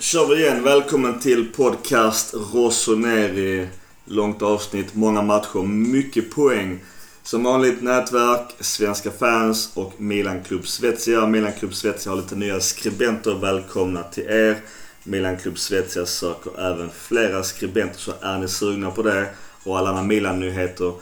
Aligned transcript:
kör 0.00 0.26
vi 0.26 0.42
igen. 0.42 0.62
Välkommen 0.62 1.18
till 1.18 1.52
podcast 1.52 2.34
Rossoneri. 2.52 3.68
Långt 4.04 4.42
avsnitt, 4.42 4.94
många 4.94 5.22
matcher, 5.22 5.62
mycket 5.66 6.30
poäng. 6.30 6.80
Som 7.22 7.44
vanligt 7.44 7.82
nätverk, 7.82 8.56
svenska 8.60 9.10
fans 9.10 9.70
och 9.74 10.00
Milan 10.00 10.42
Club 10.44 10.66
Svezia. 10.66 11.26
Milan 11.26 11.52
Club 11.52 11.74
Svezia 11.74 12.12
har 12.12 12.16
lite 12.16 12.36
nya 12.36 12.60
skribenter. 12.60 13.34
Välkomna 13.34 14.02
till 14.02 14.24
er. 14.24 14.56
Milan 15.04 15.36
Club 15.36 15.58
Svezia 15.58 16.06
söker 16.06 16.60
även 16.60 16.90
flera 16.90 17.42
skribenter 17.42 17.98
så 17.98 18.12
är 18.20 18.38
ni 18.38 18.48
sugna 18.48 18.90
på 18.90 19.02
det 19.02 19.26
och 19.64 19.78
alla 19.78 19.88
andra 19.88 20.02
Milan-nyheter. 20.02 20.92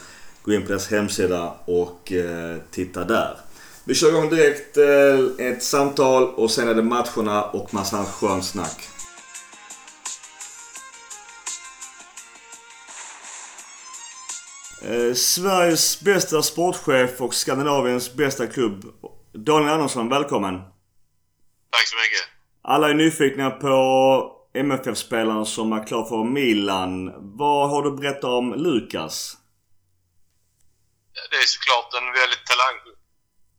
Gå 0.43 0.53
in 0.53 0.63
på 0.63 0.69
deras 0.69 0.91
hemsida 0.91 1.55
och 1.65 2.13
eh, 2.13 2.57
titta 2.71 3.05
där. 3.05 3.37
Vi 3.89 3.95
kör 3.95 4.09
igång 4.09 4.31
direkt 4.31 4.77
eh, 4.77 5.47
ett 5.47 5.63
samtal 5.63 6.35
och 6.35 6.51
sen 6.51 6.69
är 6.69 6.75
det 6.75 6.83
matcherna 6.83 7.45
och 7.45 7.75
massa 7.75 8.05
skönt 8.05 8.45
snack. 8.45 8.89
Eh, 14.83 15.15
Sveriges 15.15 16.01
bästa 16.01 16.43
sportchef 16.43 17.21
och 17.21 17.35
Skandinaviens 17.35 18.15
bästa 18.15 18.47
klubb. 18.47 18.85
Daniel 19.35 19.73
Andersson, 19.73 20.09
välkommen! 20.09 20.55
Tack 21.71 21.87
så 21.87 21.97
mycket! 21.97 22.29
Alla 22.63 22.91
är 22.91 22.95
nyfikna 22.95 23.51
på 23.51 24.37
MFF-spelaren 24.55 25.47
som 25.47 25.73
är 25.73 25.87
klar 25.87 26.05
för 26.05 26.25
Milan. 26.25 27.13
Vad 27.37 27.71
har 27.71 27.83
du 27.83 27.89
att 27.89 28.01
berätta 28.01 28.29
om 28.29 28.55
Lukas? 28.55 29.37
Det 31.31 31.37
är 31.37 31.47
såklart 31.47 32.03
en 32.03 32.13
väldigt 32.21 32.47
talangfull, 32.47 32.88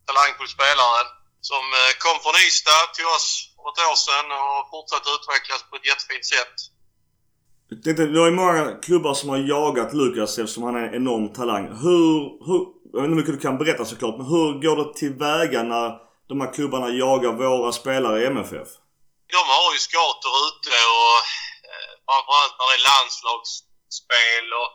talangfull 0.09 0.51
spelare 0.57 1.01
som 1.49 1.63
eh, 1.79 1.91
kom 2.03 2.17
från 2.23 2.35
Ystad 2.45 2.85
till 2.95 3.09
oss 3.15 3.27
för 3.55 3.69
ett 3.71 3.81
år 3.89 3.97
sedan 4.07 4.27
och 4.39 4.59
fortsatt 4.73 5.05
utvecklas 5.15 5.61
på 5.69 5.73
ett 5.77 5.87
jättefint 5.91 6.25
sätt. 6.35 6.55
Jag 7.71 7.79
tänkte, 7.83 8.03
har 8.21 8.29
ju 8.31 8.39
många 8.43 8.63
klubbar 8.87 9.13
som 9.13 9.29
har 9.29 9.37
jagat 9.37 9.93
Lukas 9.93 10.37
eftersom 10.39 10.63
han 10.63 10.75
är 10.75 10.85
en 10.87 10.95
enorm 11.01 11.27
talang. 11.39 11.65
Hur, 11.83 12.11
hur, 12.45 12.59
jag 12.93 13.01
vet 13.01 13.07
inte 13.07 13.15
hur 13.15 13.21
mycket 13.21 13.35
du 13.37 13.45
kan 13.47 13.57
berätta 13.61 13.85
såklart, 13.85 14.17
men 14.19 14.27
hur 14.33 14.47
går 14.63 14.75
det 14.79 14.93
tillväga 15.01 15.59
när 15.73 15.87
de 16.29 16.41
här 16.41 16.53
klubbarna 16.55 16.89
jagar 16.89 17.31
våra 17.41 17.71
spelare 17.81 18.21
i 18.21 18.25
MFF? 18.35 18.69
De 19.35 19.41
har 19.53 19.69
ju 19.75 19.79
scouter 19.87 20.31
ute 20.47 20.75
och 20.99 21.17
eh, 21.69 21.91
framförallt 22.07 22.55
när 22.57 22.67
det 22.69 22.77
är 22.79 22.85
landslagsspel 22.91 24.45
och 24.61 24.69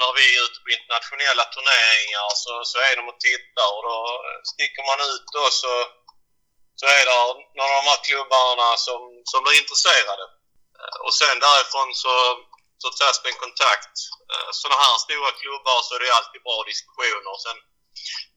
när 0.00 0.12
vi 0.18 0.24
är 0.36 0.44
ute 0.46 0.58
på 0.64 0.68
internationella 0.78 1.44
turneringar 1.54 2.28
så, 2.42 2.52
så 2.70 2.76
är 2.88 2.94
de 2.98 3.04
och 3.12 3.20
tittar 3.28 3.68
och 3.76 3.84
då 3.88 3.98
eh, 4.26 4.38
sticker 4.52 4.82
man 4.90 5.00
ut 5.10 5.26
då 5.36 5.44
så, 5.62 5.72
så 6.80 6.84
är 6.98 7.02
det 7.08 7.16
några 7.58 7.72
av 7.76 7.80
de 7.82 7.90
här 7.92 8.02
klubbarna 8.08 8.68
som, 8.86 9.00
som 9.30 9.40
blir 9.44 9.60
intresserade. 9.62 10.24
Eh, 10.78 10.98
och 11.04 11.14
sen 11.20 11.36
därifrån 11.46 11.88
så, 12.04 12.14
så 12.82 12.88
tas 12.98 13.16
det 13.22 13.30
en 13.32 13.44
kontakt. 13.46 13.94
Eh, 14.32 14.48
Sådana 14.60 14.82
här 14.84 14.96
stora 15.06 15.30
klubbar 15.40 15.78
så 15.86 15.90
är 15.94 16.00
det 16.00 16.18
alltid 16.18 16.42
bra 16.48 16.58
diskussioner. 16.72 17.34
Sen 17.46 17.58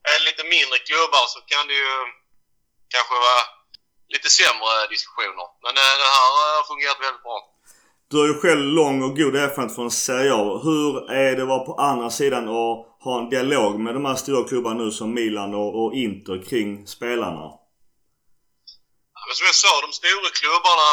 är 0.10 0.14
det 0.18 0.28
lite 0.30 0.44
mindre 0.56 0.78
klubbar 0.90 1.26
så 1.34 1.40
kan 1.52 1.64
det 1.70 1.78
ju 1.84 1.94
kanske 2.94 3.16
vara 3.28 3.42
lite 4.14 4.30
sämre 4.40 4.88
diskussioner. 4.94 5.48
Men 5.64 5.72
det 5.76 5.82
här 5.82 6.32
har 6.58 6.64
fungerat 6.72 7.00
väldigt 7.06 7.26
bra. 7.28 7.38
Du 8.12 8.18
har 8.22 8.28
ju 8.32 8.38
själv 8.44 8.64
lång 8.80 8.98
och 9.08 9.14
god 9.20 9.36
erfarenhet 9.44 9.76
från 9.78 9.92
Serie 10.08 10.34
A. 10.44 10.46
Hur 10.66 10.90
är 11.24 11.32
det 11.36 11.44
att 11.46 11.54
vara 11.54 11.68
på 11.70 11.74
andra 11.90 12.10
sidan 12.20 12.46
och 12.60 12.74
ha 13.06 13.14
en 13.20 13.30
dialog 13.34 13.74
med 13.86 13.94
de 13.98 14.02
här 14.10 14.18
stora 14.24 14.44
klubbarna 14.50 14.78
nu 14.84 14.88
som 15.00 15.10
Milan 15.20 15.52
och, 15.62 15.72
och 15.80 15.90
Inter 16.06 16.38
kring 16.50 16.70
spelarna? 16.96 17.46
Men 19.28 19.34
som 19.38 19.46
jag 19.50 19.58
sa, 19.66 19.74
de 19.86 19.92
stora 20.02 20.30
klubbarna 20.40 20.90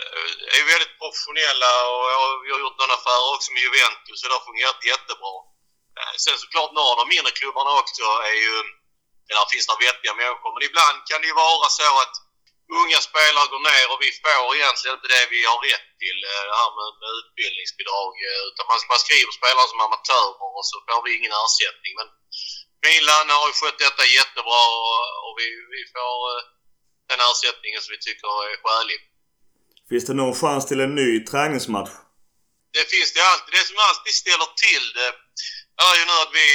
eh, 0.00 0.56
är 0.56 0.60
är 0.60 0.64
väldigt 0.72 0.94
professionella 1.02 1.72
och 1.92 2.04
vi 2.44 2.48
har 2.54 2.60
gjort 2.64 2.78
några 2.80 2.96
affärer 2.98 3.28
också 3.34 3.48
med 3.54 3.62
Juventus 3.66 4.18
och 4.22 4.28
det 4.28 4.36
har 4.38 4.48
fungerat 4.50 4.90
jättebra. 4.92 5.34
Eh, 5.98 6.14
sen 6.24 6.36
såklart 6.44 6.72
några 6.76 6.90
av 6.92 6.98
de 7.02 7.06
mindre 7.14 7.32
klubbarna 7.40 7.70
också 7.82 8.04
är 8.30 8.38
ju, 8.44 8.54
där 9.28 9.46
finns 9.52 9.66
det 9.68 9.76
vettiga 9.86 10.12
människor, 10.20 10.50
men 10.54 10.64
ibland 10.68 10.96
kan 11.08 11.18
det 11.20 11.28
ju 11.32 11.36
vara 11.46 11.68
så 11.80 11.90
att 12.04 12.16
unga 12.80 13.00
spelare 13.08 13.50
går 13.52 13.62
ner 13.70 13.86
och 13.92 14.00
vi 14.04 14.10
får 14.22 14.46
egentligen 14.58 14.94
inte 14.96 15.12
det 15.14 15.24
vi 15.34 15.40
har 15.50 15.58
rätt 15.70 15.88
till, 16.02 16.18
eh, 16.30 16.42
det 16.48 16.56
här 16.60 16.70
med, 16.76 16.90
utbildningsbidrag. 17.20 18.12
Utan 18.48 18.64
man, 18.70 18.78
man 18.92 19.00
skriver 19.06 19.32
spelare 19.40 19.68
som 19.72 19.80
amatörer 19.86 20.46
och 20.58 20.66
så 20.70 20.76
får 20.86 21.00
vi 21.04 21.10
ingen 21.18 21.34
ersättning. 21.44 21.92
Men 22.00 22.08
Milan 22.84 23.26
har 23.40 23.46
ju 23.50 23.54
skött 23.58 23.80
detta 23.86 24.04
jättebra 24.18 24.62
och, 24.84 25.00
och 25.24 25.34
vi, 25.40 25.48
vi 25.74 25.82
får 25.94 26.18
den 27.10 27.20
ersättningen 27.28 27.80
som 27.82 27.90
vi 27.94 28.00
tycker 28.08 28.28
är 28.46 28.56
skälig. 28.64 28.98
Finns 29.90 30.06
det 30.08 30.14
någon 30.20 30.38
chans 30.42 30.62
till 30.68 30.80
en 30.86 30.94
ny 31.02 31.10
träningsmatch? 31.30 31.94
Det 32.76 32.84
finns 32.94 33.10
det 33.16 33.22
alltid. 33.30 33.50
Det 33.56 33.64
som 33.70 33.78
alltid 33.88 34.14
ställer 34.24 34.48
till 34.66 34.86
det 34.96 35.10
är 35.84 35.94
ju 35.98 36.04
nu 36.10 36.16
att 36.24 36.34
vi, 36.40 36.48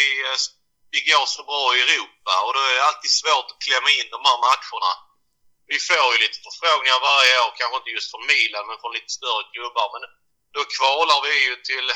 vi 0.93 0.99
går 1.09 1.25
så 1.35 1.41
bra 1.49 1.63
i 1.75 1.79
Europa 1.85 2.33
och 2.45 2.51
då 2.55 2.59
är 2.69 2.73
det 2.75 2.85
alltid 2.89 3.11
svårt 3.21 3.47
att 3.51 3.63
klämma 3.67 3.89
in 3.97 4.07
de 4.15 4.19
här 4.27 4.39
matcherna. 4.47 4.91
Vi 5.71 5.79
får 5.87 6.09
ju 6.13 6.19
lite 6.25 6.39
förfrågningar 6.45 6.99
varje 7.11 7.33
år, 7.45 7.51
kanske 7.59 7.77
inte 7.79 7.95
just 7.97 8.11
från 8.11 8.29
Milan 8.31 8.65
men 8.69 8.79
från 8.81 8.95
lite 8.97 9.11
större 9.19 9.43
klubbar. 9.53 9.87
Men 9.93 10.03
då 10.55 10.61
kvalar 10.75 11.19
vi 11.25 11.33
ju 11.47 11.53
till 11.69 11.87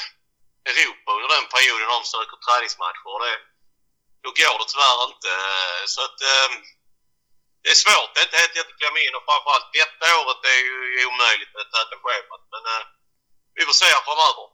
Europa 0.71 1.09
under 1.17 1.29
den 1.35 1.47
perioden 1.55 1.93
de 1.95 2.01
söker 2.15 2.37
träningsmatcher. 2.45 3.09
Och 3.13 3.21
det, 3.25 3.35
då 4.23 4.29
går 4.39 4.55
det 4.59 4.67
tyvärr 4.71 4.99
inte. 5.09 5.31
Så 5.93 5.99
att 6.07 6.19
ehm, 6.31 6.53
det 7.63 7.69
är 7.75 7.81
svårt. 7.85 8.11
Det 8.13 8.19
är 8.21 8.27
inte 8.27 8.41
helt 8.43 8.55
lätt 8.57 8.71
att 8.71 8.79
klämma 8.81 8.99
in 9.05 9.17
och 9.17 9.25
framförallt 9.29 9.69
detta 9.81 10.05
året 10.21 10.41
är 10.53 10.59
ju 10.67 10.77
omöjligt 11.11 11.53
med 11.57 11.65
täta 11.73 11.95
schemat. 12.03 12.43
Men 12.53 12.63
eh, 12.73 12.83
vi 13.57 13.61
får 13.67 13.75
se 13.83 13.91
framöver. 14.07 14.45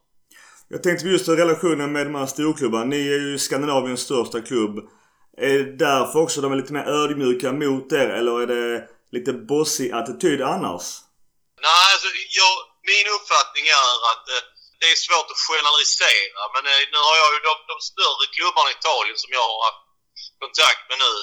Jag 0.73 0.81
tänkte 0.85 1.03
just 1.13 1.27
relationen 1.43 1.89
med 1.95 2.03
de 2.07 2.13
här 2.19 2.29
storklubbarna. 2.35 2.89
Ni 2.93 3.01
är 3.15 3.21
ju 3.27 3.33
Skandinaviens 3.45 4.03
största 4.07 4.39
klubb. 4.49 4.75
Är 5.49 5.57
det 5.59 5.71
därför 5.87 6.17
också 6.25 6.37
de 6.41 6.47
är 6.51 6.59
lite 6.61 6.73
mer 6.77 6.85
ödmjuka 6.99 7.49
mot 7.63 7.91
er 8.01 8.09
eller 8.19 8.35
är 8.43 8.47
det 8.55 8.87
lite 9.15 9.31
bossig 9.51 9.87
attityd 9.99 10.41
annars? 10.53 10.85
Nej, 11.67 11.85
alltså 11.93 12.09
jag, 12.39 12.53
min 12.91 13.07
uppfattning 13.17 13.65
är 13.79 13.91
att 14.11 14.25
eh, 14.35 14.43
det 14.79 14.87
är 14.93 14.99
svårt 15.07 15.29
att 15.33 15.43
generalisera. 15.49 16.41
Men 16.53 16.63
eh, 16.71 16.81
nu 16.93 16.99
har 17.07 17.15
jag 17.21 17.29
ju 17.35 17.39
de, 17.49 17.55
de 17.71 17.77
större 17.91 18.25
klubbarna 18.35 18.69
i 18.71 18.77
Italien 18.79 19.17
som 19.23 19.31
jag 19.37 19.45
har 19.51 19.59
haft 19.67 19.83
kontakt 20.43 20.83
med 20.89 20.97
nu 21.05 21.13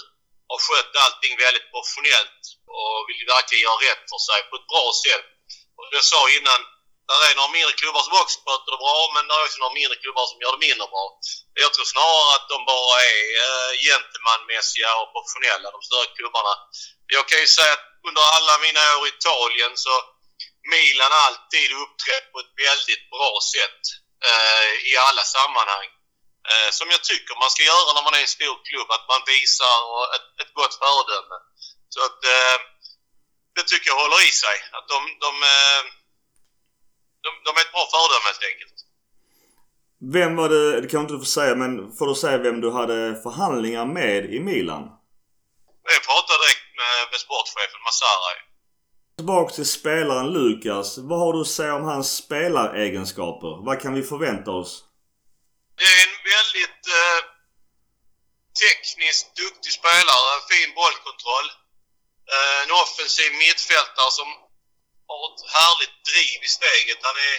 har 0.51 0.61
skött 0.67 0.93
allting 1.05 1.35
väldigt 1.45 1.71
professionellt 1.73 2.43
och 2.77 2.95
vill 3.09 3.23
verkligen 3.35 3.67
göra 3.67 3.85
rätt 3.89 4.03
för 4.11 4.21
sig 4.29 4.41
på 4.49 4.55
ett 4.59 4.71
bra 4.73 4.87
sätt. 5.05 5.27
Och 5.77 5.87
jag 5.97 6.05
sa 6.15 6.21
innan, 6.39 6.61
där 7.09 7.21
är 7.29 7.35
några 7.39 7.57
mindre 7.57 7.75
klubbar 7.81 8.03
som 8.07 8.15
också 8.23 8.39
sköter 8.45 8.71
det 8.75 8.83
bra 8.87 8.99
men 9.15 9.23
det 9.27 9.35
är 9.35 9.47
också 9.47 9.61
några 9.63 9.79
mindre 9.81 9.97
klubbar 10.03 10.25
som 10.31 10.41
gör 10.43 10.53
det 10.57 10.65
mindre 10.67 10.87
bra. 10.95 11.05
Jag 11.65 11.71
tror 11.73 11.87
snarare 11.95 12.31
att 12.37 12.47
de 12.53 12.59
bara 12.73 12.95
är 13.15 13.23
eh, 13.45 13.71
gentlemanmässiga 13.87 14.91
och 15.01 15.09
professionella, 15.15 15.67
de 15.77 15.81
större 15.89 16.09
klubbarna. 16.19 16.55
Jag 17.17 17.25
kan 17.29 17.39
ju 17.45 17.49
säga 17.59 17.73
att 17.77 17.87
under 18.09 18.25
alla 18.37 18.55
mina 18.67 18.83
år 18.97 19.05
i 19.09 19.15
Italien 19.17 19.73
så 19.85 19.95
Milan 20.75 21.13
alltid 21.27 21.69
uppträtt 21.85 22.27
på 22.33 22.39
ett 22.43 22.55
väldigt 22.67 23.05
bra 23.15 23.33
sätt 23.55 23.83
äh, 24.31 24.71
i 24.91 24.93
alla 25.09 25.25
sammanhang. 25.37 25.89
Eh, 26.51 26.71
som 26.79 26.87
jag 26.95 27.03
tycker 27.11 27.43
man 27.45 27.55
ska 27.55 27.63
göra 27.73 27.91
när 27.93 28.05
man 28.07 28.17
är 28.19 28.25
en 28.27 28.37
stor 28.39 28.57
klubb, 28.69 28.89
att 28.97 29.07
man 29.13 29.23
visar 29.35 29.79
ett, 30.17 30.29
ett 30.43 30.53
gott 30.59 30.75
föredöme. 30.83 31.37
Så 31.95 32.01
att 32.07 32.21
eh, 32.35 32.57
det 33.57 33.65
tycker 33.71 33.89
jag 33.93 34.01
håller 34.05 34.21
i 34.29 34.33
sig. 34.45 34.57
Att 34.77 34.87
de, 34.93 34.99
de, 35.25 35.33
eh, 35.55 35.83
de, 37.25 37.31
de 37.47 37.51
är 37.59 37.63
ett 37.67 37.75
bra 37.77 37.85
föredöme 37.95 38.27
helt 38.31 38.47
enkelt. 38.53 38.77
Vem 40.17 40.33
var 40.41 40.49
det, 40.55 40.81
det 40.81 40.89
kan 40.89 41.01
inte 41.01 41.15
du 41.15 41.19
få 41.27 41.33
säga, 41.39 41.55
men 41.63 41.73
får 41.97 42.07
du 42.07 42.15
säga 42.15 42.39
vem 42.39 42.61
du 42.61 42.71
hade 42.71 42.99
förhandlingar 43.27 43.87
med 44.01 44.21
i 44.37 44.41
Milan? 44.41 44.83
Jag 45.95 46.03
pratade 46.11 46.39
direkt 46.43 46.68
med, 46.81 46.97
med 47.11 47.21
sportchefen 47.27 47.81
Masara. 47.87 48.31
Tillbaka 49.19 49.51
till 49.55 49.71
spelaren 49.79 50.29
Lukas. 50.37 50.89
Vad 51.11 51.19
har 51.23 51.33
du 51.33 51.41
att 51.41 51.57
säga 51.59 51.75
om 51.81 51.87
hans 51.93 52.09
spelaregenskaper? 52.23 53.53
Vad 53.67 53.77
kan 53.83 53.93
vi 53.99 54.03
förvänta 54.13 54.51
oss? 54.61 54.73
Det 55.79 55.89
är 55.95 56.01
en 56.09 56.19
väldigt 56.35 56.85
eh, 57.01 57.21
tekniskt 58.63 59.27
duktig 59.43 59.73
spelare. 59.81 60.31
Fin 60.51 60.71
bollkontroll. 60.81 61.49
Eh, 62.33 62.59
en 62.65 62.73
offensiv 62.83 63.31
mittfältare 63.45 64.11
som 64.19 64.29
har 65.09 65.21
ett 65.29 65.43
härligt 65.57 65.97
driv 66.11 66.39
i 66.49 66.51
steget. 66.59 67.01
Han 67.09 67.19
är, 67.31 67.37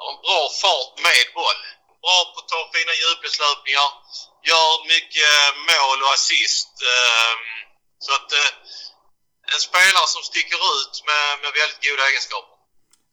har 0.00 0.08
en 0.14 0.20
bra 0.26 0.42
fart 0.62 0.94
med 1.06 1.24
boll. 1.38 1.60
Bra 2.04 2.18
på 2.30 2.36
att 2.40 2.50
ta 2.52 2.60
fina 2.76 2.94
djupledslöpningar. 3.02 3.88
Gör 4.48 4.72
mycket 4.94 5.34
mål 5.70 5.98
och 6.04 6.14
assist. 6.18 6.72
Eh, 6.92 7.34
så 8.04 8.10
att 8.18 8.30
eh, 8.40 8.50
en 9.54 9.60
spelare 9.68 10.08
som 10.14 10.22
sticker 10.30 10.60
ut 10.76 10.94
med, 11.08 11.24
med 11.42 11.50
väldigt 11.60 11.82
goda 11.86 12.02
egenskaper. 12.10 12.54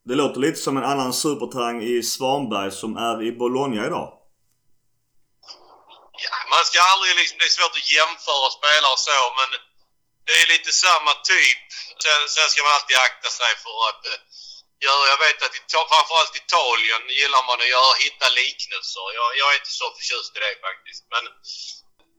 Det 0.08 0.16
låter 0.22 0.40
lite 0.46 0.60
som 0.66 0.74
en 0.80 0.88
annan 0.92 1.12
supertalang 1.24 1.78
i 1.92 1.94
Svanberg 2.14 2.70
som 2.82 2.90
är 3.08 3.16
i 3.28 3.30
Bologna 3.42 3.80
idag. 3.88 4.08
Ja, 6.24 6.32
man 6.54 6.64
ska 6.68 6.78
aldrig 6.92 7.12
liksom, 7.20 7.36
det 7.38 7.48
är 7.50 7.56
svårt 7.58 7.78
att 7.80 7.90
jämföra 7.98 8.46
spelare 8.58 8.96
så 9.06 9.16
men 9.40 9.50
det 10.26 10.34
är 10.42 10.46
lite 10.54 10.70
samma 10.86 11.12
typ. 11.32 11.60
Sen, 12.04 12.22
sen 12.34 12.46
ska 12.50 12.58
man 12.66 12.74
alltid 12.78 12.98
akta 13.08 13.30
sig 13.40 13.52
för 13.64 13.76
att 13.90 14.02
eh, 14.10 14.18
göra, 14.84 15.02
jag 15.12 15.20
vet 15.24 15.40
att 15.46 15.54
Ita- 15.60 15.88
framförallt 15.92 16.34
Italien 16.44 17.02
gillar 17.20 17.42
man 17.48 17.58
att 17.62 17.72
göra, 17.76 17.92
hitta 18.06 18.26
liknelser. 18.40 19.06
Jag, 19.18 19.28
jag 19.40 19.46
är 19.52 19.56
inte 19.60 19.74
så 19.80 19.86
förtjust 19.96 20.32
i 20.36 20.38
det 20.44 20.54
faktiskt. 20.68 21.02
Men 21.14 21.24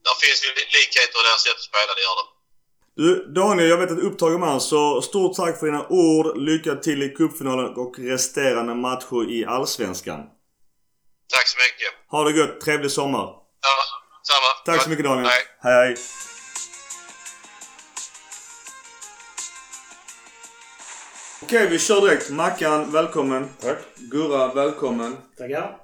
där 0.05 0.15
finns 0.23 0.39
ju 0.45 0.49
likheter 0.77 1.17
i 1.19 1.25
deras 1.27 1.43
sätt 1.45 1.59
att 1.61 1.69
spela, 1.71 1.91
det 1.97 2.05
gör 2.07 2.17
det. 2.21 2.27
Du 2.97 3.25
Daniel, 3.25 3.69
jag 3.69 3.77
vet 3.77 3.91
att 3.91 3.97
du 3.97 4.03
är 4.03 4.07
upptagen 4.07 4.39
man 4.39 4.61
så 4.61 5.01
stort 5.01 5.35
tack 5.35 5.59
för 5.59 5.65
dina 5.65 5.87
ord. 5.87 6.37
Lycka 6.37 6.75
till 6.75 7.03
i 7.03 7.09
cupfinalen 7.09 7.75
och 7.75 7.99
resterande 7.99 8.75
matcher 8.75 9.31
i 9.31 9.45
Allsvenskan. 9.45 10.19
Tack 11.33 11.47
så 11.47 11.57
mycket. 11.57 12.11
Ha 12.11 12.23
det 12.23 12.37
gött, 12.37 12.61
trevlig 12.61 12.91
sommar. 12.91 13.19
Ja, 13.19 13.75
samma. 14.23 14.65
Tack 14.75 14.83
så 14.83 14.89
mycket 14.89 15.05
Daniel. 15.05 15.27
Hej. 15.27 15.43
hej. 15.59 15.95
Okej, 21.43 21.67
vi 21.69 21.79
kör 21.79 22.01
direkt. 22.01 22.29
Mackan, 22.29 22.91
välkommen. 22.91 23.49
Tack. 23.61 23.77
Gurra, 23.95 24.53
välkommen. 24.53 25.17
Tackar. 25.37 25.77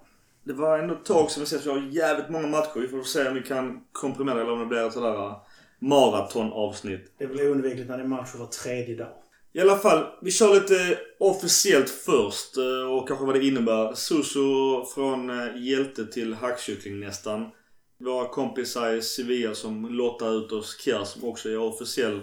Det 0.44 0.54
var 0.54 0.80
ändå 0.80 0.94
ett 0.94 1.06
tag 1.06 1.31
sedan 1.31 1.42
vi 1.42 1.45
ses. 1.45 1.65
Vi 1.65 1.69
har 1.69 1.80
jävligt 1.80 2.30
många 2.30 2.48
matcher. 2.48 2.80
Vi 2.80 2.88
får 2.88 3.04
se 3.04 3.27
om 3.27 3.33
vi 3.33 3.44
kan 3.44 3.83
komprimera 3.92 4.42
eller 4.42 4.51
om 4.51 4.60
det 4.60 4.65
blir 4.65 4.89
sådär 4.89 5.36
maratonavsnitt. 5.83 7.12
Det 7.18 7.27
blir 7.27 7.51
oundvikligt 7.51 7.89
när 7.89 7.97
det 7.97 8.03
är 8.03 8.07
match 8.07 8.35
var 8.35 8.45
tredje 8.45 8.95
dag. 8.95 9.13
I 9.53 9.59
alla 9.59 9.77
fall, 9.77 10.06
vi 10.21 10.31
kör 10.31 10.53
lite 10.53 11.00
officiellt 11.19 11.89
först 11.89 12.57
eh, 12.57 12.94
och 12.94 13.07
kanske 13.07 13.25
vad 13.25 13.35
det 13.35 13.45
innebär. 13.45 13.94
Suso 13.94 14.85
från 14.85 15.30
eh, 15.30 15.63
hjälte 15.63 16.06
till 16.06 16.33
hackkyckling 16.33 17.00
nästan. 17.00 17.50
Våra 17.97 18.27
kompisar 18.27 18.94
i 18.94 19.01
Sevilla 19.01 19.56
som 19.56 19.85
lottar 19.85 20.38
ut 20.38 20.51
oss 20.51 20.80
Kjär 20.80 21.03
som 21.03 21.30
också 21.30 21.50
är 21.50 21.57
officiell 21.57 22.21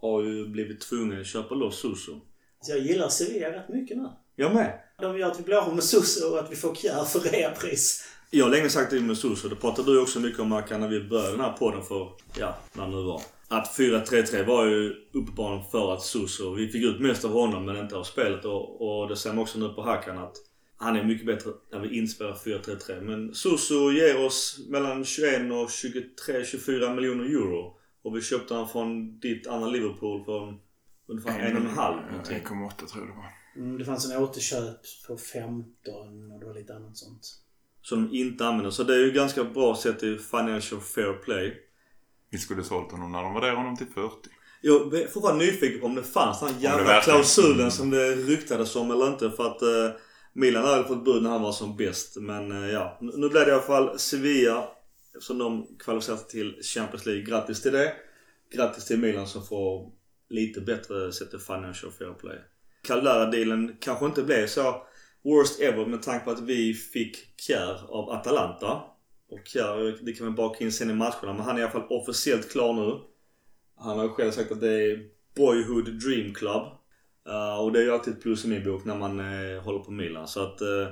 har 0.00 0.22
ju 0.22 0.46
blivit 0.46 0.80
tvungna 0.80 1.20
att 1.20 1.26
köpa 1.26 1.54
loss 1.54 1.80
Suso. 1.80 2.20
Så 2.60 2.72
jag 2.72 2.78
gillar 2.78 3.08
Sevilla 3.08 3.52
rätt 3.52 3.68
mycket 3.68 3.96
nu. 3.96 4.08
Jag 4.36 4.54
med. 4.54 4.80
De 5.00 5.18
gör 5.18 5.30
att 5.30 5.40
vi 5.40 5.42
blir 5.42 5.56
av 5.56 5.74
med 5.74 5.84
Suso 5.84 6.26
och 6.32 6.38
att 6.38 6.52
vi 6.52 6.56
får 6.56 6.74
Kjär 6.74 7.04
för 7.04 7.20
reapris. 7.20 8.04
Jag 8.30 8.44
har 8.44 8.50
länge 8.50 8.68
sagt 8.68 8.90
det 8.90 9.00
med 9.00 9.18
Suso. 9.18 9.48
Det 9.48 9.56
pratade 9.56 9.92
du 9.92 10.00
också 10.00 10.20
mycket 10.20 10.40
om 10.40 10.48
Mackan 10.48 10.80
när 10.80 10.88
vi 10.88 11.08
började 11.08 11.30
den 11.30 11.40
här 11.40 11.52
podden 11.52 11.82
för, 11.82 12.12
ja, 12.38 12.56
när 12.72 12.84
det 12.84 12.90
nu 12.90 13.02
var. 13.02 13.22
Att 13.48 13.78
4-3-3 13.78 14.46
var 14.46 14.64
ju 14.64 14.94
uppenbarligen 15.12 15.64
för 15.70 15.92
att 15.94 16.02
Suso, 16.02 16.54
vi 16.54 16.68
fick 16.68 16.84
ut 16.84 17.00
mest 17.00 17.24
av 17.24 17.32
honom 17.32 17.64
men 17.64 17.76
inte 17.76 17.96
av 17.96 18.04
spelet. 18.04 18.44
Och, 18.44 19.00
och 19.00 19.08
det 19.08 19.16
ser 19.16 19.30
man 19.30 19.38
också 19.38 19.58
nu 19.58 19.68
på 19.68 19.82
Hakan 19.82 20.18
att 20.18 20.36
han 20.76 20.96
är 20.96 21.04
mycket 21.04 21.26
bättre 21.26 21.50
när 21.72 21.80
vi 21.80 21.98
inspelar 21.98 22.34
4-3-3. 22.34 23.00
Men 23.00 23.34
Suso 23.34 23.92
ger 23.92 24.24
oss 24.24 24.60
mellan 24.68 25.04
21 25.04 25.40
och 25.40 25.68
23-24 25.68 26.94
miljoner 26.94 27.24
euro. 27.24 27.76
Och 28.02 28.16
vi 28.16 28.22
köpte 28.22 28.54
han 28.54 28.68
från 28.68 29.18
ditt 29.20 29.46
andra 29.46 29.68
Liverpool 29.68 30.24
för 30.24 30.58
ungefär 31.08 31.40
en 31.40 31.56
och 31.56 31.62
en 31.62 31.76
halv 31.76 31.96
någonting. 32.10 32.38
1,8 32.38 32.86
tror 32.86 33.04
jag 33.04 33.08
det 33.08 33.16
var. 33.16 33.64
Mm, 33.64 33.78
det 33.78 33.84
fanns 33.84 34.10
en 34.10 34.22
återköp 34.22 34.80
på 35.06 35.16
15 35.16 36.32
och 36.32 36.40
det 36.40 36.46
var 36.46 36.54
lite 36.54 36.74
annat 36.74 36.96
sånt. 36.96 37.42
Som 37.88 38.06
de 38.08 38.16
inte 38.18 38.46
använder. 38.46 38.70
Så 38.70 38.82
det 38.82 38.94
är 38.94 38.98
ju 38.98 39.12
ganska 39.12 39.44
bra 39.44 39.76
sett 39.76 40.02
i 40.02 40.18
financial 40.18 40.80
fair 40.80 41.12
play. 41.12 41.62
Vi 42.30 42.38
skulle 42.38 42.64
sålt 42.64 42.92
honom 42.92 43.12
när 43.12 43.22
de 43.22 43.34
värderade 43.34 43.56
honom 43.56 43.76
till 43.76 43.86
40. 43.86 44.10
Jag 44.60 44.94
är 44.94 45.08
fortfarande 45.08 45.44
nyfiken 45.44 45.82
om 45.82 45.94
det 45.94 46.02
fanns 46.02 46.40
den 46.40 46.60
jävla 46.60 47.00
klausulen 47.00 47.58
Mm. 47.60 47.70
som 47.70 47.90
det 47.90 48.14
ryktades 48.14 48.76
om 48.76 48.90
eller 48.90 49.06
inte. 49.08 49.30
För 49.30 49.46
att 49.46 49.62
eh, 49.62 49.98
Milan 50.32 50.64
hade 50.64 50.84
fått 50.84 51.04
bud 51.04 51.22
när 51.22 51.30
han 51.30 51.42
var 51.42 51.52
som 51.52 51.76
bäst. 51.76 52.16
Men 52.16 52.52
eh, 52.64 52.70
ja, 52.70 52.98
nu 53.00 53.12
nu 53.16 53.28
blev 53.28 53.44
det 53.44 53.50
i 53.50 53.54
alla 53.54 53.62
fall 53.62 53.98
Sevilla. 53.98 54.68
Eftersom 55.14 55.38
de 55.38 55.66
kvalificerat 55.78 56.20
sig 56.20 56.28
till 56.28 56.62
Champions 56.62 57.06
League. 57.06 57.22
Grattis 57.22 57.62
till 57.62 57.72
det. 57.72 57.92
Grattis 58.54 58.84
till 58.84 58.98
Milan 58.98 59.26
som 59.26 59.46
får 59.46 59.92
lite 60.30 60.60
bättre 60.60 61.12
sett 61.12 61.30
till 61.30 61.38
financial 61.38 61.92
fair 61.92 62.12
play. 62.12 62.38
Caldara-dealen 62.82 63.76
kanske 63.80 64.06
inte 64.06 64.22
blev 64.22 64.46
så 64.46 64.86
worst 65.26 65.60
ever 65.60 65.86
med 65.86 66.02
tanke 66.02 66.24
på 66.24 66.30
att 66.30 66.40
vi 66.40 66.74
fick 66.74 67.40
Kjär 67.40 67.80
av 67.88 68.10
Atalanta. 68.10 68.80
Och 69.30 69.40
Kjär, 69.44 70.04
det 70.04 70.12
kan 70.12 70.26
vi 70.26 70.32
baka 70.32 70.64
in 70.64 70.72
sen 70.72 70.90
i 70.90 70.94
matcherna. 70.94 71.32
Men 71.32 71.40
han 71.40 71.56
är 71.56 71.60
i 71.60 71.62
alla 71.62 71.72
fall 71.72 71.86
officiellt 71.90 72.52
klar 72.52 72.72
nu. 72.72 73.00
Han 73.76 73.98
har 73.98 74.04
ju 74.04 74.10
själv 74.10 74.30
sagt 74.30 74.52
att 74.52 74.60
det 74.60 74.72
är 74.72 74.98
Boyhood 75.36 75.84
Dream 75.84 76.34
Club. 76.34 76.62
Uh, 77.28 77.60
och 77.60 77.72
det 77.72 77.78
är 77.78 77.82
ju 77.82 77.92
alltid 77.92 78.14
ett 78.14 78.22
plus 78.22 78.44
i 78.44 78.48
min 78.48 78.64
bok 78.64 78.84
när 78.84 78.96
man 78.96 79.20
uh, 79.20 79.62
håller 79.62 79.78
på 79.78 79.90
Milan. 79.90 80.28
Så 80.28 80.42
att 80.42 80.62
uh, 80.62 80.88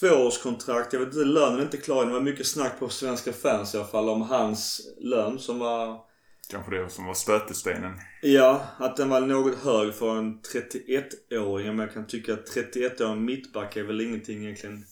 tvåårskontrakt, 0.00 0.92
jag 0.92 1.00
vet 1.00 1.14
inte, 1.14 1.24
lönen 1.24 1.58
är 1.58 1.62
inte 1.62 1.76
klar 1.76 2.02
än. 2.02 2.08
Det 2.08 2.14
var 2.14 2.20
mycket 2.20 2.46
snack 2.46 2.78
på 2.78 2.88
svenska 2.88 3.32
fans 3.32 3.74
i 3.74 3.78
alla 3.78 3.86
fall 3.86 4.08
om 4.08 4.22
hans 4.22 4.80
lön 5.00 5.38
som 5.38 5.58
var 5.58 6.09
Kanske 6.50 6.76
det 6.76 6.90
som 6.90 7.06
var 7.06 7.14
stötestenen. 7.14 7.92
Ja, 8.22 8.66
att 8.78 8.96
den 8.96 9.08
var 9.08 9.20
något 9.20 9.58
hög 9.58 9.94
för 9.94 10.18
en 10.18 10.40
31-åring. 10.40 11.66
Men 11.66 11.78
jag 11.78 11.92
kan 11.94 12.06
tycka 12.06 12.34
att 12.34 12.56
31-åring 12.56 13.24
mittback 13.24 13.76
är 13.76 13.82
väl 13.82 14.00
ingenting 14.00 14.42
egentligen 14.44 14.84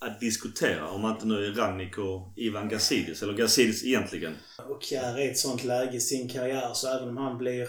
att 0.00 0.20
diskutera. 0.20 0.88
Om 0.88 1.00
man 1.00 1.12
inte 1.12 1.26
nu 1.26 1.46
är 1.46 1.52
Rangnick 1.52 1.98
och 1.98 2.32
Ivan 2.36 2.68
Gazidis. 2.68 3.22
Eller 3.22 3.32
Gazidis 3.32 3.84
egentligen. 3.84 4.34
Och 4.68 4.82
Kjär 4.82 5.14
är 5.14 5.18
i 5.18 5.30
ett 5.30 5.38
sånt 5.38 5.64
läge 5.64 5.96
i 5.96 6.00
sin 6.00 6.28
karriär 6.28 6.70
så 6.72 6.96
även 6.96 7.08
om 7.08 7.16
han 7.16 7.38
blir 7.38 7.68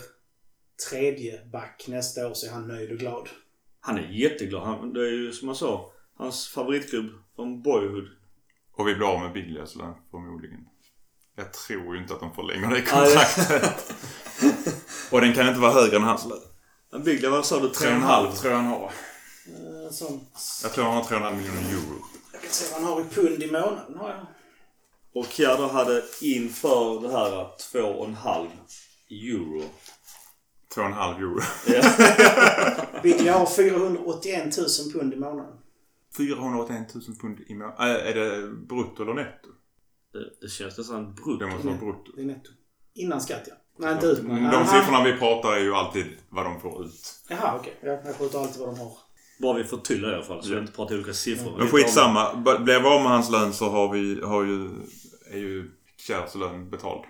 tredje 0.89 1.45
back 1.45 1.85
nästa 1.87 2.27
år 2.27 2.33
så 2.33 2.47
är 2.47 2.51
han 2.51 2.67
nöjd 2.67 2.91
och 2.91 2.97
glad. 2.97 3.29
Han 3.79 3.97
är 3.97 4.07
jätteglad. 4.09 4.63
Han, 4.63 4.93
det 4.93 5.01
är 5.01 5.11
ju 5.11 5.31
som 5.31 5.47
jag 5.47 5.57
sa, 5.57 5.91
hans 6.15 6.47
favoritklubb 6.47 7.11
från 7.35 7.61
Boyhood. 7.61 8.07
Och 8.73 8.87
vi 8.87 8.95
blir 8.95 9.07
av 9.07 9.19
med 9.19 9.33
Billias 9.33 9.73
förmodligen. 10.11 10.67
Jag 11.41 11.53
tror 11.53 11.95
ju 11.95 12.01
inte 12.01 12.13
att 12.13 12.19
de 12.19 12.33
förlänger 12.33 12.69
det 12.69 12.81
kontraktet. 12.81 13.93
Och 15.11 15.21
den 15.21 15.33
kan 15.33 15.47
inte 15.47 15.59
vara 15.59 15.71
högre 15.71 15.95
än 15.95 16.03
hans 16.03 16.25
lön. 16.25 16.39
Men 16.91 17.03
Biglia, 17.03 17.29
vad 17.29 17.45
sa 17.45 17.59
du? 17.59 17.67
3,5 17.67 18.01
3,5? 18.01 18.35
tror 18.35 18.53
jag 18.53 18.59
han 18.59 18.67
har. 18.67 18.83
Eh, 18.85 19.91
Sånt. 19.91 20.29
Jag 20.63 20.73
tror 20.73 20.83
han 20.85 20.93
har 20.93 21.03
3,5 21.03 21.35
miljoner 21.35 21.69
euro. 21.69 22.05
Jag 22.31 22.41
kan 22.41 22.51
se 22.51 22.73
vad 22.73 22.81
han 22.81 22.93
har 22.93 23.01
i 23.01 23.03
pund 23.03 23.43
i 23.43 23.51
månaden 23.51 23.97
har 23.97 24.09
jag. 24.09 24.25
Och 25.13 25.57
då 25.57 25.67
hade 25.67 26.03
inför 26.21 27.01
det 27.01 27.11
här 27.11 27.47
2,5 27.73 28.47
euro. 29.09 29.63
2,5 30.75 31.17
euro. 31.17 31.41
Biglia 33.03 33.33
har 33.37 33.45
481 33.45 34.57
000 34.57 34.67
pund 34.93 35.13
i 35.13 35.17
månaden. 35.17 35.57
481 36.17 36.95
000 36.95 37.03
pund 37.21 37.39
i 37.47 37.55
månaden. 37.55 37.89
Äh, 37.89 38.07
är 38.07 38.13
det 38.13 38.47
brutto 38.47 39.03
eller 39.03 39.13
netto? 39.13 39.49
Det, 40.13 40.29
det 40.41 40.47
känns 40.49 40.77
nästan 40.77 41.13
brutto. 41.13 41.37
Det 41.37 41.47
måste 41.47 41.67
vara 41.67 41.77
brutto. 41.77 42.11
Det 42.15 42.21
är 42.21 42.25
netto. 42.25 42.49
Innan 42.93 43.21
skatt 43.21 43.43
ja. 43.47 43.53
Nej, 43.79 43.93
inte 43.93 44.05
ut. 44.05 44.17
De 44.17 44.23
men- 44.23 44.45
Aha. 44.45 44.65
siffrorna 44.79 45.03
vi 45.03 45.13
pratar 45.13 45.53
är 45.53 45.59
ju 45.59 45.73
alltid 45.75 46.05
vad 46.29 46.45
de 46.45 46.59
får 46.61 46.85
ut. 46.85 46.93
Jaha, 47.29 47.55
okej. 47.59 47.73
Ja, 47.81 47.89
jag 48.05 48.15
skjuter 48.15 48.39
alltid 48.39 48.59
vad 48.61 48.69
de 48.69 48.79
har. 48.79 48.91
Bara 49.39 49.57
vi 49.57 49.63
förtydligar 49.63 50.11
i 50.11 50.15
alla 50.15 50.23
fall. 50.23 50.43
Så 50.43 50.49
Ja. 50.51 50.55
vi 50.55 50.61
inte 50.61 50.73
pratar 50.73 50.95
olika 50.95 51.13
siffror. 51.13 51.57
Men 51.57 51.67
skitsamma. 51.67 52.33
Blir 52.35 52.79
vi 52.79 52.87
av 52.87 53.01
med 53.01 53.11
hans 53.11 53.31
lön 53.31 53.53
så 53.53 53.69
har 53.69 53.93
vi, 53.93 54.21
har 54.21 54.43
ju, 54.43 54.69
är 55.31 55.37
ju 55.37 55.71
Kjärs 55.97 56.35
lön 56.35 56.69
betald. 56.69 57.01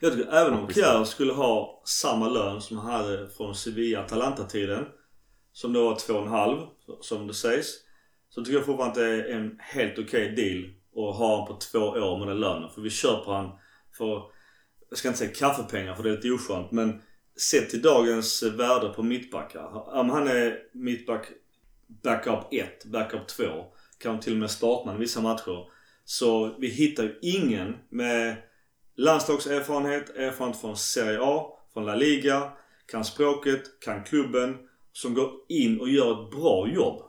Jag 0.00 0.12
tycker 0.12 0.32
även 0.32 0.54
om 0.54 0.68
Kjär 0.72 1.04
skulle 1.04 1.32
ha 1.32 1.82
samma 1.86 2.28
lön 2.28 2.60
som 2.60 2.78
han 2.78 2.90
hade 2.90 3.28
från 3.36 3.54
Sevilla-Atalanta-tiden. 3.54 4.84
Som 5.52 5.72
då 5.72 5.84
var 5.84 5.94
2,5 5.94 6.66
som 7.00 7.26
det 7.26 7.34
sägs. 7.34 7.66
Så 8.28 8.44
tycker 8.44 8.56
jag 8.58 8.66
fortfarande 8.66 8.90
att 8.90 8.94
det 9.08 9.30
är 9.32 9.36
en 9.36 9.56
helt 9.60 9.98
okej 9.98 10.34
deal 10.36 10.74
och 11.06 11.14
ha 11.14 11.26
honom 11.26 11.46
på 11.46 11.54
två 11.54 11.78
år 11.78 12.18
med 12.18 12.28
den 12.28 12.40
lönen. 12.40 12.70
För 12.70 12.80
vi 12.80 12.90
köper 12.90 13.32
han 13.32 13.50
för, 13.98 14.22
jag 14.88 14.98
ska 14.98 15.08
inte 15.08 15.18
säga 15.18 15.34
kaffepengar 15.34 15.94
för 15.94 16.02
det 16.02 16.10
är 16.10 16.16
lite 16.16 16.30
oskönt. 16.30 16.70
Men 16.70 17.02
sett 17.50 17.70
till 17.70 17.82
dagens 17.82 18.42
värde 18.42 18.88
på 18.88 19.02
mittbackar. 19.02 19.94
Om 19.98 20.10
han 20.10 20.28
är 20.28 20.58
mittback 20.72 21.26
backup 22.02 22.52
1, 22.52 22.84
backup 22.84 23.28
2. 23.28 23.44
Kan 23.98 24.20
till 24.20 24.32
och 24.32 24.38
med 24.38 24.50
startman 24.50 24.96
i 24.96 24.98
vissa 24.98 25.20
matcher. 25.20 25.70
Så 26.04 26.56
vi 26.58 26.68
hittar 26.68 27.02
ju 27.02 27.18
ingen 27.22 27.76
med 27.88 28.36
landslagserfarenhet, 28.96 30.16
erfarenhet 30.16 30.60
från 30.60 30.76
Serie 30.76 31.18
A, 31.22 31.46
från 31.72 31.86
La 31.86 31.94
Liga, 31.94 32.52
kan 32.86 33.04
språket, 33.04 33.80
kan 33.80 34.04
klubben. 34.04 34.56
Som 34.92 35.14
går 35.14 35.30
in 35.48 35.80
och 35.80 35.88
gör 35.88 36.12
ett 36.12 36.30
bra 36.30 36.68
jobb. 36.68 37.02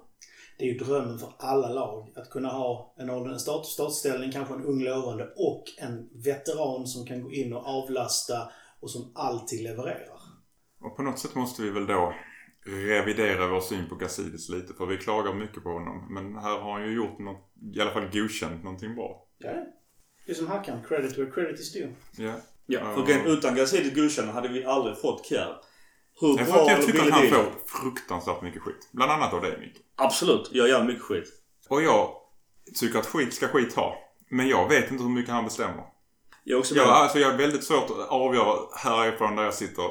Det 0.62 0.68
är 0.68 0.74
ju 0.74 0.78
drömmen 0.78 1.20
för 1.20 1.34
alla 1.38 1.70
lag 1.70 2.14
att 2.16 2.30
kunna 2.30 2.50
ha 2.50 2.94
en 2.98 3.10
ordentlig 3.10 3.42
start, 3.42 3.66
startställning, 3.66 4.32
kanske 4.32 4.54
en 4.54 4.66
ung 4.66 4.84
lovande 4.84 5.34
och 5.36 5.64
en 5.78 6.10
veteran 6.24 6.88
som 6.88 7.06
kan 7.06 7.24
gå 7.24 7.32
in 7.32 7.54
och 7.54 7.68
avlasta 7.68 8.52
och 8.80 8.92
som 8.92 9.12
alltid 9.16 9.64
levererar. 9.64 10.20
Och 10.82 10.96
på 10.96 11.04
något 11.04 11.20
sätt 11.20 11.36
måste 11.36 11.62
vi 11.62 11.70
väl 11.70 11.88
då 11.88 12.14
revidera 12.66 13.48
vår 13.48 13.60
syn 13.60 13.90
på 13.90 13.96
Gazidis 13.96 14.50
lite. 14.50 14.74
För 14.74 14.86
vi 14.86 14.98
klagar 14.98 15.34
mycket 15.34 15.64
på 15.64 15.70
honom. 15.70 16.14
Men 16.14 16.36
här 16.36 16.60
har 16.60 16.72
han 16.72 16.84
ju 16.84 16.96
gjort 16.96 17.20
något, 17.20 17.52
i 17.76 17.82
alla 17.82 17.92
fall 17.92 18.10
godkänt 18.14 18.64
någonting 18.64 18.96
bra. 18.96 19.28
Ja, 19.38 19.66
det 20.26 20.32
är 20.32 20.36
som 20.36 20.48
Hackan. 20.48 20.84
Credit 20.88 21.18
where 21.18 21.32
credit 21.32 21.60
is 21.60 21.74
due. 21.74 21.96
Ja. 22.18 22.34
Ja, 22.66 22.80
Ja. 22.98 23.06
för 23.06 23.34
utan 23.34 23.56
Gazidis 23.56 23.96
godkännande 23.96 24.34
hade 24.34 24.54
vi 24.54 24.66
aldrig 24.66 24.98
fått 24.98 25.26
Kjär. 25.26 25.56
Hur 26.22 26.38
Jag, 26.38 26.48
bra 26.48 26.70
jag 26.72 26.86
tycker 26.86 27.00
att 27.02 27.10
han 27.10 27.28
får 27.28 27.46
fruktansvärt 27.66 28.42
mycket 28.42 28.62
skit. 28.62 28.90
Bland 28.92 29.12
annat 29.12 29.34
av 29.34 29.42
dig 29.42 29.58
Micke. 29.60 29.78
Absolut, 29.96 30.50
jag 30.52 30.70
gör 30.70 30.84
mycket 30.84 31.04
skit. 31.04 31.26
Och 31.70 31.82
jag 31.82 32.10
tycker 32.80 33.00
att 33.00 33.06
skit 33.06 33.34
ska 33.34 33.48
skit 33.48 33.76
ha. 33.76 33.96
Men 34.30 34.48
jag 34.48 34.70
vet 34.70 34.92
inte 34.92 35.04
hur 35.04 35.10
mycket 35.12 35.32
han 35.34 35.44
bestämmer. 35.44 35.84
Jag 36.44 36.56
är 36.56 36.60
också 36.60 36.76
Ja, 36.76 36.86
med. 36.86 36.94
alltså 36.94 37.20
jag 37.20 37.34
är 37.34 37.38
väldigt 37.38 37.64
svårt 37.64 37.84
att 37.90 38.10
avgöra 38.10 38.58
härifrån 38.76 39.36
där 39.36 39.44
jag 39.44 39.54
sitter. 39.54 39.84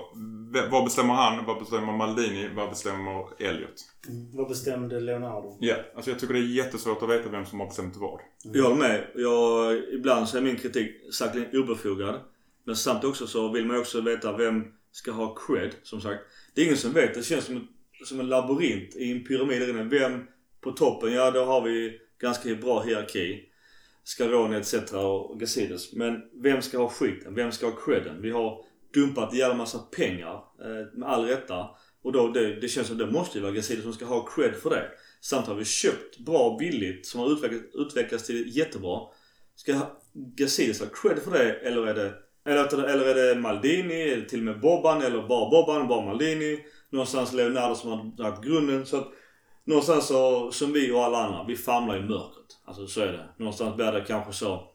V- 0.53 0.69
Vad 0.71 0.85
bestämmer 0.85 1.15
han? 1.15 1.45
Vad 1.47 1.59
bestämmer 1.59 1.93
Maldini? 1.97 2.51
Vad 2.55 2.69
bestämmer 2.71 3.43
Elliot? 3.43 3.75
Mm. 4.09 4.37
Vad 4.37 4.49
bestämde 4.49 5.01
Leonardo? 5.01 5.57
Ja, 5.61 5.75
alltså 5.97 6.11
jag 6.11 6.21
tycker 6.21 6.35
det 6.35 6.41
är 6.41 6.45
jättesvårt 6.45 7.03
att 7.03 7.09
veta 7.11 7.29
vem 7.29 7.47
som 7.47 7.61
har 7.61 7.67
bestämt 7.67 7.97
vad. 7.97 8.21
Jag 8.43 8.63
håller 8.63 8.77
med. 8.77 9.07
Jag, 9.15 9.79
ibland 9.95 10.29
så 10.29 10.37
är 10.37 10.41
min 10.43 10.57
kritik 10.57 11.15
säkert 11.15 11.55
obefogad. 11.55 12.21
Men 12.65 12.77
samtidigt 12.77 13.11
också 13.11 13.27
så 13.27 13.49
vill 13.53 13.67
man 13.67 13.79
också 13.81 14.01
veta 14.01 14.37
vem 14.37 14.65
ska 14.93 15.11
ha 15.13 15.35
cred, 15.35 15.71
som 15.83 16.01
sagt. 16.01 16.21
Det 16.55 16.61
är 16.61 16.65
ingen 16.65 16.77
som 16.77 16.93
vet. 16.93 17.15
Det 17.15 17.23
känns 17.23 17.45
som, 17.45 17.69
som 18.05 18.21
en 18.21 18.29
labyrint 18.29 18.97
i 18.97 19.13
en 19.13 19.25
pyramid. 19.25 19.61
där 19.61 19.71
inne. 19.71 19.85
Vem 19.85 20.27
på 20.61 20.73
toppen? 20.73 21.13
Ja, 21.13 21.31
då 21.31 21.45
har 21.45 21.63
vi 21.63 22.01
ganska 22.21 22.55
bra 22.55 22.83
hierarki. 22.83 23.47
Scaroni 24.05 24.57
etc. 24.57 24.75
och 24.93 25.41
Gazidis. 25.41 25.93
Men 25.93 26.23
vem 26.43 26.63
ska 26.63 26.79
ha 26.79 26.89
skiten? 26.89 27.35
Vem 27.35 27.53
ska 27.53 27.67
ha 27.67 27.77
credden? 27.77 28.23
Vi 28.23 28.31
har 28.31 28.65
dumpat 28.95 29.33
en 29.33 29.39
jävla 29.39 29.55
massa 29.55 29.79
pengar. 29.79 30.35
Eh, 30.35 30.99
med 30.99 31.09
all 31.09 31.25
rätta. 31.25 31.71
Och 32.03 32.13
då, 32.13 32.29
det, 32.29 32.61
det 32.61 32.69
känns 32.69 32.87
som 32.87 32.99
det 32.99 33.07
måste 33.07 33.39
ju 33.39 33.43
vara 33.43 33.53
Gazidis 33.53 33.83
som 33.83 33.93
ska 33.93 34.05
ha 34.05 34.27
cred 34.27 34.55
för 34.55 34.71
det. 34.71 34.91
Samt 35.21 35.47
har 35.47 35.55
vi 35.55 35.65
köpt 35.65 36.19
bra 36.19 36.39
och 36.39 36.59
billigt 36.59 37.07
som 37.07 37.21
har 37.21 37.33
utvecklats, 37.33 37.75
utvecklats 37.75 38.27
till 38.27 38.57
jättebra. 38.57 39.01
Ska 39.55 39.81
Gazidis 40.13 40.81
ha 40.81 40.87
cred 40.87 41.19
för 41.19 41.31
det 41.31 41.53
eller 41.53 41.87
är 41.87 41.95
det 41.95 42.15
eller, 42.45 42.85
eller 42.85 43.05
är 43.05 43.35
det 43.35 43.41
Maldini, 43.41 44.03
eller 44.03 44.25
till 44.25 44.39
och 44.39 44.45
med 44.45 44.61
Bobban 44.61 45.03
eller 45.03 45.29
bara 45.29 45.51
Bobban, 45.51 45.89
bara 45.89 46.07
Maldini. 46.07 46.59
Någonstans 46.91 47.33
Leonardo 47.33 47.75
som 47.75 47.91
har 47.91 48.05
dragit 48.17 48.45
grunden. 48.45 48.87
Så 48.87 48.97
att 48.97 49.09
någonstans 49.65 50.07
så, 50.07 50.53
som 50.53 50.73
vi 50.73 50.93
och 50.93 51.05
alla 51.05 51.19
andra, 51.19 51.45
vi 51.49 51.57
famlar 51.57 51.97
i 51.97 52.03
mörkret. 52.03 52.59
Alltså 52.65 52.87
så 52.87 53.01
är 53.01 53.13
det. 53.13 53.29
Någonstans 53.37 53.77
blir 53.77 53.93
det 53.93 54.05
kanske 54.07 54.33
så 54.33 54.67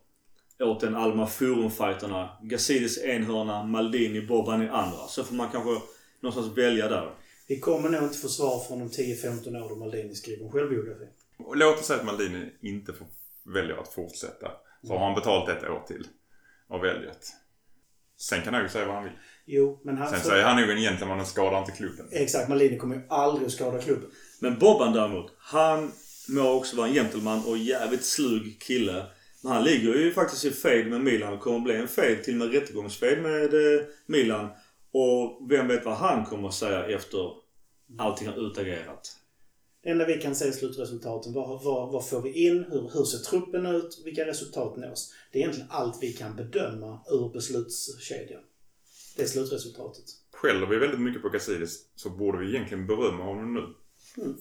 åt 0.60 0.80
den 0.80 0.96
Alma 0.96 1.28
Forum-fighterna. 1.28 2.30
Gazidis 2.42 3.04
enhörna, 3.04 3.64
Maldini, 3.64 4.22
Bobban 4.22 4.64
i 4.64 4.70
andra. 4.70 5.08
Så 5.08 5.24
får 5.24 5.36
man 5.36 5.50
kanske 5.52 5.82
någonstans 6.20 6.58
välja 6.58 6.88
där. 6.88 7.16
Vi 7.48 7.60
kommer 7.60 7.90
nog 7.90 8.04
inte 8.04 8.18
få 8.18 8.28
svar 8.28 8.60
från 8.60 8.82
om 8.82 8.88
10-15 8.88 9.64
år 9.64 9.70
då 9.70 9.76
Maldini 9.76 10.16
skriver 10.16 10.46
en 10.46 10.52
självbiografi. 10.52 11.06
Låt 11.56 11.80
oss 11.80 11.86
säga 11.86 12.00
att 12.00 12.06
Maldini 12.06 12.54
inte 12.62 12.94
får 12.94 13.08
välja 13.54 13.80
att 13.80 13.94
fortsätta. 13.94 14.52
Så 14.84 14.94
har 14.94 15.06
han 15.06 15.16
betalt 15.16 15.50
ett 15.50 15.70
år 15.70 15.84
till 15.88 16.08
av 16.68 16.86
Elliot. 16.86 17.34
Sen 18.18 18.42
kan 18.42 18.54
han 18.54 18.64
ju 18.64 18.70
säga 18.70 18.86
vad 18.86 18.96
han 18.96 19.04
vill. 19.04 19.14
Jo, 19.46 19.82
men 19.84 19.98
han... 19.98 20.10
Sen 20.10 20.20
för- 20.20 20.30
säger 20.30 20.44
han 20.44 20.62
nog 20.62 20.70
en 20.70 20.78
gentleman 20.82 21.20
och 21.20 21.28
skadar 21.28 21.60
inte 21.60 21.72
klubben. 21.72 22.08
Exakt, 22.12 22.50
Maldini 22.50 22.78
kommer 22.78 22.96
ju 22.96 23.02
aldrig 23.10 23.46
att 23.46 23.52
skada 23.54 23.82
klubben. 23.82 24.10
Men 24.40 24.60
Bobban 24.60 24.94
däremot, 24.94 25.32
han 25.38 25.92
må 26.30 26.52
också 26.52 26.78
vara 26.78 26.88
en 26.88 26.94
gentleman 26.94 27.46
och 27.46 27.58
jävligt 27.58 28.06
slug 28.06 28.62
kille. 28.62 29.06
Men 29.44 29.52
han 29.52 29.64
ligger 29.64 29.96
ju 29.96 30.14
faktiskt 30.14 30.46
i 30.46 30.52
fejd 30.52 30.88
med 30.88 31.02
Milan 31.02 31.34
och 31.34 31.40
kommer 31.40 31.60
bli 31.60 31.76
en 31.76 31.88
fejd, 31.88 32.24
till 32.24 32.34
och 32.34 32.48
med 32.48 32.56
rättegångsfejd 32.56 33.22
med 33.22 33.54
eh, 33.54 33.82
Milan. 34.06 34.50
Och 34.92 35.48
vem 35.50 35.68
vet 35.68 35.86
vad 35.86 35.96
han 35.98 36.26
kommer 36.26 36.48
att 36.48 36.54
säga 36.54 36.86
efter 36.88 37.30
allting 37.98 38.28
har 38.28 38.48
utagerat. 38.52 39.12
Det 39.86 39.92
enda 39.92 40.06
vi 40.06 40.22
kan 40.22 40.36
se 40.36 40.48
är 40.48 40.52
slutresultaten. 40.52 41.34
Vad, 41.34 41.64
vad, 41.64 41.92
vad 41.92 42.10
får 42.10 42.22
vi 42.22 42.48
in? 42.48 42.66
Hur, 42.70 42.90
hur 42.94 43.04
ser 43.04 43.18
truppen 43.18 43.66
ut? 43.66 44.02
Vilka 44.06 44.26
resultat 44.26 44.78
nås? 44.78 45.14
Det 45.32 45.38
är 45.38 45.42
egentligen 45.42 45.70
allt 45.72 45.98
vi 46.02 46.14
kan 46.14 46.36
bedöma 46.36 47.00
ur 47.12 47.30
beslutskedjan. 47.34 48.42
Det 49.16 49.24
är 49.24 49.28
slutresultatet. 49.28 50.04
Skäller 50.32 50.68
vi 50.68 50.78
väldigt 50.78 51.00
mycket 51.00 51.22
på 51.22 51.30
Gazidis 51.30 51.86
så 51.96 52.10
borde 52.10 52.38
vi 52.38 52.56
egentligen 52.56 52.88
berömma 52.88 53.24
honom 53.24 53.54
nu. 53.54 53.74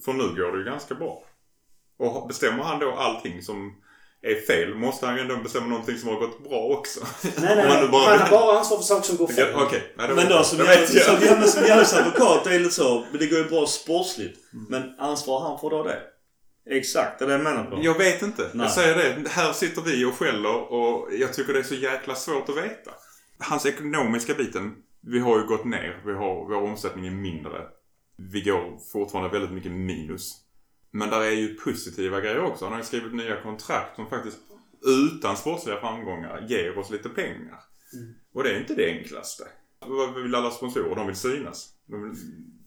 För 0.05 0.13
nu 0.13 0.23
går 0.23 0.51
det 0.51 0.57
ju 0.57 0.63
ganska 0.63 0.95
bra. 0.95 1.23
Och 1.97 2.27
bestämmer 2.27 2.63
han 2.63 2.79
då 2.79 2.91
allting 2.91 3.41
som 3.41 3.81
är 4.31 4.41
fel 4.41 4.75
måste 4.75 5.05
han 5.05 5.15
ju 5.15 5.21
ändå 5.21 5.35
bestämma 5.37 5.67
någonting 5.67 5.97
som 5.97 6.09
har 6.09 6.15
gått 6.19 6.43
bra 6.43 6.59
också. 6.59 6.99
Nej, 7.23 7.33
nej, 7.37 7.55
nej. 7.55 7.67
Han 7.67 7.81
har 8.19 8.29
bara 8.29 8.57
ansvar 8.59 8.77
för 8.77 8.83
saker 8.83 9.07
som 9.07 9.17
går 9.17 9.27
fel. 9.27 9.47
Ja, 9.53 9.65
Okej. 9.65 9.93
Nej, 9.97 10.07
det 10.07 10.15
Men 10.15 10.29
då 10.29 10.43
som 10.43 10.57
det 10.57 10.63
jag, 10.63 10.79
vet 10.79 10.93
jag. 10.93 11.03
som, 11.05 11.15
ja, 11.27 11.35
men 11.39 11.47
som 11.47 11.61
djävulens 11.61 11.93
advokat, 11.93 12.43
det 12.43 12.55
är 12.55 12.59
lite 12.59 12.71
så. 12.73 13.05
Men 13.11 13.19
det 13.19 13.27
går 13.27 13.39
ju 13.39 13.45
bra 13.49 13.65
sportsligt. 13.65 14.39
Men 14.69 14.99
ansvar 14.99 15.39
han 15.41 15.59
för 15.59 15.69
då 15.69 15.83
det? 15.83 15.99
Exakt, 16.69 17.19
det 17.19 17.25
är 17.25 17.27
det 17.29 17.33
jag 17.33 17.43
menar 17.43 17.63
på. 17.63 17.79
Jag 17.81 17.97
vet 17.97 18.21
inte. 18.21 18.49
Nej. 18.53 18.65
Jag 18.65 18.71
säger 18.71 18.95
det. 18.95 19.29
Här 19.29 19.53
sitter 19.53 19.81
vi 19.81 20.05
och 20.05 20.13
skäller 20.13 20.73
och 20.73 21.09
jag 21.13 21.33
tycker 21.33 21.53
det 21.53 21.59
är 21.59 21.63
så 21.63 21.75
jäkla 21.75 22.15
svårt 22.15 22.49
att 22.49 22.57
veta. 22.57 22.91
Hans 23.39 23.65
ekonomiska 23.65 24.33
biten. 24.33 24.73
Vi 25.01 25.19
har 25.19 25.37
ju 25.37 25.45
gått 25.47 25.65
ner. 25.65 26.01
Vi 26.05 26.13
har, 26.13 26.35
vår 26.35 26.63
omsättning 26.69 27.07
är 27.07 27.11
mindre. 27.11 27.61
Vi 28.17 28.41
går 28.41 28.79
fortfarande 28.91 29.29
väldigt 29.29 29.51
mycket 29.51 29.71
minus. 29.71 30.31
Men 30.95 31.09
där 31.09 31.21
är 31.21 31.31
ju 31.31 31.55
positiva 31.55 32.21
grejer 32.21 32.43
också. 32.43 32.65
Han 32.65 32.73
har 32.73 32.79
ju 32.79 32.85
skrivit 32.85 33.13
nya 33.13 33.41
kontrakt 33.41 33.95
som 33.95 34.09
faktiskt 34.09 34.37
utan 34.85 35.37
sportsliga 35.37 35.79
framgångar 35.79 36.45
ger 36.49 36.77
oss 36.77 36.89
lite 36.89 37.09
pengar. 37.09 37.59
Och 38.33 38.43
det 38.43 38.49
är 38.49 38.59
inte 38.59 38.75
det 38.75 38.89
enklaste. 38.89 39.43
Vad 39.79 40.23
vill 40.23 40.35
alla 40.35 40.51
sponsorer? 40.51 40.95
De 40.95 41.07
vill 41.07 41.15
synas. 41.15 41.69
De 41.85 42.03
vill... 42.03 42.13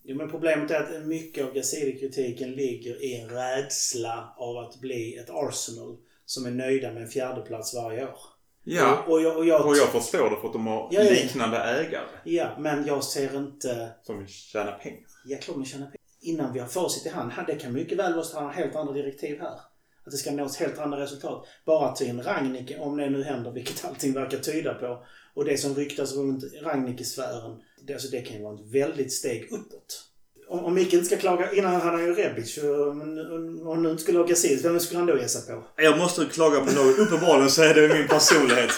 Jo, 0.04 0.16
men 0.16 0.30
problemet 0.30 0.70
är 0.70 0.80
att 0.80 1.06
mycket 1.06 1.44
av 1.44 1.54
Gazidi-kritiken 1.54 2.50
ligger 2.50 3.04
i 3.04 3.20
en 3.20 3.28
rädsla 3.28 4.34
av 4.36 4.56
att 4.56 4.80
bli 4.80 5.16
ett 5.16 5.30
Arsenal 5.30 5.96
som 6.24 6.46
är 6.46 6.50
nöjda 6.50 6.92
med 6.92 7.02
en 7.02 7.08
fjärdeplats 7.08 7.74
varje 7.74 8.04
år. 8.04 8.18
Ja. 8.64 9.04
Och, 9.06 9.12
och, 9.12 9.22
jag, 9.22 9.36
och 9.36 9.46
jag, 9.46 9.66
Och 9.66 9.76
jag 9.76 9.88
förstår 9.88 10.30
det 10.30 10.36
för 10.40 10.46
att 10.46 10.52
de 10.52 10.66
har 10.66 10.88
Ja, 10.92 11.02
liknande 11.02 11.56
ägare 11.56 12.08
Ja, 12.24 12.56
men 12.58 12.86
jag 12.86 13.04
ser 13.04 13.36
inte... 13.36 13.90
som 14.02 14.18
vill 14.18 14.28
tjäna 14.28 14.72
pengar. 14.72 15.08
Ja, 15.24 15.38
klart 15.42 15.56
man 15.56 15.66
tjänar 15.66 15.86
pengar. 15.86 15.97
Innan 16.20 16.52
vi 16.52 16.58
har 16.58 16.66
facit 16.66 17.06
i 17.06 17.08
hand. 17.08 17.32
Det 17.46 17.54
kan 17.54 17.72
mycket 17.72 17.98
väl 17.98 18.14
vara 18.14 18.24
så 18.24 18.30
att 18.30 18.42
han 18.42 18.44
har 18.44 18.52
helt 18.52 18.76
andra 18.76 18.92
direktiv 18.92 19.40
här. 19.40 19.58
Att 20.04 20.12
det 20.12 20.16
ska 20.16 20.30
nås 20.30 20.56
helt 20.56 20.78
andra 20.78 21.00
resultat. 21.00 21.46
Bara 21.66 21.92
till 21.92 22.10
en 22.10 22.22
Rangnick, 22.22 22.76
om 22.78 22.96
det 22.96 23.10
nu 23.10 23.22
händer, 23.22 23.50
vilket 23.50 23.84
allting 23.88 24.12
verkar 24.12 24.38
tyda 24.38 24.74
på. 24.74 25.04
Och 25.34 25.44
det 25.44 25.58
som 25.58 25.74
ryktas 25.74 26.16
runt 26.16 26.44
Rangnick-sfären. 26.62 27.62
Det, 27.86 27.92
alltså 27.92 28.08
det 28.08 28.20
kan 28.20 28.36
ju 28.36 28.42
vara 28.42 28.54
ett 28.54 28.74
väldigt 28.74 29.12
steg 29.12 29.52
uppåt. 29.52 30.04
Om, 30.48 30.64
om 30.64 30.74
Micke 30.74 30.92
inte 30.92 31.06
ska 31.06 31.16
klaga, 31.16 31.52
innan 31.52 31.74
hade 31.74 31.96
han 31.96 32.06
ju 32.06 32.14
Rebic. 32.14 32.58
Om 32.58 33.66
han 33.66 33.82
nu 33.82 33.90
inte 33.90 34.02
skulle 34.02 34.18
ha 34.18 34.26
Gazidis, 34.26 34.64
vem 34.64 34.80
skulle 34.80 34.98
han 34.98 35.06
då 35.06 35.18
ge 35.18 35.28
sig 35.28 35.54
på? 35.54 35.64
Jag 35.76 35.98
måste 35.98 36.24
klaga 36.24 36.60
på 36.60 36.72
något. 36.72 36.98
Uppenbarligen 36.98 37.50
så 37.50 37.62
är 37.62 37.74
det 37.74 37.94
min 37.94 38.08
personlighet. 38.08 38.70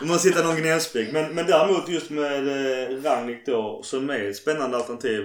Om 0.00 0.08
man 0.08 0.18
sitter 0.18 0.44
någon 0.44 0.56
gnällspik. 0.56 1.12
Men, 1.12 1.34
men 1.34 1.46
däremot 1.46 1.88
just 1.88 2.10
med 2.10 2.48
eh, 2.48 3.02
Ragnik 3.02 3.46
då, 3.46 3.80
som 3.84 4.10
är 4.10 4.24
ett 4.24 4.36
spännande 4.36 4.76
alternativ. 4.76 5.22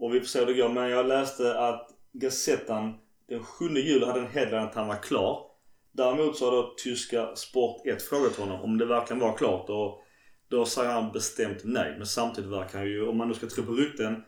Och 0.00 0.14
vi 0.14 0.20
får 0.20 0.26
se 0.26 0.38
hur 0.38 0.46
det 0.46 0.54
går. 0.54 0.68
Men 0.68 0.90
jag 0.90 1.06
läste 1.06 1.58
att 1.58 1.88
Gazettan 2.12 2.94
den 3.28 3.42
7 3.42 3.64
juli 3.64 4.04
hade 4.04 4.20
en 4.20 4.26
headline 4.26 4.62
att 4.62 4.74
han 4.74 4.88
var 4.88 5.02
klar. 5.02 5.46
Däremot 5.92 6.36
så 6.36 6.44
har 6.44 6.52
då 6.52 6.74
tyska 6.76 7.36
Sport 7.36 7.86
1 7.86 8.02
frågat 8.02 8.36
honom 8.36 8.60
om 8.60 8.78
det 8.78 8.86
verkligen 8.86 9.20
var 9.20 9.36
klart. 9.36 9.70
Och 9.70 10.02
då 10.48 10.64
säger 10.64 10.90
han 10.90 11.12
bestämt 11.12 11.60
nej. 11.64 11.94
Men 11.98 12.06
samtidigt 12.06 12.50
verkar 12.50 12.78
han 12.78 12.88
ju, 12.88 13.08
om 13.08 13.16
man 13.16 13.28
nu 13.28 13.34
ska 13.34 13.46
tro 13.46 13.64
på 13.64 13.72
rykten, 13.72 14.24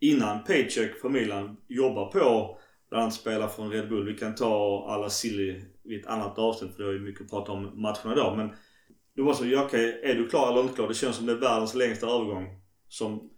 innan 0.00 0.44
Paycheck 0.44 1.00
för 1.00 1.08
Milan 1.08 1.56
jobbar 1.68 2.06
på 2.06 2.58
bland 2.88 3.02
annat 3.02 3.14
spela 3.14 3.48
från 3.48 3.70
Red 3.70 3.88
Bull. 3.88 4.06
Vi 4.06 4.14
kan 4.14 4.34
ta 4.34 4.86
alla 4.88 5.10
silly 5.10 5.62
vid 5.82 6.00
ett 6.00 6.06
annat 6.06 6.38
avsnitt 6.38 6.76
för 6.76 6.82
det 6.82 6.88
är 6.88 6.92
ju 6.92 7.00
mycket 7.00 7.22
att 7.22 7.30
prata 7.30 7.52
om 7.52 7.82
matcherna 7.82 8.12
idag. 8.12 8.36
Men 8.36 8.50
det 9.16 9.22
var 9.22 9.34
så, 9.34 9.46
ja, 9.46 9.64
okej, 9.64 10.00
är 10.02 10.14
du 10.14 10.28
klar 10.28 10.50
eller 10.50 10.60
inte 10.60 10.74
klar? 10.74 10.88
Det 10.88 10.94
känns 10.94 11.16
som 11.16 11.26
det 11.26 11.32
är 11.32 11.36
världens 11.36 11.74
längsta 11.74 12.06
övergång. 12.06 12.46
Som 12.88 13.30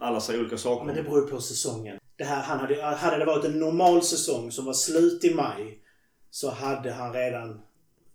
alla 0.00 0.20
säger 0.20 0.40
olika 0.40 0.58
saker. 0.58 0.86
Men 0.86 0.96
det 0.96 1.02
beror 1.02 1.20
ju 1.20 1.26
på 1.26 1.40
säsongen. 1.40 1.98
Det 2.16 2.24
här, 2.24 2.42
han 2.42 2.58
hade, 2.58 2.82
hade 2.82 3.18
det 3.18 3.24
varit 3.24 3.44
en 3.44 3.58
normal 3.58 4.02
säsong 4.02 4.52
som 4.52 4.64
var 4.64 4.72
slut 4.72 5.24
i 5.24 5.34
maj 5.34 5.80
så 6.30 6.50
hade 6.50 6.92
han 6.92 7.12
redan 7.12 7.60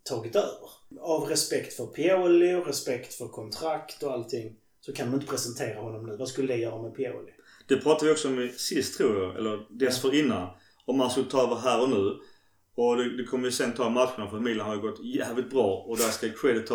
tagit 0.04 0.36
över. 0.36 0.70
Av 1.00 1.24
respekt 1.24 1.74
för 1.74 1.86
Pioli 1.86 2.54
och 2.54 2.68
respekt 2.68 3.14
för 3.14 3.28
kontrakt 3.28 4.04
och 4.04 4.12
allting 4.12 4.56
så 4.82 4.94
kan 4.94 5.08
man 5.08 5.16
inte 5.16 5.32
presentera 5.32 5.82
honom 5.82 6.06
nu. 6.06 6.18
Vad 6.18 6.28
skulle 6.28 6.54
det 6.54 6.60
göra 6.60 6.82
med 6.82 6.96
Pioli? 6.96 7.32
Det 7.68 7.78
pratade 7.78 8.06
vi 8.06 8.12
också 8.12 8.28
om 8.28 8.50
sist 8.58 8.98
tror 8.98 9.24
jag, 9.24 9.36
eller 9.36 9.66
dessförinnan. 9.70 10.48
Om 10.86 11.00
han 11.00 11.10
skulle 11.10 11.30
ta 11.30 11.44
över 11.44 11.56
här 11.56 11.82
och 11.82 11.90
nu. 11.90 12.20
Och 12.76 12.98
det, 12.98 13.18
det 13.18 13.24
kommer 13.24 13.44
vi 13.44 13.52
sen 13.52 13.74
ta 13.74 13.90
matcherna 13.90 14.30
för 14.30 14.40
Milan 14.40 14.68
har 14.68 14.76
ju 14.76 14.82
gått 14.82 15.04
jävligt 15.04 15.50
bra 15.50 15.86
och 15.88 15.98
där 15.98 16.10
ska 16.10 16.30
credit 16.30 16.72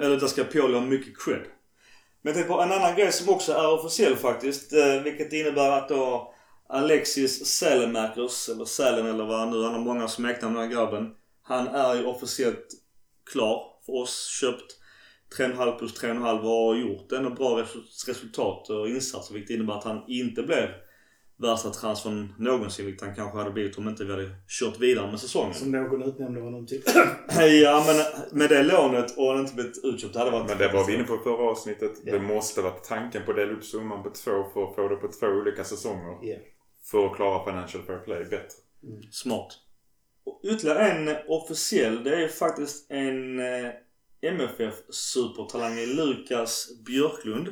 eller 0.00 0.20
där 0.20 0.26
ska 0.26 0.44
Pioli 0.44 0.74
ha 0.74 0.80
mycket 0.80 1.18
cred. 1.18 1.42
Men 2.26 2.34
jag 2.34 2.34
tänkte 2.34 2.54
på 2.54 2.62
en 2.62 2.72
annan 2.72 2.96
grej 2.96 3.12
som 3.12 3.34
också 3.34 3.52
är 3.52 3.72
officiell 3.72 4.16
faktiskt. 4.16 4.72
Eh, 4.72 5.02
vilket 5.02 5.32
innebär 5.32 5.70
att 5.70 5.88
då 5.88 6.34
Alexis 6.68 7.46
Sälenmäkers, 7.46 8.48
eller 8.48 8.64
Sälen 8.64 9.06
eller 9.06 9.24
vad 9.24 9.38
han 9.38 9.50
nu, 9.50 9.62
han 9.62 9.72
har 9.72 9.80
många 9.80 10.08
smeknamn 10.08 10.54
den 10.54 10.62
här 10.62 10.70
grabben. 10.70 11.10
Han 11.42 11.68
är 11.68 11.94
ju 11.94 12.04
officiellt 12.04 12.66
klar 13.32 13.62
för 13.86 13.92
oss, 13.92 14.26
köpt 14.40 14.76
3,5 15.38 15.78
plus 15.78 16.02
3,5 16.02 16.38
och 16.38 16.48
har 16.48 16.74
gjort 16.74 17.12
ändå 17.12 17.30
bra 17.30 17.64
resultat 18.06 18.70
och 18.70 18.88
insatser 18.88 19.34
vilket 19.34 19.50
innebär 19.50 19.74
att 19.74 19.84
han 19.84 20.04
inte 20.08 20.42
blev 20.42 20.68
värsta 21.38 21.70
transfern 21.70 22.34
någonsin 22.38 22.86
vilket 22.86 23.06
han 23.06 23.14
kanske 23.14 23.38
hade 23.38 23.50
blivit 23.50 23.78
om 23.78 23.88
inte 23.88 24.04
vi 24.04 24.12
hade 24.12 24.30
kört 24.48 24.80
vidare 24.80 25.10
med 25.10 25.20
säsongen. 25.20 25.54
Som 25.54 25.70
någon 25.70 26.02
utnämnde 26.02 26.40
honom 26.40 26.66
till. 26.66 26.82
Ja 27.62 27.84
men 27.86 28.38
med 28.38 28.50
det 28.50 28.62
lånet 28.62 29.18
och 29.18 29.26
han 29.26 29.40
inte 29.40 29.54
blivit 29.54 29.84
utköpt 29.84 30.12
det 30.12 30.18
hade 30.18 30.30
varit... 30.30 30.48
Men 30.48 30.58
det 30.58 30.72
var 30.72 30.86
vi 30.86 30.94
inne 30.94 31.04
på 31.04 31.14
i 31.14 31.18
förra 31.18 31.50
avsnittet. 31.50 31.92
Ja. 32.04 32.12
Det 32.12 32.20
måste 32.20 32.62
vara 32.62 32.72
tanken 32.72 33.22
på 33.24 33.30
att 33.30 33.36
dela 33.36 33.52
upp 33.52 33.64
summan 33.64 34.02
på 34.02 34.10
två 34.10 34.30
för 34.54 34.64
att 34.64 34.74
få 34.74 34.88
det 34.88 34.96
på 34.96 35.08
två 35.08 35.26
olika 35.26 35.64
säsonger. 35.64 36.18
Ja. 36.22 36.36
För 36.90 37.06
att 37.06 37.16
klara 37.16 37.44
Financial 37.44 37.84
Fair 37.84 37.98
Play 37.98 38.24
bättre. 38.24 38.58
Smart. 39.10 39.52
Och 40.24 40.40
ytterligare 40.44 40.90
en 40.90 41.16
officiell, 41.28 42.04
det 42.04 42.24
är 42.24 42.28
faktiskt 42.28 42.90
en 42.90 43.40
eh, 43.40 43.70
MFF 44.22 44.74
supertalangen 44.90 45.88
Lukas 45.88 46.68
Björklund. 46.86 47.48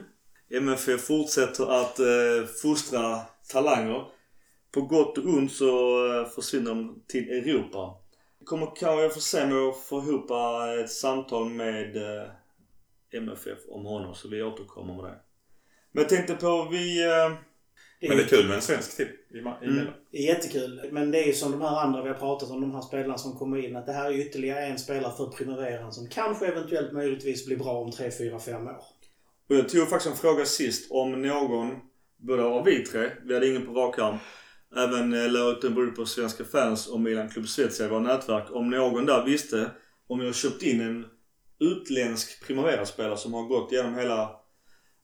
MFF 0.51 1.01
fortsätter 1.01 1.81
att 1.81 1.99
eh, 1.99 2.47
fostra 2.63 3.21
talanger. 3.53 4.07
På 4.73 4.81
gott 4.83 5.19
och 5.19 5.25
ont 5.25 5.53
så 5.53 5.67
eh, 6.21 6.29
försvinner 6.29 6.71
de 6.75 7.03
till 7.09 7.29
Europa. 7.29 7.95
Kommer 8.45 8.67
kanske 8.67 9.03
jag 9.03 9.15
få 9.15 9.21
se 9.21 9.47
mig 9.47 9.69
att 9.69 9.77
få 9.77 9.99
ihop 9.99 10.31
ett 10.85 10.91
samtal 10.91 11.51
med 11.51 11.97
eh, 11.97 12.29
MFF 13.13 13.59
om 13.69 13.85
honom 13.85 14.15
så 14.15 14.29
vi 14.29 14.43
återkommer 14.43 14.95
med 14.95 15.05
det. 15.05 15.21
Men 15.93 16.03
jag 16.03 16.09
tänkte 16.09 16.35
på 16.35 16.69
vi... 16.71 17.05
Eh, 17.05 17.33
Men 18.09 18.17
det 18.17 18.23
är 18.23 18.27
kul 18.29 18.47
med 18.47 18.57
en 18.57 18.63
svensk 18.63 18.97
till 18.97 19.09
i, 19.31 19.41
ma- 19.41 19.63
i 19.65 19.67
Mm. 19.67 19.87
Det 20.11 20.19
är 20.19 20.23
jättekul. 20.23 20.89
Men 20.93 21.11
det 21.11 21.23
är 21.23 21.27
ju 21.27 21.33
som 21.33 21.53
de 21.53 21.61
här 21.61 21.77
andra 21.81 22.03
vi 22.03 22.09
har 22.09 22.15
pratat 22.17 22.51
om, 22.51 22.61
de 22.61 22.75
här 22.75 22.81
spelarna 22.83 23.19
som 23.19 23.39
kommer 23.39 23.65
in. 23.67 23.77
Att 23.77 23.87
det 23.87 23.93
här 23.93 24.11
är 24.11 24.19
ytterligare 24.19 24.67
en 24.67 24.79
spelare 24.79 25.13
för 25.17 25.27
Primaveran 25.27 25.93
som 25.93 26.09
kanske 26.09 26.47
eventuellt 26.47 26.93
möjligtvis 26.93 27.47
blir 27.47 27.57
bra 27.57 27.73
om 27.73 27.91
3, 27.91 28.11
4, 28.11 28.39
5 28.39 28.67
år. 28.67 28.77
Och 29.49 29.57
jag 29.57 29.69
tog 29.69 29.89
faktiskt 29.89 30.11
en 30.11 30.17
fråga 30.21 30.45
sist 30.45 30.91
om 30.93 31.23
någon, 31.23 31.81
både 32.17 32.45
av 32.45 32.65
vi 32.65 32.85
tre, 32.85 33.11
vi 33.25 33.35
hade 33.35 33.49
ingen 33.49 33.67
på 33.67 33.73
rak 33.73 33.99
arm, 33.99 34.17
även 34.77 35.15
eh, 35.15 35.31
la 35.31 35.51
ut 35.51 35.65
en 35.65 35.95
på 35.95 36.07
Svenska 36.07 36.45
fans 36.45 36.87
och 36.87 37.01
Milan 37.01 37.29
Club 37.29 37.49
Svezia 37.49 37.87
i 37.87 37.89
våra 37.89 38.01
nätverk. 38.01 38.45
Om 38.51 38.71
någon 38.71 39.07
där 39.07 39.25
visste 39.25 39.71
om 40.07 40.21
jag 40.21 40.35
köpt 40.35 40.63
in 40.63 40.81
en 40.81 41.07
utländsk 41.61 42.47
Primavera-spelare 42.47 43.17
som 43.17 43.35
har 43.35 43.43
gått 43.43 43.73
igenom 43.73 43.95
hela 43.95 44.23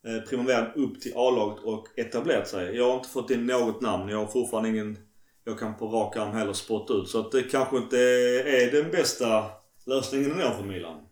eh, 0.07 0.29
Primaveran 0.29 0.73
upp 0.75 1.01
till 1.01 1.13
A-laget 1.17 1.65
och 1.65 1.99
etablerat 1.99 2.49
sig. 2.49 2.77
Jag 2.77 2.89
har 2.89 2.97
inte 2.97 3.09
fått 3.09 3.31
in 3.31 3.47
något 3.47 3.81
namn. 3.81 4.09
Jag 4.09 4.19
har 4.19 4.27
fortfarande 4.27 4.69
ingen 4.69 4.99
jag 5.45 5.59
kan 5.59 5.77
på 5.77 5.87
rak 5.87 6.17
arm 6.17 6.33
heller 6.33 6.53
spotta 6.53 6.95
ut. 6.95 7.09
Så 7.09 7.21
att 7.21 7.33
det 7.33 7.43
kanske 7.43 7.77
inte 7.77 7.99
är 7.99 8.73
den 8.73 8.91
bästa 8.91 9.45
lösningen 9.87 10.33
ändå 10.33 10.51
för 10.51 10.65
Milan. 10.65 11.07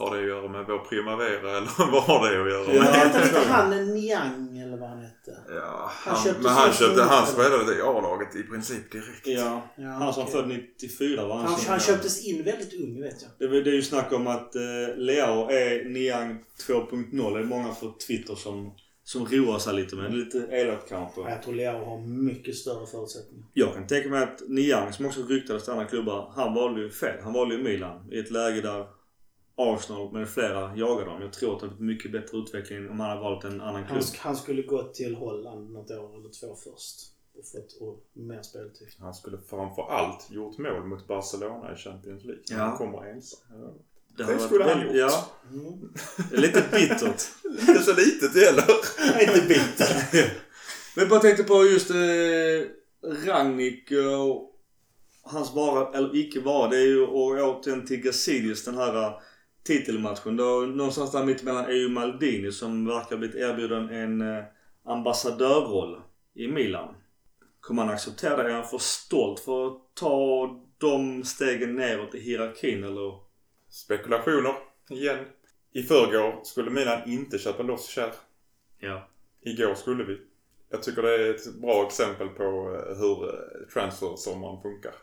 Har 0.00 0.16
det 0.16 0.22
att 0.22 0.28
göra 0.28 0.48
med 0.48 0.64
vår 0.66 0.78
Primavera 0.78 1.50
eller 1.58 1.92
vad 1.92 2.02
har 2.02 2.20
det 2.30 2.42
att 2.42 2.50
göra 2.50 2.62
Ja. 2.74 2.82
Men 2.82 2.92
med? 2.92 2.92
hette 2.94 3.22
inte 3.28 3.48
han 3.48 3.94
Niang 3.94 4.58
eller 4.58 4.76
vad 4.76 4.88
han 4.88 4.98
hette? 5.00 5.32
Ja, 5.48 5.90
Han 5.92 6.16
han, 6.16 6.34
men 6.42 6.52
han 6.52 6.72
köpte, 6.72 7.02
han 7.02 7.26
spelade 7.26 7.78
i 7.78 7.82
A-laget 7.82 8.36
i 8.36 8.42
princip 8.42 8.92
direkt. 8.92 9.26
Ja. 9.26 9.62
Ja, 9.76 9.88
Han 9.88 10.12
som 10.14 10.22
okej. 10.22 10.34
född 10.34 10.48
94 10.48 11.26
var 11.26 11.36
han 11.36 11.46
Han, 11.46 11.60
han 11.68 11.80
köptes 11.80 12.24
in 12.26 12.44
väldigt 12.44 12.74
ung 12.84 13.02
vet 13.02 13.16
jag. 13.22 13.50
Det, 13.50 13.56
är- 13.56 13.62
det 13.64 13.70
är 13.70 13.74
ju 13.74 13.82
snack 13.82 14.12
om 14.12 14.26
att 14.26 14.54
eh, 14.54 14.60
Leao 14.96 15.48
är 15.50 15.84
Niang 15.88 16.44
2.0. 16.68 17.34
Det 17.34 17.40
är 17.40 17.44
många 17.44 17.68
på 17.74 17.94
Twitter 18.06 18.34
som, 18.34 18.74
som 19.04 19.26
roar 19.26 19.58
sig 19.58 19.74
lite 19.74 19.96
med. 19.96 20.14
Lite 20.14 20.38
elakt 20.50 20.88
kanske. 20.88 21.20
Jag 21.20 21.42
tror 21.42 21.54
Leo 21.54 21.84
har 21.84 22.06
mycket 22.06 22.56
större 22.56 22.86
förutsättningar. 22.86 23.46
Jag 23.54 23.74
kan 23.74 23.86
tänka 23.86 24.08
mig 24.08 24.22
att 24.22 24.42
Niang, 24.48 24.92
som 24.92 25.06
också 25.06 25.22
ryktades 25.22 25.62
till 25.64 25.72
andra 25.72 25.84
klubbar, 25.84 26.32
han 26.36 26.54
valde 26.54 26.80
ju 26.80 26.90
fel. 26.90 27.20
Han 27.22 27.32
valde 27.32 27.54
ju 27.54 27.62
Milan 27.62 28.08
i 28.12 28.18
ett 28.18 28.30
läge 28.30 28.60
där 28.60 28.86
Arsenal 29.74 30.12
med 30.12 30.28
flera 30.28 30.76
jagade 30.76 31.10
dem. 31.10 31.22
Jag 31.22 31.32
tror 31.32 31.54
att 31.54 31.60
det 31.60 31.66
hade 31.66 31.76
blivit 31.78 31.96
mycket 31.96 32.12
bättre 32.12 32.38
utveckling 32.38 32.90
om 32.90 33.00
han 33.00 33.08
hade 33.10 33.20
valt 33.22 33.44
en 33.44 33.60
annan 33.60 33.74
Han, 33.74 33.84
klubb. 33.86 34.02
han 34.18 34.36
skulle 34.36 34.62
gått 34.62 34.94
till 34.94 35.14
Holland 35.14 35.70
något 35.72 35.90
år 35.90 36.16
eller 36.16 36.28
två 36.28 36.54
först. 36.56 36.96
Och 37.38 37.46
fått 37.46 37.76
och 37.80 38.04
mer 38.12 38.42
speltid. 38.42 38.88
Han 38.98 39.14
skulle 39.14 39.38
framför 39.50 39.82
allt 39.90 40.30
gjort 40.30 40.58
mål 40.58 40.84
mot 40.84 41.06
Barcelona 41.06 41.72
i 41.72 41.76
Champions 41.76 42.24
League. 42.24 42.42
Ja. 42.50 42.56
Han 42.56 42.76
kommer 42.76 43.10
ensam. 43.10 43.40
Ja. 43.50 43.72
Det, 44.16 44.32
det 44.32 44.38
skulle 44.38 44.64
varit 44.64 44.76
han 44.76 44.86
gjort. 44.86 44.96
Ja, 44.96 45.26
Mm. 45.50 45.92
lite 46.32 46.64
bittert. 46.72 47.22
Inte 47.68 47.82
så 47.82 47.94
litet 47.96 48.34
heller. 48.46 48.64
Inte 49.22 49.46
bitter. 49.48 49.88
Men 50.96 51.02
jag 51.02 51.08
bara 51.08 51.20
tänkte 51.20 51.44
på 51.44 51.64
just 51.66 51.90
eh, 51.90 51.96
Rangnick 53.26 53.90
och 53.90 54.46
hans 55.22 55.54
vara 55.54 55.98
eller 55.98 56.16
icke 56.16 56.40
vara. 56.40 56.68
Det 56.70 56.76
är 56.76 56.86
ju 56.86 57.06
och 57.06 57.26
återigen 57.26 57.86
till 57.86 58.00
Gazidis 58.02 58.64
den 58.64 58.76
här 58.76 58.96
eh, 59.06 59.12
titelmatchen. 59.62 60.36
Då, 60.36 60.60
någonstans 60.60 61.12
där 61.12 61.24
mittemellan 61.24 61.64
är 61.64 61.74
ju 61.74 61.88
Maldini 61.88 62.52
som 62.52 62.86
verkar 62.86 63.10
ha 63.10 63.16
blivit 63.16 63.36
erbjuden 63.36 63.88
en 63.88 64.20
eh, 64.20 64.44
ambassadörroll 64.84 66.00
i 66.34 66.48
Milan. 66.48 66.94
Kommer 67.60 67.82
han 67.82 67.94
acceptera 67.94 68.42
det? 68.42 68.50
Är 68.50 68.54
han 68.54 68.64
för 68.64 68.78
stolt 68.78 69.40
för 69.40 69.66
att 69.66 69.94
ta 69.94 70.50
de 70.78 71.24
stegen 71.24 71.76
neråt 71.76 72.14
i 72.14 72.20
hierarkin 72.20 72.84
eller? 72.84 73.30
Spekulationer 73.68 74.54
igen. 74.90 75.24
I 75.72 75.82
förrgår 75.82 76.40
skulle 76.44 76.70
Milan 76.70 77.10
inte 77.10 77.38
köpa 77.38 77.62
loss 77.62 77.88
Kjär. 77.88 78.12
Ja. 78.78 79.08
Igår 79.40 79.74
skulle 79.74 80.04
vi. 80.04 80.18
Jag 80.70 80.82
tycker 80.82 81.02
det 81.02 81.14
är 81.14 81.34
ett 81.34 81.54
bra 81.54 81.86
exempel 81.86 82.28
på 82.28 82.42
eh, 82.42 82.98
hur 82.98 83.28
eh, 83.28 83.68
transfersommaren 83.72 84.62
funkar. 84.62 84.94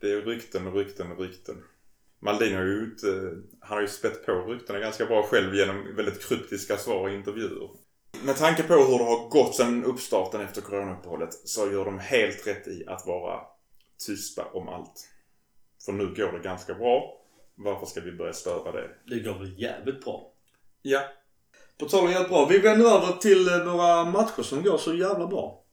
Det 0.00 0.12
är 0.12 0.22
rykten 0.22 0.66
och 0.66 0.74
rykten 0.74 1.12
och 1.12 1.18
rykten. 1.18 1.62
Maldini 2.20 2.54
har 2.54 2.62
ju 2.64 2.84
inte, 2.84 3.06
han 3.60 3.76
har 3.76 3.80
ju 3.80 3.88
spett 3.88 4.26
på 4.26 4.32
ryktena 4.32 4.78
ganska 4.78 5.06
bra 5.06 5.22
själv 5.22 5.54
genom 5.54 5.96
väldigt 5.96 6.28
kryptiska 6.28 6.76
svar 6.76 7.08
i 7.08 7.14
intervjuer. 7.14 7.70
Med 8.24 8.36
tanke 8.36 8.62
på 8.62 8.74
hur 8.74 8.98
det 8.98 9.04
har 9.04 9.28
gått 9.28 9.54
sedan 9.54 9.84
uppstarten 9.84 10.40
efter 10.40 10.60
coronauppehållet 10.62 11.32
så 11.32 11.72
gör 11.72 11.84
de 11.84 11.98
helt 11.98 12.46
rätt 12.46 12.68
i 12.68 12.84
att 12.86 13.06
vara 13.06 13.40
tysta 14.06 14.44
om 14.44 14.68
allt. 14.68 15.08
För 15.84 15.92
nu 15.92 16.06
går 16.06 16.32
det 16.32 16.38
ganska 16.38 16.74
bra. 16.74 17.16
Varför 17.54 17.86
ska 17.86 18.00
vi 18.00 18.12
börja 18.12 18.32
störa 18.32 18.72
det? 18.72 18.88
Det 19.06 19.20
går 19.20 19.34
väl 19.38 19.60
jävligt 19.62 20.04
bra. 20.04 20.32
Ja, 20.82 21.00
På 21.78 21.88
tal 21.88 22.04
om 22.04 22.10
jävligt 22.10 22.28
bra. 22.30 22.46
Vi 22.46 22.58
vänder 22.58 22.86
över 22.86 23.12
till 23.12 23.48
eh, 23.48 23.64
våra 23.64 24.04
matcher 24.04 24.42
som 24.42 24.62
går 24.62 24.78
så 24.78 24.94
jävla 24.94 25.26
bra. 25.26 25.64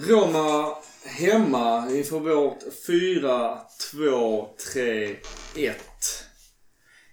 Roma 0.00 0.76
hemma 1.04 1.90
inför 1.90 2.18
vårt 2.18 2.62
4-2-3-1. 2.88 5.16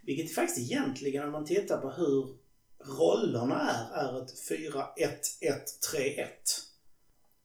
Vilket 0.06 0.36
faktiskt 0.36 0.72
egentligen, 0.72 1.26
om 1.26 1.32
man 1.32 1.46
tittar 1.46 1.78
på 1.78 1.90
hur 1.90 2.28
rollerna 2.98 3.72
är, 3.72 3.88
är 4.06 4.22
ett 4.22 4.34
4-1-1-3-1. 5.94 6.26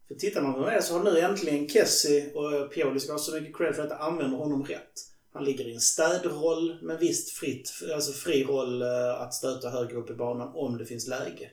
För 0.08 0.14
tittar 0.14 0.42
man 0.42 0.54
på 0.54 0.70
det 0.70 0.82
så 0.82 0.98
har 0.98 1.04
nu 1.04 1.20
äntligen 1.20 1.68
Kessie 1.68 2.32
och 2.32 2.72
Pioli 2.72 3.00
ska 3.00 3.12
ha 3.12 3.18
så 3.18 3.32
mycket 3.32 3.56
cred 3.56 3.74
för 3.74 3.82
att 3.82 3.90
de 3.90 3.94
använder 3.94 4.38
honom 4.38 4.64
rätt. 4.64 4.92
Han 5.32 5.44
ligger 5.44 5.68
i 5.68 5.74
en 5.74 5.80
städroll 5.80 6.78
men 6.82 6.98
visst 6.98 7.30
fritt, 7.30 7.70
alltså 7.94 8.12
fri 8.12 8.44
roll 8.44 8.82
eh, 8.82 9.20
att 9.20 9.34
stöta 9.34 9.70
högre 9.70 9.96
upp 9.96 10.10
i 10.10 10.14
banan 10.14 10.52
om 10.54 10.78
det 10.78 10.86
finns 10.86 11.06
läge. 11.06 11.50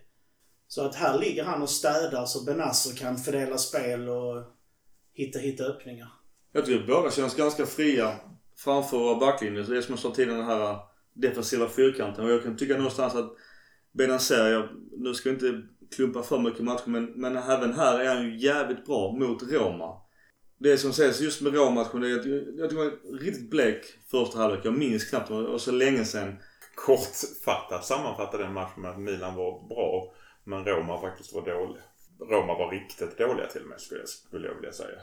Så 0.68 0.86
att 0.86 0.96
här 0.96 1.20
ligger 1.20 1.44
han 1.44 1.62
och 1.62 1.70
städar 1.70 2.26
så 2.26 2.44
Benasser 2.44 2.96
kan 2.96 3.18
fördela 3.18 3.58
spel 3.58 4.10
och 4.10 4.44
hitta, 5.14 5.40
hitta 5.40 5.64
öppningar. 5.64 6.12
Jag 6.52 6.66
tycker 6.66 6.88
båda 6.88 7.12
känns 7.12 7.36
ganska 7.36 7.66
fria 7.66 8.16
framför. 8.58 9.64
Så 9.64 9.72
det 9.72 9.78
är 9.78 9.82
som 9.82 9.94
jag 9.94 10.00
sa 10.00 10.12
tidigare 10.12 10.38
den 10.38 10.48
här 10.48 10.78
defensiva 11.14 11.70
fyrkanten. 11.70 12.26
Och 12.26 12.32
jag 12.32 12.44
kan 12.44 12.58
tycka 12.58 12.78
någonstans 12.78 13.16
att 13.16 13.32
Benazer, 13.92 14.52
jag, 14.52 14.70
nu 14.98 15.14
ska 15.14 15.30
vi 15.30 15.36
inte 15.36 15.62
klumpa 15.96 16.24
för 16.24 16.40
mycket 16.40 16.64
matcher 16.64 16.88
men, 16.88 17.06
men 17.06 17.38
även 17.38 17.74
här 17.74 18.00
är 18.00 18.16
han 18.16 18.24
ju 18.24 18.38
jävligt 18.38 18.86
bra 18.86 19.12
mot 19.12 19.44
Roma. 19.44 20.02
Det 20.60 20.78
som 20.78 20.94
sägs 20.94 21.22
just 21.22 21.42
med 21.42 21.56
Roma-matchen 21.56 22.02
det 22.02 22.10
är 22.10 22.20
att 22.20 22.26
jag, 22.26 22.44
jag 22.58 22.70
tycker 22.70 22.84
var 22.84 23.20
riktigt 23.20 23.50
blek 23.50 23.86
första 24.12 24.38
halvlek. 24.38 24.66
Jag 24.66 24.78
minns 24.78 25.10
knappt, 25.10 25.30
var 25.30 25.58
så 25.58 25.72
länge 25.72 26.06
sedan. 26.06 26.36
kortfattat 26.76 27.86
sammanfatta 27.86 28.38
den 28.38 28.54
matchen 28.54 28.82
med 28.82 28.92
att 28.92 29.00
Milan 29.00 29.36
var 29.36 29.68
bra 29.68 30.14
men 30.46 30.66
Roma 30.66 31.02
faktiskt 31.02 31.34
var 31.34 31.46
dålig. 31.46 31.82
Roma 32.20 32.54
var 32.58 32.72
riktigt 32.72 33.18
dåliga 33.18 33.48
till 33.48 33.62
och 33.62 33.68
med 33.68 33.82
skulle 33.82 34.00
jag, 34.00 34.10
skulle 34.10 34.48
jag 34.48 34.56
vilja 34.56 34.72
säga. 34.72 35.00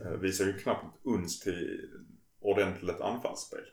Eh, 0.00 0.06
mm. 0.06 0.20
Visade 0.20 0.50
ju 0.50 0.58
knappt 0.58 0.86
uns 1.02 1.40
till 1.40 1.90
ordentligt 2.40 3.00
anfallsspel. 3.00 3.64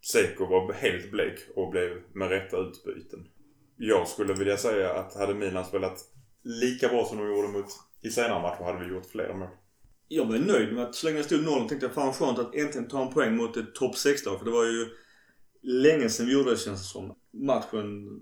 Seko 0.00 0.46
var 0.46 0.72
helt 0.72 1.10
blek 1.10 1.38
och 1.54 1.70
blev 1.70 2.02
med 2.12 2.28
rätta 2.28 2.56
utbyten. 2.56 3.28
Jag 3.76 4.08
skulle 4.08 4.34
vilja 4.34 4.56
säga 4.56 4.94
att 4.94 5.14
hade 5.14 5.34
Milan 5.34 5.64
spelat 5.64 5.98
lika 6.42 6.88
bra 6.88 7.04
som 7.04 7.18
de 7.18 7.28
gjorde 7.28 7.48
mot 7.48 7.66
i 8.00 8.10
senare 8.10 8.42
matcher 8.42 8.64
hade 8.64 8.84
vi 8.84 8.94
gjort 8.94 9.06
fler 9.06 9.34
mål. 9.34 9.48
Jag 10.08 10.24
var 10.24 10.38
nöjd 10.38 10.74
med 10.74 10.84
att 10.84 10.94
så 10.94 11.06
länge 11.06 11.18
det 11.18 11.24
stod 11.24 11.44
0 11.44 11.68
tänkte 11.68 11.86
jag 11.86 11.94
fan 11.94 12.12
skönt 12.12 12.38
att 12.38 12.54
äntligen 12.54 12.88
ta 12.88 13.02
en 13.02 13.12
poäng 13.12 13.36
mot 13.36 13.56
ett 13.56 13.74
topp 13.74 13.94
6-lag. 13.94 14.38
För 14.38 14.44
det 14.44 14.50
var 14.50 14.64
ju 14.64 14.86
länge 15.62 16.08
sedan 16.08 16.26
vi 16.26 16.32
gjorde 16.32 16.50
det 16.50 16.56
känns 16.56 16.80
det 16.80 16.86
som. 16.86 17.14
Matchen 17.30 18.20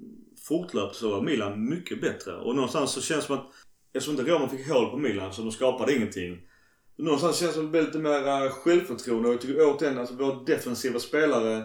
fortlöpte 0.49 0.99
så 0.99 1.11
var 1.11 1.23
Milan 1.23 1.69
mycket 1.69 2.01
bättre. 2.01 2.37
Och 2.37 2.55
någonstans 2.55 2.91
så 2.91 3.01
känns 3.01 3.21
det 3.21 3.27
som 3.27 3.37
att 3.37 3.47
eftersom 3.93 4.19
inte 4.19 4.31
Roma 4.31 4.49
fick 4.49 4.69
hål 4.69 4.91
på 4.91 4.97
Milan 4.97 5.33
så 5.33 5.43
de 5.43 5.53
skapade 5.53 5.95
ingenting. 5.95 6.49
Någonstans 6.97 7.37
känns 7.37 7.51
det 7.51 7.55
som 7.55 7.67
att 7.67 7.73
det 7.73 7.79
blir 7.79 7.87
lite 7.87 7.99
mer 7.99 8.49
självförtroende. 8.51 9.29
Och 9.29 9.35
jag 9.35 9.41
tycker 9.41 9.75
återigen 9.75 9.99
att 9.99 10.11
våra 10.11 10.45
defensiva 10.45 10.99
spelare 10.99 11.65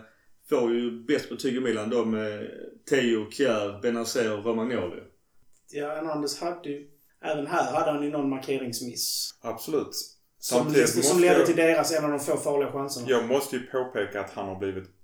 får 0.49 0.73
ju 0.73 1.03
bäst 1.03 1.29
betyg 1.29 1.55
i 1.55 1.59
Milan 1.59 1.89
då 1.89 2.05
med 2.05 2.51
Teo, 2.89 3.31
Kjär, 3.31 3.79
Benazer 3.81 4.37
och 4.37 4.45
Romagnoli. 4.45 5.01
Ja, 5.71 5.87
Hernandez 5.87 6.41
hade 6.41 6.69
ju... 6.69 6.87
Även 7.21 7.47
här 7.47 7.73
hade 7.73 7.91
han 7.91 8.03
ju 8.03 8.11
någon 8.11 8.29
markeringsmiss. 8.29 9.35
Absolut. 9.41 9.95
Som, 10.39 10.63
Samtidigt 10.63 11.05
som 11.05 11.19
ledde 11.19 11.45
till 11.45 11.55
deras, 11.55 11.91
en 11.91 12.05
av 12.05 12.09
de 12.11 12.19
få 12.19 12.37
farliga 12.37 12.71
chanserna. 12.71 13.09
Jag 13.09 13.27
måste 13.27 13.55
ju 13.55 13.61
påpeka 13.61 14.19
att 14.21 14.31
han 14.33 14.47
har 14.47 14.59
blivit 14.59 14.98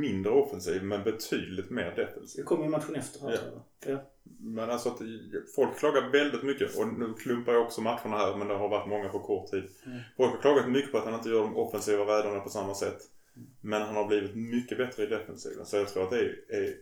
mindre 0.00 0.32
offensiv 0.32 0.82
men 0.82 1.04
betydligt 1.04 1.70
mer 1.70 1.94
defensiv. 1.96 2.40
Det 2.40 2.46
kom 2.46 2.62
ju 2.62 2.68
matchen 2.68 2.96
efter 2.96 3.20
här 3.20 3.32
Ja. 3.32 3.64
Ja. 3.86 3.98
Men 4.40 4.70
alltså 4.70 4.88
att 4.88 4.98
folk 5.54 5.78
klagar 5.78 6.12
väldigt 6.12 6.42
mycket 6.42 6.76
och 6.76 6.88
nu 6.98 7.14
klumpar 7.14 7.52
jag 7.52 7.62
också 7.62 7.80
matcherna 7.80 8.16
här 8.16 8.36
men 8.36 8.48
det 8.48 8.54
har 8.54 8.68
varit 8.68 8.88
många 8.88 9.08
på 9.08 9.20
kort 9.20 9.50
tid. 9.50 9.68
Mm. 9.86 9.98
Folk 10.16 10.32
har 10.32 10.40
klagat 10.40 10.68
mycket 10.68 10.92
på 10.92 10.98
att 10.98 11.04
han 11.04 11.14
inte 11.14 11.28
gör 11.28 11.40
de 11.40 11.56
offensiva 11.56 12.04
väderna 12.04 12.40
på 12.40 12.50
samma 12.50 12.74
sätt. 12.74 12.98
Men 13.60 13.82
han 13.82 13.96
har 13.96 14.06
blivit 14.06 14.34
mycket 14.34 14.78
bättre 14.78 15.02
i 15.02 15.06
defensiven. 15.06 15.66
Så 15.66 15.76
jag 15.76 15.88
tror 15.88 16.04
att 16.04 16.10
det 16.10 16.18
är, 16.18 16.44
är 16.48 16.76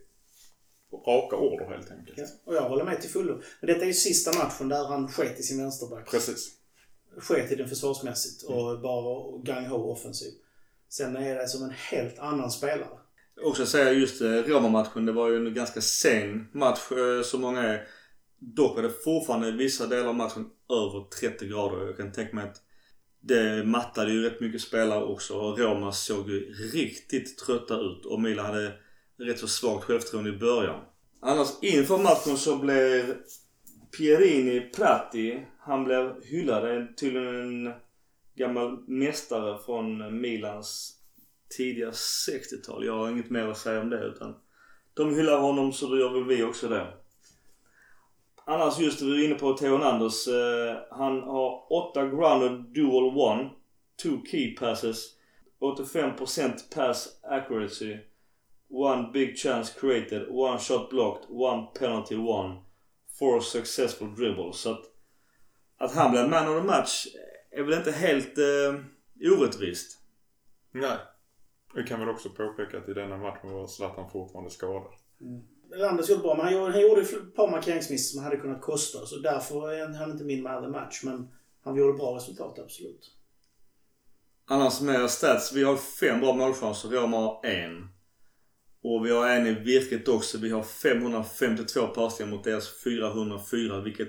raka 1.06 1.36
order 1.36 1.66
helt 1.66 1.90
enkelt. 1.90 2.18
Ja, 2.18 2.26
och 2.44 2.54
jag 2.54 2.68
håller 2.68 2.84
med 2.84 3.00
till 3.00 3.10
fullo. 3.10 3.40
Men 3.60 3.68
detta 3.68 3.82
är 3.82 3.86
ju 3.86 3.92
sista 3.92 4.38
matchen 4.38 4.68
där 4.68 4.88
han 4.88 5.08
sket 5.08 5.40
i 5.40 5.42
sin 5.42 5.58
vänsterback. 5.58 6.10
Precis. 6.10 6.54
Sket 7.16 7.52
i 7.52 7.54
den 7.54 7.68
försvarsmässigt 7.68 8.42
och 8.42 8.80
bara 8.80 9.38
gang-ho 9.38 9.92
offensiv. 9.92 10.32
Sen 10.88 11.16
är 11.16 11.34
det 11.34 11.48
som 11.48 11.64
en 11.64 11.74
helt 11.76 12.18
annan 12.18 12.50
spelare. 12.50 12.98
Också 13.42 13.66
säga 13.66 13.92
just 13.92 14.20
eh, 14.20 14.28
Roma-matchen. 14.28 15.06
Det 15.06 15.12
var 15.12 15.28
ju 15.30 15.36
en 15.36 15.54
ganska 15.54 15.80
sen 15.80 16.48
match 16.52 16.92
eh, 16.92 17.22
så 17.22 17.38
många 17.38 17.62
är. 17.62 17.86
Dock 18.40 18.76
var 18.76 18.82
det 18.82 19.02
fortfarande 19.04 19.48
i 19.48 19.52
vissa 19.52 19.86
delar 19.86 20.08
av 20.08 20.14
matchen 20.14 20.46
över 20.70 21.10
30 21.20 21.46
grader. 21.46 21.86
Jag 21.86 21.96
kan 21.96 22.12
tänka 22.12 22.36
mig 22.36 22.44
att 22.44 22.62
det 23.20 23.64
mattade 23.64 24.12
ju 24.12 24.22
rätt 24.22 24.40
mycket 24.40 24.60
spelare 24.60 25.04
också 25.04 25.34
och 25.34 25.58
Roma 25.58 25.92
såg 25.92 26.30
ju 26.30 26.52
riktigt 26.52 27.38
trötta 27.38 27.74
ut 27.74 28.04
och 28.06 28.20
Milan 28.20 28.46
hade 28.46 28.72
rätt 29.18 29.38
så 29.38 29.48
svagt 29.48 29.84
självförtroende 29.84 30.30
i 30.30 30.38
början. 30.38 30.80
Annars 31.20 31.48
inför 31.62 31.98
matchen 31.98 32.36
så 32.36 32.56
blev 32.56 33.14
Pierini 33.96 34.60
Prati, 34.60 35.46
han 35.60 35.84
blev 35.84 36.24
hyllad. 36.24 36.64
Det 36.64 36.70
är 36.70 36.94
tydligen 36.96 37.66
en 37.66 37.72
gammal 38.38 38.88
mästare 38.88 39.58
från 39.58 40.20
Milans 40.20 40.94
tidiga 41.56 41.90
60-tal. 41.90 42.86
Jag 42.86 42.92
har 42.92 43.10
inget 43.10 43.30
mer 43.30 43.48
att 43.48 43.58
säga 43.58 43.80
om 43.80 43.90
det 43.90 44.04
utan 44.04 44.34
de 44.94 45.14
hyllar 45.14 45.38
honom 45.38 45.72
så 45.72 45.86
då 45.86 45.98
gör 45.98 46.10
väl 46.10 46.24
vi 46.24 46.42
också 46.42 46.68
det. 46.68 46.86
Annars 48.44 48.78
just 48.78 49.00
det 49.00 49.06
vi 49.06 49.24
är 49.24 49.28
inne 49.28 49.34
på 49.34 49.52
Theo 49.52 49.82
Anders. 49.82 50.28
Eh, 50.28 50.76
han 50.90 51.22
har 51.22 51.72
8 51.72 52.06
grounded 52.06 52.64
dual 52.74 53.18
one. 53.18 53.50
2 54.02 54.08
key 54.30 54.56
passes. 54.56 55.04
85% 55.60 56.74
pass 56.74 57.08
accuracy. 57.22 57.92
1 57.92 59.12
big 59.12 59.38
chance 59.38 59.80
created. 59.80 60.22
1 60.22 60.60
shot 60.60 60.90
blocked. 60.90 61.24
1 61.24 61.80
penalty 61.80 62.16
won. 62.16 62.56
Four 63.18 63.40
successful 63.40 64.14
dribbles. 64.14 64.56
Så 64.56 64.70
att, 64.70 64.82
att 65.78 65.94
han 65.94 66.10
blev 66.10 66.28
man 66.28 66.48
of 66.48 66.62
the 66.62 66.66
match 66.66 67.06
är 67.50 67.62
väl 67.62 67.78
inte 67.78 67.92
helt 67.92 68.38
eh, 68.38 69.32
orättvist. 69.32 69.98
Nej. 70.72 70.96
Vi 71.74 71.82
kan 71.82 72.00
väl 72.00 72.08
också 72.08 72.30
påpeka 72.30 72.78
att 72.78 72.88
i 72.88 72.94
denna 72.94 73.16
matchen 73.16 73.52
var 73.52 73.66
Zlatan 73.66 74.10
fortfarande 74.10 74.50
skadad. 74.50 74.92
Landers 75.76 76.10
gjorde 76.10 76.22
bra, 76.22 76.34
men 76.34 76.44
han 76.44 76.54
gjorde, 76.54 76.72
han 76.72 76.80
gjorde 76.80 77.00
ett 77.00 77.34
par 77.34 77.50
markeringsmissar 77.50 78.14
som 78.14 78.24
hade 78.24 78.36
kunnat 78.36 78.62
kosta. 78.62 78.98
Och 78.98 79.22
därför 79.22 79.72
är 79.72 79.98
han 79.98 80.10
inte 80.10 80.24
min 80.24 80.42
man 80.42 80.70
match. 80.70 81.00
Men 81.04 81.28
han 81.64 81.76
gjorde 81.76 81.98
bra 81.98 82.16
resultat, 82.16 82.58
absolut. 82.58 83.14
Annars 84.44 84.80
med 84.80 85.10
stats. 85.10 85.52
Vi 85.52 85.62
har 85.62 85.76
fem 85.76 86.20
bra 86.20 86.32
målchanser. 86.32 86.88
Roma 86.88 87.16
har 87.16 87.46
en. 87.46 87.88
Och 88.82 89.06
vi 89.06 89.10
har 89.10 89.28
en 89.28 89.46
i 89.46 89.52
virket 89.54 90.08
också. 90.08 90.38
Vi 90.38 90.50
har 90.50 90.62
552 90.62 91.86
passningar 91.86 92.30
mot 92.30 92.44
deras 92.44 92.82
404. 92.84 93.80
Vilket... 93.80 94.08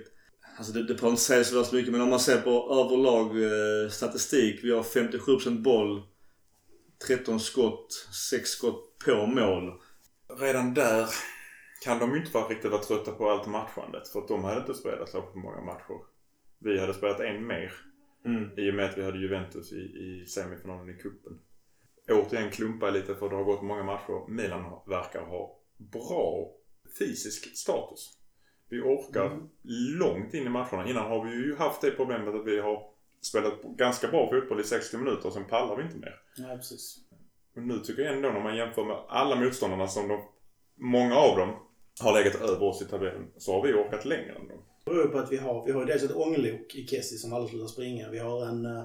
Alltså 0.59 0.73
det, 0.73 0.83
det 0.83 1.17
säga 1.17 1.43
så 1.43 1.59
värst 1.59 1.73
mycket 1.73 1.91
men 1.91 2.01
om 2.01 2.09
man 2.09 2.19
ser 2.19 2.41
på 2.41 2.49
överlag 2.49 3.43
eh, 3.43 3.89
statistik. 3.89 4.63
Vi 4.63 4.71
har 4.71 4.83
57% 4.83 5.61
boll. 5.61 6.03
13 7.07 7.39
skott. 7.39 7.93
6 8.29 8.49
skott 8.49 8.97
på 9.05 9.25
mål. 9.25 9.81
Redan 10.39 10.73
där 10.73 11.09
kan 11.83 11.99
de 11.99 12.11
ju 12.11 12.17
inte 12.19 12.31
vara 12.31 12.47
riktigt 12.47 12.71
vara 12.71 12.81
trötta 12.81 13.11
på 13.11 13.29
allt 13.29 13.47
matchandet. 13.47 14.07
För 14.07 14.19
att 14.19 14.27
de 14.27 14.43
hade 14.43 14.59
inte 14.59 14.73
spelat 14.73 15.09
så 15.09 15.31
många 15.35 15.61
matcher. 15.61 15.99
Vi 16.59 16.79
hade 16.79 16.93
spelat 16.93 17.19
en 17.19 17.47
mer. 17.47 17.73
Mm. 18.25 18.59
I 18.59 18.71
och 18.71 18.75
med 18.75 18.85
att 18.85 18.97
vi 18.97 19.03
hade 19.03 19.19
Juventus 19.19 19.71
i, 19.71 19.81
i 19.81 20.25
semifinalen 20.25 20.89
i 20.89 20.93
cupen. 20.93 21.39
Återigen 22.09 22.51
klumpa 22.51 22.89
lite 22.89 23.15
för 23.15 23.29
det 23.29 23.35
har 23.35 23.43
gått 23.43 23.63
många 23.63 23.83
matcher. 23.83 24.31
Milan 24.31 24.81
verkar 24.87 25.21
ha 25.21 25.59
bra 25.77 26.51
fysisk 26.99 27.57
status. 27.57 28.18
Vi 28.69 28.79
orkar 28.81 29.25
Mm. 29.25 29.49
långt 29.99 30.33
in 30.33 30.45
i 30.45 30.49
matcherna. 30.49 30.89
Innan 30.89 31.07
har 31.11 31.25
vi 31.25 31.31
ju 31.31 31.55
haft 31.55 31.81
det 31.81 31.91
problemet 31.91 32.35
att 32.35 32.45
vi 32.47 32.59
har 32.59 32.83
spelat 33.21 33.61
ganska 33.63 34.07
bra 34.07 34.29
fotboll 34.29 34.59
i 34.59 34.63
60 34.63 34.97
minuter 34.97 35.25
och 35.27 35.33
sen 35.33 35.45
pallar 35.45 35.75
vi 35.77 35.83
inte 35.83 35.97
mer. 35.97 36.15
Nej, 36.37 36.57
precis. 36.57 36.97
Men 37.55 37.67
nu 37.67 37.79
tycker 37.79 38.01
jag 38.01 38.15
ändå 38.15 38.29
när 38.29 38.39
man 38.43 38.57
jämför 38.57 38.85
med 38.85 38.95
alla 39.09 39.35
motståndarna 39.35 39.87
som 39.87 40.07
de, 40.07 40.21
många 40.77 41.15
av 41.15 41.37
dem 41.37 41.55
har 42.01 42.13
legat 42.13 42.35
över 42.41 42.63
oss 42.63 42.81
i 42.81 42.85
tabellen 42.85 43.27
så 43.37 43.53
har 43.53 43.67
vi 43.67 43.73
orkat 43.73 44.05
längre 44.05 44.35
än 44.35 44.47
dem. 44.47 44.57
Det 44.85 44.91
beror 44.91 45.07
på 45.07 45.17
att 45.17 45.31
vi 45.31 45.37
har, 45.37 45.65
vi 45.65 45.71
har 45.71 45.85
dels 45.85 46.03
ett 46.03 46.15
ånglok 46.15 46.75
i 46.75 46.87
Kessie 46.87 47.17
som 47.17 47.33
aldrig 47.33 47.49
slutar 47.49 47.67
springa. 47.67 48.09
Vi 48.09 48.19
har 48.19 48.45
en 48.45 48.65
uh, 48.65 48.83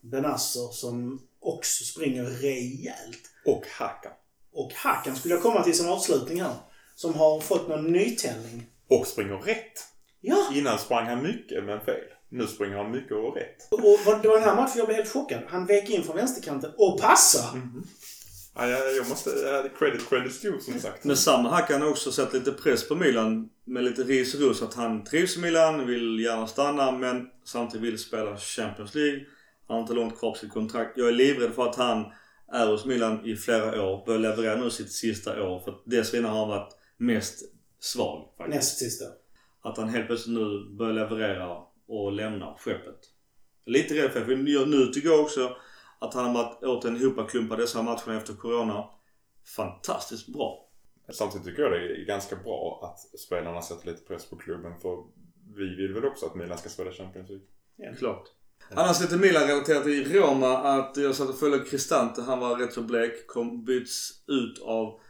Benasser 0.00 0.72
som 0.72 1.18
också 1.40 1.84
springer 1.84 2.24
rejält. 2.24 3.22
Och 3.46 3.64
Hakan. 3.78 4.12
Och 4.52 4.72
Hakan 4.74 5.16
skulle 5.16 5.34
jag 5.34 5.42
komma 5.42 5.62
till 5.62 5.74
som 5.74 5.88
avslutning 5.92 6.40
här. 6.42 6.54
Som 6.94 7.14
har 7.14 7.40
fått 7.40 7.68
någon 7.68 7.92
nytändning. 7.92 8.66
Och 8.88 9.06
springer 9.06 9.36
rätt. 9.36 9.84
Ja! 10.20 10.50
Innan 10.54 10.78
sprang 10.78 11.06
han 11.06 11.22
mycket 11.22 11.64
men 11.64 11.80
fel. 11.80 12.04
Nu 12.28 12.46
springer 12.46 12.76
han 12.76 12.90
mycket 12.90 13.12
och 13.12 13.36
rätt. 13.36 13.68
Och 13.70 13.80
vad- 14.06 14.22
det 14.22 14.28
var 14.28 14.34
den 14.40 14.48
här 14.48 14.56
matchen 14.56 14.72
jag 14.78 14.86
blev 14.86 14.96
helt 14.96 15.12
chockad. 15.12 15.42
Han 15.48 15.66
vek 15.66 15.90
in 15.90 16.02
från 16.02 16.16
vänsterkanten 16.16 16.70
och 16.78 17.00
passade! 17.00 17.60
Ja, 18.54 18.68
jag, 18.68 18.96
jag 18.96 19.08
måste... 19.08 19.30
Credit 19.78 20.00
credit's 20.10 20.42
due 20.42 20.60
som 20.60 20.80
sagt. 20.80 21.04
Men 21.04 21.16
samma 21.16 21.48
Hakan 21.48 21.82
har 21.82 21.88
också 21.90 22.12
satt 22.12 22.32
lite 22.32 22.52
press 22.52 22.88
på 22.88 22.94
Milan 22.94 23.48
med 23.64 23.84
lite 23.84 24.02
ris 24.02 24.34
och 24.34 24.40
ros 24.40 24.62
att 24.62 24.74
han 24.74 25.04
trivs 25.04 25.36
i 25.36 25.40
Milan, 25.40 25.86
vill 25.86 26.20
gärna 26.20 26.46
stanna 26.46 26.92
men 26.92 27.26
samtidigt 27.44 27.86
vill 27.86 27.98
spela 27.98 28.36
Champions 28.36 28.94
League. 28.94 29.20
Han 29.68 29.74
har 29.74 29.82
inte 29.82 29.94
långt 29.94 30.18
kvar 30.18 30.30
på 30.30 30.38
sitt 30.38 30.52
kontrakt. 30.52 30.92
Jag 30.98 31.08
är 31.08 31.12
livrädd 31.12 31.54
för 31.54 31.68
att 31.68 31.76
han 31.76 32.04
är 32.52 32.66
hos 32.66 32.84
Milan 32.84 33.26
i 33.26 33.36
flera 33.36 33.82
år. 33.82 34.06
Börjar 34.06 34.20
leverera 34.20 34.56
nu 34.56 34.70
sitt 34.70 34.92
sista 34.92 35.42
år. 35.42 35.60
För 35.60 35.74
dessförinnan 35.84 36.30
har 36.32 36.38
han 36.38 36.48
varit 36.48 36.72
mest 36.98 37.38
svag 37.80 38.28
faktiskt. 38.36 38.56
Näst 38.56 38.78
sista. 38.78 39.04
Att 39.60 39.76
han 39.76 39.88
helt 39.88 40.06
plötsligt 40.06 40.38
nu 40.38 40.76
börjar 40.78 40.92
leverera 40.92 41.62
och 41.88 42.12
lämnar 42.12 42.56
skeppet. 42.58 43.00
Lite 43.66 43.94
rädd 43.94 44.10
för. 44.10 44.24
För 44.24 44.66
nu 44.66 44.86
tycker 44.86 45.08
jag 45.08 45.20
också 45.20 45.56
att 45.98 46.14
han 46.14 46.24
har 46.24 46.34
varit 46.34 46.62
återigen 46.62 47.00
ihopklumpad 47.00 47.58
dessa 47.58 47.82
matcherna 47.82 48.16
efter 48.16 48.34
Corona. 48.34 48.90
Fantastiskt 49.56 50.28
bra. 50.28 50.68
Samtidigt 51.12 51.46
tycker 51.46 51.62
jag 51.62 51.72
det 51.72 52.02
är 52.02 52.04
ganska 52.04 52.36
bra 52.36 52.80
att 52.82 53.20
spelarna 53.20 53.62
sätter 53.62 53.86
lite 53.86 54.02
press 54.02 54.30
på 54.30 54.36
klubben 54.36 54.80
för 54.80 55.04
vi 55.56 55.74
vill 55.74 55.94
väl 55.94 56.04
också 56.04 56.26
att 56.26 56.34
Milan 56.34 56.58
ska 56.58 56.68
spela 56.68 56.92
Champions 56.92 57.30
League. 57.30 57.96
Klart. 57.98 58.28
Annars 58.70 59.00
lite 59.00 59.16
Milan-relaterat 59.16 59.86
i 59.86 60.04
Roma 60.04 60.58
att 60.58 60.96
jag 60.96 61.14
satt 61.14 61.28
och 61.28 61.38
följde 61.38 61.64
Cristante. 61.64 62.22
Han 62.22 62.40
var 62.40 62.56
rätt 62.56 62.72
så 62.72 62.82
blek. 62.82 63.26
Kom, 63.26 63.64
byts 63.64 64.24
ut 64.26 64.62
av 64.62 65.00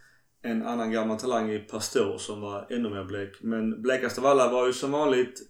en 0.47 0.67
annan 0.67 0.91
gammal 0.91 1.19
talang 1.19 1.51
i 1.51 1.59
Pastor 1.59 2.19
som 2.19 2.41
var 2.41 2.67
ännu 2.71 2.91
mer 2.91 3.05
blek. 3.05 3.37
Men 3.41 3.83
blekast 3.83 4.19
av 4.19 4.27
alla 4.27 4.53
var 4.53 4.67
ju 4.67 4.73
som 4.73 4.93
vanligt 4.93 5.41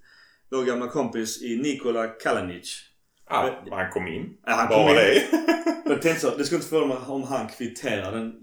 vår 0.51 0.65
gamla 0.65 0.89
kompis 0.89 1.43
i 1.43 1.57
Nikola 1.57 2.07
Kalinic. 2.07 2.83
Ah, 3.29 3.51
han 3.71 3.91
kom 3.91 4.07
in. 4.07 4.37
Ja, 4.47 4.53
han 4.53 4.69
Bara 4.69 4.79
kom 4.79 4.89
in. 4.89 4.97
det. 4.97 5.23
Jag 5.89 6.03
tänkte 6.03 6.21
så, 6.21 6.37
det 6.37 6.45
skulle 6.45 6.57
inte 6.59 6.69
förvåna 6.69 6.95
mig 6.95 7.03
om 7.07 7.23
han 7.23 7.49
kvitterar 7.49 8.13
den. 8.13 8.35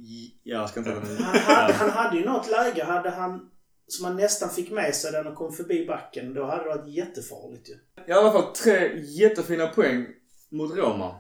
Ja, 0.44 0.60
jag 0.60 0.70
ska 0.70 0.80
inte... 0.80 0.92
Han 0.92 1.56
hade, 1.56 1.74
han 1.74 1.90
hade 1.90 2.18
ju 2.18 2.26
något 2.26 2.52
läge, 2.52 2.84
hade 2.84 3.10
han, 3.10 3.50
som 3.88 4.06
han 4.06 4.16
nästan 4.16 4.50
fick 4.50 4.72
med 4.72 4.96
sig 4.96 5.12
den 5.12 5.28
och 5.28 5.36
kom 5.36 5.52
förbi 5.54 5.86
backen. 5.88 6.34
Då 6.34 6.46
hade 6.46 6.64
det 6.64 6.70
varit 6.70 6.88
jättefarligt 6.94 7.70
ju. 7.70 7.74
I 8.08 8.12
alla 8.12 8.32
fall 8.32 8.54
tre 8.54 9.00
jättefina 9.02 9.68
poäng 9.68 10.06
mot 10.52 10.76
Roma. 10.78 11.16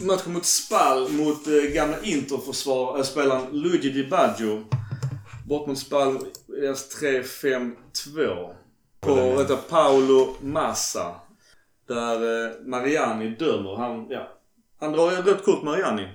Matchen 0.00 0.32
mot 0.32 0.44
Spal 0.44 1.08
mot 1.08 1.46
eh, 1.46 1.72
gamla 1.74 1.96
Interförsvar, 2.02 2.98
äh, 2.98 3.02
spelaren 3.04 3.46
Luigi 3.52 3.90
Di 3.90 4.04
Baggio. 4.06 4.62
Bort 5.48 5.66
mot 5.66 5.78
Spal, 5.78 6.18
deras 6.46 7.02
3-5-2. 7.02 8.54
På, 9.00 9.44
du, 9.48 9.56
Paolo 9.68 10.34
Massa. 10.40 11.14
Där 11.88 12.46
eh, 12.46 12.52
Mariani 12.66 13.28
dömer. 13.38 13.76
Han, 13.76 14.06
ja. 14.10 14.28
Han 14.80 14.92
drar 14.92 15.12
ett 15.12 15.26
rött 15.26 15.44
kort 15.44 15.62
Mariani. 15.62 16.08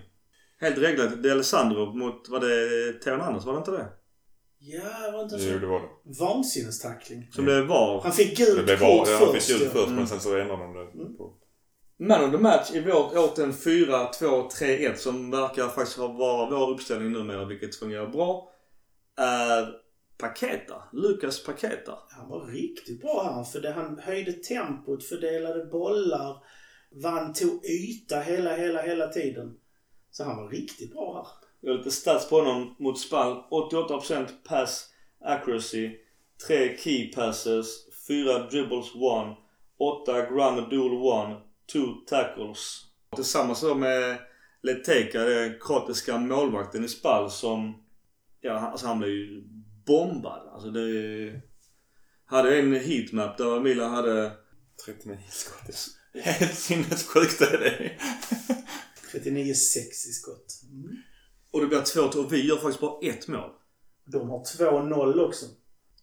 Helt 0.60 0.78
reglat. 0.78 1.24
De 1.24 1.32
Alessandro 1.32 1.86
mot, 1.94 2.30
var 2.30 2.39
det 2.39 2.94
Theo 2.94 3.13
Hernandez? 3.13 3.46
Var 3.46 3.54
det 3.54 3.58
inte 3.60 3.72
det? 3.72 3.88
Ja, 4.60 5.12
var 5.13 5.24
inte 5.24 5.36
en 5.36 5.41
Jo, 5.54 5.60
det 5.60 5.67
var 5.67 5.80
det. 5.80 5.88
vansinnestackling. 6.20 7.28
Som 7.32 7.46
blev 7.46 7.65
VAR. 7.67 8.02
Han 8.04 8.12
fick 8.12 8.38
Det 8.38 8.46
gult 8.46 8.70
kort 8.70 8.80
bara, 8.80 9.17
han 9.17 9.34
först. 9.34 9.48
fick 9.48 9.62
ja. 9.62 9.70
först 9.72 9.86
Mm. 9.88 9.96
men 9.96 10.08
sen 10.08 10.20
så 10.20 10.38
ändrade 10.38 10.63
de 10.63 10.74
det 10.74 11.17
på... 11.17 11.34
Man 12.04 12.24
of 12.24 12.32
the 12.32 12.38
match 12.38 12.72
i 12.72 12.80
vårt 12.80 13.18
åten 13.18 13.52
4-2-3-1 13.52 14.96
som 14.96 15.32
verkar 15.32 15.68
faktiskt 15.68 15.98
vara 15.98 16.50
vår 16.50 16.70
uppställning 16.70 17.12
numera 17.12 17.46
vilket 17.46 17.76
fungerar 17.76 18.08
bra. 18.08 18.52
Är 19.18 19.74
Paketa. 20.18 20.84
Lucas 20.94 21.44
Paketa. 21.44 21.98
Han 22.10 22.30
var 22.30 22.46
riktigt 22.46 23.02
bra 23.02 23.24
här. 23.24 23.44
För 23.44 23.62
det, 23.62 23.72
han 23.72 24.00
höjde 24.00 24.34
tempot, 24.34 25.04
fördelade 25.04 25.66
bollar, 25.66 26.44
vann, 27.04 27.34
tog 27.34 27.66
yta 27.66 28.20
hela, 28.20 28.56
hela, 28.56 28.82
hela 28.82 29.08
tiden. 29.08 29.58
Så 30.12 30.24
han 30.24 30.38
var 30.38 30.50
riktigt 30.50 30.94
bra 30.94 31.14
här. 31.14 31.50
Jag 31.60 31.72
har 31.72 31.78
lite 31.78 31.92
stats 31.92 32.30
på 32.30 32.36
honom 32.36 32.76
mot 32.80 33.00
Spal. 33.00 33.44
88% 33.52 34.28
pass 34.44 34.90
accuracy. 35.20 35.92
3 36.48 36.78
key 36.78 37.12
passes. 37.14 37.68
4 38.08 38.40
dribbles 38.40 38.86
1. 38.86 38.94
8 39.78 40.26
ground 40.30 40.70
duel 40.70 41.32
1. 41.32 41.51
2 41.72 41.80
tackles. 42.08 42.82
Tillsammans 43.16 43.62
då 43.62 43.76
med 43.76 44.20
Leteka, 44.64 45.24
den 45.24 45.60
kroatiska 45.60 46.18
målvakten 46.18 46.86
i 46.86 46.88
Spal 46.88 47.32
som... 47.32 47.84
Ja, 48.42 48.60
alltså 48.60 48.88
han 48.88 49.00
blev 49.00 49.12
ju 49.12 49.44
bombad. 49.86 50.48
Alltså 50.54 50.70
det... 50.70 51.42
Hade 52.26 52.60
en 52.60 52.74
heatmap 52.74 53.38
där 53.38 53.60
Milan 53.60 53.92
hade... 53.92 54.32
39 54.86 55.18
skott. 55.30 55.76
Helt 56.14 56.56
sinnessjukt 56.56 57.42
är 57.42 57.58
det. 57.58 57.92
39-6 59.12 59.54
i 59.86 59.94
skott. 59.94 60.62
Mm. 60.72 60.98
Och 61.52 61.62
det 61.62 61.68
blir 61.68 61.80
2-2 61.80 62.16
och 62.16 62.34
vi 62.34 62.46
gör 62.48 62.58
faktiskt 62.58 62.82
bara 62.82 63.08
ett 63.08 63.28
mål. 63.28 63.50
De 64.06 64.30
har 64.30 64.44
2-0 64.44 65.20
också. 65.20 65.46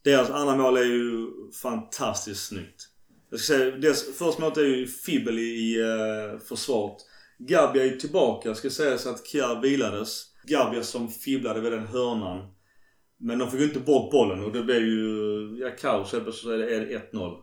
Deras 0.02 0.31
andra 0.31 0.57
mål 0.57 0.76
är 0.76 0.85
ju 0.85 1.31
fantastiskt 1.62 2.46
snyggt. 2.46 2.88
Jag 3.30 3.40
ska 3.40 3.54
säga, 3.54 3.76
deras 3.76 4.18
första 4.18 4.42
målet 4.42 4.56
är 4.56 4.62
ju 4.62 4.86
fibbel 4.86 5.38
i, 5.38 5.82
uh, 5.82 6.38
försvaret. 6.38 6.96
Gabia 7.38 7.84
är 7.84 7.96
tillbaka. 7.96 8.48
Jag 8.48 8.56
ska 8.56 8.70
säga 8.70 8.98
så 8.98 9.10
att 9.10 9.26
Kjär 9.26 9.60
vilades. 9.60 10.24
Gabia 10.44 10.82
som 10.82 11.08
fibblade 11.08 11.60
vid 11.60 11.72
den 11.72 11.86
hörnan. 11.86 12.54
Men 13.16 13.38
de 13.38 13.50
fick 13.50 13.60
ju 13.60 13.66
inte 13.66 13.80
bort 13.80 14.10
bollen 14.10 14.44
och 14.44 14.52
det 14.52 14.62
blev 14.62 14.82
ju 14.82 15.58
ja, 15.60 15.70
kaos. 15.70 16.12
Helt 16.12 16.24
plötsligt 16.24 16.44
så 16.44 16.50
är 16.50 16.58
det 16.58 16.74
är 16.74 16.80
det 16.80 17.12
1-0. 17.12 17.42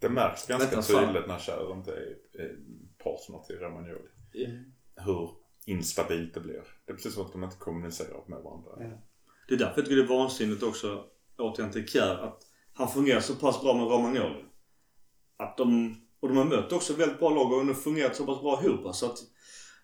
Det 0.00 0.08
märks 0.08 0.46
ganska 0.46 0.82
fan. 0.82 1.06
tydligt 1.06 1.28
när 1.28 1.38
Kjär 1.38 1.72
inte 1.72 1.90
är, 1.92 2.40
är 2.42 2.56
partner 3.04 3.38
till 3.46 3.56
Romagnoli. 3.56 4.08
Hur 4.96 5.30
instabilt 5.66 6.34
det 6.34 6.40
blir. 6.40 6.62
Det 6.86 6.92
är 6.92 6.96
precis 6.96 7.14
som 7.14 7.26
att 7.26 7.32
de 7.32 7.44
inte 7.44 7.56
kommunicerar 7.56 8.24
med 8.26 8.38
varandra. 8.38 8.70
Ja. 8.78 9.02
Det 9.48 9.54
är 9.54 9.58
därför 9.58 9.74
jag 9.76 9.84
tycker 9.84 9.96
det 9.96 10.02
är 10.02 10.18
vansinnigt 10.18 10.62
också, 10.62 11.04
återigen 11.38 11.72
till 11.72 11.88
Kjär, 11.88 12.14
att 12.14 12.40
han 12.72 12.88
fungerar 12.88 13.20
så 13.20 13.34
pass 13.34 13.62
bra 13.62 13.74
med 13.74 13.84
Romagnoli. 13.84 14.44
Att 15.40 15.56
de, 15.56 15.96
och 16.20 16.28
de 16.28 16.36
har 16.36 16.44
mött 16.44 16.72
också 16.72 16.94
väldigt 16.94 17.18
bra 17.18 17.30
lag 17.30 17.52
och 17.52 17.66
har 17.66 17.74
fungerat 17.74 18.16
så 18.16 18.26
pass 18.26 18.40
bra 18.40 18.62
ihop. 18.64 18.94
Så 18.94 19.06
att 19.06 19.18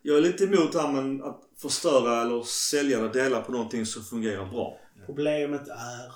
jag 0.02 0.16
är 0.16 0.20
lite 0.20 0.44
emot 0.44 0.72
det 0.72 0.80
här 0.80 0.92
men 0.92 1.22
att 1.22 1.42
förstöra 1.56 2.22
eller 2.22 2.42
sälja 2.42 3.08
delar 3.08 3.42
på 3.42 3.52
någonting 3.52 3.86
som 3.86 4.02
fungerar 4.02 4.46
bra. 4.46 4.78
Problemet 5.06 5.68
är 5.68 6.12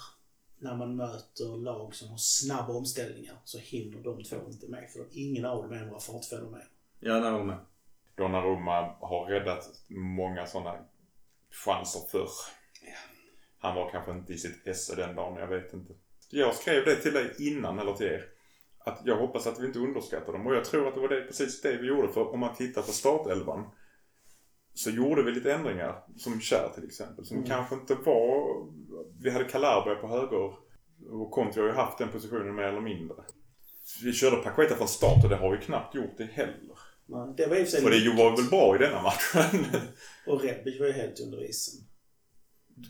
när 0.59 0.77
man 0.77 0.97
möter 0.97 1.63
lag 1.65 1.95
som 1.95 2.09
har 2.09 2.17
snabba 2.17 2.73
omställningar 2.73 3.35
så 3.45 3.59
hinner 3.59 4.03
de 4.03 4.23
två 4.25 4.37
inte 4.51 4.69
med. 4.69 4.91
För 4.93 5.07
ingen 5.11 5.45
av 5.45 5.63
dem 5.63 5.73
är 5.73 5.85
några 5.85 6.01
fartfenomen. 6.01 6.61
Ja, 7.01 7.21
nej, 7.21 7.31
jag 7.31 7.47
med. 7.47 7.59
Donnarumma 8.17 8.95
har 9.01 9.27
räddat 9.27 9.65
många 9.89 10.47
sådana 10.47 10.79
chanser 11.51 12.01
förr. 12.11 12.31
Han 13.59 13.75
var 13.75 13.91
kanske 13.91 14.13
inte 14.13 14.33
i 14.33 14.39
sitt 14.39 14.67
esse 14.67 14.95
den 14.95 15.17
dagen, 15.17 15.37
jag 15.41 15.47
vet 15.47 15.73
inte. 15.73 15.93
Jag 16.31 16.55
skrev 16.55 16.85
det 16.85 16.97
till 16.97 17.13
dig 17.13 17.35
innan, 17.39 17.79
eller 17.79 17.93
till 17.93 18.07
er. 18.07 18.25
Att 18.85 19.01
jag 19.05 19.17
hoppas 19.17 19.47
att 19.47 19.61
vi 19.61 19.67
inte 19.67 19.79
underskattar 19.79 20.33
dem. 20.33 20.47
Och 20.47 20.55
jag 20.55 20.65
tror 20.65 20.89
att 20.89 20.95
det 20.95 21.01
var 21.01 21.09
det, 21.09 21.21
precis 21.21 21.61
det 21.61 21.77
vi 21.77 21.87
gjorde. 21.87 22.13
För 22.13 22.33
om 22.33 22.41
man 22.41 22.55
tittar 22.55 22.83
på 22.83 22.93
startelvan 22.93 23.71
så 24.75 24.91
gjorde 24.91 25.23
vi 25.23 25.33
lite 25.33 25.53
ändringar. 25.53 26.05
Som 26.17 26.41
Kjär 26.41 26.71
till 26.75 26.85
exempel. 26.85 27.25
Som 27.25 27.45
kanske 27.45 27.75
inte 27.75 27.95
var... 27.95 28.67
Vi 29.23 29.31
hade 29.31 29.45
Calabria 29.45 29.95
på 29.95 30.09
höger. 30.09 30.55
Och 31.11 31.31
Conti 31.31 31.61
har 31.61 31.67
ju 31.67 31.73
haft 31.73 31.99
den 31.99 32.09
positionen 32.09 32.55
mer 32.55 32.63
eller 32.63 32.81
mindre. 32.81 33.17
Vi 34.03 34.13
körde 34.13 34.37
Paqueta 34.37 34.77
från 34.77 34.89
start 34.89 35.25
och 35.25 35.31
det 35.31 35.37
har 35.37 35.51
vi 35.51 35.65
knappt 35.65 35.95
gjort 35.95 36.19
det 36.19 36.25
heller. 36.25 36.79
Men 37.07 37.37
det 37.37 37.47
var 37.47 37.57
i 37.57 37.65
för 37.65 37.91
det 37.91 38.23
var 38.23 38.37
väl 38.37 38.51
bra 38.51 38.75
i 38.77 38.79
denna 38.79 39.03
matchen. 39.03 39.65
Och 40.27 40.43
Rebic 40.43 40.81
var 40.81 40.87
ju 40.87 40.93
helt 40.93 41.21
under 41.21 41.51
isen. 41.51 41.81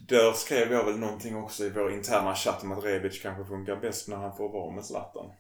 Där 0.08 0.32
skrev 0.32 0.72
jag 0.72 0.84
väl 0.84 0.98
någonting 0.98 1.36
också 1.36 1.64
i 1.64 1.70
vår 1.70 1.92
interna 1.92 2.34
chatt 2.34 2.62
om 2.62 2.72
att 2.72 2.84
Rebic 2.84 3.22
kanske 3.22 3.44
funkar 3.44 3.76
bäst 3.76 4.08
när 4.08 4.16
han 4.16 4.36
får 4.36 4.48
vara 4.48 4.74
med 4.74 4.84
Zlatan. 4.84 5.32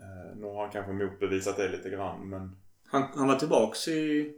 Eh, 0.00 0.36
nu 0.36 0.46
har 0.46 0.62
han 0.62 0.72
kanske 0.72 0.92
motbevisat 0.92 1.56
det 1.56 1.68
lite 1.68 1.90
grann 1.90 2.28
men 2.28 2.56
Han, 2.84 3.02
han 3.14 3.28
var 3.28 3.36
tillbaks 3.36 3.88
i 3.88 4.32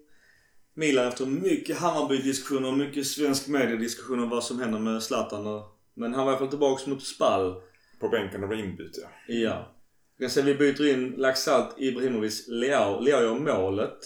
Milan 0.74 1.08
efter 1.08 1.26
mycket 1.26 1.76
Hammarby-diskussioner 1.76 2.68
och 2.68 2.78
mycket 2.78 3.06
svensk 3.06 3.48
mediediskussioner 3.48 4.22
om 4.22 4.30
vad 4.30 4.44
som 4.44 4.60
händer 4.60 4.78
med 4.78 5.02
Zlatan. 5.02 5.62
Men 5.94 6.14
han 6.14 6.24
var 6.24 6.32
i 6.32 6.36
alla 6.36 6.38
fall 6.38 6.48
tillbaks 6.48 6.86
mot 6.86 7.02
Spal. 7.02 7.62
på 8.00 8.08
bänken 8.08 8.42
och 8.42 8.48
blev 8.48 8.60
inbytt 8.60 8.98
ja. 9.02 9.34
Ja. 9.34 9.74
Jag 10.16 10.30
säga 10.30 10.46
vi 10.46 10.54
byter 10.54 10.86
in 10.86 11.10
Laxalt, 11.10 11.74
Ibrahimovic, 11.78 12.48
Leao. 12.48 13.00
Leao 13.00 13.22
gör 13.22 13.38
målet. 13.38 13.98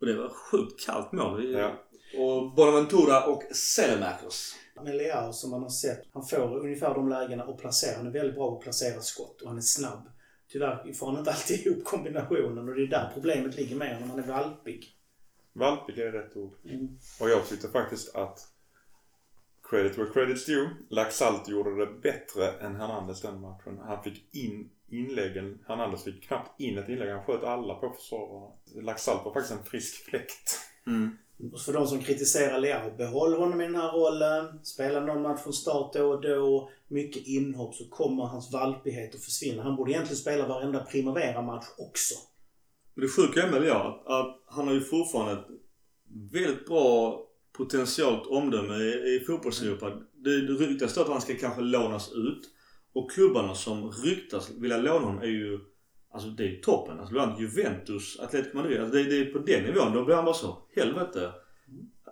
Och 0.00 0.06
det 0.06 0.16
var 0.16 0.28
sjukt 0.28 0.86
kallt 0.86 1.12
mål. 1.12 1.52
Ja. 1.52 1.82
Och 2.18 2.54
Bonaventura 2.54 3.24
och 3.24 3.42
Selemakers. 3.52 4.54
Men 4.84 4.96
Leao 4.96 5.32
som 5.32 5.50
man 5.50 5.62
har 5.62 5.68
sett, 5.68 6.02
han 6.12 6.26
får 6.26 6.58
ungefär 6.58 6.94
de 6.94 7.08
lägena 7.08 7.44
och 7.44 7.60
placerar. 7.60 7.96
Han 7.96 8.06
är 8.06 8.10
väldigt 8.10 8.34
bra 8.34 8.50
på 8.50 8.56
att 8.56 8.62
placera 8.62 9.00
skott 9.00 9.42
och 9.42 9.48
han 9.48 9.56
är 9.56 9.62
snabb. 9.62 10.08
Tyvärr 10.56 10.92
får 10.92 11.06
han 11.06 11.18
inte 11.18 11.30
alltid 11.30 11.66
ihop 11.66 11.84
kombinationen 11.84 12.68
och 12.68 12.74
det 12.74 12.82
är 12.82 12.86
där 12.86 13.10
problemet 13.14 13.56
ligger 13.56 13.76
med 13.76 14.00
när 14.00 14.08
man 14.08 14.18
är 14.18 14.26
valpig. 14.26 14.86
Valpig 15.52 15.98
är 15.98 16.12
rätt 16.12 16.36
ord. 16.36 16.54
Mm. 16.64 16.98
Och 17.20 17.30
jag 17.30 17.48
tyckte 17.48 17.68
faktiskt 17.68 18.14
att 18.14 18.38
credit 19.70 19.98
where 19.98 20.08
credit's 20.08 20.46
due. 20.46 20.70
Laxalt 20.88 21.48
gjorde 21.48 21.86
det 21.86 22.00
bättre 22.00 22.50
än 22.50 22.76
Hernandez 22.76 23.22
den 23.22 23.40
matchen. 23.40 23.78
Han 23.78 24.02
fick 24.02 24.34
in 24.34 24.70
inläggen. 24.88 25.58
Hernandez 25.68 26.04
fick 26.04 26.22
knappt 26.22 26.60
in 26.60 26.78
ett 26.78 26.88
inlägg. 26.88 27.10
Han 27.10 27.24
sköt 27.24 27.44
alla 27.44 27.74
på 27.74 27.90
försvararna. 27.90 28.52
Laxalt 28.74 29.24
var 29.24 29.32
faktiskt 29.34 29.58
en 29.58 29.64
frisk 29.64 30.04
fläkt. 30.04 30.60
Mm. 30.86 31.18
För 31.64 31.72
de 31.72 31.86
som 31.86 32.00
kritiserar 32.00 32.60
Leao, 32.60 32.96
behåll 32.96 33.34
honom 33.34 33.60
i 33.60 33.64
den 33.64 33.74
här 33.74 33.92
rollen. 33.92 34.64
Spela 34.64 35.00
någon 35.00 35.22
match 35.22 35.42
från 35.42 35.52
start 35.52 35.92
då 35.92 36.08
och 36.08 36.20
då. 36.20 36.70
Mycket 36.88 37.26
inhopp 37.26 37.74
så 37.74 37.88
kommer 37.88 38.24
hans 38.24 38.52
valpighet 38.52 39.14
att 39.14 39.24
försvinna. 39.24 39.62
Han 39.62 39.76
borde 39.76 39.90
egentligen 39.90 40.16
spela 40.16 40.48
varenda 40.48 40.84
Primavera-match 40.84 41.66
också. 41.78 42.14
Men 42.94 43.02
det 43.02 43.08
sjuka 43.08 43.42
är 43.42 43.50
med 43.50 43.62
Leao 43.62 43.76
att, 43.76 44.06
att 44.06 44.42
han 44.46 44.66
har 44.66 44.74
ju 44.74 44.80
fortfarande 44.80 45.32
ett 45.32 45.46
väldigt 46.32 46.66
bra 46.66 47.20
potentiellt 47.52 48.26
omdöme 48.26 48.74
i, 48.74 49.16
i 49.16 49.24
fotbolls-Europa. 49.26 49.92
Det, 50.14 50.46
det 50.46 50.52
ryktas 50.52 50.94
då 50.94 51.00
att 51.00 51.08
han 51.08 51.20
ska 51.20 51.34
kanske 51.34 51.60
lånas 51.60 52.12
ut. 52.12 52.50
Och 52.92 53.10
klubbarna 53.10 53.54
som 53.54 53.90
ryktas 53.90 54.50
vilja 54.50 54.76
låna 54.76 55.06
honom 55.06 55.22
är 55.22 55.26
ju 55.26 55.60
Alltså 56.16 56.30
det 56.30 56.44
är 56.44 56.60
toppen. 56.60 56.98
Alltså 56.98 57.12
bland 57.12 57.40
Juventus, 57.40 58.20
Atletico 58.20 58.56
Madrid. 58.56 58.80
Alltså 58.80 58.96
det, 58.96 59.04
det 59.04 59.18
är 59.18 59.32
på 59.32 59.38
den 59.38 59.64
nivån. 59.64 59.92
Då 59.92 60.04
blir 60.04 60.14
han 60.14 60.24
bara 60.24 60.34
så. 60.34 60.58
Helvete. 60.76 61.32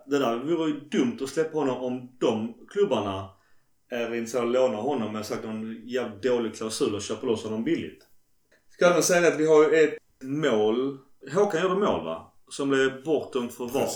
Det 0.05 0.19
där 0.19 0.37
vore 0.37 0.69
ju 0.69 0.79
dumt 0.79 1.17
att 1.21 1.29
släppa 1.29 1.57
honom 1.57 1.77
om 1.77 2.17
de 2.19 2.53
klubbarna 2.69 3.29
är 3.89 4.13
intresserade 4.13 4.59
av 4.59 4.65
att 4.65 4.71
låna 4.71 4.77
honom 4.77 5.13
med 5.13 5.25
sagt 5.25 5.43
någon 5.43 5.87
jävligt 5.87 6.23
dålig 6.23 6.55
klausul 6.55 6.95
och 6.95 7.01
köpa 7.01 7.27
loss 7.27 7.43
honom 7.43 7.63
billigt. 7.63 8.07
Ska 8.69 8.85
även 8.85 9.03
säga 9.03 9.27
att 9.27 9.39
vi 9.39 9.47
har 9.47 9.69
ju 9.69 9.83
ett 9.83 9.97
mål. 10.23 10.97
Håkan 11.33 11.61
gjorde 11.61 11.75
mål 11.75 12.05
va? 12.05 12.33
Som 12.49 12.69
blev 12.69 13.03
bortdömt 13.03 13.53
för 13.53 13.65
VAR. 13.65 13.89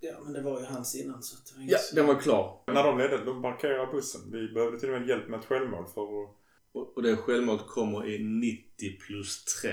Ja, 0.00 0.12
men 0.24 0.32
det 0.32 0.42
var 0.42 0.60
ju 0.60 0.66
hans 0.66 0.94
innan 0.94 1.22
så 1.22 1.36
det 1.36 1.60
var 1.60 1.70
Ja, 1.70 1.78
den 1.94 2.06
var 2.06 2.20
klar. 2.20 2.60
När 2.66 2.84
de 2.84 2.98
ledde, 2.98 3.24
de 3.24 3.42
parkerade 3.42 3.92
bussen. 3.92 4.20
Vi 4.32 4.48
behövde 4.48 4.80
till 4.80 4.94
och 4.94 5.00
med 5.00 5.08
hjälp 5.08 5.28
med 5.28 5.40
ett 5.40 5.46
självmål 5.46 5.86
för 5.94 6.02
att... 6.02 6.37
Och 6.72 7.02
det 7.02 7.16
självmålet 7.16 7.66
kommer 7.66 8.08
i 8.08 8.18
90 8.18 8.98
plus 9.06 9.44
3. 9.44 9.70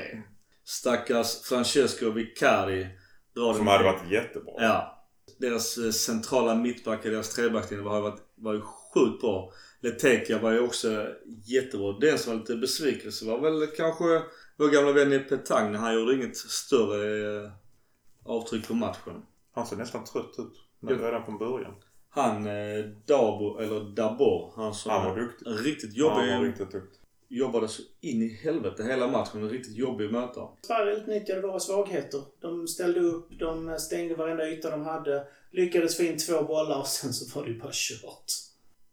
Stackars 0.63 1.41
Francesco 1.41 2.11
Vicari 2.11 2.87
Som 3.33 3.67
hade 3.67 3.83
varit 3.83 4.11
jättebra. 4.11 4.53
Ja. 4.57 4.91
Deras 5.37 5.77
eh, 5.77 5.91
centrala 5.91 6.55
mittbackar, 6.55 7.09
deras 7.09 7.35
trebacklinje 7.35 7.83
var, 7.83 8.01
var, 8.01 8.19
var 8.35 8.53
ju 8.53 8.61
sjukt 8.61 9.21
bra. 9.21 9.51
Leteka 9.79 10.39
var 10.39 10.51
ju 10.51 10.59
också 10.59 11.07
jättebra. 11.45 11.99
Den 11.99 12.17
som 12.17 12.33
var 12.33 12.39
lite 12.39 12.55
besvikelse 12.55 13.25
var 13.25 13.39
väl 13.39 13.67
kanske 13.67 14.21
vår 14.57 14.69
gamla 14.69 14.91
vän 14.91 15.13
i 15.13 15.19
Petang. 15.19 15.75
Han 15.75 15.95
gjorde 15.95 16.15
inget 16.15 16.37
större 16.37 17.43
eh, 17.43 17.51
avtryck 18.25 18.67
på 18.67 18.73
matchen. 18.73 19.25
Han 19.51 19.67
såg 19.67 19.77
nästan 19.77 20.03
trött 20.03 20.35
ut. 20.37 20.53
när-. 20.79 20.95
Redan 20.95 21.25
från 21.25 21.37
början. 21.37 21.73
Han 22.15 22.47
eh, 22.47 22.85
Dabo, 23.05 23.57
eller 23.59 23.95
Dabor, 23.95 24.51
han 24.55 24.73
som 24.73 24.91
Han 24.91 25.05
var 25.05 25.17
är 25.17 25.21
duktig. 25.21 25.45
riktigt 25.69 25.89
Han 25.89 25.99
jobbig. 25.99 26.37
var 26.37 26.43
riktigt 26.45 26.71
duktig. 26.71 27.01
Jobbade 27.27 27.67
så 27.67 27.81
in 28.01 28.21
i 28.21 28.27
helvete 28.27 28.83
hela 28.83 29.07
matchen. 29.07 29.41
En 29.43 29.49
riktigt 29.49 29.75
jobbig 29.75 30.11
möta. 30.11 30.49
Sverige 30.61 30.95
utnyttjade 30.97 31.41
våra 31.41 31.59
svagheter. 31.59 32.21
De 32.41 32.67
ställde 32.67 32.99
upp, 32.99 33.39
de 33.39 33.75
stängde 33.79 34.15
varenda 34.15 34.49
yta 34.49 34.69
de 34.69 34.81
hade. 34.81 35.27
Lyckades 35.51 35.97
få 35.97 36.03
in 36.03 36.17
två 36.17 36.43
bollar 36.43 36.79
och 36.79 36.87
sen 36.87 37.13
så 37.13 37.39
var 37.39 37.45
det 37.47 37.51
ju 37.53 37.59
bara 37.59 37.71
kört. 37.73 38.25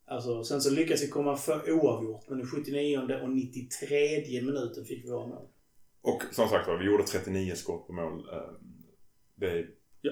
Alltså, 0.06 0.44
sen 0.44 0.60
så 0.60 0.70
lyckades 0.70 1.02
vi 1.02 1.08
komma 1.08 1.36
för 1.36 1.72
oavgjort. 1.72 2.28
Men 2.28 2.40
i 2.40 2.46
79 2.46 2.98
och 3.22 3.30
93 3.30 4.42
minuten 4.42 4.84
fick 4.84 5.04
vi 5.04 5.10
våra 5.10 5.26
mål. 5.26 5.46
Och 6.02 6.22
som 6.32 6.48
sagt 6.48 6.68
var, 6.68 6.78
vi 6.78 6.84
gjorde 6.86 7.02
39 7.04 7.54
skott 7.54 7.86
på 7.86 7.92
mål. 7.92 8.28
Eh, 8.32 8.38
Det, 9.34 9.66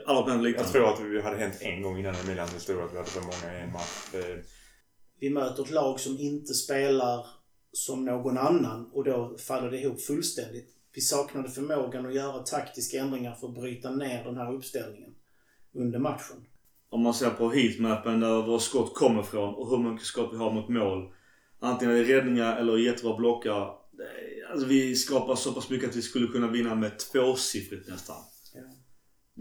Aldrig 0.06 0.36
upplevt 0.36 0.56
jag 0.56 0.72
tror 0.72 0.88
att 0.88 1.12
det 1.12 1.22
hade 1.22 1.36
hänt 1.36 1.58
en 1.60 1.82
gång 1.82 1.98
innan 1.98 2.14
i 2.14 2.28
Milans 2.28 2.54
historia 2.54 2.84
att 2.84 2.92
vi 2.92 2.96
hade 2.96 3.10
så 3.10 3.20
många 3.20 3.58
i 3.58 3.60
en 3.62 3.72
match. 3.72 4.08
Det, 4.12 4.44
Vi 5.20 5.30
möter 5.30 5.62
ett 5.62 5.70
lag 5.70 6.00
som 6.00 6.18
inte 6.18 6.54
spelar 6.54 7.26
som 7.72 8.04
någon 8.04 8.38
annan 8.38 8.90
och 8.92 9.04
då 9.04 9.36
faller 9.38 9.70
det 9.70 9.78
ihop 9.78 10.00
fullständigt. 10.00 10.76
Vi 10.94 11.00
saknade 11.00 11.48
förmågan 11.48 12.06
att 12.06 12.14
göra 12.14 12.42
taktiska 12.42 13.00
ändringar 13.00 13.34
för 13.34 13.48
att 13.48 13.54
bryta 13.54 13.90
ner 13.90 14.24
den 14.24 14.36
här 14.36 14.54
uppställningen. 14.54 15.14
under 15.74 15.98
matchen. 15.98 16.36
Om 16.88 17.02
man 17.02 17.14
ser 17.14 17.30
på 17.30 17.50
heatmappen 17.50 18.20
där 18.20 18.42
våra 18.42 18.58
skott 18.58 18.94
kommer 18.94 19.20
ifrån 19.20 19.54
och 19.54 19.70
hur 19.70 19.90
mycket 19.90 20.06
skott 20.06 20.30
vi 20.32 20.36
har 20.36 20.52
mot 20.52 20.68
mål. 20.68 21.14
Antingen 21.58 21.94
är 21.94 22.04
det 22.04 22.16
räddningar 22.16 22.56
eller 22.56 22.76
jättebra 22.76 23.16
blockar. 23.16 23.74
Alltså 24.50 24.66
vi 24.66 24.96
skapar 24.96 25.34
så 25.34 25.52
pass 25.52 25.70
mycket 25.70 25.88
att 25.88 25.96
vi 25.96 26.02
skulle 26.02 26.26
kunna 26.26 26.46
vinna 26.46 26.74
med 26.74 26.98
tvåsiffrigt 26.98 27.88
nästan. 27.88 28.16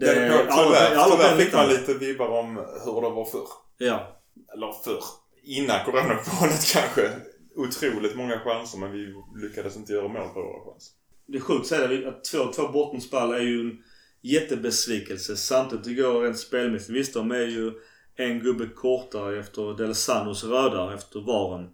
Det 0.00 0.26
ja, 0.26 0.38
tyvärr, 0.38 0.94
alla- 0.96 1.16
tyvärr 1.16 1.36
fick 1.36 1.52
man 1.54 1.68
lite 1.68 1.94
vibbar 1.94 2.28
om 2.28 2.56
hur 2.56 3.00
det 3.02 3.10
var 3.10 3.24
förr. 3.24 3.48
Ja. 3.78 4.20
Eller 4.54 4.72
förr. 4.84 5.02
Innan 5.42 5.84
coronauppehållet 5.84 6.72
kanske. 6.72 7.10
Otroligt 7.56 8.16
många 8.16 8.38
chanser 8.38 8.78
men 8.78 8.92
vi 8.92 9.14
lyckades 9.42 9.76
inte 9.76 9.92
göra 9.92 10.08
mål 10.08 10.28
på 10.28 10.40
våra 10.40 10.72
chanser. 10.72 10.92
Det 11.26 11.38
är 11.38 11.42
sjukt 11.42 11.60
att 11.60 11.66
säga 11.66 12.08
att 12.08 12.24
två, 12.24 12.52
två 12.52 12.68
bottenspall 12.68 13.32
är 13.32 13.40
ju 13.40 13.60
en 13.60 13.78
jättebesvikelse. 14.22 15.36
Samtidigt 15.36 15.86
igår 15.86 16.22
rent 16.22 16.38
spelmässigt. 16.38 16.90
Visst, 16.90 17.14
de 17.14 17.30
är 17.30 17.46
ju 17.46 17.72
en 18.16 18.40
gubbe 18.40 18.66
kortare 18.68 19.40
efter 19.40 19.76
Del 19.76 19.94
Sanos 19.94 20.44
röda 20.44 20.94
efter 20.94 21.20
varen. 21.20 21.68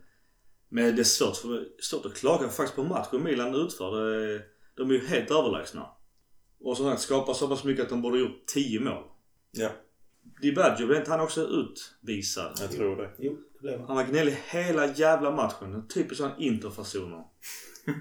Men 0.68 0.96
det 0.96 1.02
är 1.02 1.04
svårt, 1.04 1.36
för, 1.36 1.64
svårt 1.82 2.06
att 2.06 2.16
klaga 2.16 2.48
faktiskt 2.48 2.76
på 2.76 2.82
matchen 2.82 3.22
Milan 3.24 3.54
utför. 3.54 4.10
Det 4.10 4.42
De 4.76 4.90
är 4.90 4.94
ju 4.94 5.06
helt 5.06 5.30
överlägsna. 5.30 5.86
Och 6.66 6.76
som 6.76 6.86
sagt 6.86 7.02
skapar 7.02 7.34
så 7.34 7.48
pass 7.48 7.64
mycket 7.64 7.84
att 7.84 7.90
de 7.90 8.02
borde 8.02 8.18
gjort 8.18 8.46
10 8.46 8.80
mål. 8.80 9.04
Ja, 9.50 9.68
Di 10.42 10.52
Baggio, 10.52 10.86
blev 10.86 10.98
inte 10.98 11.10
han 11.10 11.20
också 11.20 11.40
utvisad? 11.40 12.58
jag 12.60 12.70
tror 12.70 12.96
det. 12.96 13.10
Jo, 13.18 13.38
det 13.52 13.60
blev 13.60 13.78
han. 13.78 13.86
Han 13.86 13.96
var 13.96 14.04
gnällig 14.04 14.36
hela 14.48 14.86
jävla 14.86 15.30
matchen. 15.30 15.74
En 15.74 15.88
typisk 15.88 16.20
sån 16.20 16.30
interfasoner. 16.38 17.24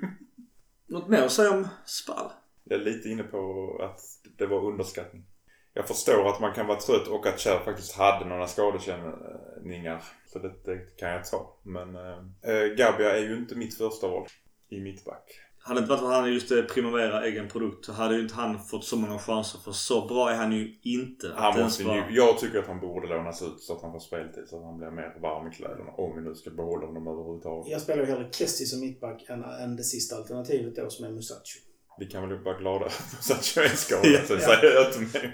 Något 0.87 1.07
mer 1.07 1.21
att 1.21 1.31
säga 1.31 1.51
om 1.51 1.67
Spall? 1.85 2.31
Jag 2.63 2.79
är 2.79 2.83
lite 2.83 3.09
inne 3.09 3.23
på 3.23 3.69
att 3.83 4.01
det 4.37 4.45
var 4.45 4.65
underskattning. 4.65 5.25
Jag 5.73 5.87
förstår 5.87 6.29
att 6.29 6.41
man 6.41 6.53
kan 6.53 6.67
vara 6.67 6.79
trött 6.79 7.07
och 7.07 7.27
att 7.27 7.39
Cher 7.39 7.59
faktiskt 7.65 7.95
hade 7.95 8.25
några 8.25 8.47
skadekänningar. 8.47 10.03
Så 10.25 10.39
det, 10.39 10.53
det 10.63 10.97
kan 10.97 11.09
jag 11.09 11.25
ta. 11.25 11.57
Men 11.63 11.95
äh, 11.95 12.65
Gabia 12.77 13.17
är 13.17 13.21
ju 13.21 13.37
inte 13.37 13.55
mitt 13.55 13.77
första 13.77 14.07
val 14.07 14.27
i 14.69 14.79
mittback. 14.79 15.41
Hade 15.67 15.79
det 15.79 15.83
inte 15.83 15.89
varit 15.89 15.99
för 15.99 16.07
att 16.07 16.15
han 16.15 16.25
är 16.25 16.29
just 16.29 16.49
det 16.49 16.63
Primavera 16.63 17.25
egen 17.25 17.47
produkt 17.47 17.85
så 17.85 17.93
hade 17.93 18.15
ju 18.15 18.21
inte 18.21 18.35
han 18.35 18.59
fått 18.59 18.85
så 18.85 18.97
många 18.97 19.19
chanser. 19.19 19.59
För 19.59 19.71
så 19.71 20.07
bra 20.07 20.31
är 20.31 20.35
han 20.35 20.51
ju 20.51 20.75
inte. 20.81 21.31
Han 21.35 21.61
måste 21.61 21.83
ju, 21.83 22.03
jag 22.09 22.39
tycker 22.39 22.59
att 22.59 22.67
han 22.67 22.79
borde 22.79 23.07
lånas 23.07 23.41
ut 23.41 23.59
så 23.59 23.75
att 23.75 23.81
han 23.81 23.91
får 23.91 23.99
speltid. 23.99 24.43
Så 24.49 24.57
att 24.57 24.63
han 24.63 24.77
blir 24.77 24.91
mer 24.91 25.21
varm 25.21 25.47
i 25.47 25.55
kläderna. 25.55 25.91
Om 25.91 26.15
vi 26.15 26.29
nu 26.29 26.35
ska 26.35 26.49
behålla 26.49 26.85
honom 26.85 27.07
överhuvudtaget. 27.07 27.71
Jag 27.71 27.81
spelar 27.81 28.03
ju 28.03 28.09
hellre 28.09 28.29
Kessie 28.31 28.67
som 28.67 28.79
mittback 28.79 29.25
än, 29.29 29.43
än 29.43 29.75
det 29.75 29.83
sista 29.83 30.15
alternativet 30.15 30.75
då 30.75 30.89
som 30.89 31.05
är 31.05 31.11
Musacho. 31.11 31.59
Vi 31.99 32.05
kan 32.05 32.29
väl 32.29 32.43
vara 32.43 32.57
glada 32.57 32.89
för 32.89 33.33
att 33.33 33.55
jag 33.55 33.65
är 33.65 33.69
skadad. 33.69 34.27
Sen 34.27 34.39
säger 34.39 34.73
jag 34.73 34.87
inte 34.87 34.99
mer. 34.99 35.33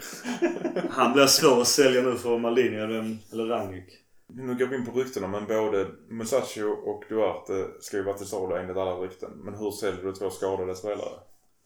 Han 0.90 1.14
blir 1.14 1.26
svår 1.26 1.62
att 1.62 1.68
sälja 1.68 2.02
nu 2.02 2.16
för 2.16 2.38
Malini 2.38 2.78
eller, 2.78 3.18
eller 3.32 3.46
Rangnick. 3.46 3.90
Nu 4.36 4.56
går 4.56 4.66
vi 4.66 4.76
in 4.76 4.86
på 4.86 4.92
ryktena 5.00 5.28
men 5.28 5.48
både 5.48 5.88
Musacho 6.10 6.68
och 6.86 7.04
Duarte 7.10 7.68
ska 7.80 7.98
ju 7.98 8.04
vara 8.04 8.18
till 8.18 8.28
salu 8.28 8.56
enligt 8.56 8.78
alla 8.78 8.96
rykten. 8.96 9.32
Men 9.32 9.56
hur 9.56 9.72
säljer 9.72 10.04
du 10.04 10.14
två 10.14 10.30
skadade 10.30 10.76
spelare? 10.76 11.20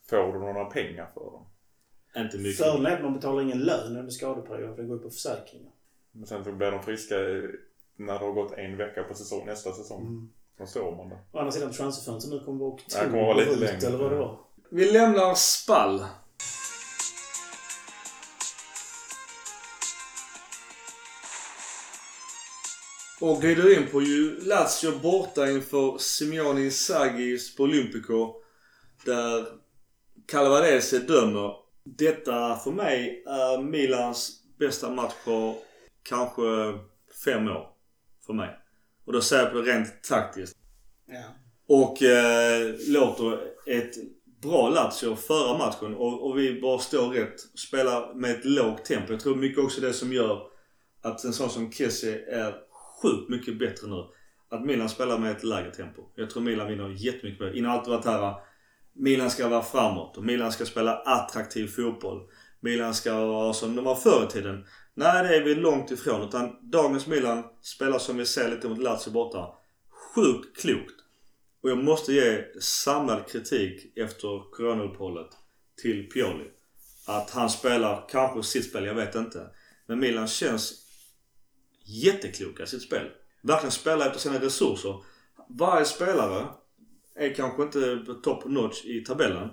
Får 0.10 0.34
du 0.34 0.40
några 0.40 0.66
pengar 0.66 1.10
för 1.14 1.22
dem? 1.22 1.46
Inte 2.18 2.38
mycket. 2.38 2.58
Fördelen 2.58 2.86
är 2.86 2.96
att 2.96 3.04
man 3.04 3.14
betalar 3.14 3.42
ingen 3.42 3.60
lön 3.60 3.98
under 3.98 4.12
skadeperioden 4.12 4.76
för 4.76 4.82
det 4.82 4.88
går 4.88 4.96
upp 4.96 5.04
på 5.04 5.10
försäkringen. 5.10 5.72
Men 6.12 6.26
sen 6.28 6.44
så 6.44 6.52
blir 6.52 6.72
de 6.72 6.84
friska 6.84 7.16
när 7.96 8.20
det 8.20 8.26
har 8.26 8.32
gått 8.32 8.52
en 8.58 8.78
vecka 8.78 9.04
på 9.04 9.14
säsong, 9.14 9.46
nästa 9.46 9.72
säsong. 9.72 10.02
Mm. 10.02 10.30
Då 10.58 10.66
står 10.66 10.96
man 10.96 11.10
där. 11.10 11.18
Å 11.32 11.40
andra 11.40 11.52
sidan 11.52 11.72
transferfönstret 11.72 12.34
nu 12.34 12.46
kommer 12.46 12.60
vara 12.60 12.78
Ja, 12.94 13.04
det 13.04 13.10
kommer 13.10 13.26
vara 13.26 13.38
lite 13.38 13.52
ut, 13.52 13.60
längre. 13.60 13.88
eller 13.88 13.98
vad 13.98 14.12
det 14.12 14.18
var. 14.18 14.40
Vi 14.70 14.92
lämnar 14.92 15.34
Spall. 15.36 16.06
Och 23.26 23.42
glider 23.42 23.78
in 23.78 23.88
på 23.92 24.02
ju 24.02 24.40
Lazio 24.42 25.00
borta 25.02 25.52
inför 25.52 25.98
Simeone 25.98 26.62
Inzaghi 26.62 27.38
på 27.58 27.64
Olympico. 27.64 28.34
Där 29.06 29.46
Calvarese 30.28 31.00
dömer. 31.00 31.56
Detta 31.84 32.56
för 32.56 32.72
mig 32.72 33.24
är 33.28 33.62
Milans 33.62 34.32
bästa 34.60 34.90
match 34.90 35.14
på 35.26 35.58
kanske 36.04 36.44
fem 37.26 37.48
år. 37.48 37.68
För 38.26 38.34
mig. 38.34 38.50
Och 39.06 39.14
då 39.14 39.22
ser 39.22 39.38
jag 39.38 39.52
på 39.52 39.62
det 39.62 39.72
rent 39.72 40.04
taktiskt. 40.04 40.58
Ja. 41.06 41.24
Och 41.68 42.02
eh, 42.04 42.76
låter 42.88 43.40
ett 43.66 43.96
bra 44.42 44.70
Lazio 44.70 45.16
föra 45.16 45.58
matchen 45.58 45.96
och, 45.96 46.30
och 46.30 46.38
vi 46.38 46.62
bara 46.62 46.80
står 46.80 47.10
rätt 47.10 47.40
spelar 47.56 48.14
med 48.14 48.32
ett 48.32 48.46
lågt 48.46 48.86
tempo. 48.86 49.14
Jag 49.14 49.20
tror 49.20 49.36
mycket 49.36 49.64
också 49.64 49.82
det 49.82 49.94
som 49.94 50.14
gör 50.14 50.48
att 51.02 51.24
en 51.24 51.34
sån 51.34 51.50
som 51.50 51.72
Kessie 51.72 52.26
är 52.36 52.66
sjukt 53.02 53.30
mycket 53.30 53.60
bättre 53.60 53.88
nu. 53.88 54.06
Att 54.50 54.66
Milan 54.66 54.90
spelar 54.90 55.18
med 55.18 55.32
ett 55.32 55.44
lägre 55.44 55.72
tempo. 55.72 56.02
Jag 56.16 56.30
tror 56.30 56.44
Milan 56.44 56.68
vinner 56.68 56.90
jättemycket 56.90 57.40
mer. 57.40 57.58
Innan 57.58 57.72
allt 57.72 57.88
varit 57.88 58.06
här. 58.06 58.36
Milan 58.94 59.32
ska 59.32 59.48
vara 59.48 59.64
framåt 59.64 60.18
och 60.18 60.24
Milan 60.24 60.52
ska 60.52 60.66
spela 60.66 60.98
attraktiv 60.98 61.68
fotboll. 61.68 62.22
Milan 62.60 62.94
ska 62.94 63.26
vara 63.26 63.54
som 63.54 63.76
de 63.76 63.86
var 63.86 63.96
förr 63.96 64.26
i 64.30 64.32
tiden. 64.32 64.66
Nej, 64.94 65.24
det 65.24 65.36
är 65.36 65.44
vi 65.44 65.56
långt 65.56 65.92
ifrån. 65.92 66.22
Utan 66.22 66.72
dagens 66.72 67.08
Milan 67.08 67.44
spelar 67.62 68.00
som 68.00 68.18
vi 68.18 68.26
ser 68.26 68.50
lite 68.50 68.70
mot 68.70 68.78
Lazio 68.78 69.12
borta. 69.12 69.48
Sjukt 70.16 70.62
klokt. 70.62 70.96
Och 71.64 71.70
jag 71.70 71.78
måste 71.78 72.14
ge 72.14 72.44
samlad 72.60 73.28
kritik 73.28 73.98
efter 73.98 74.52
coronauppehållet 74.52 75.30
till 75.82 76.10
Pioli. 76.10 76.46
Att 77.08 77.30
han 77.30 77.50
spelar 77.50 78.06
kanske 78.10 78.44
sitt 78.44 78.70
spel, 78.70 78.86
jag 78.86 78.96
vet 78.96 79.16
inte. 79.16 79.50
Men 79.86 80.00
Milan 80.00 80.28
känns 80.28 80.85
jättekloka 81.86 82.64
i 82.64 82.68
sitt 82.68 82.82
spel. 82.82 83.12
Verkligen 83.44 83.72
spelar 83.72 84.08
efter 84.08 84.20
sina 84.20 84.42
resurser. 84.42 84.96
Varje 85.50 85.86
spelare 85.86 86.48
är 87.16 87.34
kanske 87.34 87.64
inte 87.64 88.06
top 88.24 88.46
notch 88.46 88.86
i 88.86 89.04
tabellen. 89.04 89.50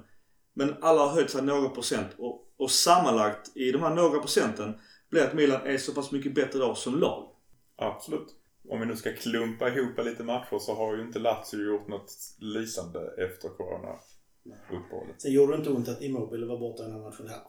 Men 0.54 0.76
alla 0.80 1.00
har 1.00 1.14
höjt 1.14 1.30
sig 1.30 1.42
några 1.42 1.68
procent. 1.68 2.08
Och, 2.18 2.52
och 2.56 2.70
sammanlagt 2.70 3.56
i 3.56 3.72
de 3.72 3.82
här 3.82 3.94
några 3.94 4.18
procenten 4.18 4.74
blir 5.10 5.22
att 5.22 5.34
Milan 5.34 5.66
är 5.66 5.78
så 5.78 5.92
pass 5.92 6.12
mycket 6.12 6.34
bättre 6.34 6.58
idag 6.58 6.76
som 6.76 6.98
lag. 6.98 7.28
Absolut. 7.76 8.28
Om 8.68 8.80
vi 8.80 8.86
nu 8.86 8.96
ska 8.96 9.12
klumpa 9.12 9.68
ihop 9.68 10.04
lite 10.04 10.24
matcher 10.24 10.58
så 10.58 10.74
har 10.74 10.96
ju 10.96 11.02
inte 11.02 11.18
Lazio 11.18 11.64
gjort 11.66 11.88
något 11.88 12.12
lysande 12.38 13.00
efter 13.00 13.48
corona-uppehållet. 13.48 15.22
Sen 15.22 15.32
gjorde 15.32 15.52
det 15.52 15.58
inte 15.58 15.70
ont 15.70 15.88
att 15.88 16.02
Immobile 16.02 16.46
var 16.46 16.58
borta 16.58 16.82
i 16.82 16.86
den 16.86 16.94
här 16.94 17.02
matchen 17.02 17.28
här. 17.28 17.42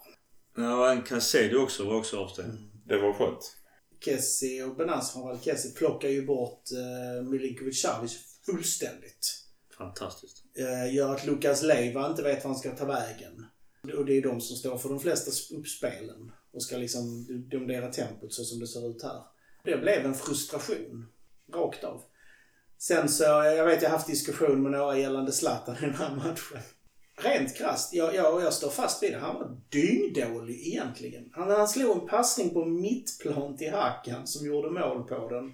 Ja, 0.56 0.92
en 0.92 1.02
Casedio 1.02 1.58
också 1.58 1.86
var 1.86 1.96
också 1.96 2.20
avstängd. 2.20 2.72
Det 2.86 2.98
var 2.98 3.14
skönt. 3.14 3.63
Kessie 4.06 4.64
och 4.64 4.76
Benas, 4.76 5.14
framförallt 5.14 5.44
Kessie, 5.44 5.72
plockar 5.72 6.10
ju 6.10 6.26
bort 6.26 6.64
eh, 6.72 7.24
Milinkovic 7.24 7.82
Savic 7.82 8.40
fullständigt. 8.46 9.44
Fantastiskt. 9.78 10.44
Eh, 10.58 10.96
gör 10.96 11.16
att 11.16 11.26
Lukas 11.26 11.62
Leiva 11.62 12.10
inte 12.10 12.24
vet 12.24 12.44
var 12.44 12.52
han 12.52 12.60
ska 12.60 12.76
ta 12.76 12.86
vägen. 12.86 13.46
Och 13.98 14.06
det 14.06 14.18
är 14.18 14.22
de 14.22 14.42
som 14.42 14.58
står 14.58 14.78
för 14.78 14.90
de 14.90 15.00
flesta 15.00 15.56
uppspelen. 15.56 16.32
Och 16.52 16.64
ska 16.64 16.78
liksom 16.78 17.26
domdera 17.50 17.92
tempot 17.92 18.34
så 18.34 18.44
som 18.44 18.60
det 18.60 18.68
ser 18.68 18.90
ut 18.90 19.04
här. 19.04 19.22
Det 19.64 19.78
blev 19.78 20.06
en 20.06 20.16
frustration. 20.16 21.06
Rakt 21.54 21.84
av. 21.84 22.04
Sen 22.78 23.10
så, 23.10 23.24
jag 23.24 23.66
vet 23.66 23.82
jag 23.82 23.90
har 23.90 23.98
haft 23.98 24.08
diskussion 24.08 24.64
med 24.64 24.72
några 24.72 24.98
gällande 24.98 25.32
Zlatan 25.32 25.78
i 25.78 25.82
den 25.82 25.96
här 25.96 26.16
matchen. 26.16 26.60
Rent 27.16 27.58
krasst, 27.58 27.94
jag, 27.94 28.16
jag, 28.16 28.42
jag 28.42 28.54
står 28.54 28.70
fast 28.70 29.04
vid 29.04 29.12
det. 29.12 29.20
Han 29.20 29.36
var 29.36 29.58
dyngdålig 29.70 30.68
egentligen. 30.68 31.30
Han, 31.32 31.52
han 31.52 31.68
slog 31.68 31.98
en 31.98 32.08
passning 32.08 32.50
på 32.50 32.66
mittplan 32.66 33.58
till 33.58 33.72
Hakan 33.72 34.28
som 34.28 34.48
gjorde 34.48 34.70
mål 34.70 35.04
på 35.04 35.30
den. 35.30 35.54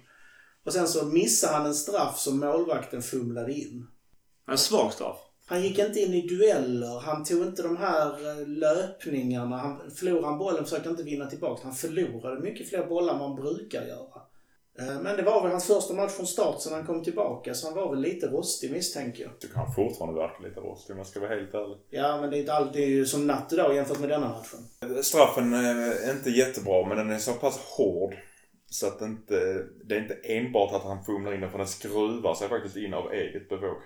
Och 0.64 0.72
sen 0.72 0.88
så 0.88 1.06
missade 1.06 1.52
han 1.52 1.66
en 1.66 1.74
straff 1.74 2.18
som 2.18 2.40
målvakten 2.40 3.02
fumlade 3.02 3.52
in. 3.52 3.86
En 4.48 4.58
svag 4.58 4.92
straff. 4.92 5.18
Han 5.46 5.62
gick 5.62 5.78
inte 5.78 6.00
in 6.00 6.14
i 6.14 6.26
dueller. 6.26 7.00
Han 7.00 7.24
tog 7.24 7.46
inte 7.46 7.62
de 7.62 7.76
här 7.76 8.06
eh, 8.28 8.46
löpningarna. 8.46 9.56
Han, 9.56 9.90
förlorade 9.90 10.26
han 10.26 10.38
bollen 10.38 10.64
försökte 10.64 10.88
inte 10.88 11.02
vinna 11.02 11.26
tillbaka. 11.26 11.60
Han 11.64 11.74
förlorade 11.74 12.40
mycket 12.40 12.68
fler 12.68 12.86
bollar 12.86 13.12
än 13.12 13.18
man 13.18 13.36
brukar 13.36 13.86
göra. 13.86 14.22
Eh, 14.80 15.00
Men 15.02 15.16
det 15.16 15.22
var 15.22 15.42
väl 15.42 15.50
hans 15.50 15.66
första 15.66 15.94
match 15.94 16.12
från 16.12 16.26
start 16.26 16.60
sedan 16.60 16.72
han 16.72 16.86
kom 16.86 17.04
tillbaka. 17.04 17.54
Så 17.54 17.66
han 17.66 17.76
var 17.76 17.90
väl 17.90 18.00
lite 18.00 18.26
rostig 18.26 18.70
misstänker 18.72 19.22
jag. 19.22 19.30
Jag 19.32 19.40
tycker 19.40 19.56
han 19.56 19.74
fortfarande 19.74 20.20
verkar 20.20 20.48
lite 20.48 20.60
rostig 20.60 20.92
om 20.92 20.98
jag 20.98 21.06
ska 21.06 21.20
vara 21.20 21.34
helt 21.34 21.54
ärlig. 21.54 21.78
Ja, 21.90 22.20
men 22.20 22.30
det 22.30 22.36
är 22.36 22.40
inte 22.40 22.52
alltid 22.52 23.08
som 23.08 23.26
natt 23.26 23.52
idag 23.52 23.74
jämfört 23.74 24.00
med 24.00 24.08
denna 24.08 24.28
matchen. 24.28 25.02
Straffen 25.02 25.54
är 25.54 26.10
inte 26.10 26.30
jättebra 26.30 26.86
men 26.88 26.96
den 26.96 27.10
är 27.10 27.18
så 27.18 27.32
pass 27.32 27.58
hård. 27.76 28.14
Så 28.72 28.86
att 28.86 28.98
det 28.98 29.04
inte, 29.04 29.64
det 29.84 29.94
är 29.94 30.00
inte 30.02 30.14
enbart 30.14 30.72
att 30.74 30.82
han 30.82 31.04
fumlar 31.04 31.34
in 31.34 31.40
den 31.40 31.50
för 31.50 31.58
den 31.58 31.66
skruvar 31.66 32.34
sig 32.34 32.48
faktiskt 32.48 32.76
in 32.76 32.94
av 32.94 33.12
eget 33.12 33.48
bevåg. 33.48 33.76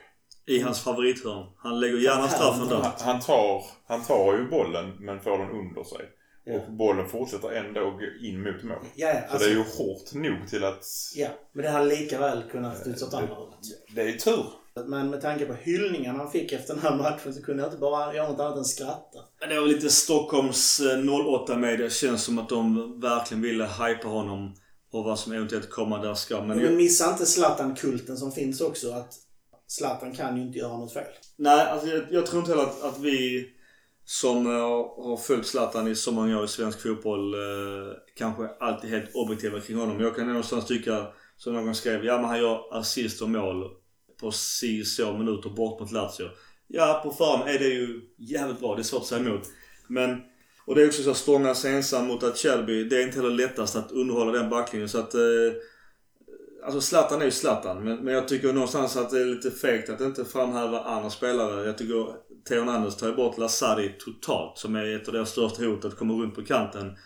I 0.47 0.61
hans 0.61 0.81
favorithörn. 0.81 1.47
Han 1.57 1.81
lägger 1.81 1.99
gärna 1.99 2.29
straffen 2.29 2.69
där. 2.69 2.77
Han, 2.77 2.93
han, 2.99 3.21
tar, 3.21 3.65
han 3.87 4.03
tar 4.03 4.33
ju 4.39 4.51
bollen 4.51 4.97
men 5.01 5.21
får 5.21 5.39
den 5.39 5.51
under 5.51 5.85
sig. 5.85 6.01
Ja. 6.45 6.55
Och 6.55 6.73
bollen 6.73 7.09
fortsätter 7.09 7.53
ändå 7.53 7.81
gå 7.81 8.27
in 8.27 8.43
mot 8.43 8.63
mål. 8.63 8.77
Ja, 8.95 9.09
ja, 9.09 9.15
Så 9.15 9.33
alltså, 9.33 9.49
det 9.49 9.55
är 9.55 9.57
ju 9.59 9.65
hårt 9.65 10.15
nog 10.15 10.49
till 10.49 10.65
att... 10.65 10.85
ja, 11.15 11.29
men 11.53 11.65
det 11.65 11.71
hade 11.71 11.87
lika 11.87 12.19
väl 12.19 12.43
kunnat 12.51 12.79
studsa 12.79 13.07
åt 13.07 13.15
andra 13.15 13.35
hållet. 13.35 13.59
Det 13.95 14.01
är 14.01 14.07
ju 14.07 14.19
tur. 14.19 14.45
Men 14.87 15.11
med 15.11 15.21
tanke 15.21 15.47
på 15.47 15.55
hyllningarna 15.55 16.19
han 16.19 16.31
fick 16.31 16.53
efter 16.53 16.75
den 16.75 16.83
här 16.83 16.97
matchen 16.97 17.35
så 17.35 17.43
kunde 17.43 17.63
jag 17.63 17.69
inte 17.69 17.81
bara 17.81 18.15
göra 18.15 18.29
något 18.29 18.41
annat 18.41 18.59
än 18.59 18.65
skratta. 18.65 19.19
Det 19.49 19.61
var 19.61 19.67
lite 19.67 19.91
Stockholms 19.91 20.81
eh, 20.81 20.99
08-media. 20.99 21.91
Känns 21.91 22.25
som 22.25 22.39
att 22.39 22.49
de 22.49 23.01
verkligen 23.01 23.43
ville 23.43 23.65
hypa 23.65 24.09
honom 24.09 24.55
och 24.93 25.05
vad 25.05 25.19
som 25.19 25.33
eventuellt 25.33 25.71
komma 25.71 26.03
där 26.03 26.15
ska. 26.15 26.41
Men, 26.43 26.59
Men 26.59 26.77
missa 26.77 27.11
inte 27.11 27.27
Zlatan-kulten 27.27 28.17
som 28.17 28.33
finns 28.33 28.61
också. 28.61 28.93
Att 28.93 29.15
Zlatan 29.67 30.13
kan 30.13 30.37
ju 30.37 30.43
inte 30.43 30.59
göra 30.59 30.77
något 30.77 30.93
fel. 30.93 31.05
Nej, 31.37 31.67
alltså 31.67 31.89
jag, 31.89 32.03
jag 32.11 32.27
tror 32.27 32.41
inte 32.41 32.53
heller 32.53 32.65
att, 32.65 32.83
att 32.83 32.99
vi 32.99 33.49
som 34.05 34.47
eh, 34.47 34.53
har 35.05 35.17
följt 35.17 35.47
Zlatan 35.47 35.89
i 35.89 35.95
så 35.95 36.13
många 36.13 36.39
år 36.39 36.45
i 36.45 36.49
svensk 36.49 36.83
fotboll 36.83 37.35
eh, 37.35 37.93
kanske 38.17 38.49
alltid 38.61 38.91
helt 38.91 39.15
objektiva 39.15 39.61
kring 39.61 39.77
honom. 39.77 40.01
Jag 40.01 40.17
kan 40.17 40.27
någonstans 40.27 40.67
tycka, 40.67 41.07
som 41.37 41.53
någon 41.53 41.75
skrev, 41.75 42.05
ja 42.05 42.17
men 42.17 42.25
han 42.25 42.39
gör 42.39 42.79
assist 42.79 43.23
och 43.23 43.31
mål 43.31 43.71
på 44.21 44.31
si 44.31 44.85
så 44.85 45.13
minuter 45.13 45.51
bort 45.51 45.81
mot 45.81 45.93
Lazio. 45.93 46.31
Ja, 46.67 47.01
på 47.05 47.11
förhand 47.11 47.49
är 47.49 47.59
det 47.59 47.69
ju 47.69 48.01
jävligt 48.19 48.61
bra. 48.61 48.75
Det 48.75 48.81
är 48.81 48.85
svårt 48.85 49.01
att 49.01 49.07
säga 49.07 49.21
emot. 49.21 49.43
Men, 49.87 50.21
och 50.67 50.75
det 50.75 50.83
är 50.83 50.87
också 50.87 51.03
så 51.03 51.11
att 51.11 51.17
stångas 51.17 51.65
ensam 51.65 52.07
mot 52.07 52.23
att 52.23 52.39
Shelby, 52.39 52.85
det 52.85 52.97
är 52.97 53.07
inte 53.07 53.17
heller 53.17 53.31
lättast 53.31 53.77
att 53.77 53.93
underhålla 53.93 54.33
den 54.33 54.51
backlinjen. 54.51 54.89
Så 54.89 54.99
att 54.99 55.15
eh, 55.15 55.21
Alltså 56.65 56.81
Zlatan 56.81 57.21
är 57.21 57.25
ju 57.25 57.31
Zlatan 57.31 57.85
men, 57.85 58.05
men 58.05 58.15
jag 58.15 58.29
tycker 58.29 58.53
någonstans 58.53 58.97
att 58.97 59.11
det 59.11 59.21
är 59.21 59.25
lite 59.25 59.51
fegt 59.51 59.91
att 59.91 60.01
inte 60.01 60.25
framhäva 60.25 60.81
andra 60.81 61.11
spelare. 61.11 61.67
Jag 61.67 61.79
tycker 61.79 62.15
Theo 62.49 62.69
Anders 62.69 62.97
tar 62.97 63.07
ju 63.07 63.15
bort 63.15 63.39
Lasari 63.39 63.95
totalt 63.99 64.59
som 64.59 64.77
är 64.77 64.97
ett 64.97 65.09
av 65.09 65.15
deras 65.15 65.31
största 65.31 65.65
hot 65.65 65.85
att 65.85 65.97
komma 65.97 66.15
runt 66.15 66.35
på 66.35 66.45
kanten. 66.45 66.97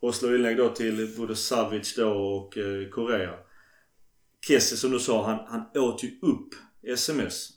Och 0.00 0.14
slå 0.14 0.34
inlägg 0.34 0.56
då 0.56 0.68
till 0.68 1.14
både 1.16 1.36
Savic 1.36 1.94
då 1.96 2.10
och 2.10 2.58
eh, 2.58 2.88
Korea. 2.88 3.34
Kessie 4.46 4.78
som 4.78 4.90
du 4.90 4.98
sa, 4.98 5.26
han, 5.26 5.38
han 5.46 5.82
åt 5.82 6.04
ju 6.04 6.18
upp 6.22 6.48
sms. 6.82 7.50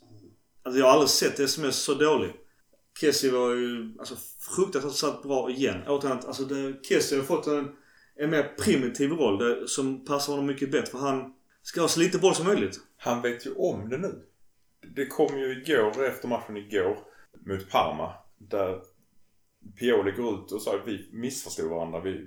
Alltså 0.62 0.78
jag 0.78 0.86
har 0.86 0.92
aldrig 0.92 1.08
sett 1.08 1.40
sms 1.40 1.76
så 1.76 1.94
dåligt. 1.94 2.34
Kessie 3.00 3.30
var 3.30 3.54
ju 3.54 3.94
alltså 3.98 4.14
fruktansvärt 4.56 4.92
satt 4.92 5.22
bra 5.22 5.50
igen. 5.50 5.82
Återigen, 5.88 6.18
alltså 6.26 6.44
det, 6.44 6.84
Kessie 6.88 7.18
har 7.18 7.24
fått 7.24 7.46
en, 7.46 7.68
en 8.16 8.30
mer 8.30 8.54
primitiv 8.58 9.10
roll 9.10 9.38
där, 9.38 9.66
som 9.66 10.04
passar 10.04 10.32
honom 10.32 10.46
mycket 10.46 10.70
bättre. 10.72 10.90
För 10.90 10.98
han 10.98 11.34
ska 11.62 11.80
ha 11.80 11.88
så 11.88 12.00
lite 12.00 12.18
boll 12.18 12.34
som 12.34 12.46
möjligt. 12.46 12.80
Han 12.96 13.22
vet 13.22 13.46
ju 13.46 13.54
om 13.54 13.88
det 13.88 13.98
nu. 13.98 14.22
Det 14.96 15.06
kom 15.06 15.38
ju 15.38 15.62
igår, 15.62 16.04
efter 16.04 16.28
matchen 16.28 16.56
igår, 16.56 16.98
mot 17.48 17.70
Parma. 17.70 18.12
Där 18.38 18.80
Pioli 19.78 20.10
går 20.10 20.34
ut 20.34 20.52
och 20.52 20.62
sa 20.62 20.76
att 20.76 20.88
vi 20.88 21.08
missförstod 21.12 21.70
varandra. 21.70 22.00
Vi, 22.00 22.26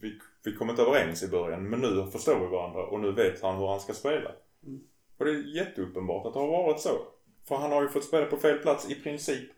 vi, 0.00 0.18
vi 0.44 0.52
kom 0.52 0.70
inte 0.70 0.82
överens 0.82 1.22
i 1.22 1.28
början 1.28 1.70
men 1.70 1.80
nu 1.80 2.10
förstår 2.12 2.40
vi 2.40 2.46
varandra 2.46 2.86
och 2.86 3.00
nu 3.00 3.12
vet 3.12 3.42
han 3.42 3.56
hur 3.56 3.66
han 3.66 3.80
ska 3.80 3.92
spela. 3.92 4.30
Och 5.18 5.24
det 5.24 5.30
är 5.30 5.56
jätteuppenbart 5.56 6.26
att 6.26 6.32
det 6.32 6.38
har 6.38 6.46
varit 6.46 6.80
så. 6.80 6.98
För 7.48 7.56
han 7.56 7.72
har 7.72 7.82
ju 7.82 7.88
fått 7.88 8.04
spela 8.04 8.26
på 8.26 8.36
fel 8.36 8.58
plats 8.58 8.90
i 8.90 8.94
princip 8.94 9.50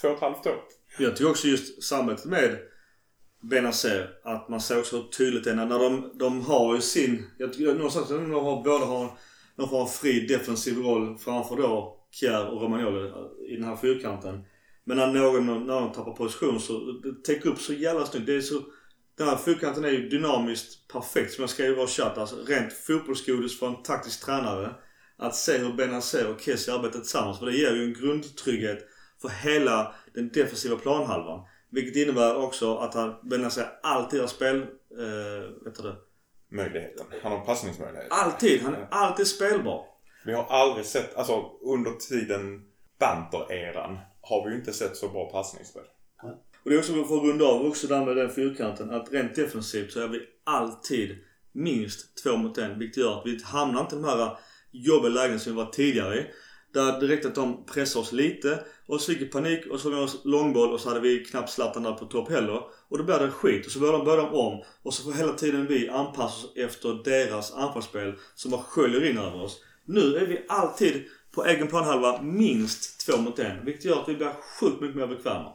två 0.00 0.08
och 0.08 0.14
ett 0.14 0.20
halvt 0.20 0.46
år. 0.46 0.62
Jag 0.98 1.16
tycker 1.16 1.30
också 1.30 1.48
just 1.48 1.82
samarbetet 1.82 2.24
med 2.24 2.58
Benazer 3.40 4.10
att 4.24 4.48
man 4.48 4.60
ser 4.60 4.78
också 4.78 4.96
hur 4.96 5.08
tydligt 5.08 5.44
det 5.44 5.50
är 5.50 5.54
när 5.54 5.78
de, 5.78 6.12
de 6.14 6.42
har 6.42 6.74
ju 6.74 6.80
sin... 6.80 7.30
Jag 7.38 7.52
tycker 7.52 7.74
någonstans 7.74 8.10
att 8.10 8.18
de 8.18 8.32
har, 8.32 8.62
båda 8.62 8.84
har 8.84 9.18
någon 9.54 9.68
form 9.68 9.82
av 9.82 9.86
fri 9.86 10.26
defensiv 10.26 10.78
roll 10.78 11.18
framför 11.18 11.56
då 11.56 11.97
Kjär 12.10 12.46
och 12.46 12.62
Romagnoli 12.62 13.12
i 13.48 13.56
den 13.56 13.64
här 13.64 13.76
fyrkanten. 13.76 14.44
Men 14.84 14.96
när 14.96 15.06
någon, 15.06 15.46
när 15.46 15.80
någon 15.80 15.92
tappar 15.92 16.12
position 16.12 16.60
så 16.60 17.02
täcker 17.26 17.50
upp 17.50 17.58
så 17.58 17.72
jävla 17.72 18.06
snyggt. 18.06 18.26
Det 18.26 18.34
är 18.34 18.40
så... 18.40 18.62
Den 19.18 19.28
här 19.28 19.36
fyrkanten 19.36 19.84
är 19.84 19.90
ju 19.90 20.08
dynamiskt 20.08 20.88
perfekt 20.92 21.32
som 21.32 21.42
jag 21.42 21.50
skrev 21.50 21.72
i 21.72 21.74
vår 21.74 21.86
chatt. 21.86 22.18
Alltså 22.18 22.36
rent 22.46 22.72
fotbollsgodis 22.72 23.58
för 23.58 23.66
en 23.66 23.82
taktisk 23.82 24.24
tränare. 24.24 24.74
Att 25.16 25.34
se 25.34 25.58
hur 25.58 25.72
Benazer 25.72 26.30
och 26.30 26.40
Kessie 26.40 26.74
arbetar 26.74 26.98
tillsammans. 26.98 27.38
För 27.38 27.46
det 27.46 27.56
ger 27.56 27.74
ju 27.74 27.84
en 27.84 27.94
grundtrygghet 27.94 28.78
för 29.22 29.28
hela 29.28 29.94
den 30.14 30.28
defensiva 30.28 30.76
planhalvan. 30.76 31.46
Vilket 31.70 31.96
innebär 31.96 32.36
också 32.36 32.76
att 32.76 32.94
han 32.94 33.14
Benazer 33.22 33.66
alltid 33.82 34.20
har 34.20 34.26
spel... 34.26 34.56
Eh, 34.62 35.64
vet 35.64 35.74
du 35.74 35.82
det? 35.82 35.96
Möjligheten. 36.50 37.06
Han 37.22 37.32
har 37.32 37.40
passningsmöjlighet. 37.40 38.06
Alltid! 38.10 38.62
Han 38.62 38.74
är 38.74 38.88
alltid 38.90 39.26
spelbar. 39.26 39.97
Vi 40.28 40.34
har 40.34 40.44
aldrig 40.44 40.86
sett, 40.86 41.16
alltså 41.16 41.50
under 41.62 41.90
tiden 41.92 42.62
Banter-eran 43.00 43.98
har 44.22 44.44
vi 44.44 44.50
ju 44.50 44.58
inte 44.58 44.72
sett 44.72 44.96
så 44.96 45.08
bra 45.08 45.30
passningsspel. 45.30 45.82
Och 46.64 46.70
det 46.70 46.74
är 46.74 46.78
också 46.78 46.92
för 46.92 47.16
att 47.16 47.22
runda 47.22 47.44
av 47.44 47.66
också 47.66 47.86
där 47.86 48.04
med 48.04 48.16
den 48.16 48.30
fyrkanten 48.30 48.90
att 48.90 49.12
rent 49.12 49.34
defensivt 49.34 49.92
så 49.92 50.00
är 50.00 50.08
vi 50.08 50.20
alltid 50.44 51.16
minst 51.52 52.22
två 52.22 52.36
mot 52.36 52.58
en. 52.58 52.78
Vilket 52.78 52.96
gör 52.96 53.18
att 53.18 53.26
vi 53.26 53.42
hamnar 53.44 53.80
inte 53.80 53.96
i 53.96 53.98
de 53.98 54.04
här 54.04 54.38
jobbiga 54.70 55.10
lägen 55.10 55.40
som 55.40 55.52
vi 55.52 55.56
var 55.56 55.70
tidigare 55.70 56.18
i. 56.18 56.26
Där 56.74 57.00
direkt 57.00 57.26
att 57.26 57.34
de 57.34 57.66
pressar 57.66 58.00
oss 58.00 58.12
lite 58.12 58.64
och 58.86 59.00
så 59.00 59.12
fick 59.12 59.22
vi 59.22 59.26
panik 59.26 59.66
och 59.66 59.80
så 59.80 59.90
var 59.90 60.06
vi 60.06 60.30
långboll 60.30 60.72
och 60.72 60.80
så 60.80 60.88
hade 60.88 61.00
vi 61.00 61.24
knappt 61.24 61.50
Zlatan 61.50 61.82
där 61.82 61.92
på 61.92 62.04
topp 62.04 62.30
heller. 62.30 62.62
Och 62.88 62.98
då 62.98 63.04
blir 63.04 63.18
det 63.18 63.30
skit 63.30 63.66
och 63.66 63.72
så 63.72 63.78
börjar 63.78 63.92
de, 63.92 64.04
börjar 64.04 64.22
de 64.22 64.34
om. 64.34 64.62
Och 64.82 64.94
så 64.94 65.02
får 65.02 65.12
hela 65.12 65.32
tiden 65.32 65.66
vi 65.66 65.88
anpassa 65.88 66.46
oss 66.46 66.52
efter 66.56 67.04
deras 67.04 67.52
anfallsspel 67.52 68.14
som 68.34 68.50
bara 68.50 68.62
sköljer 68.62 69.10
in 69.10 69.18
över 69.18 69.42
oss. 69.42 69.64
Nu 69.88 70.16
är 70.16 70.26
vi 70.26 70.44
alltid 70.48 71.04
på 71.34 71.44
egen 71.44 71.68
planhalva 71.68 72.22
minst 72.22 73.06
två 73.06 73.16
mot 73.20 73.38
en. 73.38 73.64
Vilket 73.64 73.84
gör 73.84 74.02
att 74.02 74.08
vi 74.08 74.14
blir 74.14 74.32
sjukt 74.60 74.80
mycket 74.80 74.96
mer 74.96 75.06
bekväma. 75.06 75.52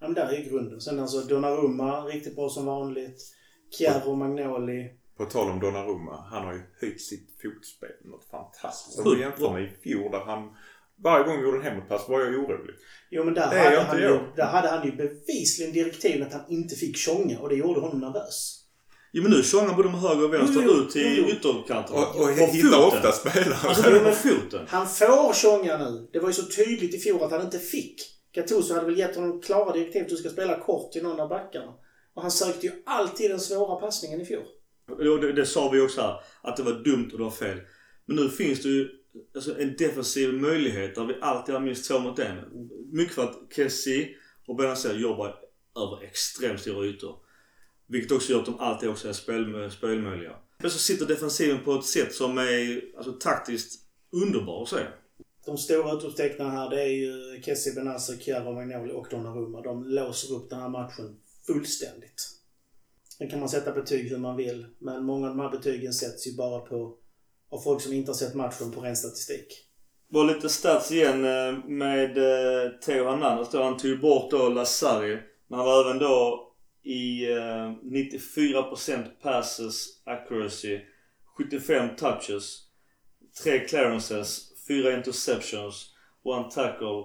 Ja 0.00 0.06
men 0.06 0.14
där 0.14 0.26
är 0.26 0.38
ju 0.38 0.50
grunden. 0.50 0.80
Sen 0.80 1.00
alltså 1.00 1.20
Donnarumma 1.20 2.04
riktigt 2.04 2.36
bra 2.36 2.48
som 2.48 2.66
vanligt. 2.66 3.22
Chiaro 3.78 4.14
Magnoli. 4.14 4.90
På 5.16 5.24
tal 5.24 5.50
om 5.50 5.60
Donnarumma. 5.60 6.24
Han 6.30 6.44
har 6.44 6.52
ju 6.52 6.60
höjt 6.80 7.00
sitt 7.00 7.30
fotspel 7.42 7.90
något 8.04 8.24
fantastiskt. 8.30 8.98
Om 8.98 9.04
du 9.04 9.20
jämför 9.20 9.52
med 9.52 9.62
i 9.62 9.68
fjol 9.82 10.10
där 10.12 10.20
han 10.20 10.56
varje 11.02 11.24
gång 11.24 11.42
gjorde 11.42 11.56
en 11.56 11.62
hemåtpass 11.62 12.08
var 12.08 12.20
jag 12.20 12.28
orolig. 12.28 12.74
Jo 13.10 13.24
men 13.24 13.34
där 13.34 13.46
hade, 13.46 13.80
han 13.80 13.98
ju, 13.98 14.18
där 14.36 14.46
hade 14.46 14.68
han 14.68 14.86
ju 14.86 14.92
bevisligen 14.92 15.72
direktiven 15.72 16.26
att 16.26 16.32
han 16.32 16.44
inte 16.48 16.74
fick 16.74 16.96
tjonga 16.96 17.38
och 17.40 17.48
det 17.48 17.54
gjorde 17.54 17.80
honom 17.80 18.00
nervös. 18.00 18.65
Jo 19.16 19.22
men 19.22 19.30
nu 19.30 19.42
tjongar 19.42 19.74
både 19.74 19.88
med 19.88 20.00
höger 20.00 20.24
och 20.24 20.34
vänster 20.34 20.62
Jo, 20.64 20.72
jo, 20.74 20.82
ut 20.82 20.90
till 20.90 21.28
ytterkanten. 21.28 21.96
Och, 21.96 22.20
och 22.20 22.32
hittar 22.32 22.86
ofta 22.86 23.12
spelare. 23.12 23.56
Alltså 23.62 23.90
det 23.90 24.02
med 24.02 24.16
foten. 24.16 24.66
Han 24.68 24.88
får 24.88 25.32
tjonga 25.32 25.78
nu. 25.78 26.08
Det 26.12 26.18
var 26.18 26.28
ju 26.28 26.34
så 26.34 26.46
tydligt 26.46 26.94
i 26.94 26.98
fjol 26.98 27.22
att 27.22 27.30
han 27.30 27.42
inte 27.42 27.58
fick. 27.58 28.00
Gattuso 28.32 28.74
hade 28.74 28.86
väl 28.86 28.98
gett 28.98 29.16
honom 29.16 29.40
klara 29.42 29.72
direktiv 29.72 30.02
att 30.02 30.08
du 30.08 30.16
ska 30.16 30.28
spela 30.28 30.60
kort 30.60 30.92
till 30.92 31.02
någon 31.02 31.20
av 31.20 31.28
backarna. 31.28 31.74
Och 32.14 32.22
han 32.22 32.30
sökte 32.30 32.66
ju 32.66 32.72
alltid 32.86 33.30
den 33.30 33.40
svåra 33.40 33.80
passningen 33.80 34.20
i 34.20 34.24
fjol. 34.24 34.44
Jo, 34.98 35.16
det, 35.16 35.32
det 35.32 35.46
sa 35.46 35.68
vi 35.68 35.80
också 35.80 36.00
här. 36.00 36.20
Att 36.42 36.56
det 36.56 36.62
var 36.62 36.72
dumt 36.72 37.10
och 37.12 37.18
det 37.18 37.24
var 37.24 37.30
fel. 37.30 37.58
Men 38.06 38.16
nu 38.16 38.28
finns 38.28 38.62
det 38.62 38.68
ju 38.68 38.88
alltså, 39.34 39.60
en 39.60 39.76
defensiv 39.76 40.32
möjlighet 40.32 40.94
där 40.94 41.04
vi 41.04 41.14
alltid 41.20 41.54
har 41.54 41.62
minst 41.62 41.88
två 41.90 41.98
mot 41.98 42.18
en. 42.18 42.36
Mycket 42.92 43.14
för 43.14 43.22
att 43.22 43.36
Kessie 43.56 44.08
och 44.46 44.56
Benazer 44.56 44.94
jobbar 44.94 45.34
över 45.76 46.04
extremt 46.04 46.60
stora 46.60 46.86
ytor. 46.86 47.25
Vilket 47.86 48.12
också 48.12 48.32
gör 48.32 48.40
att 48.40 48.46
de 48.46 48.60
alltid 48.60 48.88
också 48.88 49.08
är 49.08 49.12
spel, 49.12 49.70
spelmöjliga. 49.70 50.36
Men 50.58 50.70
så 50.70 50.78
sitter 50.78 51.06
defensiven 51.06 51.64
på 51.64 51.74
ett 51.74 51.84
sätt 51.84 52.14
som 52.14 52.38
är 52.38 52.82
alltså, 52.96 53.12
taktiskt 53.12 53.80
underbar 54.12 54.62
att 54.62 54.68
se. 54.68 54.80
De 55.46 55.58
stora 55.58 55.92
utropstecknarna 55.92 56.50
här 56.50 56.70
det 56.70 56.82
är 56.82 56.88
ju 56.88 57.42
Kessie 57.42 57.74
Benazer, 57.74 58.16
Chiara 58.16 58.52
Magnoli 58.52 58.92
och 58.92 59.06
Donnarumma. 59.10 59.60
De 59.60 59.84
låser 59.84 60.34
upp 60.34 60.50
den 60.50 60.60
här 60.60 60.68
matchen 60.68 61.20
fullständigt. 61.46 62.36
Sen 63.18 63.30
kan 63.30 63.40
man 63.40 63.48
sätta 63.48 63.72
betyg 63.72 64.10
hur 64.10 64.18
man 64.18 64.36
vill. 64.36 64.66
Men 64.78 65.04
många 65.04 65.28
av 65.30 65.36
de 65.36 65.42
här 65.42 65.50
betygen 65.50 65.92
sätts 65.92 66.26
ju 66.26 66.36
bara 66.36 66.60
på 66.60 66.98
av 67.50 67.58
folk 67.58 67.82
som 67.82 67.92
inte 67.92 68.10
har 68.10 68.16
sett 68.16 68.34
matchen 68.34 68.72
på 68.72 68.80
ren 68.80 68.96
statistik. 68.96 69.46
Var 70.08 70.24
lite 70.24 70.48
stats 70.48 70.92
igen 70.92 71.24
eh, 71.24 71.64
med 71.64 72.18
eh, 72.18 72.70
Theo 72.70 73.04
Hernandez 73.04 73.50
då. 73.50 73.62
Han 73.62 73.76
tog 73.76 73.90
ju 73.90 73.98
bort 73.98 74.30
då 74.30 74.48
Lasari. 74.48 75.18
Men 75.48 75.58
han 75.58 75.68
var 75.68 75.84
även 75.84 75.98
då 75.98 76.45
i 76.86 77.32
eh, 77.32 77.72
94% 77.82 79.04
passes 79.22 80.02
accuracy. 80.04 80.80
75 81.38 81.96
touches. 81.96 82.62
3 83.42 83.68
clearances. 83.68 84.52
4 84.68 84.96
interceptions. 84.96 85.94
1 86.24 86.50
tackle. 86.50 87.04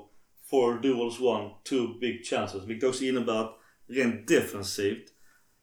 4 0.51 0.79
duels 0.81 1.19
1, 1.19 1.63
2 1.69 1.99
big 1.99 2.25
chances. 2.25 2.63
Vilket 2.63 2.89
också 2.89 3.03
innebär 3.03 3.41
att 3.41 3.57
rent 3.87 4.27
defensivt 4.27 5.05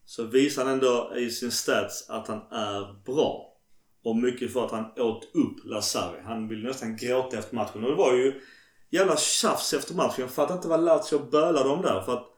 så 0.05 0.25
visar 0.25 0.65
han 0.65 0.73
ändå 0.73 1.13
i 1.17 1.31
sin 1.31 1.51
stats 1.51 2.11
att 2.11 2.29
han 2.29 2.39
är 2.51 3.03
bra. 3.05 3.55
Och 4.03 4.17
mycket 4.17 4.53
för 4.53 4.65
att 4.65 4.71
han 4.71 4.85
åt 4.97 5.25
upp 5.35 5.65
Lasari. 5.65 6.21
Han 6.25 6.49
ville 6.49 6.69
nästan 6.69 6.97
gråta 6.97 7.39
efter 7.39 7.55
matchen. 7.55 7.85
Och 7.85 7.91
det 7.91 7.97
var 7.97 8.15
ju 8.15 8.41
jävla 8.91 9.17
tjafs 9.17 9.73
efter 9.73 9.95
matchen. 9.95 10.15
Jag 10.21 10.31
fattar 10.31 10.55
inte 10.55 10.69
vad 10.69 10.85
Lazio 10.85 11.19
bölade 11.31 11.69
om 11.69 11.83
där. 11.83 12.01
För 12.01 12.13
att 12.13 12.38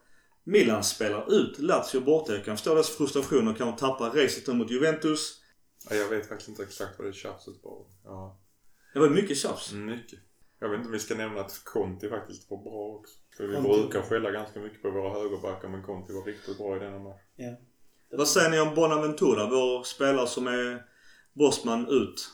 Milan 0.50 0.84
spelar 0.84 1.32
ut 1.32 1.58
Lazio 1.58 2.00
borta. 2.00 2.32
Jag 2.32 2.44
kan 2.44 2.56
förstå 2.56 2.74
deras 2.74 2.90
frustration 2.96 3.48
och 3.48 3.56
kanske 3.56 3.80
tappa 3.86 4.08
racet 4.08 4.46
mot 4.56 4.70
Juventus. 4.70 5.40
Ja, 5.90 5.96
jag 5.96 6.08
vet 6.08 6.28
faktiskt 6.28 6.48
inte 6.48 6.62
exakt 6.62 6.98
vad 6.98 7.08
det 7.08 7.12
tjafset 7.12 7.54
var. 7.62 7.86
Ja, 8.04 8.40
Det 8.94 8.98
var 9.00 9.08
mycket 9.08 9.36
tjafs. 9.36 9.72
mycket. 9.72 10.18
Jag 10.60 10.68
vet 10.68 10.76
inte 10.76 10.86
om 10.86 10.92
vi 10.92 10.98
ska 10.98 11.14
nämna 11.14 11.40
att 11.40 11.64
Conti 11.64 12.08
faktiskt 12.08 12.50
var 12.50 12.58
bra 12.62 12.96
också. 12.98 13.14
För 13.36 13.46
vi 13.46 13.54
Conti. 13.54 13.68
brukar 13.68 14.02
skälla 14.02 14.30
ganska 14.30 14.60
mycket 14.60 14.82
på 14.82 14.90
våra 14.90 15.12
högerbackar 15.14 15.68
men 15.68 15.82
Conti 15.82 16.12
var 16.12 16.24
riktigt 16.24 16.58
bra 16.58 16.76
i 16.76 16.78
denna 16.78 16.98
match. 16.98 17.20
Ja. 17.36 17.56
Vad 18.10 18.28
säger 18.28 18.50
ni 18.50 18.60
om 18.60 18.74
Bonaventura? 18.74 19.46
Vår 19.50 19.82
spelare 19.82 20.26
som 20.26 20.46
är 20.46 20.82
bossman 21.32 21.88
ut. 21.88 22.28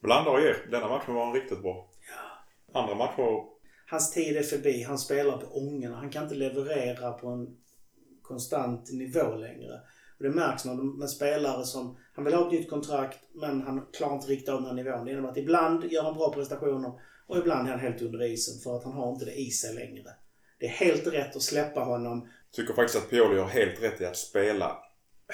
Blanda 0.00 0.30
och 0.30 0.40
ger. 0.40 0.66
Denna 0.70 0.88
matchen 0.88 1.14
var 1.14 1.24
han 1.24 1.34
riktigt 1.34 1.62
bra. 1.62 1.90
Andra 2.74 2.94
matcher... 2.94 3.52
Hans 3.86 4.12
tid 4.14 4.36
är 4.36 4.42
förbi. 4.42 4.82
Han 4.82 4.98
spelar 4.98 5.38
på 5.38 5.46
ångorna. 5.46 5.96
Han 5.96 6.10
kan 6.10 6.22
inte 6.22 6.34
leverera 6.34 7.12
på 7.12 7.28
en 7.28 7.56
konstant 8.32 8.92
nivå 8.92 9.34
längre. 9.34 9.80
Och 10.18 10.24
det 10.24 10.30
märks 10.30 10.64
när 10.64 10.98
med 10.98 11.10
spelare 11.10 11.64
som... 11.64 11.96
Han 12.14 12.24
vill 12.24 12.34
ha 12.34 12.46
ett 12.46 12.52
nytt 12.52 12.70
kontrakt 12.70 13.18
men 13.34 13.62
han 13.62 13.86
klarar 13.92 14.14
inte 14.14 14.26
riktigt 14.26 14.48
av 14.48 14.56
den 14.56 14.66
här 14.66 14.74
nivån. 14.74 15.04
Det 15.04 15.12
innebär 15.12 15.28
att 15.28 15.36
ibland 15.36 15.84
gör 15.84 16.02
han 16.02 16.14
bra 16.14 16.32
prestationer 16.32 16.92
och 17.26 17.38
ibland 17.38 17.66
är 17.66 17.70
han 17.70 17.80
helt 17.80 18.02
under 18.02 18.22
isen 18.22 18.60
för 18.62 18.76
att 18.76 18.84
han 18.84 18.92
har 18.92 19.12
inte 19.12 19.24
det 19.24 19.40
i 19.40 19.50
sig 19.50 19.74
längre. 19.74 20.10
Det 20.58 20.66
är 20.66 20.70
helt 20.70 21.06
rätt 21.06 21.36
att 21.36 21.42
släppa 21.42 21.80
honom. 21.80 22.28
Tycker 22.52 22.74
faktiskt 22.74 23.04
att 23.04 23.10
Pioli 23.10 23.40
har 23.40 23.48
helt 23.48 23.82
rätt 23.82 24.00
i 24.00 24.04
att 24.04 24.16
spela 24.16 24.76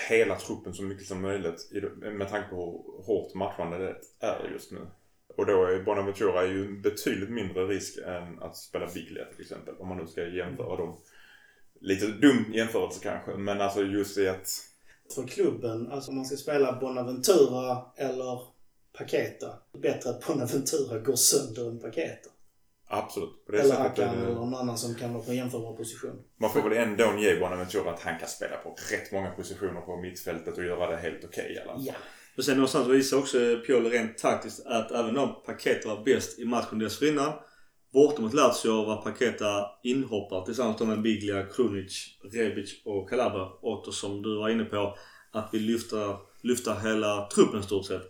hela 0.08 0.36
truppen 0.36 0.74
så 0.74 0.82
mycket 0.82 1.06
som 1.06 1.20
möjligt 1.20 1.70
med 2.00 2.28
tanke 2.28 2.48
på 2.48 2.56
hur 2.56 3.04
hårt 3.04 3.34
matchande 3.34 3.78
det 3.78 3.96
är 4.26 4.50
just 4.52 4.72
nu. 4.72 4.80
Och 5.36 5.46
då 5.46 5.64
är 5.64 5.82
Bonaventura 5.82 6.46
ju 6.46 6.64
en 6.66 6.82
betydligt 6.82 7.30
mindre 7.30 7.66
risk 7.66 7.98
än 8.06 8.42
att 8.42 8.56
spela 8.56 8.86
Biglia 8.94 9.24
till 9.24 9.40
exempel. 9.40 9.74
Om 9.78 9.88
man 9.88 9.96
nu 9.96 10.06
ska 10.06 10.26
jämföra 10.26 10.76
dem. 10.76 10.98
Lite 11.80 12.06
dum 12.06 12.44
jämförelse 12.54 13.00
kanske, 13.02 13.30
men 13.30 13.60
alltså 13.60 13.82
just 13.82 14.18
i 14.18 14.28
att... 14.28 14.64
För 15.14 15.26
klubben, 15.26 15.92
alltså 15.92 16.10
om 16.10 16.16
man 16.16 16.24
ska 16.24 16.36
spela 16.36 16.80
Bonaventura 16.80 17.82
eller 17.96 18.40
Paketa. 18.98 19.46
Bättre 19.82 20.10
att 20.10 20.26
Bonaventura 20.26 20.98
går 20.98 21.16
sönder 21.16 21.68
än 21.68 21.80
Paketa. 21.80 22.30
Absolut. 22.90 23.46
På 23.46 23.52
det 23.52 23.60
eller 23.60 23.74
Hakan 23.74 24.18
eller 24.18 24.34
någon 24.34 24.54
annan 24.54 24.78
som 24.78 24.94
kan 24.94 25.14
vara 25.14 25.24
på 25.24 25.32
jämförbar 25.32 25.76
position. 25.76 26.24
Man 26.36 26.50
får 26.50 26.62
väl 26.62 26.72
ändå 26.72 27.14
ge 27.18 27.40
Bonaventura 27.40 27.90
att 27.90 28.00
han 28.00 28.18
kan 28.18 28.28
spela 28.28 28.56
på 28.56 28.76
rätt 28.90 29.12
många 29.12 29.30
positioner 29.30 29.80
på 29.80 29.96
mittfältet 29.96 30.58
och 30.58 30.64
göra 30.64 30.90
det 30.90 30.96
helt 30.96 31.24
okej 31.24 31.52
okay, 31.52 31.64
fall. 31.64 31.84
Ja. 31.86 31.94
Och 32.36 32.44
sen 32.44 32.56
någonstans 32.56 32.88
visar 32.88 33.18
också 33.18 33.38
Pioli 33.66 33.90
rent 33.90 34.18
taktiskt 34.18 34.66
att 34.66 34.90
även 34.90 35.18
om 35.18 35.42
Paketa 35.46 35.88
var 35.88 36.04
bäst 36.04 36.38
i 36.38 36.44
matchen 36.44 36.78
dessförinnan 36.78 37.32
Borta 37.92 38.22
mot 38.22 38.34
Lazio 38.34 38.84
var 38.84 38.96
Paketa 38.96 39.66
inhoppare 39.82 40.44
tillsammans 40.44 40.80
med 40.80 41.02
Biglia, 41.02 41.46
Krunic, 41.46 42.18
Rebic 42.32 42.82
och 42.84 43.10
Calabria. 43.10 43.48
Åter 43.62 43.92
som 43.92 44.22
du 44.22 44.38
var 44.38 44.48
inne 44.48 44.64
på 44.64 44.96
att 45.32 45.48
vi 45.52 45.58
lyfter, 45.58 46.16
lyfter 46.42 46.74
hela 46.74 47.26
truppen 47.26 47.62
stort 47.62 47.86
sett. 47.86 48.02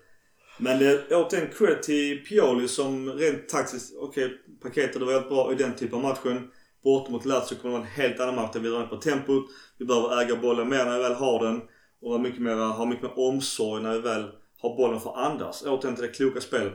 Men 0.59 0.79
det 0.79 0.87
är 0.87 1.01
återigen 1.11 1.49
cred 1.59 1.83
till 1.83 2.25
Pioli 2.25 2.69
som 2.69 3.11
rent 3.13 3.49
taktiskt, 3.49 3.97
okej, 3.99 4.31
okay, 4.65 4.87
det 4.93 5.05
var 5.05 5.13
helt 5.13 5.29
bra 5.29 5.53
i 5.53 5.55
den 5.55 5.75
typen 5.75 5.97
av 5.97 6.03
matchen. 6.03 6.51
Borta 6.85 7.13
mot 7.13 7.25
Lazio 7.25 7.55
kommer 7.55 7.75
det 7.75 7.81
vara 7.81 7.89
en 7.89 8.03
helt 8.03 8.21
annan 8.21 8.35
match 8.35 8.51
där 8.53 8.61
vi 8.61 8.69
drar 8.69 8.81
ner 8.81 8.87
på 8.87 8.97
tempot. 8.97 9.45
Vi 9.79 9.85
behöver 9.85 10.23
äga 10.23 10.37
bollen 10.37 10.69
mer 10.69 10.85
när 10.85 10.97
vi 10.97 11.03
väl 11.03 11.15
har 11.15 11.45
den. 11.45 11.61
Och 12.01 12.11
ha 12.11 12.19
mycket 12.19 12.43
mer, 12.43 12.55
ha 12.55 12.87
mycket 12.87 13.03
mer 13.03 13.19
omsorg 13.19 13.83
när 13.83 13.93
vi 13.93 14.01
väl 14.01 14.25
har 14.61 14.77
bollen 14.77 15.01
för 15.01 15.11
att 15.11 15.31
andas. 15.31 15.63
Återigen 15.67 15.97
till 15.97 16.07
det 16.07 16.13
kloka 16.13 16.41
spelet. 16.41 16.75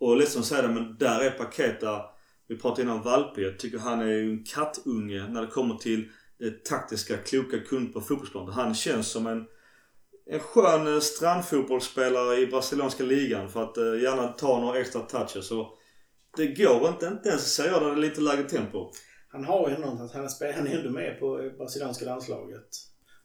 Och 0.00 0.16
ledsen 0.16 0.40
att 0.40 0.46
säga 0.46 0.62
det 0.62 0.68
men 0.68 0.96
där 0.98 1.20
är 1.20 1.30
Paketa, 1.30 2.00
vi 2.48 2.56
pratade 2.56 2.82
innan 2.82 2.96
om 2.96 3.02
Valpe. 3.02 3.40
Jag 3.40 3.58
tycker 3.58 3.78
han 3.78 4.00
är 4.00 4.22
en 4.22 4.44
kattunge 4.44 5.28
när 5.28 5.40
det 5.40 5.46
kommer 5.46 5.74
till 5.74 6.08
det 6.38 6.64
taktiska, 6.64 7.16
kloka 7.16 7.58
kund 7.60 7.92
på 7.92 8.00
fotbollsplanen. 8.00 8.52
Han 8.52 8.74
känns 8.74 9.08
som 9.08 9.26
en 9.26 9.46
en 10.30 10.40
skön 10.40 10.94
eh, 10.94 11.00
strandfotbollsspelare 11.00 12.36
i 12.40 12.46
brasilianska 12.46 13.04
ligan 13.04 13.48
för 13.48 13.62
att 13.62 13.76
eh, 13.76 14.02
gärna 14.02 14.28
ta 14.28 14.60
några 14.60 14.80
extra 14.80 15.00
toucher. 15.00 15.40
Så 15.40 15.78
det 16.36 16.46
går 16.46 16.88
inte, 16.88 17.06
inte 17.06 17.28
ens 17.28 17.42
att 17.42 17.48
säga 17.48 17.80
det 17.80 17.90
är 17.90 17.96
lite 17.96 18.20
lägre 18.20 18.42
tempo. 18.42 18.90
Han 19.28 19.44
har 19.44 19.68
ju 19.68 19.74
ändå 19.74 19.88
att 19.88 20.12
han, 20.12 20.28
han 20.54 20.66
är 20.66 20.78
ändå 20.78 20.90
med 20.90 21.20
på 21.20 21.50
brasilianska 21.58 22.04
landslaget. 22.04 22.68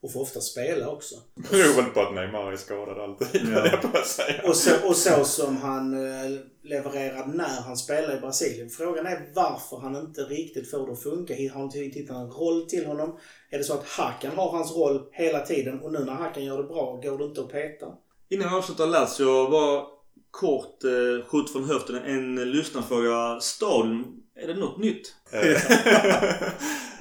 Och 0.04 0.12
får 0.12 0.20
ofta 0.20 0.40
spela 0.40 0.88
också. 0.88 1.14
Det 1.34 1.50
beror 1.50 1.82
väl 1.82 1.84
på 1.84 2.00
att 2.00 2.14
Neymar 2.14 2.52
är 2.52 2.56
skadad 2.56 2.98
alltid, 2.98 3.40
ja. 3.54 3.66
jag 3.66 3.82
på 3.82 3.98
att 3.98 4.06
säga. 4.06 4.42
Och 4.48 4.56
så, 4.56 4.88
och 4.88 4.96
så 4.96 5.24
som 5.24 5.56
han 5.56 5.94
eh, 5.94 6.40
levererade 6.62 7.32
när 7.32 7.60
han 7.60 7.76
spelade 7.76 8.16
i 8.16 8.20
Brasilien. 8.20 8.70
Frågan 8.70 9.06
är 9.06 9.30
varför 9.34 9.76
han 9.76 9.96
inte 9.96 10.20
riktigt 10.20 10.70
får 10.70 10.86
det 10.86 10.92
att 10.92 11.02
funka. 11.02 11.34
Har 11.34 11.48
han 11.48 11.62
inte 11.62 11.78
hittat 11.78 12.16
en 12.16 12.30
roll 12.30 12.66
till 12.66 12.86
honom? 12.86 13.18
Är 13.50 13.58
det 13.58 13.64
så 13.64 13.74
att 13.74 13.88
Hakan 13.88 14.36
har 14.36 14.50
hans 14.50 14.76
roll 14.76 15.08
hela 15.12 15.40
tiden 15.40 15.80
och 15.80 15.92
nu 15.92 15.98
när 15.98 16.12
Hakan 16.12 16.44
gör 16.44 16.58
det 16.58 16.68
bra 16.68 17.00
går 17.04 17.18
det 17.18 17.24
inte 17.24 17.40
att 17.40 17.52
peta? 17.52 17.86
Innan 18.28 18.48
vi 18.48 18.56
avslutar 18.56 18.86
Lazio, 18.86 19.50
var 19.50 19.86
kort 20.30 20.84
eh, 20.84 21.26
skjut 21.26 21.50
från 21.50 21.64
höften 21.64 21.96
en 21.96 22.50
lyssnarfråga. 22.50 23.40
Stadion, 23.40 24.22
är 24.36 24.46
det 24.46 24.54
något 24.54 24.78
nytt? 24.78 25.14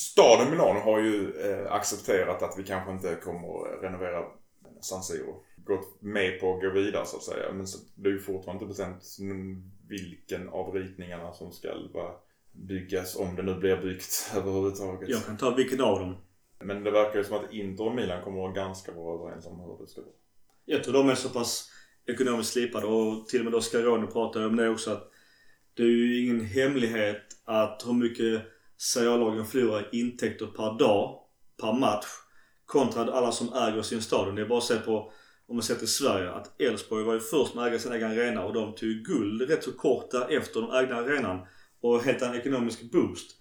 Staden 0.00 0.50
Milano 0.50 0.80
har 0.80 1.00
ju 1.00 1.32
eh, 1.40 1.72
accepterat 1.72 2.42
att 2.42 2.58
vi 2.58 2.62
kanske 2.62 2.92
inte 2.92 3.14
kommer 3.14 3.48
att 3.48 3.82
renovera 3.82 4.24
San 4.80 5.02
Siro. 5.02 5.44
Gått 5.56 6.02
med 6.02 6.40
på 6.40 6.54
att 6.54 6.62
gå 6.62 6.70
vidare 6.70 7.06
så 7.06 7.16
att 7.16 7.22
säga. 7.22 7.52
Men 7.52 7.66
så, 7.66 7.78
det 7.94 8.08
är 8.08 8.12
ju 8.12 8.20
fortfarande 8.20 8.64
inte 8.64 8.66
bestämt 8.66 9.02
vilken 9.88 10.48
av 10.48 10.74
ritningarna 10.74 11.32
som 11.32 11.52
ska 11.52 11.68
vara 11.94 12.12
byggas 12.52 13.16
om 13.16 13.36
det 13.36 13.42
nu 13.42 13.54
blir 13.54 13.76
byggt 13.76 14.32
överhuvudtaget. 14.36 15.08
Jag 15.08 15.26
kan 15.26 15.36
ta 15.36 15.54
vilken 15.54 15.80
av 15.80 15.98
dem. 15.98 16.16
Men 16.58 16.84
det 16.84 16.90
verkar 16.90 17.18
ju 17.18 17.24
som 17.24 17.36
att 17.36 17.52
Inter 17.52 17.86
och 17.86 17.94
Milan 17.94 18.24
kommer 18.24 18.38
att 18.38 18.42
vara 18.42 18.66
ganska 18.66 18.92
bra 18.92 19.14
överens 19.14 19.46
om 19.46 19.60
hur 19.60 19.78
det 19.80 19.90
ska 19.90 20.00
vara. 20.00 20.12
Jag 20.64 20.84
tror 20.84 20.94
de 20.94 21.08
är 21.08 21.14
så 21.14 21.28
pass 21.28 21.70
ekonomiskt 22.06 22.52
slipade 22.52 22.86
och 22.86 23.28
till 23.28 23.40
och 23.40 23.44
med 23.44 23.52
då 23.52 23.60
Scaroni 23.60 24.06
pratar 24.06 24.46
om 24.46 24.56
det 24.56 24.68
också 24.68 24.90
att 24.90 25.10
det 25.74 25.82
är 25.82 25.86
ju 25.86 26.24
ingen 26.24 26.40
hemlighet 26.40 27.22
att 27.44 27.82
hur 27.86 27.92
mycket 27.92 28.42
Serie 28.80 29.44
förlorar 29.44 29.88
intäkter 29.92 30.46
per 30.46 30.78
dag, 30.78 31.18
per 31.60 31.72
match 31.72 32.06
kontra 32.66 33.12
alla 33.12 33.32
som 33.32 33.52
äger 33.52 33.82
sin 33.82 34.02
stadion. 34.02 34.34
Det 34.34 34.42
är 34.42 34.46
bara 34.46 34.58
att 34.58 34.64
se 34.64 34.76
på, 34.76 35.12
om 35.46 35.56
man 35.56 35.62
ser 35.62 35.74
till 35.74 35.88
Sverige, 35.88 36.30
att 36.30 36.60
Elfsborg 36.60 37.04
var 37.04 37.14
ju 37.14 37.20
först 37.20 37.54
med 37.54 37.64
att 37.64 37.70
äga 37.70 37.78
sin 37.78 37.92
egen 37.92 38.10
arena 38.10 38.44
och 38.44 38.52
de 38.52 38.74
tog 38.74 38.90
guld 38.90 39.42
rätt 39.42 39.64
så 39.64 39.72
kort 39.72 40.10
därefter 40.10 40.60
de 40.60 40.70
ägde 40.70 40.96
arenan 40.96 41.46
och 41.80 42.02
helt 42.02 42.22
en 42.22 42.34
ekonomisk 42.34 42.92
boost. 42.92 43.36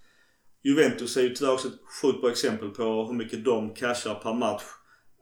Juventus 0.64 1.18
är 1.18 1.22
ju 1.22 1.36
tyvärr 1.36 1.54
också 1.54 1.68
ett 1.68 1.80
sjukt 2.02 2.22
bra 2.22 2.32
exempel 2.32 2.70
på 2.70 2.84
hur 2.84 3.14
mycket 3.14 3.46
de 3.46 3.74
cashar 3.74 4.16
per 4.16 4.34
match, 4.34 4.64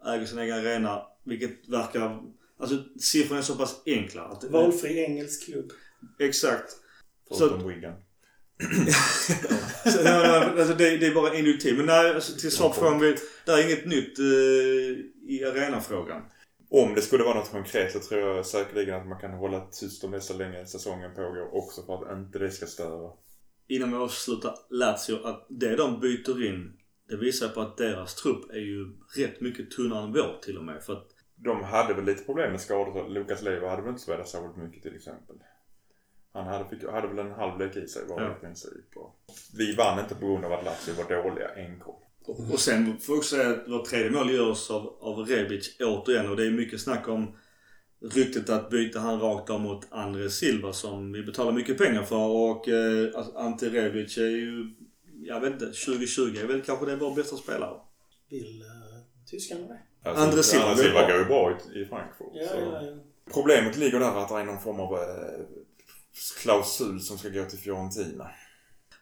äger 0.07 0.25
sin 0.25 0.39
egen 0.39 0.57
arena, 0.57 1.01
vilket 1.23 1.69
verkar... 1.69 2.21
Alltså 2.59 2.83
siffrorna 2.99 3.39
är 3.39 3.43
så 3.43 3.55
pass 3.55 3.81
enkla. 3.85 4.23
Att, 4.23 4.43
Valfri 4.43 5.03
engelsk 5.03 5.45
klubb. 5.45 5.71
Exakt. 6.19 6.75
Förutom 7.37 7.67
Wigan. 7.67 7.93
Så, 9.83 10.09
alltså, 10.59 10.73
det, 10.73 10.97
det, 10.97 11.07
är 11.07 11.13
bara 11.13 11.35
induktivt. 11.35 11.77
Men 11.77 11.85
nej, 11.85 12.15
alltså, 12.15 12.39
till 12.39 12.51
sakfrågan. 12.51 12.99
Det 13.45 13.51
är 13.51 13.65
inget 13.65 13.85
nytt 13.85 14.19
uh, 14.19 14.97
i 15.27 15.43
arenafrågan. 15.45 16.21
Om 16.69 16.95
det 16.95 17.01
skulle 17.01 17.23
vara 17.23 17.33
något 17.33 17.51
konkret 17.51 17.91
så 17.91 17.99
tror 17.99 18.21
jag 18.21 18.45
säkerligen 18.45 18.95
att 18.95 19.07
man 19.07 19.19
kan 19.19 19.31
hålla 19.31 19.65
tyst 19.65 20.03
om 20.03 20.11
det 20.11 20.21
så 20.21 20.37
länge 20.37 20.65
säsongen 20.65 21.15
pågår 21.15 21.55
också 21.55 21.85
för 21.85 21.93
att 21.93 22.17
inte 22.17 22.39
det 22.39 22.51
ska 22.51 22.65
störa. 22.65 23.11
Innan 23.67 23.91
vi 23.91 23.97
avslutar 23.97 24.53
Lazio 24.69 25.27
att 25.27 25.45
det 25.49 25.75
de 25.75 25.99
byter 25.99 26.45
in 26.45 26.73
det 27.09 27.17
visar 27.17 27.49
på 27.49 27.61
att 27.61 27.77
deras 27.77 28.15
trupp 28.15 28.51
är 28.51 28.59
ju 28.59 28.85
rätt 29.17 29.41
mycket 29.41 29.71
tunnare 29.71 30.03
än 30.03 30.13
vår 30.13 30.39
till 30.41 30.57
och 30.57 30.63
med. 30.63 30.83
För 30.83 30.93
att 30.93 31.07
de 31.35 31.63
hade 31.63 31.93
väl 31.93 32.05
lite 32.05 32.23
problem 32.23 32.51
med 32.51 32.61
skador. 32.61 33.09
Lukas 33.09 33.41
Leiva 33.41 33.69
hade 33.69 33.81
väl 33.81 33.89
inte 33.89 34.01
spelat 34.01 34.27
särskilt 34.27 34.57
mycket 34.57 34.83
till 34.83 34.95
exempel. 34.95 35.35
Han 36.33 36.47
hade, 36.47 36.69
fick, 36.69 36.89
hade 36.89 37.07
väl 37.07 37.19
en 37.19 37.31
halvlek 37.31 37.75
i 37.75 37.87
sig 37.87 38.01
var 38.07 38.21
ja. 38.21 38.31
i 38.37 38.39
princip. 38.39 38.95
Och 38.95 39.15
vi 39.57 39.75
vann 39.75 39.99
inte 39.99 40.15
på 40.15 40.27
grund 40.27 40.45
av 40.45 40.53
att 40.53 40.65
Lazio 40.65 40.93
var 40.93 41.23
dåliga 41.23 41.49
enkom. 41.55 41.95
Och, 42.25 42.39
och 42.51 42.59
sen 42.59 42.97
får 42.97 43.15
jag 43.15 43.19
också 43.19 43.35
säga 43.35 43.49
att 43.49 43.67
vårt 43.67 43.85
tredje 43.85 44.11
mål 44.11 44.31
görs 44.31 44.71
av, 44.71 44.97
av 44.99 45.25
Rebic 45.25 45.77
återigen. 45.79 46.29
Och 46.29 46.35
det 46.35 46.47
är 46.47 46.51
mycket 46.51 46.81
snack 46.81 47.07
om 47.07 47.35
ryktet 48.01 48.49
att 48.49 48.69
byta 48.69 48.99
han 48.99 49.19
rakt 49.19 49.49
av 49.49 49.61
mot 49.61 49.87
André 49.89 50.29
Silva 50.29 50.73
som 50.73 51.11
vi 51.11 51.23
betalar 51.23 51.51
mycket 51.51 51.77
pengar 51.77 52.03
för. 52.03 52.27
Och 52.27 52.69
eh, 52.69 53.09
Ante 53.35 53.69
Rebic 53.69 54.17
är 54.17 54.27
ju, 54.27 54.75
jag 55.23 55.39
vet 55.39 55.53
inte, 55.53 55.65
2020 55.65 56.37
är 56.43 56.47
väl 56.47 56.61
kanske 56.61 56.85
det 56.85 56.95
vår 56.95 57.15
bästa 57.15 57.35
spelare. 57.35 57.79
Vill 58.29 58.61
uh, 58.61 59.29
tyskarna 59.29 59.67
det? 59.67 60.09
Alltså, 60.09 60.23
André 60.23 60.43
Silva, 60.43 60.65
André 60.65 60.83
Silva 60.83 61.07
går 61.07 61.17
ju 61.17 61.25
bra 61.25 61.51
i, 61.51 61.79
i 61.79 61.85
Frankfurt. 61.85 62.27
Ja, 62.33 62.47
ja, 62.59 62.81
ja. 62.83 62.93
Problemet 63.33 63.77
ligger 63.77 63.99
där 63.99 64.23
att 64.23 64.29
det 64.29 64.35
är 64.35 64.45
någon 64.45 64.59
form 64.59 64.79
av 64.79 64.93
eh, 64.93 64.99
klausul 66.41 66.99
som 66.99 67.17
ska 67.17 67.29
gå 67.29 67.45
till 67.45 67.59
Fiorentina. 67.59 68.31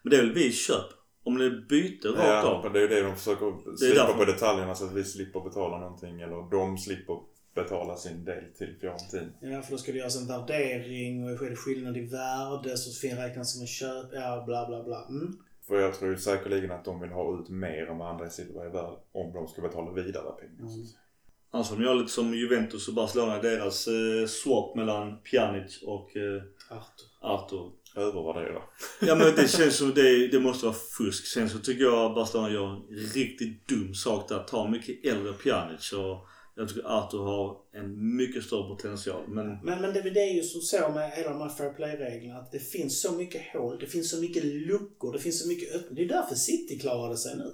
Men 0.02 0.10
det 0.10 0.16
är 0.16 0.22
väl 0.22 0.34
vi 0.34 0.52
köp? 0.52 0.86
Om 1.24 1.38
det 1.38 1.44
är 1.44 1.66
byte 1.68 2.08
rakt 2.08 2.18
ja, 2.18 2.42
av? 2.42 2.64
Ja, 2.64 2.70
det 2.70 2.78
är 2.78 2.82
ju 2.82 2.88
det 2.88 3.02
de 3.02 3.16
försöker 3.16 3.76
slipa 3.76 4.12
på 4.12 4.24
detaljerna 4.24 4.74
så 4.74 4.84
att 4.84 4.92
vi 4.92 5.04
slipper 5.04 5.40
betala 5.40 5.78
någonting 5.78 6.20
eller 6.20 6.50
de 6.50 6.78
slipper 6.78 7.18
betala 7.54 7.96
sin 7.96 8.24
del 8.24 8.44
till 8.58 8.76
Fiorentina. 8.80 9.32
Ja, 9.40 9.62
för 9.62 9.70
då 9.70 9.78
ska 9.78 9.92
det 9.92 9.98
göras 9.98 10.16
en 10.16 10.26
värdering 10.26 11.24
och 11.24 11.30
är 11.30 11.50
det 11.50 11.56
skillnad 11.56 11.96
i 11.96 12.00
värde 12.00 12.76
så 12.76 13.00
fin 13.00 13.16
räknas 13.16 13.52
som 13.52 13.60
en 13.60 13.66
köp. 13.66 14.06
Ja, 14.12 14.42
bla 14.46 14.66
bla 14.66 14.82
bla. 14.84 15.06
Mm. 15.08 15.38
För 15.66 15.80
jag 15.80 15.94
tror 15.94 16.16
säkerligen 16.16 16.70
att 16.70 16.84
de 16.84 17.00
vill 17.00 17.10
ha 17.10 17.40
ut 17.40 17.48
mer 17.48 17.86
än 17.86 17.98
vad 17.98 18.10
andra 18.10 18.30
Silva 18.30 18.64
är 18.64 18.70
värd 18.70 18.98
om 19.12 19.32
de 19.32 19.48
ska 19.48 19.62
betala 19.62 19.92
vidare 19.92 20.32
pengar. 20.40 20.72
Mm. 20.72 21.64
Får 21.64 21.76
de 21.76 21.82
göra 21.82 21.94
lite 21.94 22.12
som 22.12 22.34
Juventus 22.34 22.88
och 22.88 22.94
Barcelona. 22.94 23.42
Deras 23.42 23.88
eh, 23.88 24.26
swap 24.26 24.76
mellan 24.76 25.18
Pjanic 25.18 25.82
och 25.82 26.16
eh, 26.16 26.42
Arthur. 26.70 27.06
Arthur. 27.20 27.72
Övervärdera. 27.96 28.62
ja 29.00 29.14
men 29.14 29.34
det 29.36 29.48
känns 29.48 29.76
som 29.78 29.94
det, 29.94 30.28
det 30.28 30.40
måste 30.40 30.66
vara 30.66 30.76
fusk. 30.98 31.26
Sen 31.26 31.50
så 31.50 31.58
tycker 31.58 31.84
jag 31.84 32.14
Barcelona 32.14 32.50
gör 32.50 32.66
en 32.66 32.86
riktigt 33.14 33.68
dum 33.68 33.94
sak 33.94 34.28
där. 34.28 34.42
Tar 34.42 34.68
mycket 34.68 35.04
äldre 35.04 35.32
Pjanic 35.32 35.92
och 35.92 36.26
Jag 36.56 36.68
tycker 36.68 36.82
Arthur 36.86 37.18
har 37.18 37.56
en 37.72 38.16
mycket 38.16 38.44
större 38.44 38.68
potential. 38.68 39.22
Men 39.28 39.46
Men, 39.46 39.80
men 39.82 39.94
det, 39.94 40.10
det 40.10 40.20
är 40.20 40.34
ju 40.34 40.42
som 40.42 40.60
så 40.60 40.88
med 40.88 41.10
hela 41.10 41.30
de 41.30 41.40
här 41.40 41.48
fair 41.48 41.72
play-reglerna 41.72 42.38
att 42.38 42.52
det 42.52 42.58
finns 42.58 43.02
så 43.02 43.12
mycket 43.12 43.42
hål, 43.52 43.78
det 43.78 43.86
finns 43.86 44.10
så 44.10 44.20
mycket 44.20 44.44
luckor, 44.44 45.12
det 45.12 45.18
finns 45.18 45.42
så 45.42 45.48
mycket 45.48 45.74
öppningar. 45.74 45.94
Det 45.94 46.14
är 46.14 46.20
därför 46.20 46.34
City 46.34 46.78
klarade 46.78 47.16
sig 47.16 47.36
nu. 47.36 47.52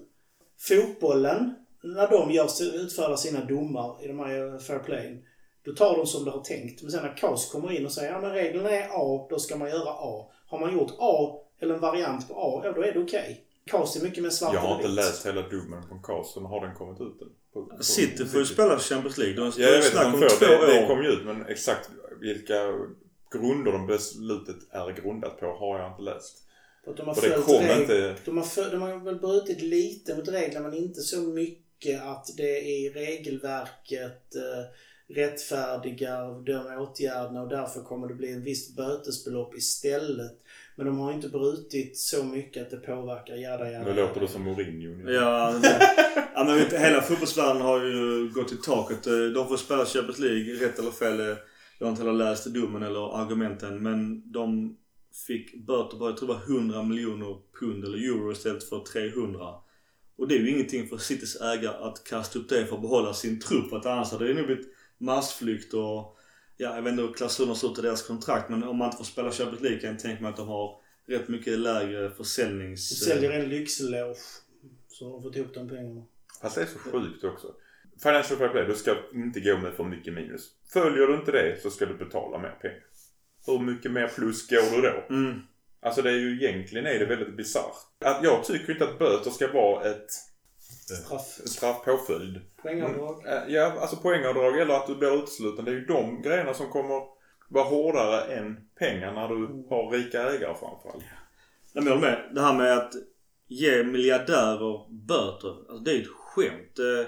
Fotbollen, 0.59 1.55
när 1.83 2.11
de 2.11 2.33
gör, 2.33 2.75
utfärdar 2.75 3.17
sina 3.17 3.45
domar 3.45 4.05
i 4.05 4.09
de 4.09 4.19
här 4.19 4.59
fair 4.59 4.79
play 4.79 5.25
då 5.65 5.73
tar 5.73 5.97
de 5.97 6.07
som 6.07 6.25
de 6.25 6.31
har 6.31 6.41
tänkt. 6.45 6.83
Men 6.83 6.91
sen 6.93 7.03
när 7.03 7.17
CAS 7.17 7.51
kommer 7.53 7.73
in 7.73 7.87
och 7.87 7.93
säger 7.93 8.13
ja 8.13 8.21
men 8.21 8.33
reglerna 8.33 8.71
är 8.71 8.89
A, 8.93 9.27
då 9.31 9.39
ska 9.39 9.57
man 9.57 9.71
göra 9.71 9.91
A. 9.91 10.31
Har 10.47 10.59
man 10.59 10.73
gjort 10.75 10.93
A, 10.99 11.39
eller 11.61 11.75
en 11.75 11.81
variant 11.81 12.29
på 12.29 12.35
A, 12.35 12.61
ja 12.65 12.73
då 12.73 12.83
är 12.83 12.93
det 12.93 13.01
okej. 13.01 13.21
Okay. 13.21 13.37
CAS 13.67 13.97
är 13.97 14.03
mycket 14.05 14.23
mer 14.23 14.31
svart 14.31 14.55
Jag 14.55 14.61
har 14.61 14.77
inte 14.77 14.89
läst 14.89 15.27
hela 15.27 15.43
domen 15.49 15.83
från 15.89 16.03
CAS. 16.03 16.35
Sen 16.35 16.45
har 16.45 16.67
den 16.67 16.75
kommit 16.75 17.01
ut 17.01 17.23
än? 17.23 17.29
På- 17.53 17.67
på- 17.67 17.83
City 17.83 18.25
får 18.27 18.41
ju 18.41 18.47
spela 18.47 18.79
Champions 18.79 19.19
League. 19.19 19.37
De 19.37 19.53
Ja, 19.57 19.69
jag 19.69 19.73
vet 19.73 19.85
snack 19.85 20.07
att 20.07 20.15
om 20.15 20.21
två. 20.21 20.47
Det, 20.47 20.67
det 20.67 20.83
år. 20.83 20.87
kom 20.87 21.03
ju 21.03 21.09
ut. 21.09 21.25
Men 21.25 21.47
exakt 21.47 21.91
vilka 22.21 22.55
grunder 23.33 23.73
de 23.73 23.87
beslutet 23.87 24.57
är 24.71 24.91
grundat 25.03 25.41
på 25.41 25.47
har 25.47 25.79
jag 25.79 25.91
inte 25.93 26.03
läst. 26.03 26.39
För 26.85 26.91
att 26.91 26.97
de 26.97 27.07
har 27.07 27.15
Och 27.17 27.23
det 27.23 27.43
kom 27.47 27.55
reg- 27.55 27.81
inte... 27.81 28.17
De 28.25 28.37
har, 28.37 28.45
för, 28.45 28.71
de 28.71 28.83
har 28.83 29.05
väl 29.05 29.19
brutit 29.19 29.63
lite 29.63 30.17
mot 30.17 30.29
reglerna 30.29 30.69
men 30.69 30.79
inte 30.79 31.01
så 31.01 31.21
mycket 31.21 32.03
att 32.03 32.27
det 32.37 32.61
i 32.61 32.91
regelverket 32.95 34.35
eh, 34.35 34.65
rättfärdigar 35.09 36.45
de 36.45 36.77
åtgärderna 36.83 37.43
och 37.43 37.49
därför 37.49 37.81
kommer 37.81 38.09
det 38.09 38.15
bli 38.15 38.33
en 38.33 38.43
visst 38.43 38.77
bötesbelopp 38.77 39.55
istället. 39.55 40.33
Men 40.77 40.87
de 40.87 40.99
har 40.99 41.13
inte 41.13 41.29
brutit 41.29 41.99
så 41.99 42.25
mycket 42.25 42.63
att 42.63 42.71
det 42.71 42.77
påverkar 42.77 43.35
jada 43.35 43.71
jada. 43.71 43.85
Nu 43.85 43.95
låter 43.95 44.21
det 44.21 44.29
som 44.29 44.43
Mourinho. 44.43 45.11
Ja, 45.11 45.55
ja 46.35 46.45
men 46.45 46.55
vet, 46.57 46.73
hela 46.73 47.03
fotbollsvärlden 47.03 47.63
har 47.63 47.85
ju 47.85 48.31
gått 48.35 48.53
i 48.53 48.57
taket. 48.57 49.07
Eh, 49.07 49.13
De 49.35 49.49
får 49.49 49.57
spela 49.57 49.85
Champions 49.87 50.19
League, 50.19 50.55
rätt 50.55 50.79
eller 50.79 50.91
fel. 50.91 51.21
eh, 51.21 51.37
Jag 51.79 51.87
har 51.87 51.91
inte 51.91 52.03
heller 52.03 52.25
läst 52.25 52.47
domen 52.47 52.83
eller 52.83 53.23
argumenten. 53.23 53.83
Men 53.83 54.33
de 54.33 54.77
fick 55.27 55.67
böter 55.67 55.97
på, 55.99 56.09
jag 56.09 56.17
tror 56.17 56.29
det 56.29 56.35
var 56.35 56.57
100 56.57 56.83
miljoner 56.83 57.37
pund 57.61 57.85
eller 57.85 57.99
euro 57.99 58.33
istället 58.33 58.65
för 58.65 58.79
300. 58.81 59.41
Och 60.19 60.29
det 60.29 60.35
är 60.35 60.39
ju 60.39 60.51
ingenting 60.51 60.89
för 60.89 60.97
Citys 60.99 61.41
ägare 61.41 61.77
att 61.81 62.05
kasta 62.05 62.39
upp 62.39 62.49
det 62.49 62.67
för 62.67 62.75
att 62.77 62.83
behålla 62.83 63.15
sin 63.15 63.41
trupp. 63.41 63.73
Att 63.73 63.87
annars 63.87 64.11
hade 64.13 64.29
det 64.29 64.35
nog 64.35 64.47
blivit 64.47 64.72
massflykt 65.03 65.75
och 65.75 66.19
ja, 66.57 66.75
jag 66.75 66.83
vet 66.83 66.91
inte 66.91 67.03
hur 67.03 67.13
klausulerna 67.13 67.55
ser 67.55 67.73
ut 67.73 67.79
i 67.79 67.83
deras 67.83 68.07
kontrakt. 68.07 68.49
Men 68.49 68.65
om 68.65 68.77
man 68.77 68.87
inte 68.87 68.97
får 68.97 69.05
spela 69.05 69.31
Champions 69.31 69.63
League 69.63 69.81
kan 69.81 69.91
jag 69.91 69.99
tänka 69.99 70.23
mig 70.23 70.31
att 70.31 70.37
de 70.37 70.49
har 70.49 70.81
rätt 71.07 71.29
mycket 71.29 71.59
lägre 71.59 72.03
De 72.03 72.15
försäljnings... 72.15 73.05
säljer 73.05 73.31
en 73.31 73.49
lyxloge 73.49 74.17
så 74.89 75.05
har 75.05 75.13
de 75.13 75.23
fått 75.23 75.37
ihop 75.37 75.55
de 75.55 75.69
pengarna. 75.69 76.03
Fast 76.43 76.55
det 76.55 76.63
är 76.63 76.67
så 76.67 76.79
sjukt 76.79 77.25
också. 77.25 77.55
Financial 78.03 78.39
fair 78.39 78.49
play, 78.49 78.65
du 78.67 78.75
ska 78.75 78.97
inte 79.15 79.41
gå 79.41 79.59
med 79.59 79.73
för 79.73 79.85
mycket 79.85 80.15
minus. 80.15 80.51
Följer 80.73 81.07
du 81.07 81.15
inte 81.15 81.33
det 81.33 81.63
så 81.63 81.71
ska 81.71 81.87
du 81.87 81.95
betala 81.95 82.39
mer 82.39 82.51
pengar. 82.61 82.85
Hur 83.47 83.59
mycket 83.59 83.93
mer 83.93 84.09
plus 84.09 84.49
går 84.49 84.77
du 84.77 84.83
då? 84.83 85.15
Mm. 85.15 85.41
Alltså 85.81 86.03
det 86.03 86.11
är 86.11 86.17
ju 86.17 86.45
egentligen 86.45 86.87
är 86.87 86.99
det 86.99 87.07
väldigt 87.07 87.37
bisarrt. 87.37 87.77
Att 88.05 88.25
jag 88.25 88.45
tycker 88.45 88.73
inte 88.73 88.85
att 88.85 88.99
böter 88.99 89.31
ska 89.31 89.53
vara 89.53 89.91
ett 89.91 90.09
Straff. 90.97 91.41
straffpåföljd. 91.45 92.41
Poängavdrag. 92.63 93.27
Eh, 93.27 93.43
Ja, 93.55 93.73
alltså 93.81 93.97
poängavdrag 93.97 94.59
eller 94.59 94.75
att 94.75 94.87
du 94.87 94.95
blir 94.95 95.23
utesluten. 95.23 95.65
Det 95.65 95.71
är 95.71 95.75
ju 95.75 95.85
de 95.85 96.23
grejerna 96.23 96.55
som 96.55 96.71
kommer 96.71 97.01
vara 97.49 97.65
hårdare 97.65 98.21
än 98.35 98.57
pengar 98.79 99.13
när 99.13 99.29
du 99.29 99.67
har 99.71 99.91
rika 99.91 100.23
ägare 100.23 100.55
framförallt. 100.55 101.05
Jag 101.73 101.83
håller 101.83 101.97
med. 101.97 102.31
Det 102.35 102.41
här 102.41 102.55
med 102.55 102.79
att 102.79 102.93
ge 103.49 103.85
miljardärer 103.85 104.91
böter. 105.07 105.49
Alltså 105.71 105.79
det 105.85 105.93
är 105.93 106.01
ett 106.01 106.09
skämt. 106.09 106.77
Det, 106.77 107.07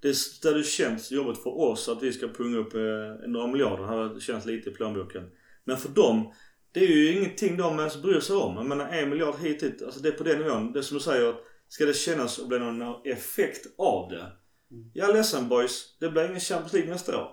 det, 0.00 0.14
det 0.42 0.48
hade 0.48 0.62
känts 0.62 1.10
jobbigt 1.10 1.42
för 1.42 1.58
oss 1.60 1.88
att 1.88 2.02
vi 2.02 2.12
ska 2.12 2.28
punga 2.28 2.58
upp 2.58 2.74
eh, 2.74 3.28
några 3.28 3.46
miljarder. 3.46 3.82
Det 3.82 3.88
hade 3.88 4.20
känts 4.20 4.46
lite 4.46 4.70
i 4.70 4.72
plånboken. 4.72 5.30
Men 5.64 5.76
för 5.76 5.88
dem, 5.88 6.32
det 6.72 6.80
är 6.80 6.88
ju 6.88 7.12
ingenting 7.12 7.56
de 7.56 7.78
ens 7.78 8.02
bryr 8.02 8.20
sig 8.20 8.36
om. 8.36 8.56
Jag 8.56 8.66
menar 8.66 8.88
en 8.88 9.10
miljard 9.10 9.34
hit 9.38 9.62
hit. 9.62 9.82
Alltså 9.82 10.00
det 10.00 10.08
är 10.08 10.12
på 10.12 10.24
den 10.24 10.38
nivån. 10.38 10.72
Det 10.72 10.78
är 10.78 10.82
som 10.82 10.96
du 10.96 11.02
säger. 11.02 11.34
Ska 11.68 11.84
det 11.84 11.94
kännas 11.94 12.38
och 12.38 12.48
bli 12.48 12.58
någon 12.58 13.06
effekt 13.06 13.66
av 13.78 14.10
det. 14.10 14.32
Jag 14.94 15.10
är 15.10 15.14
ledsen 15.14 15.48
boys. 15.48 15.96
Det 16.00 16.10
blir 16.10 16.28
ingen 16.28 16.40
Champions 16.40 16.72
League 16.72 16.90
nästa 16.90 17.20
år. 17.22 17.30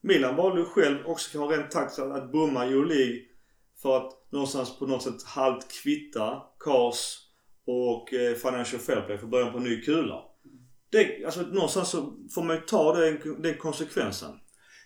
Milan 0.00 0.36
valde 0.36 0.60
ju 0.60 0.66
själv 0.66 1.06
också 1.06 1.32
kan 1.32 1.40
ha 1.40 1.52
rent 1.52 1.70
taktiskt 1.70 1.98
att 1.98 2.08
bomma 2.08 2.30
bomma 2.32 2.64
Euroleague 2.64 3.20
för 3.82 3.96
att 3.96 4.32
någonstans 4.32 4.78
på 4.78 4.86
något 4.86 5.02
sätt 5.02 5.22
halvt 5.22 5.68
kvitta 5.82 6.42
Kars 6.58 7.18
och 7.66 8.14
eh, 8.14 8.34
Financial 8.34 8.82
Fair 8.82 9.00
Play 9.00 9.18
för 9.18 9.26
början 9.26 9.52
på 9.52 9.58
en 9.58 9.64
ny 9.64 9.82
kula. 9.82 10.22
Det, 10.90 11.24
alltså 11.24 11.40
någonstans 11.40 11.90
så 11.90 12.16
får 12.34 12.42
man 12.42 12.56
ju 12.56 12.62
ta 12.62 12.96
den, 12.96 13.42
den 13.42 13.58
konsekvensen. 13.58 14.30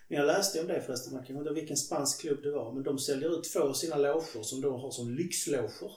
Men 0.07 0.17
jag 0.17 0.27
läste 0.27 0.61
om 0.61 0.67
det 0.67 0.81
förresten, 0.81 1.13
man 1.13 1.25
kan 1.25 1.37
undra 1.37 1.53
vilken 1.53 1.77
spansk 1.77 2.21
klubb 2.21 2.43
det 2.43 2.51
var. 2.51 2.73
Men 2.73 2.83
de 2.83 2.99
säljer 2.99 3.39
ut 3.39 3.53
två 3.53 3.59
av 3.59 3.73
sina 3.73 3.97
loger 3.97 4.43
som 4.43 4.61
de 4.61 4.73
har 4.81 4.91
som 4.91 5.09
lyxloger. 5.09 5.91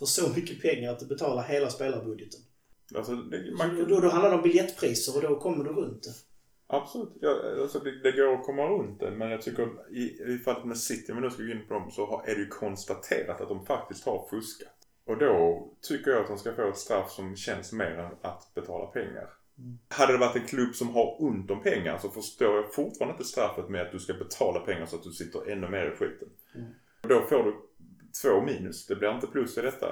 För 0.00 0.06
så 0.06 0.28
mycket 0.36 0.62
pengar 0.62 0.92
att 0.92 0.98
det 1.00 1.06
betalar 1.06 1.42
hela 1.42 1.70
spelarbudgeten. 1.70 2.40
Alltså, 2.94 3.14
det, 3.14 3.52
Man, 3.58 3.88
då, 3.88 4.00
då 4.00 4.08
handlar 4.08 4.30
det 4.30 4.36
om 4.36 4.42
biljettpriser 4.42 5.16
och 5.16 5.22
då 5.22 5.40
kommer 5.40 5.64
du 5.64 5.70
runt 5.70 6.02
det. 6.02 6.10
absolut. 6.66 7.12
Ja, 7.20 7.36
alltså, 7.62 7.78
det, 7.78 8.02
det 8.02 8.12
går 8.12 8.34
att 8.34 8.46
komma 8.46 8.62
runt 8.62 9.00
det. 9.00 9.10
Men 9.10 9.30
jag 9.30 9.42
tycker 9.42 9.68
i, 9.90 10.34
i 10.34 10.38
fallet 10.44 10.64
med 10.64 10.78
City, 10.78 11.12
om 11.12 11.16
vi 11.18 11.22
nu 11.22 11.30
ska 11.30 11.42
gå 11.42 11.48
in 11.48 11.66
på 11.68 11.74
dem, 11.74 11.90
så 11.90 12.06
har, 12.06 12.22
är 12.22 12.34
det 12.34 12.40
ju 12.40 12.48
konstaterat 12.48 13.40
att 13.40 13.48
de 13.48 13.66
faktiskt 13.66 14.04
har 14.04 14.26
fuskat. 14.30 14.76
Och 15.04 15.18
då 15.18 15.68
tycker 15.88 16.10
jag 16.10 16.20
att 16.20 16.28
de 16.28 16.38
ska 16.38 16.52
få 16.54 16.68
ett 16.68 16.76
straff 16.76 17.10
som 17.10 17.36
känns 17.36 17.72
mer 17.72 17.90
än 17.90 18.12
att 18.22 18.54
betala 18.54 18.86
pengar. 18.86 19.28
Hade 19.88 20.12
det 20.12 20.18
varit 20.18 20.36
en 20.36 20.46
klubb 20.46 20.74
som 20.74 20.88
har 20.88 21.22
ont 21.22 21.50
om 21.50 21.62
pengar 21.62 21.98
så 21.98 22.08
förstår 22.08 22.56
jag 22.56 22.74
fortfarande 22.74 23.12
inte 23.12 23.24
straffet 23.24 23.68
med 23.68 23.82
att 23.82 23.92
du 23.92 23.98
ska 23.98 24.14
betala 24.14 24.60
pengar 24.60 24.86
så 24.86 24.96
att 24.96 25.02
du 25.02 25.10
sitter 25.10 25.50
ännu 25.50 25.68
mer 25.68 25.92
i 25.92 25.96
skiten. 25.96 26.28
Mm. 26.54 26.70
Då 27.02 27.20
får 27.28 27.44
du 27.44 27.69
två 28.22 28.40
minus. 28.40 28.86
Det 28.86 28.96
blir 28.96 29.14
inte 29.14 29.26
plus 29.26 29.58
i 29.58 29.60
detta. 29.60 29.86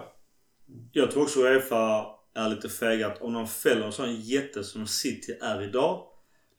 Jag 0.92 1.10
tror 1.10 1.22
också 1.22 1.40
Uefa 1.40 2.06
är 2.34 2.48
lite 2.48 2.68
fega 2.68 3.06
att 3.06 3.22
om 3.22 3.32
de 3.32 3.46
fäller 3.48 3.86
en 3.86 3.92
sån 3.92 4.14
jätte 4.20 4.64
som 4.64 4.86
City 4.86 5.38
är 5.40 5.62
idag. 5.62 6.04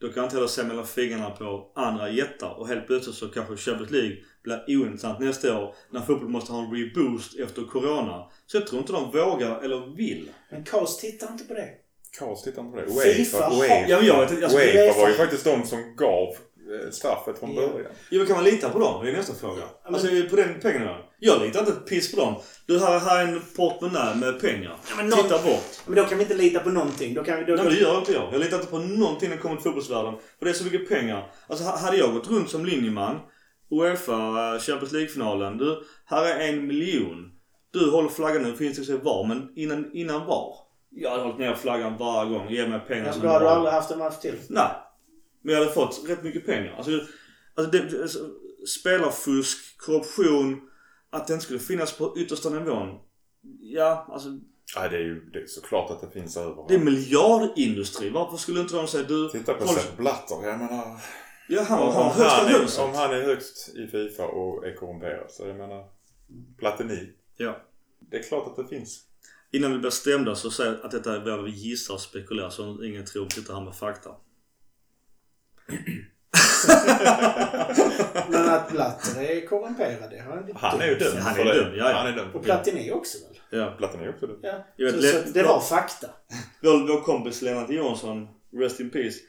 Då 0.01 0.07
kan 0.07 0.15
jag 0.15 0.25
inte 0.25 0.35
heller 0.35 0.47
se 0.47 0.63
mellan 0.63 0.87
fingrarna 0.87 1.29
på 1.29 1.71
andra 1.75 2.09
jättar 2.09 2.59
och 2.59 2.67
helt 2.67 2.87
plötsligt 2.87 3.15
så 3.15 3.27
kanske 3.27 3.57
Champions 3.57 3.91
League 3.91 4.17
blir 4.43 4.63
ointressant 4.67 5.19
nästa 5.19 5.59
år 5.59 5.75
när 5.91 6.01
fotboll 6.01 6.29
måste 6.29 6.51
ha 6.51 6.59
en 6.63 6.71
reboost 6.75 7.39
efter 7.39 7.63
Corona. 7.63 8.31
Så 8.45 8.57
jag 8.57 8.67
tror 8.67 8.81
inte 8.81 8.93
de 8.93 9.11
vågar 9.11 9.61
eller 9.61 9.95
vill. 9.95 10.31
Men 10.51 10.63
CAS 10.63 10.97
tittar 10.97 11.31
inte 11.31 11.43
på 11.43 11.53
det. 11.53 11.69
Kaos 12.19 12.43
tittar 12.43 12.61
inte 12.61 12.77
på 12.77 12.85
det. 12.99 13.13
FIFA 13.13 13.37
Uefa, 13.37 13.61
Uefa, 13.61 13.87
Ja, 13.89 14.01
jag 14.01 14.19
vet- 14.29 14.43
alltså, 14.43 14.57
Uefa 14.59 14.99
var 14.99 15.07
ju 15.09 15.13
faktiskt 15.15 15.43
de 15.43 15.65
som 15.65 15.95
gav 15.95 16.27
eh, 16.83 16.89
straffet 16.91 17.39
från 17.39 17.53
Ja. 17.55 17.67
början. 17.67 17.91
Jo, 18.11 18.25
kan 18.25 18.35
man 18.35 18.45
lita 18.45 18.69
på 18.69 18.79
dem? 18.79 19.05
Det 19.05 19.11
är 19.11 19.15
nästa 19.17 19.33
fråga. 19.33 19.61
men- 19.83 19.93
Alltså 19.93 20.07
på 20.29 20.35
den 20.35 20.59
pengarna. 20.61 20.97
Jag 21.19 21.41
litar 21.41 21.59
inte 21.59 21.71
ett 21.71 21.85
piss 21.85 22.11
på 22.15 22.21
dem. 22.21 22.35
Du, 22.65 22.79
här, 22.79 22.99
här 22.99 23.23
är 23.23 23.27
en 23.27 23.41
portmonnä 23.55 24.15
med 24.15 24.39
pengar. 24.41 24.75
men 24.97 25.09
någon- 25.09 25.23
Titta 25.23 25.43
bort. 25.43 25.81
Men 25.85 25.95
då 25.95 26.03
kan 26.03 26.17
vi 26.17 26.23
inte 26.23 26.35
lita 26.35 26.59
på 26.59 26.69
någonting. 26.69 27.13
Då 27.13 27.23
kan 27.23 27.37
vi... 27.39 27.43
Då, 27.45 27.55
Nej 27.55 27.63
men 27.65 27.73
det 27.73 27.79
gör 27.79 27.97
inte 27.97 28.11
jag. 28.11 28.33
Jag 28.33 28.39
litar 28.39 28.57
inte 28.57 28.69
på 28.71 28.79
någonting 28.79 29.29
när 29.29 29.35
det 29.35 29.41
kommer 29.41 29.55
till 29.55 29.63
fotbollsvärlden. 29.63 30.13
För 30.39 30.45
det 30.45 30.51
är 30.51 30.53
så 30.53 30.63
mycket 30.63 30.89
pengar. 30.89 31.31
Alltså 31.47 31.65
ha- 31.65 31.77
hade 31.77 31.97
jag 31.97 32.13
gått 32.13 32.29
runt 32.29 32.49
som 32.49 32.65
linjeman. 32.65 33.15
Uefa 33.71 34.13
eh, 34.13 34.59
Champions 34.59 34.91
League-finalen. 34.93 35.57
Du, 35.57 35.83
här 36.05 36.25
är 36.25 36.49
en 36.49 36.67
miljon. 36.67 37.31
Du 37.71 37.89
håller 37.91 38.09
flaggan 38.09 38.43
nu, 38.43 38.55
finns 38.55 38.77
det 38.77 38.83
sig 38.85 38.97
var. 38.97 39.27
Men 39.27 39.49
innan, 39.55 39.91
innan 39.93 40.25
var. 40.25 40.55
Jag 40.91 41.09
hade 41.11 41.23
hållit 41.23 41.39
ner 41.39 41.55
flaggan 41.55 41.97
varje 41.97 42.29
gång. 42.31 42.49
Ge 42.49 42.67
mig 42.67 42.79
pengar 42.79 43.05
Ja, 43.05 43.13
som 43.13 43.21
då 43.21 43.27
hade 43.27 43.45
du 43.45 43.49
aldrig 43.49 43.73
haft 43.73 43.91
en 43.91 43.99
match 43.99 44.17
till. 44.21 44.35
Nej. 44.49 44.67
Men 45.41 45.53
jag 45.53 45.61
hade 45.61 45.73
fått 45.73 46.01
rätt 46.07 46.23
mycket 46.23 46.45
pengar. 46.45 46.73
Alltså, 46.77 46.91
alltså, 47.55 47.71
det, 47.71 48.01
alltså 48.01 48.19
spelarfusk, 48.79 49.77
korruption. 49.77 50.61
Att 51.09 51.29
inte 51.29 51.45
skulle 51.45 51.59
finnas 51.59 51.97
på 51.97 52.17
yttersta 52.17 52.49
nivån. 52.49 52.99
Ja, 53.61 54.07
alltså 54.09 54.29
Nej, 54.75 54.89
det 54.89 54.95
är 54.95 55.01
ju 55.01 55.29
det 55.33 55.39
är 55.39 55.47
såklart 55.47 55.91
att 55.91 56.01
det 56.01 56.11
finns 56.11 56.37
överallt. 56.37 56.69
det 56.69 56.75
är 56.75 56.79
miljardindustri. 56.79 58.09
Varför 58.09 58.37
skulle 58.37 58.61
inte 58.61 58.75
de 58.75 58.87
säga 58.87 59.03
du... 59.03 59.29
Titta 59.29 59.53
på 59.53 59.67
Sepp 59.67 59.97
Blatter. 59.97 60.35
Jag 60.43 60.59
menar... 60.59 61.01
Ja, 61.47 61.63
han 61.63 61.79
Om, 61.79 61.93
har 61.93 62.03
om, 62.03 62.11
högsta 62.11 62.27
han 62.27 62.47
är, 62.47 62.89
om 62.89 62.95
han 62.95 63.13
är 63.13 63.21
högst 63.21 63.75
i 63.75 63.87
Fifa 63.87 64.25
och 64.25 64.67
är 64.67 64.75
korrumperad. 64.75 65.31
Så 65.31 65.47
jag 65.47 65.57
menar... 65.57 65.89
Platini. 66.57 67.13
Ja. 67.37 67.61
Det 67.99 68.17
är 68.17 68.23
klart 68.23 68.47
att 68.47 68.55
det 68.55 68.67
finns. 68.67 69.05
Innan 69.51 69.71
vi 69.71 69.77
blir 69.79 69.89
stämda 69.89 70.35
så 70.35 70.51
säger 70.51 70.71
jag 70.71 70.85
att 70.85 70.91
detta 70.91 71.15
är 71.15 71.19
vad 71.19 71.43
vi 71.43 71.51
gissar 71.51 71.93
och 71.93 72.01
spekulerar 72.01 72.49
så 72.49 72.83
ingen 72.83 73.05
tror 73.05 73.23
vi 73.23 73.29
sitter 73.29 73.53
här 73.53 73.61
med 73.61 73.75
fakta. 73.75 74.11
Men 78.29 78.49
att 78.49 78.71
Blatter 78.71 79.21
är 79.21 79.47
korrumperad, 79.47 80.09
det 80.09 80.19
har 80.19 80.35
han 80.35 80.49
inte 80.49 80.59
Han 80.59 80.81
är 80.81 80.85
ju 80.85 80.95
dömts 80.95 81.13
dömd 81.13 81.25
Han 81.25 81.39
är 81.39 81.53
dömd, 81.53 81.75
ja, 81.77 81.89
ja. 81.89 81.97
Han 81.97 82.07
är 82.07 82.11
dömd 82.15 82.35
Och. 82.35 82.43
Platini 82.43 82.91
också 82.91 83.17
väl? 83.17 83.59
Ja. 83.59 83.73
Platini 83.77 84.03
är 84.03 84.09
också 84.09 84.27
dömd. 84.27 84.39
Ja. 84.41 84.65
Vet, 84.77 84.95
så, 84.95 85.01
så 85.01 85.29
det 85.33 85.43
var 85.43 85.59
fakta. 85.59 86.07
Vår, 86.61 86.87
vår 86.87 87.01
kompis 87.01 87.41
Lennart 87.41 87.69
Johansson, 87.69 88.27
Rest 88.53 88.79
in 88.79 88.89
Peace. 88.89 89.19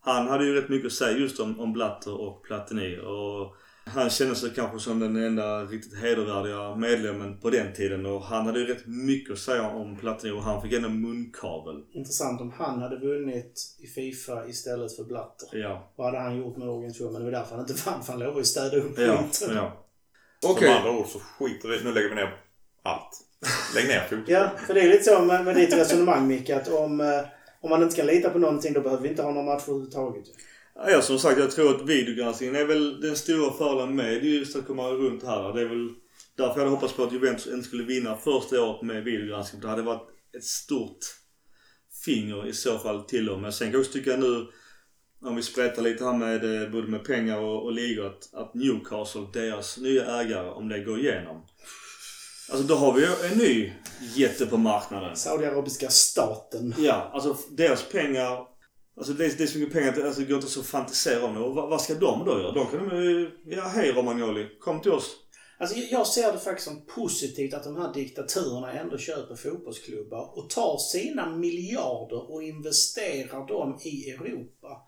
Han 0.00 0.28
hade 0.28 0.44
ju 0.44 0.54
rätt 0.54 0.68
mycket 0.68 0.86
att 0.86 0.92
säga 0.92 1.18
just 1.18 1.40
om, 1.40 1.60
om 1.60 1.72
Blatter 1.72 2.20
och 2.20 2.42
Platini. 2.42 2.98
Och 2.98 3.56
Han 3.94 4.10
kände 4.10 4.34
sig 4.34 4.50
kanske 4.54 4.78
som 4.78 4.98
den 5.00 5.16
enda 5.16 5.64
riktigt 5.64 5.98
hedervärdiga 6.02 6.74
medlemmen 6.76 7.40
på 7.40 7.50
den 7.50 7.72
tiden 7.72 8.06
och 8.06 8.22
han 8.22 8.46
hade 8.46 8.58
ju 8.60 8.66
rätt 8.66 8.86
mycket 8.86 9.32
att 9.32 9.38
säga 9.38 9.68
om 9.70 9.96
Platini 9.96 10.32
och 10.32 10.42
han 10.42 10.62
fick 10.62 10.72
ändå 10.72 10.88
munkavel. 10.88 11.82
Intressant 11.92 12.40
om 12.40 12.52
han 12.56 12.82
hade 12.82 12.96
vunnit 12.96 13.76
i 13.78 13.86
Fifa 13.86 14.46
istället 14.46 14.96
för 14.96 15.04
Blatter. 15.04 15.48
Ja. 15.52 15.92
Vad 15.96 16.06
hade 16.06 16.18
han 16.18 16.36
gjort 16.36 16.56
med 16.56 16.68
organisationen? 16.68 17.12
Men 17.12 17.22
det 17.24 17.30
var 17.30 17.38
därför 17.38 17.56
han 17.56 17.68
inte 17.68 17.82
vann, 17.90 18.02
för 18.02 18.12
han 18.12 18.20
lovade 18.20 18.38
ju 18.38 18.44
städa 18.44 18.76
upp 18.76 18.98
Ja. 18.98 19.18
skiten. 19.22 19.56
ja. 19.56 19.86
Som 20.40 20.50
Okej. 20.50 20.68
andra 20.72 20.90
ord 20.90 21.06
så 21.06 21.18
skiter 21.18 21.68
vi 21.68 21.84
Nu 21.84 21.92
lägger 21.92 22.08
vi 22.08 22.14
ner 22.14 22.34
allt. 22.82 23.10
Lägg 23.74 23.88
ner 23.88 24.00
fotboll. 24.00 24.24
Ja, 24.28 24.50
för 24.66 24.74
det 24.74 24.80
är 24.80 24.88
lite 24.88 25.04
så 25.04 25.22
med, 25.22 25.44
med 25.44 25.56
ditt 25.56 25.72
resonemang 25.76 26.26
Micke, 26.26 26.50
att 26.50 26.68
om, 26.68 27.00
eh, 27.00 27.20
om 27.60 27.70
man 27.70 27.82
inte 27.82 27.96
kan 27.96 28.06
lita 28.06 28.30
på 28.30 28.38
någonting 28.38 28.72
då 28.72 28.80
behöver 28.80 29.02
vi 29.02 29.08
inte 29.08 29.22
ha 29.22 29.30
någon 29.32 29.44
match 29.44 29.62
överhuvudtaget. 29.62 30.24
Ja, 30.74 31.02
som 31.02 31.18
sagt, 31.18 31.38
jag 31.38 31.50
tror 31.50 31.74
att 31.74 31.88
videogranskningen 31.88 32.56
är 32.56 32.64
väl 32.64 33.00
den 33.00 33.16
stora 33.16 33.52
fördelen 33.52 33.96
med 33.96 34.24
just 34.24 34.56
att 34.56 34.66
komma 34.66 34.88
runt 34.88 35.22
här. 35.22 35.52
Det 35.52 35.60
är 35.60 35.68
väl 35.68 35.88
därför 36.36 36.52
jag 36.52 36.58
hade 36.58 36.70
hoppats 36.70 36.92
på 36.92 37.02
att 37.02 37.12
Juventus 37.12 37.46
inte 37.46 37.68
skulle 37.68 37.84
vinna 37.84 38.16
första 38.16 38.62
året 38.62 38.82
med 38.82 39.04
videogranskning. 39.04 39.60
Det 39.62 39.68
hade 39.68 39.82
varit 39.82 40.08
ett 40.36 40.44
stort 40.44 40.98
finger 42.04 42.46
i 42.46 42.52
så 42.52 42.78
fall 42.78 43.02
till 43.02 43.26
dem. 43.26 43.42
Men 43.42 43.52
sen 43.52 43.66
kan 43.66 43.72
jag 43.72 43.80
också 43.80 43.92
tycka 43.92 44.16
nu, 44.16 44.46
om 45.24 45.36
vi 45.36 45.42
sprättar 45.42 45.82
lite 45.82 46.04
här 46.04 46.12
med 46.12 46.62
eh, 46.62 46.70
både 46.70 46.88
med 46.88 47.04
pengar 47.04 47.38
och, 47.38 47.64
och 47.64 47.72
ligor, 47.72 48.06
att, 48.06 48.34
att 48.34 48.54
Newcastle, 48.54 49.26
deras 49.32 49.78
nya 49.78 50.20
ägare, 50.20 50.50
om 50.50 50.68
det 50.68 50.80
går 50.80 51.00
igenom. 51.00 51.46
Alltså 52.50 52.66
då 52.66 52.74
har 52.74 52.92
vi 52.92 53.00
ju 53.00 53.08
en 53.32 53.38
ny 53.38 53.72
jätte 54.16 54.46
på 54.46 54.56
marknaden. 54.56 55.16
Saudiarabiska 55.16 55.88
staten. 55.88 56.74
Ja, 56.78 57.10
alltså 57.12 57.36
deras 57.50 57.82
pengar. 57.82 58.49
Alltså 58.96 59.12
det 59.12 59.24
är, 59.26 59.32
det 59.38 59.42
är 59.42 59.46
så 59.46 59.58
mycket 59.58 59.72
pengar 59.74 59.88
att 59.88 59.94
det 59.94 60.06
alltså, 60.06 60.20
det 60.20 60.26
går 60.26 60.36
inte 60.36 60.48
så 60.50 60.60
att 60.60 60.66
fantisera 60.66 61.24
om 61.26 61.34
det. 61.34 61.40
Och 61.40 61.54
vad, 61.54 61.68
vad 61.70 61.80
ska 61.80 61.94
de 61.94 62.24
då 62.24 62.40
göra? 62.40 62.52
De 62.52 62.66
kan 62.66 63.02
ju, 63.04 63.30
ja 63.44 63.62
hej 63.62 63.92
Romagnoli, 63.92 64.46
kom 64.60 64.80
till 64.80 64.92
oss. 64.92 65.16
Alltså 65.58 65.76
jag- 65.78 66.06
ser 66.06 66.32
det 66.32 66.38
faktiskt 66.38 66.68
som 66.68 66.86
positivt 66.86 67.54
att 67.54 67.64
de 67.64 67.76
här 67.76 67.94
diktaturerna 67.94 68.72
ändå 68.72 68.98
köper 68.98 69.34
fotbollsklubbar 69.34 70.38
och 70.38 70.50
tar 70.50 70.78
sina 70.78 71.36
miljarder 71.36 72.30
och 72.32 72.42
investerar 72.42 73.46
dem 73.48 73.78
i 73.84 74.10
Europa. 74.10 74.82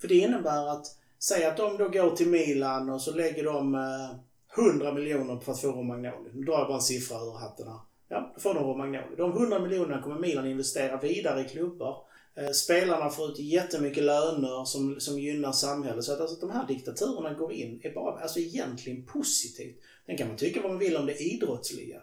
För 0.00 0.08
det 0.08 0.14
innebär 0.14 0.68
att, 0.68 0.86
säg 1.18 1.44
att 1.44 1.56
de 1.56 1.76
då 1.76 1.88
går 1.88 2.10
till 2.16 2.28
Milan 2.28 2.90
och 2.90 3.00
så 3.02 3.14
lägger 3.14 3.44
de 3.44 3.74
eh, 3.74 4.64
100 4.64 4.92
miljoner 4.94 5.40
för 5.40 5.52
att 5.52 5.60
få 5.60 5.68
Romagnoli. 5.72 6.30
Nu 6.34 6.42
drar 6.44 6.58
jag 6.58 6.66
bara 6.68 6.76
en 6.76 6.82
siffra 6.82 7.16
ur 7.16 7.38
hatten 7.38 7.66
här. 7.66 7.78
Ja, 8.08 8.32
då 8.34 8.40
får 8.40 8.54
de 8.54 8.64
Romagnoli. 8.64 9.16
De 9.16 9.32
100 9.32 9.58
miljonerna 9.58 10.02
kommer 10.02 10.18
Milan 10.18 10.46
investera 10.46 10.96
vidare 10.96 11.40
i 11.40 11.44
klubbar. 11.48 11.96
Eh, 12.34 12.50
spelarna 12.50 13.10
får 13.10 13.30
ut 13.30 13.38
jättemycket 13.38 14.04
löner 14.04 14.64
som, 14.64 15.00
som 15.00 15.18
gynnar 15.18 15.52
samhället. 15.52 16.04
Så 16.04 16.12
att, 16.12 16.20
alltså, 16.20 16.46
de 16.46 16.50
här 16.50 16.66
diktaturerna 16.66 17.34
går 17.34 17.52
in 17.52 17.80
är 17.82 17.94
bara 17.94 18.20
alltså, 18.20 18.38
egentligen 18.38 19.06
positivt. 19.06 19.76
Sen 20.06 20.16
kan 20.16 20.28
man 20.28 20.36
tycka 20.36 20.62
vad 20.62 20.70
man 20.70 20.78
vill 20.78 20.96
om 20.96 21.06
det 21.06 21.22
idrottsliga. 21.22 22.02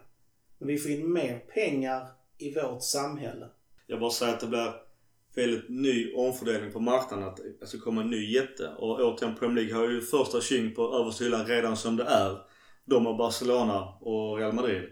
Men 0.58 0.68
vi 0.68 0.78
får 0.78 0.90
in 0.90 1.12
mer 1.12 1.38
pengar 1.38 2.06
i 2.38 2.54
vårt 2.54 2.82
samhälle. 2.82 3.48
Jag 3.86 4.00
bara 4.00 4.10
säger 4.10 4.32
att 4.32 4.40
det 4.40 4.46
blir 4.46 4.72
väldigt 5.34 5.68
ny 5.68 6.14
omfördelning 6.14 6.72
på 6.72 6.80
marknaden. 6.80 7.28
Att 7.28 7.40
det 7.60 7.66
ska 7.66 7.78
komma 7.78 8.00
en 8.00 8.10
ny 8.10 8.32
jätte. 8.32 8.68
Och 8.78 9.00
återigen 9.00 9.36
Premier 9.36 9.64
League 9.64 9.80
har 9.80 9.88
ju 9.88 10.00
första 10.00 10.40
tjing 10.40 10.74
på 10.74 10.94
översta 10.94 11.24
hyllan 11.24 11.46
redan 11.46 11.76
som 11.76 11.96
det 11.96 12.04
är. 12.04 12.38
De 12.84 13.06
har 13.06 13.18
Barcelona 13.18 13.84
och 14.00 14.38
Real 14.38 14.52
Madrid. 14.52 14.82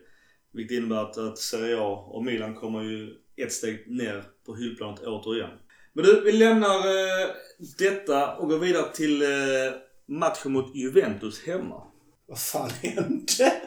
Vilket 0.52 0.78
innebär 0.78 0.96
att, 0.96 1.18
att 1.18 1.38
Serie 1.38 1.80
A 1.80 2.08
och 2.08 2.24
Milan 2.24 2.54
kommer 2.54 2.82
ju 2.82 3.14
ett 3.42 3.52
steg 3.52 3.84
ner 3.86 4.24
på 4.46 4.56
hyllplanet 4.56 5.00
återigen. 5.00 5.50
Men 5.92 6.04
du, 6.04 6.20
vi 6.20 6.32
lämnar 6.32 6.76
eh, 6.76 7.28
detta 7.78 8.36
och 8.36 8.48
går 8.48 8.58
vidare 8.58 8.92
till 8.94 9.22
eh, 9.22 9.28
matchen 10.06 10.52
mot 10.52 10.74
Juventus 10.74 11.46
hemma. 11.46 11.82
Vad 12.26 12.38
fan 12.38 12.70
hände? 12.70 13.52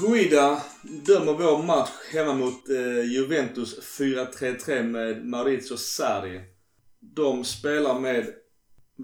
Guida 0.00 0.62
dömer 0.82 1.32
vår 1.32 1.62
match 1.62 1.90
hemma 2.12 2.34
mot 2.34 2.68
eh, 2.68 3.04
Juventus 3.12 3.98
4-3-3 3.98 4.82
med 4.82 5.26
Maurizio 5.26 5.76
Sarri. 5.76 6.40
De 7.00 7.44
spelar 7.44 8.00
med 8.00 8.34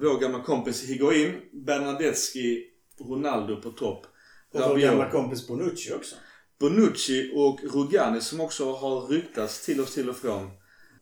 vår 0.00 0.20
gamla 0.20 0.42
kompis 0.42 0.84
Higuain, 0.84 1.32
Bernadeschi, 1.52 2.64
Ronaldo 3.00 3.60
på 3.60 3.70
topp. 3.70 4.06
Och 4.54 4.60
vår 4.60 4.78
gamla 4.78 5.10
kompis 5.10 5.48
Bonucci 5.48 5.92
också. 5.92 6.16
Bonucci 6.60 7.32
och 7.34 7.60
Rugani 7.74 8.20
som 8.20 8.40
också 8.40 8.72
har 8.72 9.06
ryktats 9.06 9.64
till 9.64 9.80
oss 9.80 9.94
till 9.94 10.08
och 10.08 10.16
från. 10.16 10.50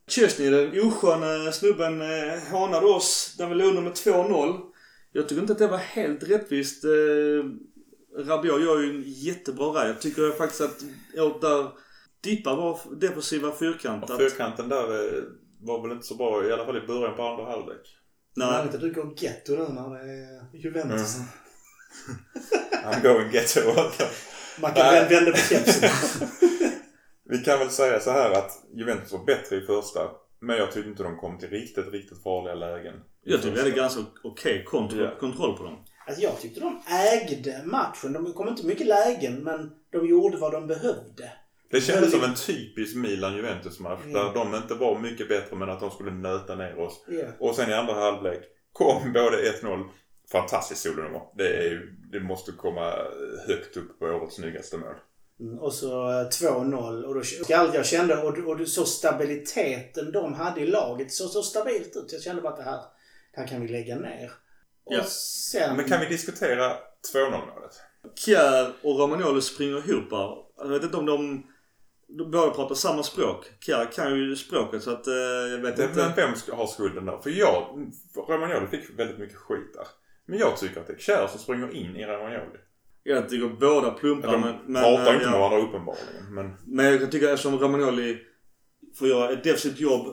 Chesney, 0.08 0.50
den 0.50 0.86
osköna 0.86 1.52
snubben, 1.52 2.00
eh, 2.00 2.50
hånade 2.50 2.86
oss 2.86 3.36
när 3.38 3.48
vi 3.48 3.54
låg 3.54 3.68
under 3.68 3.82
med 3.82 3.92
2-0. 3.92 4.60
Jag 5.12 5.28
tycker 5.28 5.40
inte 5.40 5.52
att 5.52 5.58
det 5.58 5.66
var 5.66 5.78
helt 5.78 6.30
rättvist. 6.30 6.84
Eh, 6.84 6.90
Rabiot 8.18 8.60
gör 8.60 8.80
ju 8.80 8.90
en 8.90 9.02
jättebra 9.06 9.66
räd. 9.66 9.88
Jag 9.88 10.00
tycker 10.00 10.30
faktiskt 10.30 10.60
att 10.60 10.82
åt 11.18 11.40
där 11.40 11.70
dippar 12.20 12.56
vår 12.56 12.96
defensiva 12.96 13.52
fyrkant. 13.52 14.04
Och 14.04 14.10
Att, 14.10 14.18
fyrkanten 14.18 14.68
där 14.68 15.16
eh, 15.16 15.22
var 15.60 15.82
väl 15.82 15.92
inte 15.92 16.06
så 16.06 16.14
bra, 16.14 16.46
i 16.46 16.52
alla 16.52 16.64
fall 16.64 16.76
i 16.76 16.86
början 16.86 17.16
på 17.16 17.22
andra 17.22 17.44
halvlek. 17.44 17.95
Nej. 18.36 18.62
inte 18.62 18.78
du 18.78 18.92
går 18.92 19.12
getto 19.16 19.52
nu 19.52 19.68
när 19.68 19.90
det 19.90 20.12
är 20.12 20.58
Juventus. 20.58 21.16
Mm. 21.16 21.28
I'm 22.94 23.02
going 23.02 23.30
ghetto. 23.30 23.60
Man 24.60 24.74
kan 24.74 24.86
Nej. 24.86 25.08
vända 25.08 25.30
på 25.30 25.36
kepsen. 25.36 25.90
Vi 27.28 27.38
kan 27.38 27.58
väl 27.58 27.70
säga 27.70 28.00
så 28.00 28.10
här 28.10 28.30
att 28.30 28.50
Juventus 28.74 29.12
var 29.12 29.24
bättre 29.24 29.56
i 29.56 29.60
första. 29.60 30.10
Men 30.40 30.56
jag 30.56 30.72
tyckte 30.72 30.90
inte 30.90 31.02
de 31.02 31.16
kom 31.16 31.38
till 31.38 31.48
riktigt, 31.50 31.92
riktigt 31.92 32.22
farliga 32.22 32.54
lägen. 32.54 32.94
jag 33.24 33.42
tycker 33.42 33.54
vi 33.54 33.58
hade 33.60 33.70
ganska 33.70 34.00
okej 34.24 34.64
kontroll, 34.64 35.00
Ja. 35.02 35.18
kontroll 35.20 35.56
på 35.56 35.62
dem. 35.64 35.78
Alltså 36.06 36.22
jag 36.22 36.40
tyckte 36.40 36.60
de 36.60 36.82
ägde 36.88 37.62
matchen. 37.64 38.12
De 38.12 38.32
kom 38.32 38.48
inte 38.48 38.66
mycket 38.66 38.86
lägen, 38.86 39.44
men 39.44 39.70
de 39.92 40.06
gjorde 40.08 40.36
vad 40.36 40.52
de 40.52 40.66
behövde. 40.66 41.32
Det 41.70 41.80
kändes 41.80 42.10
som 42.10 42.22
en 42.24 42.34
typisk 42.34 42.96
Milan-Juventus-match. 42.96 44.00
Mm. 44.02 44.12
Där 44.12 44.34
de 44.34 44.54
inte 44.54 44.74
var 44.74 44.98
mycket 44.98 45.28
bättre 45.28 45.56
men 45.56 45.70
att 45.70 45.80
de 45.80 45.90
skulle 45.90 46.10
nöta 46.10 46.54
ner 46.54 46.78
oss. 46.78 47.04
Ja. 47.08 47.24
Och 47.38 47.54
sen 47.54 47.70
i 47.70 47.74
andra 47.74 47.94
halvlek 47.94 48.40
kom 48.72 49.12
både 49.12 49.36
1-0. 49.62 49.84
Fantastiskt 50.32 50.80
solnummer. 50.82 51.20
Det, 51.36 51.48
är 51.66 51.82
det 52.12 52.20
måste 52.20 52.52
komma 52.52 52.92
högt 53.46 53.76
upp 53.76 53.98
på 53.98 54.04
årets 54.06 54.36
snyggaste 54.36 54.76
mål. 54.76 54.94
Mm, 55.40 55.58
Och 55.58 55.72
så 55.72 56.10
eh, 56.10 56.26
2-0 56.28 57.02
och 57.02 57.14
då 57.14 57.54
allt 57.56 57.74
jag 57.74 57.86
kände 57.86 58.16
och, 58.22 58.38
och 58.38 58.56
du- 58.58 58.66
så 58.66 58.84
stabiliteten 58.84 60.12
de 60.12 60.34
hade 60.34 60.60
i 60.60 60.66
laget 60.66 61.12
såg 61.12 61.30
så 61.30 61.42
stabilt 61.42 61.96
ut. 61.96 62.12
Jag 62.12 62.22
kände 62.22 62.42
bara 62.42 62.52
att 62.52 62.56
det 62.58 62.62
här, 62.62 62.80
det 63.34 63.40
här 63.40 63.46
kan 63.46 63.60
vi 63.60 63.68
lägga 63.68 63.96
ner. 63.98 64.30
Och 64.84 64.94
Ja. 64.94 65.04
sen... 65.04 65.76
Men 65.76 65.88
kan 65.88 66.00
vi 66.00 66.06
diskutera 66.06 66.72
2-0 67.14 67.30
målet? 67.30 67.72
Kjär 68.14 68.72
och 68.82 68.98
Romagnoli 68.98 69.40
springer 69.40 69.90
ihop 69.90 70.10
här. 70.12 70.36
Jag 70.58 70.68
vet 70.68 70.82
inte 70.82 70.96
om 70.96 71.06
de, 71.06 71.46
de 72.08 72.30
båda 72.30 72.50
pratar 72.50 72.74
samma 72.74 73.02
språk. 73.02 73.46
Kjär 73.60 73.92
kan 73.92 74.18
ju 74.18 74.36
språket 74.36 74.82
så 74.82 74.90
att 74.90 75.06
eh, 75.06 75.14
jag 75.50 75.58
vet 75.58 75.78
Men 75.78 75.88
inte. 75.88 76.12
vem 76.16 76.34
ska 76.34 76.54
ha 76.54 76.66
skulden 76.66 77.06
där? 77.06 77.18
För 77.18 77.30
jag, 77.30 77.90
Romagnoli 78.28 78.66
fick 78.66 78.98
väldigt 78.98 79.18
mycket 79.18 79.36
skit 79.36 79.74
där. 79.74 79.86
Men 80.26 80.38
jag 80.38 80.56
tycker 80.56 80.80
att 80.80 80.86
det 80.86 80.92
är 80.92 80.98
Kjär 80.98 81.26
som 81.26 81.40
springer 81.40 81.74
in 81.74 81.96
i 81.96 82.06
Romagnoli. 82.06 82.58
Jag 83.02 83.28
tycker 83.28 83.48
båda 83.48 83.90
plumpar 83.90 84.32
De 84.32 84.40
men... 84.40 84.54
men 84.66 84.82
pratar 84.82 85.06
eh, 85.06 85.14
inte 85.14 85.26
med 85.26 85.34
ja. 85.34 85.48
varandra 85.48 85.68
uppenbarligen. 85.68 86.34
Men 86.34 86.56
Men 86.66 86.86
jag 86.86 87.12
tycka 87.12 87.30
eftersom 87.30 87.58
Romagnoli 87.58 88.18
får 88.98 89.08
göra 89.08 89.32
ett 89.32 89.44
defensivt 89.44 89.80
jobb 89.80 90.06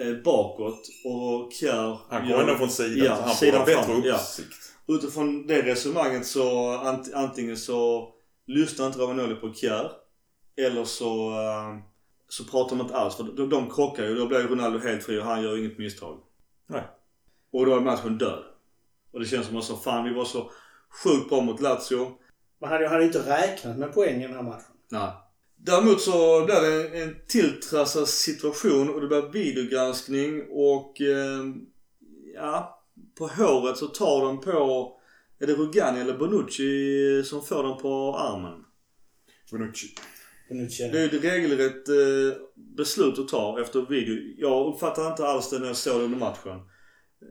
eh, 0.00 0.14
bakåt 0.24 0.88
och 1.04 1.52
Kjär 1.52 1.98
han 2.10 2.28
går 2.28 2.40
ändå 2.40 2.54
från 2.54 2.70
sidan 2.70 3.06
Ja, 3.06 3.16
så 3.16 3.22
han 3.22 3.30
får 3.30 3.36
sidan 3.36 3.58
ha 3.58 3.66
bättre 3.66 3.82
fram, 3.82 4.02
ja. 4.04 4.14
uppsikt. 4.14 4.72
Utifrån 4.88 5.46
det 5.46 5.62
resonemanget 5.62 6.26
så 6.26 6.68
ant, 6.68 7.14
antingen 7.14 7.56
så 7.56 8.08
lyssnar 8.46 8.86
inte 8.86 8.98
Romagnoli 8.98 9.34
på 9.34 9.52
Kjär 9.54 9.90
eller 10.56 10.84
så, 10.84 11.30
eh, 11.30 11.78
så 12.28 12.44
pratar 12.44 12.76
de 12.76 12.82
inte 12.82 12.96
alls. 12.96 13.16
För 13.16 13.24
de, 13.24 13.48
de 13.48 13.70
krockar 13.70 14.04
ju. 14.04 14.14
Då 14.14 14.26
blir 14.26 14.38
Ronaldo 14.38 14.78
helt 14.78 15.04
fri 15.04 15.20
och 15.20 15.24
han 15.24 15.42
gör 15.42 15.58
inget 15.58 15.78
misstag. 15.78 16.18
Nej. 16.66 16.82
Och 17.52 17.66
då 17.66 17.76
är 17.76 17.80
matchen 17.80 18.18
död. 18.18 18.44
Och 19.12 19.20
det 19.20 19.26
känns 19.26 19.46
som 19.46 19.56
att 19.56 19.64
så 19.64 19.76
fan 19.76 20.04
vi 20.04 20.14
var 20.14 20.24
så 20.24 20.50
sjukt 21.04 21.28
bra 21.28 21.40
mot 21.40 21.60
Lazio. 21.60 22.18
Man 22.60 22.70
hade 22.70 23.00
ju 23.00 23.06
inte 23.06 23.30
räknat 23.30 23.78
med 23.78 23.94
poäng 23.94 24.22
i 24.22 24.26
den 24.26 24.36
här 24.36 24.42
matchen. 24.42 24.74
Nej. 24.88 25.10
Däremot 25.56 26.00
så 26.00 26.44
blir 26.44 26.60
det 26.60 26.98
en, 26.98 27.08
en 27.08 27.16
tilltrassad 27.28 28.08
situation 28.08 28.94
och 28.94 29.00
det 29.00 29.06
blir 29.06 29.32
videogranskning 29.32 30.42
och 30.50 31.00
eh, 31.00 31.44
ja, 32.34 32.84
på 33.18 33.26
håret 33.26 33.76
så 33.76 33.86
tar 33.86 34.24
de 34.24 34.40
på, 34.40 34.96
är 35.38 35.46
det 35.46 35.54
Rugani 35.54 36.00
eller 36.00 36.18
Bonucci 36.18 37.22
som 37.24 37.42
får 37.42 37.62
den 37.62 37.76
på 37.76 38.16
armen? 38.18 38.64
Bonucci. 39.50 39.86
Det 40.92 40.98
är 40.98 41.12
ju 41.12 41.18
ett 41.18 41.24
regelrätt 41.24 41.88
eh, 41.88 42.42
beslut 42.76 43.18
att 43.18 43.28
ta 43.28 43.60
efter 43.60 43.80
video. 43.80 44.34
Jag 44.38 44.74
uppfattar 44.74 45.06
inte 45.06 45.26
alls 45.26 45.50
det 45.50 45.58
när 45.58 45.66
jag 45.66 45.76
såg 45.76 46.00
det 46.00 46.04
under 46.04 46.18
matchen. 46.18 46.60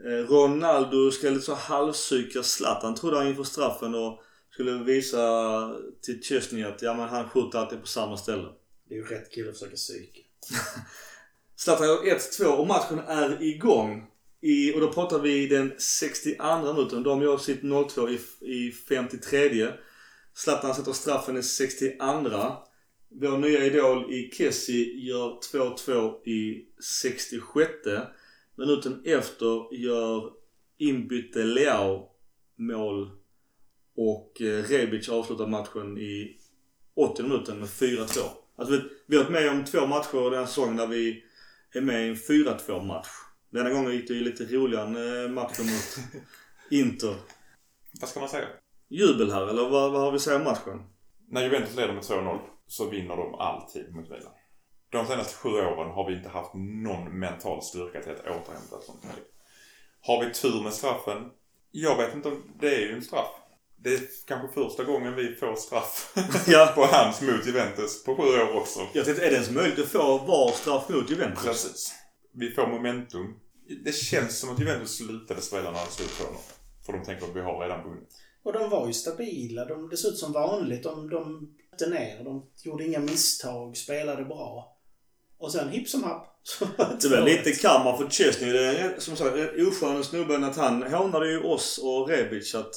Eh, 0.05 0.31
Ronaldo 0.31 1.11
ska 1.11 1.29
lite 1.29 1.45
så 1.45 1.53
halvpsyka 1.53 2.43
Zlatan 2.43 2.95
trodde 2.95 3.17
han 3.17 3.27
inför 3.27 3.43
straffen 3.43 3.95
och 3.95 4.21
skulle 4.51 4.83
visa 4.83 5.75
till 6.01 6.21
Chesney 6.23 6.63
att 6.63 6.81
ja 6.81 6.93
men 6.93 7.09
han 7.09 7.29
skjuter 7.29 7.59
alltid 7.59 7.81
på 7.81 7.87
samma 7.87 8.17
ställe. 8.17 8.47
Det 8.89 8.95
är 8.95 8.97
ju 8.97 9.05
rätt 9.05 9.31
kille 9.31 9.49
att 9.49 9.59
försöka 9.59 9.75
psyka. 9.75 10.19
Zlatan 11.55 11.87
gör 11.87 12.17
1-2 12.41 12.45
och 12.45 12.67
matchen 12.67 12.99
är 12.99 13.43
igång. 13.43 14.05
I, 14.41 14.73
och 14.73 14.81
då 14.81 14.93
pratar 14.93 15.19
vi 15.19 15.47
den 15.47 15.73
62 15.79 16.61
minuten. 16.61 17.03
De 17.03 17.21
gör 17.21 17.37
sitt 17.37 17.61
0-2 17.61 18.09
i, 18.09 18.19
i 18.53 18.71
53. 18.71 19.67
Zlatan 20.33 20.75
sätter 20.75 20.93
straffen 20.93 21.37
i 21.37 21.43
62. 21.43 22.68
Vår 23.11 23.37
nya 23.37 23.65
idol 23.65 24.13
i 24.13 24.31
Kessie 24.33 24.95
gör 24.95 25.39
2-2 25.53 26.27
i 26.27 26.65
66. 27.01 27.71
Minuten 28.55 29.01
efter 29.05 29.75
gör 29.75 30.31
inbytte 30.77 31.43
Leao 31.43 32.09
mål 32.55 33.09
och 33.95 34.41
eh, 34.41 34.63
Rebic 34.63 35.09
avslutar 35.09 35.47
matchen 35.47 35.97
i 35.97 36.37
80 36.95 37.23
minuten 37.23 37.59
med 37.59 37.67
4-2. 37.69 38.19
Alltså 38.55 38.73
vi, 38.73 38.81
vi 39.05 39.17
har 39.17 39.23
varit 39.23 39.33
med 39.33 39.51
om 39.51 39.65
två 39.65 39.85
matcher 39.85 40.31
den 40.31 40.47
säsongen 40.47 40.75
där 40.75 40.87
vi 40.87 41.23
är 41.73 41.81
med 41.81 42.05
i 42.05 42.09
en 42.09 42.15
4-2 42.15 42.85
match. 42.85 43.09
Denna 43.49 43.69
gången 43.69 43.91
gick 43.91 44.07
det 44.07 44.13
ju 44.13 44.23
lite 44.23 44.45
roligare 44.45 44.87
än 44.87 45.25
eh, 45.25 45.31
matchen 45.31 45.65
mot 45.65 45.97
Inter. 46.71 47.15
Vad 47.99 48.09
ska 48.09 48.19
man 48.19 48.29
säga? 48.29 48.47
Jubel 48.89 49.31
här, 49.31 49.47
eller 49.47 49.69
vad, 49.69 49.91
vad 49.91 50.01
har 50.01 50.11
vi 50.11 50.15
att 50.15 50.21
säga 50.21 50.37
om 50.37 50.43
matchen? 50.43 50.83
När 51.27 51.43
Juventus 51.43 51.75
leder 51.75 51.93
med 51.93 52.03
2-0 52.03 52.39
så 52.69 52.89
vinner 52.89 53.17
de 53.17 53.35
alltid 53.35 53.95
mot 53.95 54.09
Milan. 54.09 54.31
De 54.91 55.07
senaste 55.07 55.35
sju 55.35 55.49
åren 55.49 55.91
har 55.91 56.09
vi 56.09 56.15
inte 56.17 56.29
haft 56.29 56.53
någon 56.53 57.19
mental 57.19 57.61
styrka 57.61 58.01
till 58.01 58.11
att 58.11 58.19
återhämta 58.19 58.77
ett 58.77 58.83
sånt 58.83 59.03
läge. 59.03 59.27
Har 60.01 60.25
vi 60.25 60.33
tur 60.33 60.63
med 60.63 60.73
straffen? 60.73 61.29
Jag 61.71 61.97
vet 61.97 62.15
inte 62.15 62.27
om... 62.27 62.43
Det 62.59 62.75
är 62.75 62.79
ju 62.79 62.93
en 62.93 63.01
straff. 63.01 63.29
Det 63.77 63.93
är 63.93 63.99
kanske 64.27 64.53
första 64.53 64.83
gången 64.83 65.15
vi 65.15 65.35
får 65.35 65.55
straff 65.55 66.13
Ja. 66.47 66.71
på 66.75 66.85
hands 66.85 67.21
mot 67.21 67.47
Juventus 67.47 68.03
på 68.03 68.15
sju 68.15 68.21
år 68.23 68.55
också. 68.57 68.79
Jag 68.93 69.05
tänkte, 69.05 69.25
är 69.25 69.29
det 69.29 69.35
ens 69.35 69.51
möjligt 69.51 69.79
att 69.79 69.87
få 69.87 70.17
VAR 70.17 70.51
straff 70.51 70.89
mot 70.89 71.09
Juventus? 71.09 71.43
Precis. 71.45 71.93
Vi 72.33 72.51
får 72.51 72.67
momentum. 72.67 73.39
Det 73.85 73.91
känns 73.95 74.39
som 74.39 74.49
att 74.49 74.59
Juventus 74.59 74.97
slutade 74.97 75.41
spela 75.41 75.71
när 75.71 75.85
det 75.85 75.91
stod 75.91 76.27
2-0. 76.27 76.35
För 76.85 76.93
de 76.93 77.05
tänker 77.05 77.25
att 77.25 77.35
vi 77.35 77.41
har 77.41 77.59
redan 77.59 77.83
vunnit. 77.83 78.09
Och 78.43 78.53
de 78.53 78.69
var 78.69 78.87
ju 78.87 78.93
stabila. 78.93 79.65
De, 79.65 79.89
det 79.89 79.97
såg 79.97 80.11
ut 80.11 80.17
som 80.17 80.31
vanligt. 80.31 80.83
De, 80.83 81.09
de 81.09 81.55
bytte 81.79 81.99
ner. 81.99 82.23
De 82.23 82.45
gjorde 82.63 82.85
inga 82.85 82.99
misstag. 82.99 83.77
Spelade 83.77 84.25
bra. 84.25 84.77
Och 85.37 85.51
sen 85.51 85.69
hipp 85.69 85.87
som 85.87 86.03
happ. 86.03 86.25
Det 87.01 87.09
var 87.09 87.17
2-1. 87.17 87.25
lite 87.25 87.51
karma 87.51 87.97
för 87.97 88.09
Chesney. 88.09 88.51
Det 88.51 88.79
är 88.79 88.99
som 88.99 89.15
sagt 89.15 89.35
en 89.35 89.67
oskön 89.67 90.03
snubben 90.03 90.43
att 90.43 90.57
han 90.57 90.83
hånade 90.83 91.31
ju 91.31 91.43
oss 91.43 91.79
och 91.83 92.09
Rebic 92.09 92.55
att 92.55 92.73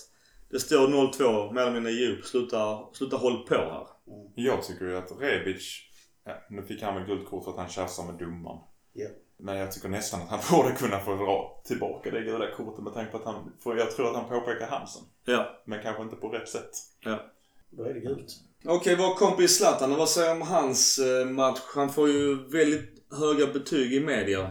det 0.51 0.61
står 0.61 0.89
0-2 0.89 1.53
mer 1.53 1.63
eller 1.63 1.73
mindre 1.73 1.93
djup. 1.93 2.25
Sluta, 2.25 2.79
sluta 2.93 3.17
håll 3.17 3.47
på 3.47 3.55
här. 3.55 3.87
Jag 4.35 4.63
tycker 4.63 4.85
ju 4.85 4.97
att 4.97 5.13
Rebic, 5.21 5.81
ja, 6.25 6.33
nu 6.51 6.63
fick 6.63 6.83
han 6.83 6.95
väl 6.95 7.05
gult 7.05 7.29
kort 7.29 7.45
för 7.45 7.51
att 7.51 7.57
han 7.59 7.69
tjafsade 7.69 8.13
med 8.13 8.21
domaren. 8.21 8.59
Ja. 8.93 9.09
Men 9.37 9.57
jag 9.57 9.73
tycker 9.73 9.89
nästan 9.89 10.23
att 10.23 10.29
han 10.29 10.41
borde 10.59 10.75
kunna 10.75 10.99
få 11.01 11.17
dra 11.17 11.63
tillbaka 11.65 12.11
det 12.11 12.21
gula 12.21 12.51
kortet 12.51 12.85
med 12.85 12.95
tanke 12.95 13.11
på 13.11 13.17
att 13.17 13.25
han, 13.25 13.53
för 13.63 13.77
jag 13.77 13.91
tror 13.91 14.09
att 14.09 14.17
han 14.17 14.29
påpekar 14.29 14.67
Hansen. 14.67 15.03
Ja. 15.25 15.63
Men 15.65 15.83
kanske 15.83 16.03
inte 16.03 16.17
på 16.17 16.29
rätt 16.29 16.49
sätt. 16.49 16.71
ja. 17.01 17.33
Då 17.71 17.85
är 17.85 17.95
det 17.95 18.01
gult. 18.01 18.33
Okej, 18.67 18.97
vår 18.97 19.15
kompis 19.15 19.57
Zlatan, 19.59 19.97
vad 19.97 20.09
säger 20.09 20.35
du 20.35 20.41
om 20.41 20.49
hans 20.49 20.99
eh, 20.99 21.27
match? 21.27 21.61
Han 21.75 21.89
får 21.89 22.09
ju 22.09 22.49
väldigt 22.49 23.13
höga 23.21 23.53
betyg 23.53 23.93
i 23.93 24.01
media. 24.01 24.51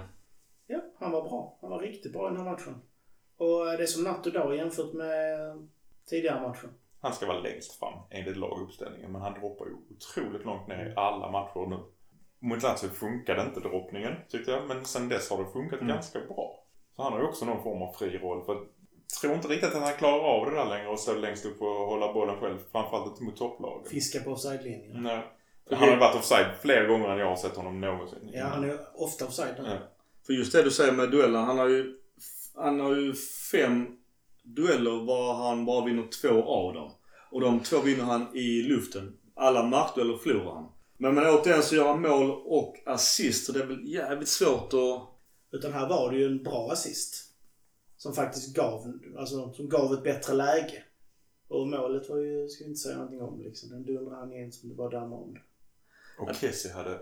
Ja, 0.68 0.80
han 1.00 1.12
var 1.12 1.22
bra. 1.22 1.58
Han 1.62 1.70
var 1.70 1.80
riktigt 1.80 2.14
bra 2.14 2.28
i 2.28 2.30
den 2.30 2.46
här 2.46 2.52
matchen. 2.52 2.82
Och 3.38 3.66
det 3.66 3.84
är 3.84 3.86
som 3.86 4.04
natt 4.04 4.26
och 4.26 4.34
dag 4.34 4.56
jämfört 4.56 4.94
med 4.94 5.20
tidigare 6.10 6.48
matchen. 6.48 6.70
Han 7.02 7.14
ska 7.14 7.26
vara 7.26 7.40
längst 7.40 7.80
fram 7.80 8.00
enligt 8.10 8.38
laguppställningen 8.38 9.12
men 9.12 9.22
han 9.22 9.40
droppar 9.40 9.66
ju 9.66 9.74
otroligt 9.96 10.46
långt 10.46 10.68
ner 10.68 10.86
i 10.86 10.94
alla 10.96 11.32
matcher 11.32 11.70
nu. 11.70 11.80
Mot 12.40 12.64
Lazio 12.64 12.90
funkade 12.90 13.44
inte 13.44 13.60
droppningen 13.60 14.14
tyckte 14.30 14.52
jag 14.52 14.68
men 14.68 14.86
sen 14.86 15.10
dess 15.10 15.30
har 15.30 15.44
det 15.44 15.52
funkat 15.52 15.80
ganska 15.80 16.20
bra. 16.20 16.64
Så 16.96 17.04
han 17.04 17.14
har 17.14 17.20
ju 17.20 17.26
också 17.26 17.46
någon 17.46 17.64
form 17.64 17.82
av 17.82 17.94
fri 17.94 18.18
roll 18.18 18.46
för 18.46 18.68
tror 19.22 19.34
inte 19.34 19.48
riktigt 19.48 19.76
att 19.76 19.82
han 19.82 19.94
klarar 19.94 20.20
av 20.20 20.46
det 20.46 20.56
där 20.56 20.66
längre 20.66 20.88
och 20.88 21.00
stå 21.00 21.14
längst 21.14 21.46
upp 21.46 21.62
och 21.62 21.68
hålla 21.68 22.14
bollen 22.14 22.40
själv. 22.40 22.58
Framförallt 22.72 23.08
inte 23.08 23.24
mot 23.24 23.38
topplagen. 23.38 23.90
Fiska 23.90 24.20
på 24.20 24.32
offside-linjen. 24.32 25.04
Nej. 25.04 25.28
Han 25.70 25.80
har 25.80 25.88
ju 25.88 25.96
varit 25.96 26.16
offside 26.16 26.46
flera 26.62 26.88
gånger 26.88 27.10
än 27.10 27.18
jag 27.18 27.30
har 27.30 27.36
sett 27.36 27.56
honom 27.56 27.82
någonsin. 27.82 28.30
Ja, 28.34 28.46
han 28.46 28.64
är 28.64 28.80
ofta 28.94 29.26
offside. 29.26 29.56
Ja. 29.58 29.78
För 30.26 30.34
just 30.34 30.52
det 30.52 30.64
du 30.64 30.72
säger 30.72 30.92
med 30.92 31.12
duellen. 31.12 31.44
Han 31.44 31.58
har 31.58 31.68
ju, 31.68 31.98
han 32.56 32.80
har 32.80 32.96
ju 32.96 33.14
fem 33.52 33.98
dueller 34.44 35.06
var 35.06 35.34
han 35.34 35.66
bara 35.66 35.86
vinner 35.86 36.08
två 36.22 36.44
av 36.44 36.74
dem. 36.74 36.92
Och 37.32 37.42
de 37.42 37.60
två 37.60 37.82
vinner 37.82 38.04
han 38.04 38.38
i 38.38 38.62
luften. 38.62 39.18
Alla 39.36 39.64
markdueller 39.64 40.18
förlorar 40.18 40.54
han. 40.54 40.70
Men, 40.98 41.16
men 41.16 41.26
återigen 41.28 41.64
så 41.64 41.76
gör 41.76 41.88
han 41.88 42.02
mål 42.02 42.32
och 42.32 42.76
assist. 42.86 43.46
Så 43.46 43.52
det 43.52 43.60
är 43.60 43.66
väl 43.66 43.94
jävligt 43.94 44.30
svårt 44.30 44.74
att... 44.74 45.08
Utan 45.52 45.74
här 45.74 45.90
var 45.90 46.12
det 46.12 46.18
ju 46.18 46.26
en 46.26 46.44
bra 46.44 46.72
assist. 46.72 47.31
Som 48.02 48.14
faktiskt 48.14 48.56
gav, 48.56 49.00
alltså, 49.18 49.54
som 49.54 49.70
gav 49.70 49.94
ett 49.94 50.04
bättre 50.04 50.34
läge. 50.34 50.84
Och 51.48 51.68
målet 51.68 52.10
var 52.10 52.18
ju, 52.18 52.50
ska 52.50 52.64
vi 52.64 52.70
inte 52.70 52.80
säga 52.80 52.96
någonting 52.96 53.22
om 53.22 53.42
liksom. 53.42 53.70
Den 53.70 53.84
dundrade 53.84 54.16
han 54.16 54.34
in 54.34 54.52
som 54.52 54.70
det 54.70 54.76
bara 54.76 54.90
dammar 54.90 55.18
om 55.18 55.34
det. 55.34 55.42
Och 56.18 56.36
Kessie 56.36 56.74
hade 56.74 57.00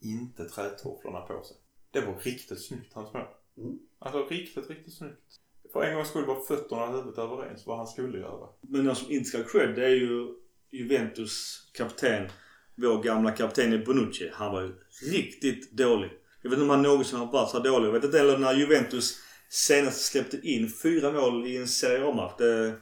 inte 0.00 0.44
trätofflorna 0.44 1.20
på 1.20 1.42
sig. 1.44 1.56
Det 1.90 2.00
var 2.00 2.14
riktigt 2.14 2.64
snyggt 2.64 2.92
hans 2.92 3.12
mål. 3.14 3.22
Mm. 3.56 3.78
Alltså 3.98 4.26
riktigt, 4.26 4.70
riktigt 4.70 4.94
snyggt. 4.94 5.40
För 5.72 5.82
en 5.82 5.94
gångs 5.94 6.08
skull 6.08 6.26
var 6.26 6.40
fötterna 6.40 6.84
och 6.84 6.92
huvudet 6.92 7.18
överens 7.18 7.66
vad 7.66 7.76
han 7.76 7.86
skulle 7.86 8.18
göra. 8.18 8.48
Men 8.60 8.84
någon 8.84 8.96
som 8.96 9.10
inte 9.10 9.28
ska 9.28 9.38
ha 9.38 9.44
cred 9.44 9.74
det 9.74 9.84
är 9.84 9.94
ju 9.94 10.34
Juventus 10.70 11.66
kapten. 11.72 12.28
Vår 12.74 13.02
gamla 13.02 13.30
kapten 13.30 13.72
i 13.72 13.78
Bonucci. 13.78 14.30
Han 14.32 14.52
var 14.52 14.62
ju 14.62 14.74
riktigt 15.12 15.72
dålig. 15.72 16.10
Jag 16.42 16.50
vet 16.50 16.56
inte 16.56 16.62
om 16.62 16.70
han 16.70 16.82
någonsin 16.82 17.18
har 17.18 17.32
varit 17.32 17.50
så 17.50 17.58
dålig. 17.58 17.88
Jag 17.88 17.92
vet 17.92 18.04
inte 18.04 18.18
heller 18.18 18.38
när 18.38 18.54
Juventus 18.54 19.18
senast 19.52 20.04
släppte 20.04 20.40
in 20.42 20.72
fyra 20.82 21.12
mål 21.12 21.46
i 21.46 21.56
en 21.56 21.68
Serie 21.68 22.06
A-match. 22.06 22.32
Det... 22.38 22.74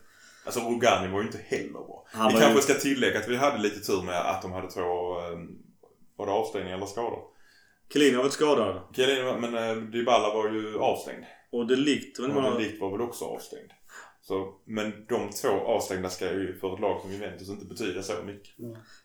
Alltså 0.45 0.61
Rugani 0.61 1.13
var 1.13 1.21
ju 1.21 1.27
inte 1.27 1.39
heller 1.47 1.73
bra. 1.73 2.07
Han 2.13 2.29
vi 2.29 2.35
var 2.35 2.41
kanske 2.41 2.59
ju- 2.59 2.63
ska 2.63 2.75
tillägga 2.75 3.19
att 3.19 3.29
vi 3.29 3.37
hade 3.37 3.59
lite 3.59 3.81
tur 3.81 4.03
med 4.03 4.31
att 4.31 4.43
de 4.43 4.53
hade 4.53 4.71
två, 4.71 4.81
eh, 5.19 5.39
var 6.17 6.27
det 6.27 6.33
avstängningar 6.33 6.77
eller 6.77 6.87
skador? 6.87 7.23
Chiellini 7.93 8.15
har 8.17 8.23
varit 8.23 8.33
skadad. 8.33 8.83
Chiellini, 8.97 9.41
men 9.41 9.55
eh, 9.55 9.77
Dybala 9.77 10.35
var 10.35 10.49
ju 10.51 10.79
avstängd. 10.79 11.25
Och 11.53 11.67
det 11.67 11.77
likt. 11.77 12.19
Och 12.19 12.29
man... 12.29 12.53
Delict 12.53 12.81
var 12.81 12.91
väl 12.91 13.01
också 13.01 13.25
avstängd. 13.25 13.71
Så, 14.23 14.55
men 14.65 14.93
de 15.09 15.31
två 15.31 15.49
avstängda 15.49 16.09
ska 16.09 16.25
ju 16.33 16.59
för 16.61 16.75
ett 16.75 16.81
lag 16.81 17.01
som 17.01 17.13
Juventus 17.13 17.49
inte 17.49 17.67
betyda 17.67 18.03
så 18.03 18.13
mycket. 18.27 18.55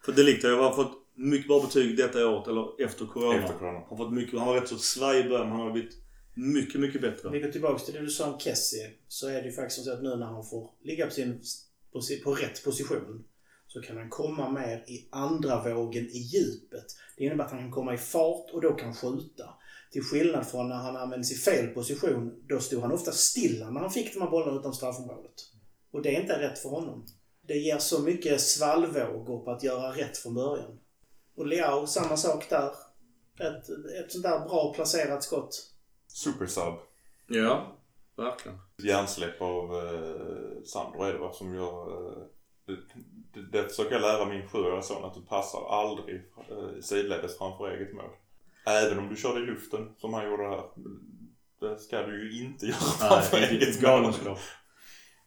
För 0.05 0.11
Delict 0.11 0.43
har 0.43 0.49
ju 0.49 0.57
fått 0.57 0.91
mycket 1.15 1.47
bra 1.47 1.59
betyg 1.59 1.97
detta 1.97 2.27
året. 2.27 2.47
Eller 2.47 2.85
efter 2.85 3.05
corona. 3.05 3.39
Efter 3.39 3.53
corona. 3.53 3.79
Har 3.79 3.97
fått 3.97 4.13
mycket, 4.13 4.39
han 4.39 4.47
var 4.47 4.55
rätt 4.55 4.69
så 4.69 4.77
svajig 4.77 5.25
i 5.25 5.29
början. 5.29 5.47
men 5.47 5.57
Han 5.57 5.65
har 5.65 5.73
blivit 5.73 6.04
mycket, 6.35 6.81
mycket 6.81 7.01
bättre. 7.01 7.29
Vi 7.29 7.39
går 7.39 7.51
tillbaka 7.51 7.85
till 7.85 7.93
det 7.93 7.99
du 7.99 8.09
sa 8.09 8.33
om 8.33 8.39
Kessie. 8.39 8.91
Så 9.07 9.27
är 9.27 9.41
det 9.41 9.47
ju 9.47 9.51
faktiskt 9.51 9.85
så 9.85 9.93
att 9.93 10.03
nu 10.03 10.15
när 10.15 10.25
han 10.25 10.45
får 10.45 10.69
ligga 10.83 11.05
på, 11.05 11.11
sin, 11.11 11.41
på, 11.91 12.01
sin, 12.01 12.23
på 12.23 12.33
rätt 12.33 12.63
position 12.63 13.25
så 13.67 13.81
kan 13.81 13.97
han 13.97 14.09
komma 14.09 14.49
mer 14.49 14.83
i 14.87 15.07
andra 15.11 15.73
vågen 15.73 16.05
i 16.05 16.17
djupet. 16.17 16.85
Det 17.17 17.23
innebär 17.23 17.45
att 17.45 17.51
han 17.51 17.59
kan 17.59 17.71
komma 17.71 17.93
i 17.93 17.97
fart 17.97 18.49
och 18.53 18.61
då 18.61 18.73
kan 18.73 18.95
skjuta. 18.95 19.49
Till 19.91 20.03
skillnad 20.03 20.47
från 20.47 20.69
när 20.69 20.75
han 20.75 20.95
används 20.95 21.31
i 21.31 21.35
fel 21.35 21.67
position. 21.67 22.43
Då 22.47 22.59
stod 22.59 22.81
han 22.81 22.91
ofta 22.91 23.11
stilla 23.11 23.69
när 23.69 23.81
han 23.81 23.91
fick 23.91 24.13
de 24.13 24.19
här 24.19 24.29
bollarna 24.29 24.59
utan 24.59 24.73
straffområdet. 24.73 25.33
Och 25.91 26.01
det 26.01 26.15
är 26.15 26.21
inte 26.21 26.39
rätt 26.39 26.59
för 26.59 26.69
honom. 26.69 27.05
Det 27.47 27.57
ger 27.57 27.77
så 27.77 28.01
mycket 28.01 28.41
svallvågor 28.41 29.45
på 29.45 29.51
att 29.51 29.63
göra 29.63 29.91
rätt 29.91 30.17
från 30.17 30.33
början. 30.33 30.79
Och 31.35 31.47
Leao, 31.47 31.87
samma 31.87 32.17
sak 32.17 32.49
där. 32.49 32.71
Ett, 33.39 33.69
ett 33.99 34.11
sånt 34.11 34.23
där 34.23 34.39
bra 34.39 34.73
placerat 34.73 35.23
skott. 35.23 35.74
Supersub. 36.15 36.73
Ja, 37.27 37.77
verkligen. 38.17 38.57
Hjärnsläpp 38.83 39.41
av 39.41 39.75
eh, 39.75 40.63
Sandro 40.65 41.03
är 41.03 41.13
det 41.13 41.19
va, 41.19 41.31
som 41.33 41.55
gör... 41.55 41.91
Eh, 41.91 42.23
det, 42.67 42.75
det, 43.33 43.51
det 43.51 43.69
försöker 43.69 43.91
jag 43.91 44.01
lära 44.01 44.25
min 44.25 44.47
sjuåriga 44.49 44.81
son 44.81 45.03
att 45.05 45.13
du 45.13 45.21
passar 45.21 45.67
aldrig 45.69 46.15
eh, 46.49 46.79
sidledes 46.81 47.37
framför 47.37 47.69
eget 47.71 47.93
mål. 47.93 48.09
Även 48.67 48.99
om 48.99 49.09
du 49.09 49.15
kör 49.15 49.43
i 49.43 49.45
luften 49.45 49.89
som 49.97 50.13
han 50.13 50.25
gjorde 50.25 50.43
här. 50.43 50.63
Det 51.59 51.79
ska 51.79 52.01
du 52.01 52.33
ju 52.33 52.45
inte 52.45 52.65
göra 52.65 52.75
framför 52.75 53.37
Nej, 53.37 53.57
eget 53.57 53.81
mål. 53.81 54.13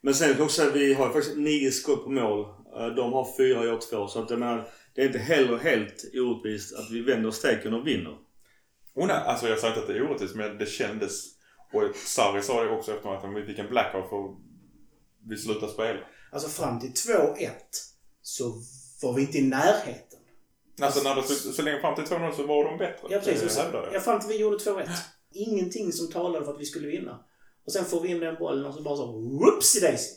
Men 0.00 0.14
sen 0.14 0.28
kan 0.28 0.36
jag 0.36 0.44
också 0.44 0.56
säga 0.56 0.68
att 0.68 0.76
vi 0.76 0.94
har 0.94 1.10
faktiskt 1.10 1.36
nio 1.36 1.70
skott 1.70 2.04
på 2.04 2.10
mål. 2.10 2.40
Eh, 2.76 2.86
De 2.86 3.12
har 3.12 3.36
fyra, 3.36 3.64
jag 3.64 3.72
har 3.72 3.90
två. 3.90 4.08
Så 4.08 4.22
att 4.22 4.30
jag 4.30 4.38
menar, 4.38 4.68
det 4.94 5.02
är 5.02 5.06
inte 5.06 5.18
heller 5.18 5.58
helt 5.58 6.04
orättvist 6.14 6.78
att 6.78 6.90
vi 6.90 7.00
vänder 7.00 7.30
steken 7.30 7.74
och 7.74 7.86
vinner. 7.86 8.18
Oh, 8.98 9.06
nej, 9.06 9.16
alltså 9.16 9.48
jag 9.48 9.58
sa 9.58 9.68
inte 9.68 9.80
att 9.80 9.86
det 9.86 9.96
är 9.96 10.10
orättvist 10.10 10.34
men 10.34 10.58
det 10.58 10.66
kändes. 10.66 11.24
Och 11.72 11.96
Sarri 11.96 12.42
sa 12.42 12.64
det 12.64 12.70
också 12.70 12.92
efter 12.92 13.08
att 13.08 13.36
vi 13.36 13.46
fick 13.46 13.58
en 13.58 13.68
blackout 13.68 14.08
för 14.08 14.36
vi 15.28 15.36
slutade 15.36 15.72
spela. 15.72 16.00
Alltså 16.32 16.48
fram 16.48 16.80
till 16.80 16.90
2-1 16.90 17.50
så 18.22 18.54
var 19.02 19.12
vi 19.14 19.22
inte 19.22 19.38
i 19.38 19.42
närheten. 19.42 20.18
Alltså 20.80 21.02
när 21.02 21.14
det, 21.14 21.22
så, 21.22 21.52
så 21.52 21.62
länge 21.62 21.80
fram 21.80 21.94
till 21.94 22.04
2-0 22.04 22.32
så 22.32 22.46
var 22.46 22.64
de 22.64 22.78
bättre. 22.78 23.08
Ja, 23.10 23.18
precis. 23.24 23.56
Jag. 23.72 23.88
ja, 23.92 24.00
fram 24.00 24.20
till 24.20 24.28
vi 24.28 24.40
gjorde 24.40 24.56
2-1. 24.56 24.88
Ingenting 25.32 25.92
som 25.92 26.10
talade 26.10 26.44
för 26.44 26.52
att 26.52 26.60
vi 26.60 26.64
skulle 26.64 26.88
vinna. 26.88 27.24
Och 27.66 27.72
sen 27.72 27.84
får 27.84 28.00
vi 28.00 28.08
in 28.08 28.20
den 28.20 28.34
bollen 28.34 28.66
och 28.66 28.74
så 28.74 28.82
bara 28.82 28.96
så 28.96 29.06
whoopsie 29.06 29.80
daisy. 29.80 30.14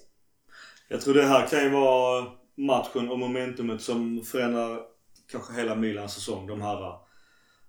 Jag 0.90 1.02
tror 1.02 1.14
det 1.14 1.26
här 1.26 1.48
kan 1.48 1.64
ju 1.64 1.70
vara 1.70 2.26
matchen 2.58 3.10
och 3.10 3.20
momentumet 3.20 3.82
som 3.82 4.24
förändrar 4.24 4.82
kanske 5.32 5.54
hela 5.54 5.76
Milans 5.76 6.14
säsong. 6.14 6.48
De 6.48 6.62
här 6.62 7.11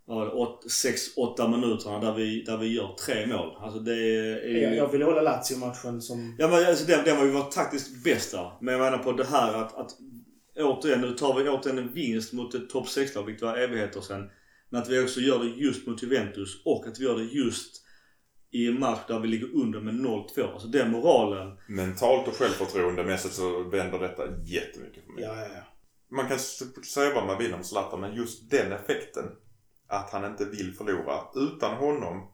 6-8 0.07 1.49
minuterna 1.49 1.99
där 1.99 2.15
vi, 2.15 2.43
där 2.43 2.57
vi 2.57 2.67
gör 2.67 2.97
tre 3.07 3.27
mål. 3.27 3.57
Alltså 3.61 3.79
det 3.79 3.95
är. 3.95 4.63
Jag, 4.63 4.77
jag 4.77 4.89
vill 4.89 5.03
hålla 5.03 5.23
Lazio-matchen 5.23 6.03
som... 6.03 6.37
Ja 6.39 6.49
men 6.49 6.67
alltså 6.67 6.85
den, 6.85 7.05
den 7.05 7.17
var 7.17 7.25
ju 7.25 7.31
vår 7.31 7.51
taktiskt 7.51 8.05
bästa. 8.05 8.53
Men 8.61 8.75
jag 8.75 8.81
menar 8.81 8.99
på 8.99 9.13
det 9.13 9.25
här 9.25 9.55
att, 9.55 9.75
att 9.77 9.91
återigen, 10.57 11.01
nu 11.01 11.11
tar 11.11 11.35
vi 11.35 11.49
återigen 11.49 11.79
en 11.79 11.93
vinst 11.93 12.33
mot 12.33 12.55
ett 12.55 12.71
topp 12.71 12.87
6-lag, 12.87 13.25
vilket 13.25 13.43
var 13.43 13.57
evigheter 13.57 14.01
sedan. 14.01 14.31
Men 14.71 14.83
att 14.83 14.89
vi 14.89 15.05
också 15.05 15.21
gör 15.21 15.39
det 15.39 15.51
just 15.51 15.87
mot 15.87 16.03
Juventus 16.03 16.63
och 16.65 16.87
att 16.87 17.01
vi 17.01 17.05
gör 17.05 17.17
det 17.17 17.25
just 17.25 17.83
i 18.51 18.67
en 18.67 18.81
match 18.81 19.01
där 19.09 19.21
vi 19.21 19.29
ligger 19.29 19.55
under 19.55 19.81
med 19.81 19.95
0-2. 19.95 20.53
Alltså 20.53 20.69
den 20.69 20.91
moralen. 20.91 21.57
Mentalt 21.69 22.29
och 22.29 22.35
självförtroendemässigt 22.35 23.35
så 23.35 23.63
vänder 23.63 23.99
detta 23.99 24.23
jättemycket 24.45 25.05
för 25.05 25.13
mig. 25.13 25.25
Ja, 25.25 25.37
ja, 25.37 25.47
ja. 25.55 25.63
Man 26.17 26.29
kan 26.29 26.39
säga 26.39 27.15
vad 27.15 27.27
man 27.27 27.39
vill 27.39 27.55
om 27.55 27.65
Zlatan 27.65 28.01
men 28.01 28.15
just 28.15 28.51
den 28.51 28.73
effekten. 28.73 29.25
Att 29.93 30.11
han 30.11 30.25
inte 30.25 30.45
vill 30.45 30.75
förlora. 30.75 31.21
Utan 31.35 31.77
honom 31.77 32.29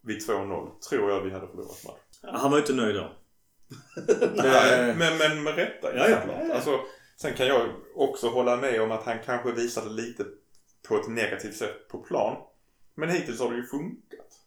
vid 0.00 0.18
2-0 0.28 0.78
tror 0.78 1.10
jag 1.10 1.20
vi 1.20 1.30
hade 1.30 1.48
förlorat 1.48 1.84
matchen. 1.84 2.34
Han 2.40 2.50
var 2.50 2.58
ju 2.58 2.62
inte 2.62 2.74
nöjd 2.74 2.96
då. 2.96 3.12
Nej, 4.36 4.94
men, 4.94 5.18
men 5.18 5.42
med 5.42 5.54
rätta 5.54 5.96
Ja, 5.96 6.08
ja. 6.08 6.20
såklart. 6.20 6.50
Alltså, 6.50 6.80
sen 7.16 7.34
kan 7.34 7.46
jag 7.46 7.68
också 7.94 8.28
hålla 8.28 8.56
med 8.56 8.82
om 8.82 8.90
att 8.90 9.04
han 9.04 9.18
kanske 9.24 9.52
visade 9.52 9.90
lite 9.90 10.24
på 10.88 10.96
ett 10.96 11.08
negativt 11.08 11.56
sätt 11.56 11.88
på 11.88 11.98
plan. 11.98 12.36
Men 12.94 13.10
hittills 13.10 13.40
har 13.40 13.50
det 13.50 13.56
ju 13.56 13.66
funkat. 13.66 14.40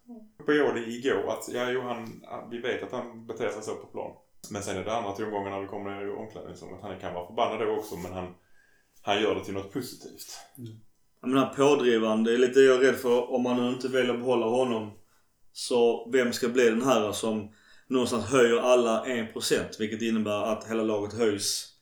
Pioli 0.46 0.96
igår 0.96 1.32
att, 1.32 1.48
ja 1.48 1.70
jo 1.70 1.80
han, 1.80 2.24
vi 2.50 2.58
vet 2.58 2.82
att 2.82 2.92
han 2.92 3.26
beter 3.26 3.50
sig 3.50 3.62
så 3.62 3.74
på 3.74 3.86
plan. 3.86 4.16
Men 4.50 4.62
sen 4.62 4.76
är 4.76 4.84
det 4.84 4.96
andra 4.96 5.12
tongångar 5.12 5.50
när 5.50 5.60
vi 5.60 5.66
kommer 5.66 5.90
ner 5.90 6.06
i 6.06 6.10
omklädningsrummet. 6.10 6.82
Han 6.82 7.00
kan 7.00 7.14
vara 7.14 7.26
förbannad 7.26 7.60
då 7.60 7.76
också 7.76 7.96
men 7.96 8.12
han, 8.12 8.34
han 9.02 9.22
gör 9.22 9.34
det 9.34 9.44
till 9.44 9.54
något 9.54 9.72
positivt. 9.72 10.38
Jag 11.20 11.30
menar 11.30 11.54
pådrivaren, 11.54 12.24
det 12.24 12.34
är 12.34 12.38
lite 12.38 12.60
jag 12.60 12.76
är 12.76 12.80
rädd 12.80 12.96
för 12.96 13.30
om 13.30 13.42
man 13.42 13.56
nu 13.56 13.68
inte 13.68 13.88
väljer 13.88 14.14
att 14.14 14.20
behålla 14.20 14.46
honom. 14.46 14.90
Så 15.52 16.10
vem 16.12 16.32
ska 16.32 16.48
bli 16.48 16.70
den 16.70 16.82
här 16.82 17.12
som 17.12 17.54
någonstans 17.86 18.24
höjer 18.24 18.58
alla 18.58 19.04
1% 19.04 19.78
vilket 19.78 20.02
innebär 20.02 20.42
att 20.42 20.70
hela 20.70 20.82
laget 20.82 21.12
höjs 21.12 21.74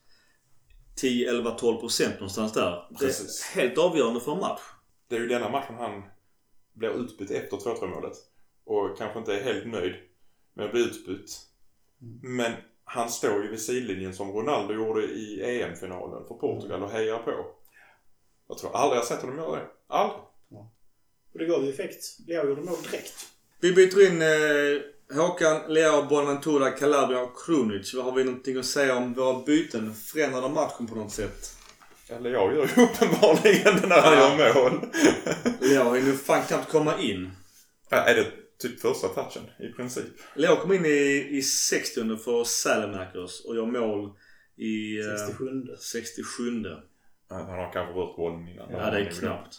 10, 0.95 1.29
11, 1.29 1.57
12% 1.59 2.13
någonstans 2.13 2.53
där. 2.53 2.87
Precis. 2.99 3.51
Det 3.53 3.59
är 3.59 3.63
helt 3.63 3.77
avgörande 3.77 4.19
för 4.19 4.31
en 4.31 4.39
match. 4.39 4.61
Det 5.07 5.15
är 5.15 5.19
ju 5.19 5.27
denna 5.27 5.49
matchen 5.49 5.75
han 5.75 6.03
blir 6.73 6.89
utbytt 6.89 7.31
efter 7.31 7.57
2-3 7.57 7.87
målet. 7.87 8.13
Och 8.65 8.97
kanske 8.97 9.19
inte 9.19 9.35
är 9.39 9.43
helt 9.43 9.67
nöjd 9.67 9.95
med 10.53 10.65
att 10.65 10.71
bli 10.71 10.81
utbytt. 10.81 11.39
Men 12.21 12.51
han 12.83 13.09
står 13.09 13.43
ju 13.43 13.49
vid 13.49 13.61
sidlinjen 13.61 14.13
som 14.13 14.31
Ronaldo 14.31 14.73
gjorde 14.73 15.03
i 15.03 15.61
EM-finalen 15.61 16.27
för 16.27 16.35
Portugal 16.35 16.83
och 16.83 16.91
hejar 16.91 17.17
på. 17.17 17.45
Jag 18.47 18.57
tror 18.57 18.75
aldrig 18.75 18.99
jag 18.99 19.05
sett 19.05 19.21
honom 19.21 19.37
göra 19.37 19.55
det. 19.55 19.65
Aldrig. 19.87 20.21
Och 21.33 21.39
det 21.39 21.45
gav 21.45 21.63
ju 21.65 21.69
effekt. 21.69 22.17
Leo 22.27 22.49
gjorde 22.49 22.61
mål 22.61 22.77
direkt. 22.91 23.13
Vi 23.59 23.73
byter 23.73 24.07
in 24.07 24.21
eh, 24.21 25.17
Håkan, 25.17 25.73
Leo, 25.73 26.03
Bonaventura, 26.09 26.71
Calabria 26.71 27.21
och 27.21 27.45
Krunic. 27.45 27.93
Vad 27.93 28.05
Har 28.05 28.11
vi 28.11 28.23
någonting 28.23 28.57
att 28.57 28.65
säga 28.65 28.95
om 28.95 29.13
våra 29.13 29.43
byten? 29.45 29.93
Förändrar 29.93 30.41
de 30.41 30.53
matchen 30.53 30.87
på 30.87 30.95
något 30.95 31.11
sätt? 31.11 31.55
Eller 32.09 32.29
jag 32.29 32.55
gör 32.55 32.69
ju 32.77 32.83
uppenbarligen 32.83 33.81
det 33.81 33.87
när 33.87 34.01
han 34.01 34.37
gör 34.37 34.53
mål. 34.53 34.89
Leo 35.59 35.95
ju 35.95 36.03
nu 36.03 36.17
fan 36.17 36.43
knappt 36.47 36.71
komma 36.71 36.99
in. 36.99 37.31
Ja, 37.89 37.97
är 37.97 38.15
det 38.15 38.31
typ 38.59 38.79
första 38.79 39.07
touchen 39.07 39.43
i 39.59 39.73
princip? 39.73 40.05
Leo 40.35 40.55
kom 40.55 40.73
in 40.73 40.85
i, 40.85 41.27
i 41.31 41.41
60 41.41 42.17
för 42.17 42.43
Salamakers 42.43 43.45
och 43.45 43.55
gör 43.55 43.65
mål 43.65 44.11
i 44.57 44.99
eh, 44.99 45.77
67. 45.79 46.65
67. 47.29 47.35
Ja, 47.35 47.35
Han 47.35 47.59
har 47.59 47.73
kanske 47.73 47.93
rört 47.99 48.15
bollen 48.15 48.47
innan. 48.47 48.71
Ja, 48.71 48.91
det 48.91 48.99
är 48.99 49.11
knappt. 49.11 49.55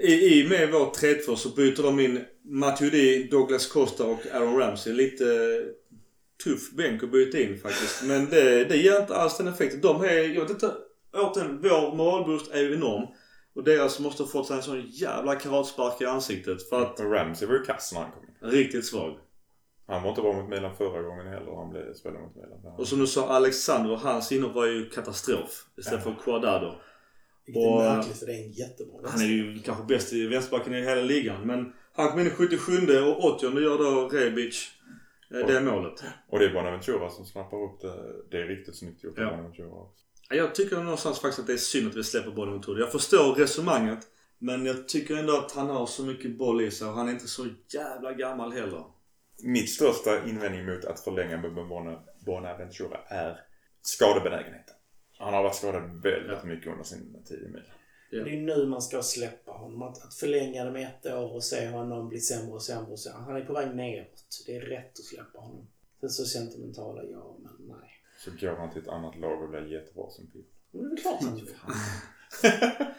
Eh, 0.00 0.10
I, 0.10 0.40
I 0.40 0.48
med 0.48 0.70
vår 0.72 0.86
3-2 0.86 1.36
så 1.36 1.48
byter 1.48 1.82
de 1.82 2.00
in 2.00 2.24
Matuidi, 2.44 3.28
Douglas 3.30 3.66
Costa 3.66 4.04
och 4.04 4.26
Aaron 4.32 4.58
Ramsey. 4.58 4.92
Lite 4.92 5.24
tuff 6.44 6.70
bänk 6.72 7.02
att 7.02 7.12
byta 7.12 7.38
in 7.38 7.58
faktiskt. 7.58 8.02
Men 8.04 8.26
det, 8.30 8.64
det 8.64 8.76
ger 8.76 9.00
inte 9.00 9.14
alls 9.16 9.36
den 9.38 9.48
effekten. 9.48 9.80
De 9.80 10.04
är, 10.04 10.34
jag 10.34 10.40
vet 10.40 10.50
inte, 10.50 10.72
återigen, 11.12 11.60
vår 11.62 11.96
moralboost 11.96 12.52
är 12.52 12.60
ju 12.60 12.74
enorm. 12.74 13.08
Och 13.54 13.64
deras 13.64 14.00
måste 14.00 14.22
ha 14.22 14.30
fått 14.30 14.46
sig 14.46 14.56
en 14.56 14.62
sån 14.62 14.82
jävla 14.86 15.34
karatspark 15.34 16.00
i 16.00 16.04
ansiktet. 16.04 16.68
För 16.68 16.82
att, 16.82 17.00
Ramsey 17.00 17.48
var 17.48 17.54
ju 17.54 17.62
kass 17.64 17.92
när 17.92 18.00
han 18.00 18.10
kom 18.12 18.22
in. 18.22 18.58
riktigt 18.58 18.86
svag. 18.86 19.18
Han 19.86 20.02
var 20.02 20.10
inte 20.10 20.22
bra 20.22 20.32
mot 20.32 20.48
Milan 20.50 20.76
förra 20.76 21.02
gången 21.02 21.26
heller. 21.26 21.54
Han 21.56 21.70
blev 21.70 21.94
spelare 21.94 22.22
mot 22.22 22.36
Milan. 22.36 22.74
Och 22.78 22.88
som 22.88 22.98
du 22.98 23.06
sa, 23.06 23.28
Alexander, 23.28 23.96
hans 23.96 24.32
inhopp 24.32 24.54
var 24.54 24.66
ju 24.66 24.88
katastrof. 24.90 25.66
Istället 25.78 26.02
för 26.04 26.14
Cuadrado. 26.24 26.74
Vilket 27.46 27.62
är 27.62 27.68
Och- 27.68 27.82
märkligt 27.82 28.18
för 28.18 28.26
det 28.26 28.32
är 28.32 28.44
en 28.44 28.52
jättebra 28.52 29.00
Han 29.10 29.20
är 29.20 29.26
ju 29.26 29.58
kanske 29.58 29.84
bäst 29.84 30.12
i 30.12 30.26
vänsterbacken 30.26 30.74
i 30.74 30.80
hela 30.80 31.02
ligan. 31.02 31.46
Men 31.46 31.72
han 31.92 32.10
kom 32.10 32.20
in 32.20 32.26
i 32.26 32.30
77 32.30 32.72
och 33.00 33.24
80 33.34 33.60
gör 33.60 33.78
då 33.78 34.08
Rebic 34.08 34.68
eh, 35.34 35.46
det 35.46 35.60
målet. 35.60 36.04
Och 36.28 36.38
det 36.38 36.44
är 36.44 36.52
Bonaventura 36.52 37.10
som 37.10 37.24
snappar 37.24 37.62
upp 37.64 37.80
det. 37.80 37.94
Det 38.30 38.42
är 38.42 38.46
riktigt 38.46 38.76
snyggt 38.76 39.04
gjort 39.04 39.18
av 39.18 39.24
Ja. 39.24 39.30
Bonaventura 39.30 39.66
också. 39.68 40.04
Jag 40.30 40.54
tycker 40.54 40.76
någonstans 40.76 41.20
faktiskt 41.20 41.38
att 41.40 41.46
det 41.46 41.52
är 41.52 41.56
synd 41.56 41.88
att 41.88 41.96
vi 41.96 42.04
släpper 42.04 42.30
bollen 42.30 42.54
mot 42.54 42.68
Jag 42.78 42.92
förstår 42.92 43.34
resonemanget. 43.34 43.98
Men 44.38 44.66
jag 44.66 44.88
tycker 44.88 45.16
ändå 45.16 45.36
att 45.36 45.52
han 45.52 45.70
har 45.70 45.86
så 45.86 46.02
mycket 46.02 46.38
boll 46.38 46.60
i 46.60 46.70
sig 46.70 46.88
och 46.88 46.94
han 46.94 47.08
är 47.08 47.12
inte 47.12 47.28
så 47.28 47.46
jävla 47.74 48.12
gammal 48.12 48.52
heller. 48.52 48.84
Mitt 49.42 49.70
största 49.70 50.28
invändning 50.28 50.66
mot 50.66 50.84
att 50.84 51.00
förlänga 51.00 51.36
med 51.36 51.50
Bona- 51.52 52.02
Bonaventura 52.26 52.98
är 53.08 53.40
skadebenägenheten. 53.82 54.74
Han 55.18 55.34
har 55.34 55.42
varit 55.42 55.54
skadad 55.56 56.02
väldigt 56.02 56.38
Ja. 56.42 56.44
mycket 56.44 56.72
under 56.72 56.84
sin 56.84 57.24
tid 57.24 57.42
i 57.42 57.48
Milan. 57.48 57.66
Det 58.10 58.16
är 58.18 58.36
nu 58.40 58.66
man 58.66 58.82
ska 58.82 59.02
släppa 59.02 59.52
honom. 59.52 59.82
Att, 59.82 60.04
att 60.04 60.14
förlänga 60.14 60.64
det 60.64 60.70
med 60.70 60.82
ett 60.88 61.06
år 61.12 61.34
och 61.34 61.44
se 61.44 61.68
honom 61.68 62.08
bli 62.08 62.20
sämre 62.20 62.52
och 62.52 62.62
sämre 62.62 62.92
och 62.92 62.98
sämre. 63.00 63.22
Han 63.22 63.36
är 63.36 63.44
på 63.44 63.52
väg 63.52 63.76
neråt. 63.76 64.24
Det 64.46 64.56
är 64.56 64.60
rätt 64.60 64.98
att 64.98 65.04
släppa 65.04 65.38
honom. 65.38 65.66
Sen 66.00 66.10
så 66.10 66.24
sentimentala, 66.24 67.02
ja 67.04 67.36
men 67.42 67.52
nej. 67.68 67.90
Så 68.18 68.30
går 68.46 68.56
han 68.56 68.72
till 68.72 68.82
ett 68.82 68.88
annat 68.88 69.16
lag 69.18 69.42
och 69.42 69.48
blir 69.48 69.72
jättebra 69.72 70.10
som 70.10 70.26
Pirlo. 70.26 70.44
Men 70.70 70.82
det 70.82 70.86
är 70.86 70.90
väl 70.90 70.98
klart 71.02 71.22
han 71.22 71.38
gör. 71.38 71.46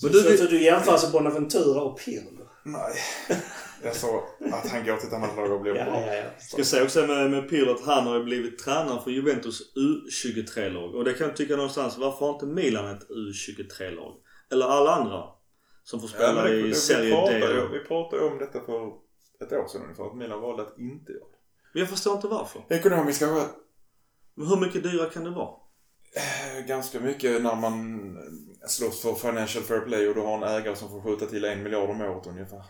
Så, 0.00 0.08
du, 0.08 0.22
så, 0.22 0.36
så 0.36 0.50
du 0.50 0.62
jämför 0.62 0.92
alltså 0.92 1.10
Bonaventura 1.12 1.80
och 1.82 1.98
Pirlo? 1.98 2.48
Nej. 2.64 2.94
Jag 3.84 3.96
sa 3.96 4.28
att 4.52 4.70
han 4.70 4.84
går 4.84 4.96
till 4.96 5.08
ett 5.08 5.14
annat 5.14 5.36
lag 5.36 5.52
och 5.52 5.60
blir 5.60 5.74
Ja, 5.76 5.84
bra. 5.84 6.00
ja, 6.06 6.14
ja. 6.14 6.22
ska 6.38 6.64
säga 6.64 6.84
också 6.84 7.06
med, 7.06 7.30
med 7.30 7.48
Pirlo 7.48 7.72
att 7.72 7.84
han 7.84 8.06
har 8.06 8.16
ju 8.16 8.24
blivit 8.24 8.58
tränare 8.58 9.00
för 9.04 9.10
Juventus 9.10 9.74
U23-lag. 9.76 10.94
Och 10.94 11.04
det 11.04 11.14
kan 11.14 11.26
jag 11.26 11.36
tycka 11.36 11.56
någonstans, 11.56 11.98
varför 11.98 12.26
har 12.26 12.32
inte 12.34 12.46
Milan 12.46 12.86
ett 12.90 13.08
U23-lag? 13.08 14.14
Eller 14.52 14.66
alla 14.66 14.90
andra 14.94 15.24
som 15.84 16.00
får 16.00 16.10
Ja, 16.12 16.16
spela 16.16 16.34
men 16.42 16.44
det, 16.44 16.56
i 16.58 16.62
det, 16.62 16.68
vi, 16.68 16.74
Serie 16.74 17.40
D. 17.40 17.62
vi 17.72 17.78
pratade 17.78 18.22
om 18.24 18.38
detta 18.38 18.60
för 18.60 18.86
ett 19.46 19.52
år 19.52 19.68
sedan 19.68 19.82
ungefär. 19.82 20.04
Att 20.06 20.16
Milan 20.16 20.40
valde 20.40 20.62
att 20.62 20.78
inte 20.78 21.12
göra 21.12 21.24
Men 21.72 21.80
jag 21.80 21.88
förstår 21.90 22.14
inte 22.14 22.26
varför. 22.28 22.64
det. 22.68 22.74
Ekonomiska 22.74 23.26
skäl. 23.26 23.48
Men 24.34 24.46
hur 24.46 24.56
mycket 24.56 24.82
dyrare 24.82 25.10
kan 25.10 25.24
det 25.24 25.30
vara? 25.30 25.50
Eh, 26.16 26.66
Ganska 26.66 27.00
mycket 27.00 27.42
när 27.42 27.54
man 27.56 27.98
slåss 28.66 29.02
för 29.02 29.14
financial 29.14 29.64
fair 29.64 29.80
play 29.80 30.08
och 30.08 30.14
du 30.14 30.20
har 30.20 30.34
en 30.36 30.42
ägare 30.42 30.76
som 30.76 30.88
får 30.88 31.00
skjuta 31.00 31.26
till 31.26 31.44
en 31.44 31.62
miljard 31.62 31.90
om 31.90 32.00
året 32.00 32.26
ungefär. 32.26 32.62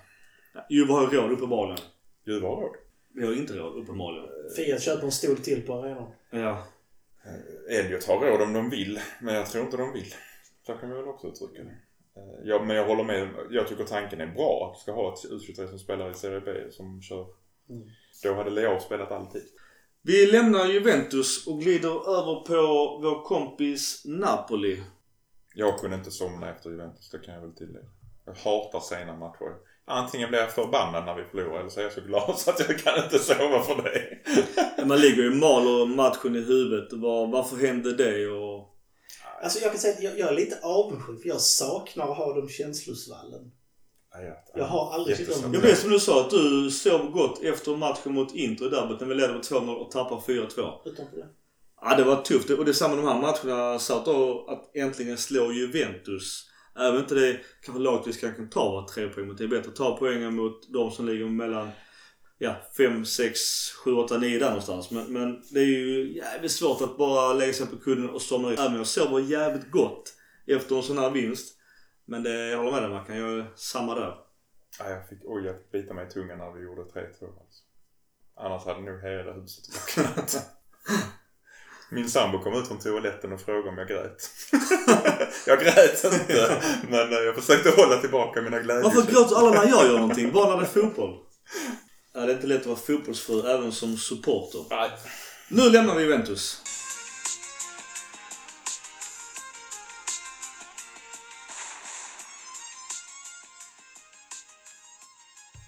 Ja, 0.55 0.67
Juve 0.71 0.93
har 0.93 1.13
ju 1.13 1.19
råd 1.19 1.33
uppenbarligen. 1.33 1.79
Gud 2.25 2.43
vad 2.43 2.59
råd. 2.59 2.77
Vi 3.15 3.27
har 3.27 3.33
inte 3.33 3.53
råd 3.53 3.83
uppenbarligen. 3.83 4.29
Fiat 4.57 4.83
köper 4.83 5.05
en 5.05 5.13
stol 5.13 5.37
till 5.37 5.63
på 5.67 5.75
arenan. 5.75 6.11
Ja. 6.31 6.65
Elliot 7.71 8.05
har 8.05 8.21
råd 8.21 8.43
om 8.43 8.53
de 8.53 8.71
vill, 8.71 9.01
men 9.21 9.35
jag 9.35 9.47
tror 9.47 9.65
inte 9.65 9.77
de 9.77 9.93
vill. 9.93 10.15
Så 10.67 10.75
kan 10.75 10.91
vi 10.91 10.97
väl 10.97 11.09
också 11.09 11.27
uttrycka 11.27 11.63
det. 11.63 11.71
Eh, 12.21 12.41
Ja, 12.45 12.65
men 12.65 12.77
jag 12.77 12.87
håller 12.87 13.05
med. 13.05 13.29
Jag 13.51 13.69
tycker 13.69 13.85
tanken 13.85 14.21
är 14.21 14.27
bra. 14.27 14.71
Att 14.71 14.79
vi 14.79 14.83
ska 14.83 14.93
ha 14.93 15.13
ett 15.15 15.31
U23 15.31 15.69
som 15.69 15.79
spelar 15.79 16.11
i 16.11 16.15
Serie 16.15 16.41
B 16.41 16.51
som 16.71 17.03
kör. 17.03 17.27
Mm. 17.69 17.89
Då 18.23 18.35
hade 18.35 18.51
Leo 18.51 18.81
spelat 18.81 19.11
alltid. 19.13 19.43
Vi 20.03 20.27
lämnar 20.27 20.67
Juventus 20.67 21.47
och 21.47 21.61
glider 21.61 21.89
över 22.19 22.47
på 22.47 22.55
vår 23.03 23.25
kompis 23.25 24.03
Napoli. 24.05 24.83
Jag 25.55 25.79
kunde 25.79 25.97
inte 25.97 26.11
somna 26.11 26.51
efter 26.51 26.71
Juventus, 26.71 27.11
det 27.11 27.19
kan 27.19 27.35
jag 27.35 27.41
väl 27.41 27.55
tillägga. 27.55 27.87
Jag 28.25 28.35
hatar 28.35 28.81
sena 28.81 29.17
matcher. 29.17 29.55
Antingen 29.87 30.29
blir 30.29 30.41
jag 30.41 30.55
förbannad 30.55 31.05
när 31.05 31.15
vi 31.15 31.25
förlorar 31.25 31.61
eller 31.61 31.69
så 31.69 31.81
är 31.81 31.85
jag 31.85 31.93
så 31.93 32.01
glad 32.01 32.35
så 32.39 32.51
att 32.51 32.61
jag 32.69 32.79
kan 32.79 33.05
inte 33.05 33.19
sova 33.19 33.63
för 33.63 33.83
det. 33.83 34.85
Man 34.87 35.01
ligger 35.01 35.23
ju 35.23 35.31
och 35.31 35.37
maler 35.37 35.87
matchen 35.87 36.37
i 36.37 36.41
huvudet. 36.41 36.93
Var, 36.93 37.27
varför 37.27 37.57
hände 37.57 37.93
det? 37.97 38.27
Och... 38.29 38.71
Alltså 39.43 39.59
jag 39.59 39.71
kan 39.71 39.81
säga 39.81 39.95
att 39.95 40.03
jag, 40.03 40.19
jag 40.19 40.29
är 40.29 40.35
lite 40.35 40.59
avundsjuk 40.63 41.23
för 41.23 41.29
jag 41.29 41.41
saknar 41.41 42.11
att 42.11 42.17
ha 42.17 42.35
de 42.35 42.49
känslosvallen. 42.49 43.53
Jag 44.55 44.65
har 44.65 44.93
aldrig 44.95 45.17
tyckt 45.17 45.29
om 45.31 45.37
Ja, 45.43 45.47
det. 45.47 45.53
men 45.53 45.61
det 45.61 45.71
är 45.71 45.75
som 45.77 45.91
du 45.91 46.01
sa, 46.01 46.21
att 46.21 46.31
du 46.31 46.71
sov 46.71 47.11
gott 47.11 47.43
efter 47.43 47.77
matchen 47.77 48.15
mot 48.15 48.35
Inter 48.35 48.67
i 48.67 48.69
derbyt 48.69 49.01
när 49.01 49.07
vi 49.07 49.15
ledde 49.15 49.33
med 49.35 49.43
2-0 49.43 49.75
och 49.75 49.91
tappar 49.91 50.17
4-2. 50.17 50.47
Utanför 50.85 51.17
det. 51.17 51.27
Ja, 51.81 51.97
det 51.97 52.05
var 52.05 52.17
tufft. 52.23 52.51
Och 52.51 52.65
det 52.65 52.71
är 52.71 52.73
samma 52.73 52.97
de 52.97 53.05
här 53.07 53.21
matcherna. 53.21 53.79
Satt 53.79 54.05
då 54.05 54.47
att 54.49 54.77
äntligen 54.77 55.19
slå 55.19 55.53
Juventus. 55.53 56.51
Även 56.79 57.01
inte 57.01 57.15
det 57.15 57.41
kanske 57.63 57.83
laget 57.83 58.07
vi 58.07 58.13
ska 58.13 58.33
kunna 58.33 58.49
ta 58.49 58.87
tre 58.95 59.09
poäng 59.09 59.29
mot. 59.29 59.39
Det 59.39 59.45
är 59.45 59.49
bättre 59.49 59.71
att 59.71 59.77
ta 59.77 59.97
poängen 59.97 60.35
mot 60.35 60.73
de 60.73 60.91
som 60.91 61.07
ligger 61.07 61.27
mellan 61.27 61.71
ja, 62.39 62.57
5, 62.77 63.05
6, 63.05 63.41
7, 63.85 63.95
8, 63.95 64.19
9 64.19 64.39
där 64.39 64.47
någonstans. 64.47 64.91
Men, 64.91 65.13
men 65.13 65.43
det 65.51 65.61
är 65.61 65.67
ju 65.67 66.17
jävligt 66.17 66.53
svårt 66.53 66.83
att 66.83 66.99
bara 66.99 67.33
lägga 67.33 67.53
sig 67.53 67.67
på 67.67 67.77
kudden 67.77 68.11
och 68.11 68.23
somna 68.23 68.53
in. 68.53 68.59
Även 68.59 68.77
jag 68.77 68.87
sover 68.87 69.21
jävligt 69.21 69.71
gott 69.71 70.15
efter 70.47 70.77
en 70.77 70.83
sån 70.83 70.99
här 70.99 71.11
vinst. 71.11 71.59
Men 72.05 72.23
det, 72.23 72.49
jag 72.49 72.59
håller 72.59 72.73
med 72.73 72.83
dig 72.83 72.91
Mackan. 72.91 73.17
Jag 73.17 73.39
är 73.39 73.53
samma 73.57 73.95
där. 73.95 74.17
Ja, 74.79 74.91
jag 74.91 75.09
fick, 75.09 75.19
oj, 75.25 75.45
jag 75.45 75.57
fick 75.57 75.73
bita 75.73 75.95
mig 75.95 76.07
i 76.07 76.11
tungan 76.11 76.39
när 76.39 76.53
vi 76.53 76.63
gjorde 76.63 76.83
3-2 76.83 76.91
alltså. 76.91 77.65
Annars 78.37 78.65
hade 78.65 78.81
nog 78.81 79.03
hela 79.03 79.33
huset 79.33 79.65
vaknat. 79.97 80.51
Min 81.91 82.11
sambo 82.11 82.39
kom 82.39 82.55
ut 82.55 82.69
från 82.69 82.79
toaletten 82.79 83.33
och 83.33 83.41
frågade 83.41 83.69
om 83.69 83.79
jag 83.79 83.89
grät. 83.89 84.31
jag 85.47 85.61
grät 85.61 86.05
inte, 86.05 86.63
men 86.89 87.13
eh, 87.13 87.19
jag 87.19 87.35
försökte 87.35 87.71
hålla 87.83 87.97
tillbaka 87.97 88.43
mina 88.43 88.59
glädjekänslor. 88.61 89.03
Varför 89.03 89.13
gråter 89.13 89.37
alla 89.37 89.51
när 89.51 89.71
jag 89.71 89.87
gör 89.87 89.99
någonting? 89.99 90.33
Bara 90.33 90.51
när 90.51 90.57
det 90.57 90.67
är 90.67 90.83
fotboll? 90.83 91.17
Ja, 92.15 92.21
det 92.21 92.33
är 92.33 92.35
inte 92.35 92.47
lätt 92.47 92.61
att 92.61 92.67
vara 92.67 92.77
fotbollsfru 92.77 93.41
även 93.41 93.73
som 93.73 93.97
supporter. 93.97 94.65
Nej. 94.71 94.91
Nu 95.49 95.71
lämnar 95.71 95.95
vi 95.95 96.03
Juventus. 96.03 96.63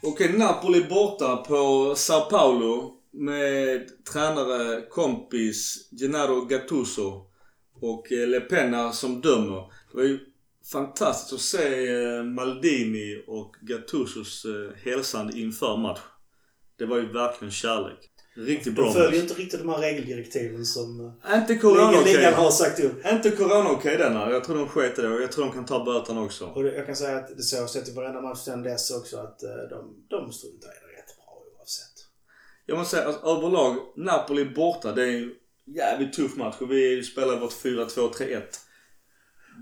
Okej, 0.02 0.32
Napoli 0.32 0.84
borta 0.84 1.36
på 1.36 1.94
Sao 1.96 2.20
Paulo 2.20 2.92
med 3.16 3.88
tränare, 4.12 4.82
kompis 4.82 5.88
Gennaro 6.00 6.44
Gattuso 6.44 7.26
och 7.80 8.12
eh, 8.12 8.28
Le 8.28 8.40
Penna 8.40 8.92
som 8.92 9.20
dömer. 9.20 9.72
Det 9.90 9.96
var 9.96 10.02
ju 10.02 10.18
fantastiskt 10.72 11.32
att 11.32 11.40
se 11.40 11.94
eh, 11.94 12.22
Maldini 12.22 13.24
och 13.26 13.56
Gattusos 13.60 14.44
eh, 14.44 14.90
hälsande 14.90 15.38
inför 15.38 15.76
match. 15.76 16.00
Det 16.78 16.86
var 16.86 16.96
ju 16.96 17.12
verkligen 17.12 17.52
kärlek. 17.52 18.10
Riktigt 18.34 18.74
bra 18.74 18.84
De 18.84 18.92
följer 18.92 19.12
ju 19.12 19.20
inte 19.20 19.34
riktigt 19.34 19.60
de 19.60 19.68
här 19.68 19.78
regeldirektiven 19.78 20.64
som 20.64 21.12
Inte 21.34 21.56
corona 21.56 22.00
ligan 22.04 22.34
har 22.34 22.50
sagt 22.50 22.80
upp. 22.80 23.06
Inte 23.12 23.30
corona 23.30 23.70
okej 23.70 23.96
denna. 23.96 24.30
Jag 24.30 24.44
tror 24.44 24.56
de 24.56 24.68
sket 24.68 24.98
i 24.98 25.02
det 25.02 25.08
och 25.08 25.22
jag 25.22 25.32
tror 25.32 25.44
de 25.44 25.52
kan 25.52 25.64
ta 25.64 25.84
böterna 25.84 26.22
också. 26.22 26.44
Och 26.44 26.66
jag 26.66 26.86
kan 26.86 26.96
säga 26.96 27.16
att 27.16 27.36
det 27.36 27.42
så 27.42 27.56
har 27.56 27.60
jag 27.60 27.70
sett 27.70 27.88
i 27.88 27.92
varenda 27.92 28.20
match 28.20 28.38
sedan 28.38 28.62
dess 28.62 28.90
också 28.90 29.16
att 29.16 29.38
de, 29.70 30.06
de 30.08 30.32
struntar 30.32 30.68
i 30.68 30.80
det. 30.80 30.85
Jag 32.66 32.78
måste 32.78 32.96
säga 32.96 33.08
alltså, 33.08 33.26
överlag, 33.26 33.76
Napoli 33.96 34.44
borta. 34.44 34.92
Det 34.92 35.02
är 35.02 35.16
en 35.22 35.34
jävligt 35.64 36.12
tuff 36.12 36.36
match 36.36 36.56
och 36.60 36.70
vi 36.72 37.02
spelar 37.02 37.40
vårt 37.40 37.52
4-2-3-1. 37.52 38.42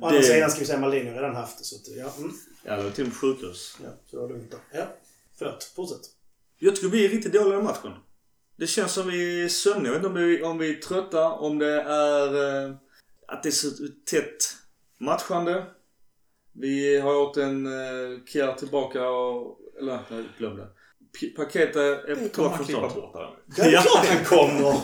Å 0.03 0.07
andra 0.07 0.19
Det- 0.21 0.25
sidan 0.25 0.51
ska 0.51 0.61
vi 0.61 0.67
säga 0.67 0.79
Maldini 0.81 1.09
har 1.11 1.17
redan 1.17 1.35
haft 1.37 1.59
det 1.59 1.65
så 1.65 1.77
att, 1.77 1.97
ja. 1.97 2.13
Mm, 2.19 2.33
Ja, 2.65 2.77
det 2.77 2.83
var 2.83 2.91
till 2.91 3.05
och 3.05 3.09
med 3.09 3.17
sjukhus. 3.17 3.77
ja 3.83 3.89
så 4.07 4.17
det 4.17 4.23
var 4.23 4.29
lugnt 4.29 4.51
då. 4.51 4.57
Ja. 4.73 4.87
Förlåt, 5.39 5.65
fortsätt. 5.77 6.01
Jag 6.59 6.77
tycker 6.77 6.89
vi 6.89 7.05
är 7.05 7.09
riktigt 7.09 7.33
dåliga 7.33 7.59
i 7.59 7.63
matchen. 7.63 7.93
Det 8.57 8.67
känns 8.67 8.93
som 8.93 9.09
vi 9.09 9.45
är 9.45 9.49
sömniga. 9.49 9.93
Jag 9.93 10.01
vet 10.01 10.07
inte 10.07 10.21
om, 10.21 10.29
vi, 10.29 10.43
om 10.43 10.59
vi 10.59 10.71
är 10.77 10.81
trötta, 10.81 11.33
om 11.33 11.59
det 11.59 11.81
är 11.83 12.65
eh, 12.67 12.75
att 13.29 13.43
det 13.43 13.49
är 13.49 13.51
så 13.51 13.71
tätt 14.11 14.57
matchande. 14.99 15.65
Vi 16.53 17.01
har 17.01 17.15
gjort 17.15 17.37
en 17.37 17.67
eh, 17.67 18.25
Kier 18.27 18.53
tillbaka 18.53 19.09
och... 19.09 19.61
Eller, 19.81 19.99
nej, 20.11 20.25
glöm 20.39 20.57
det. 20.57 20.65
P- 20.67 20.71
Paketet 21.37 21.77
är 21.77 22.29
på 22.29 22.57
från 22.57 22.67
start. 22.67 22.95
bort 22.95 23.13
där. 23.13 23.31
Det 23.57 23.63
är 23.63 23.73
Ja. 23.73 23.81
klart 23.83 24.07
han 24.07 24.25
kommer! 24.25 24.81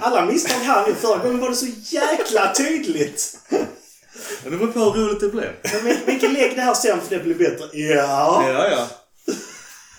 Alla 0.00 0.26
misstag 0.26 0.54
här 0.60 0.86
nu. 0.88 0.94
Förra 0.94 1.18
gången 1.18 1.40
var 1.40 1.48
det 1.50 1.56
så 1.56 1.66
jäkla 1.94 2.52
tydligt. 2.54 3.38
Men 4.42 4.52
det 4.52 4.58
var 4.58 4.66
på 4.66 4.78
hur 4.80 5.04
roligt 5.04 5.20
det 5.20 5.28
blev. 5.28 5.52
Men 5.72 5.84
vil- 5.84 6.06
vilken 6.06 6.32
lägg 6.32 6.54
det 6.56 6.60
här 6.62 6.74
sen 6.74 7.00
för 7.00 7.16
det 7.16 7.22
blir 7.24 7.34
bättre. 7.34 7.68
Ja. 7.78 8.44
Ja, 8.52 8.68
ja. 8.68 8.86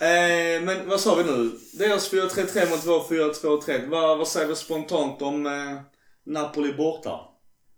Eh, 0.06 0.62
men 0.62 0.88
vad 0.88 1.00
sa 1.00 1.14
vi 1.14 1.24
nu? 1.24 1.50
Deras 1.72 2.10
4-3-3 2.12 2.70
mot 2.70 2.86
vår 2.86 3.00
4-2-3. 3.08 3.88
Vad, 3.90 4.18
vad 4.18 4.28
säger 4.28 4.46
vi 4.46 4.54
spontant 4.56 5.22
om 5.22 5.46
eh, 5.46 5.52
Napoli 6.26 6.72
borta? 6.72 7.20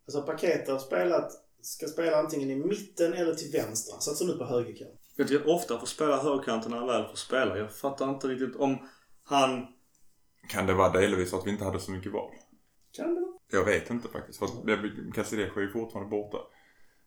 Alltså 0.07 0.23
Paket 0.23 0.69
har 0.69 0.79
spelat, 0.79 1.33
ska 1.63 1.87
spela 1.87 2.17
antingen 2.17 2.51
i 2.51 2.57
mitten 2.57 3.13
eller 3.15 3.35
till 3.35 3.51
vänster. 3.53 3.95
Satsar 4.01 4.27
nu 4.27 4.33
på 4.33 4.45
högerkant. 4.45 5.00
Jag 5.21 5.29
tycker 5.29 5.51
ofta 5.51 5.79
får 5.79 5.87
spela 5.87 6.23
högerkanten 6.23 6.71
när 6.71 6.79
han 6.79 6.87
väl 6.87 7.05
får 7.05 7.17
spela. 7.17 7.59
Jag 7.59 7.73
fattar 7.73 8.11
inte 8.11 8.29
riktigt 8.29 8.57
om 8.57 8.79
han... 9.25 9.67
Kan 10.49 10.67
det 10.67 10.75
vara 10.75 10.89
delvis 10.93 11.35
att 11.35 11.47
vi 11.47 11.51
inte 11.51 11.65
hade 11.65 11.81
så 11.81 11.91
mycket 11.91 12.13
val? 12.13 12.31
Kan 12.93 13.15
det 13.15 13.21
vara? 13.21 13.33
Jag 13.53 13.65
vet 13.65 13.91
inte 13.91 14.09
faktiskt. 14.09 14.39
För 14.39 14.47
Casillas 15.15 15.57
är 15.57 15.61
ju 15.61 15.73
fortfarande 15.73 16.11
borta. 16.11 16.39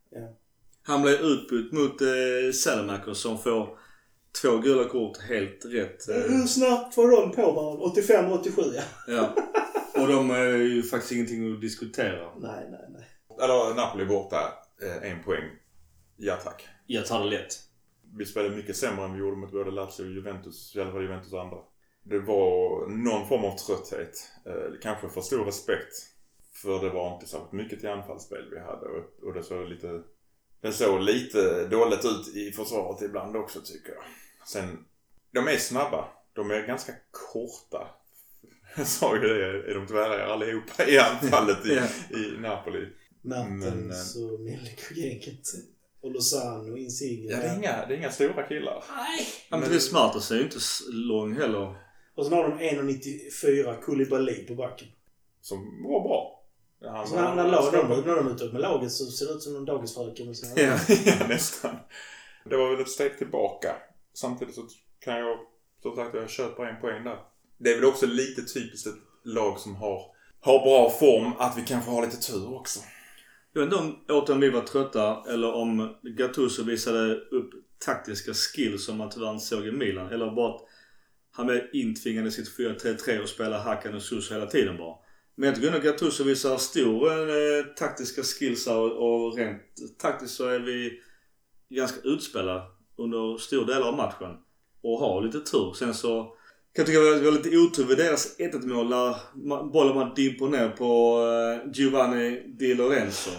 Ja. 0.09 0.38
Han 0.84 1.01
blev 1.01 1.14
utbytt 1.14 1.72
mot 1.72 2.01
eh, 2.01 3.14
som 3.14 3.38
får 3.38 3.80
två 4.41 4.57
gula 4.57 4.89
kort 4.89 5.18
helt 5.18 5.66
rätt. 5.66 6.09
Eh, 6.09 6.16
Hur 6.16 6.47
snabbt 6.47 6.97
var 6.97 7.11
de 7.11 7.32
på 7.32 7.51
varandra? 7.51 7.84
85 7.84 8.32
och 8.32 8.39
87 8.39 8.61
ja. 8.76 8.84
ja. 9.07 9.34
Och 10.01 10.07
de 10.07 10.32
är 10.32 10.47
ju 10.47 10.84
faktiskt 10.84 11.11
ingenting 11.11 11.53
att 11.53 11.61
diskutera. 11.61 12.36
Nej, 12.38 12.68
nej, 12.72 12.86
nej. 12.89 13.07
Eller 13.43 13.76
Napoli 13.76 14.05
borta, 14.05 14.53
eh, 14.82 15.11
en 15.11 15.24
poäng. 15.24 15.49
Ja 16.18 16.36
tack. 16.43 16.68
Jag 16.86 17.05
tar 17.05 17.20
det 17.24 17.30
lätt. 17.30 17.72
Vi 18.18 18.26
spelade 18.26 18.55
mycket 18.55 18.78
sämre 18.78 19.05
än 19.05 19.14
vi 19.14 19.20
gjorde 19.20 19.38
mot 19.38 19.51
både 19.51 19.72
Lazio 19.72 20.03
och 20.03 20.11
Juventus. 20.11 20.76
I 20.76 20.82
alla 20.82 20.91
fall 20.91 21.01
Juventus 21.01 21.34
och 21.34 21.41
andra. 21.41 21.57
Det 22.03 22.20
var 22.20 22.88
någon 22.88 23.28
form 23.28 23.43
av 23.43 23.57
trötthet. 23.57 24.32
Eh, 24.45 24.80
kanske 24.82 25.09
för 25.09 25.22
stor 25.22 25.45
respekt. 25.45 25.93
För 26.53 26.84
det 26.84 26.89
var 26.89 27.14
inte 27.16 27.28
särskilt 27.28 27.51
mycket 27.51 27.80
till 27.80 27.89
anfallsspel 27.89 28.49
vi 28.51 28.59
hade. 28.59 28.86
Och, 28.86 29.28
och 29.28 29.34
det 29.34 29.43
såg 29.43 29.68
lite... 29.68 30.01
Det 30.61 30.72
såg 30.72 31.01
lite 31.01 31.68
dåligt 31.68 32.05
ut 32.05 32.36
i 32.36 32.51
försvaret 32.51 33.01
ibland 33.01 33.36
också 33.36 33.61
tycker 33.61 33.93
jag. 33.93 34.03
Sen, 34.47 34.86
de 35.32 35.47
är 35.47 35.57
snabba. 35.57 36.07
De 36.34 36.51
är 36.51 36.68
ganska 36.68 36.93
korta. 37.11 37.88
Jag 38.78 38.88
sa 38.88 39.16
ju 39.16 39.22
det, 39.22 39.72
är 39.72 39.76
de 39.76 39.88
tvära 39.88 40.34
allihopa 40.34 40.86
i 40.88 40.99
anfallet 40.99 41.66
i, 41.66 41.80
i 42.18 42.39
Napoli. 42.39 42.89
Mertens 43.22 44.16
och 44.16 44.39
Milik-gänget. 44.39 45.47
Och 45.49 45.82
och 46.72 46.78
Insigne. 46.78 47.32
Ja, 47.32 47.38
det 47.38 47.43
är 47.43 47.58
inga, 47.58 47.86
det 47.86 47.93
är 47.93 47.97
inga 47.97 48.12
stora 48.12 48.43
killar. 48.47 48.84
Nej. 48.97 49.28
Ja, 49.49 49.58
men 49.58 49.70
det 49.70 49.76
är 49.76 49.80
Smarters 49.80 50.32
är 50.32 50.36
ju 50.36 50.43
inte 50.43 50.58
lång 50.91 51.36
heller. 51.36 51.76
Och 52.16 52.26
sen 52.26 52.34
har 52.34 52.43
de 52.43 52.60
1,94 52.60 53.82
Koulibaly 53.82 54.47
på 54.47 54.56
backen. 54.56 54.88
Som 55.41 55.84
var 55.84 56.04
bra. 56.04 56.43
Han 56.91 57.08
Så 57.08 57.16
när, 57.16 57.36
när, 57.36 57.47
lag, 57.47 57.74
de, 57.74 57.88
när 57.88 58.16
de 58.16 58.28
är 58.28 58.32
ute 58.32 58.45
med 58.45 58.62
laget 58.62 58.91
så 58.91 59.06
ser 59.06 59.26
det 59.26 59.32
ut 59.32 59.41
som 59.41 59.56
en 59.56 59.66
dagisfröken 59.66 60.28
med 60.28 60.38
sina 60.38 60.62
Ja. 60.62 60.78
ja, 61.06 61.28
nästan. 61.28 61.76
Det 62.49 62.58
var 62.58 62.70
väl 62.70 62.82
ett 62.82 62.89
steg 62.89 63.18
tillbaka. 63.18 63.76
Samtidigt 64.14 64.56
så 64.56 64.68
kan 64.99 65.18
jag, 65.18 65.38
som 65.82 65.95
sagt, 65.95 66.16
jag 66.16 66.30
köper 66.30 66.66
en 66.66 66.82
poäng 66.82 67.04
där. 67.04 67.20
Det 67.58 67.72
är 67.72 67.76
väl 67.76 67.86
också 67.86 68.06
lite 68.06 68.41
typiskt 68.41 68.88
ett 68.88 68.95
lag 69.24 69.60
som 69.60 69.76
har, 69.76 70.01
har 70.39 70.60
bra 70.60 70.89
form, 70.89 71.34
att 71.38 71.58
vi 71.58 71.62
kanske 71.66 71.91
har 71.91 72.06
lite 72.06 72.18
tur 72.18 72.56
också. 72.56 72.80
Jag 73.54 73.62
vet 73.62 73.74
inte 73.74 73.84
om 73.84 73.99
återigen 74.10 74.41
vi 74.41 74.49
var 74.49 74.62
trötta 74.62 75.24
eller 75.28 75.54
om 75.54 75.95
Gattuso 76.01 76.64
visade 76.64 77.16
upp 77.16 77.49
taktiska 77.86 78.34
skills 78.34 78.86
som 78.86 78.97
man 78.97 79.10
tyvärr 79.10 79.32
inte 79.32 79.45
såg 79.45 79.68
i 79.68 79.72
Milan. 79.72 80.12
Eller 80.12 80.32
bara 80.32 80.56
att 80.56 80.62
han 81.32 81.45
blev 81.45 81.62
intvingad 81.74 82.28
i 82.28 82.32
sitt 82.32 82.58
4-3-3 82.58 83.22
och 83.22 83.30
spelade 83.30 83.64
Hakan 83.64 83.95
och 83.95 84.01
Suso 84.01 84.34
hela 84.34 84.45
tiden 84.45 84.78
bara. 84.78 84.95
Men 85.36 85.47
jag 85.47 85.56
tycker 85.56 85.72
nog 85.72 85.84
Gattuso 85.84 86.24
visar 86.24 86.58
stor 86.58 87.10
eh, 87.10 87.66
taktiska 87.76 88.24
skills 88.24 88.68
här 88.68 88.78
och, 88.78 89.26
och 89.26 89.38
rent 89.38 89.62
taktiskt 89.97 90.34
så 90.34 90.47
är 90.47 90.60
vi 90.60 91.01
ganska 91.70 92.01
utspelade 92.04 92.62
under 92.97 93.38
stor 93.38 93.66
del 93.66 93.84
av 93.84 93.97
matchen. 93.97 94.38
Och 94.82 94.99
har 94.99 95.22
lite 95.22 95.39
tur. 95.39 95.74
Sen 95.74 95.93
så 95.93 96.24
kan 96.76 96.86
jag 96.86 96.86
tycka 96.86 96.99
att 96.99 97.22
vi 97.22 97.26
har 97.26 97.32
lite 97.32 97.58
otur 97.58 97.86
vid 97.86 97.97
deras 97.97 98.39
1-1 98.39 98.68
mål 98.68 98.89
där 98.89 99.16
bollen 99.72 99.93
bara 99.93 100.14
dimper 100.14 100.47
ner 100.47 100.69
på 100.69 101.19
eh, 101.27 101.72
Giovanni 101.73 102.56
Di 102.60 102.73
Lorenzo. 102.73 103.32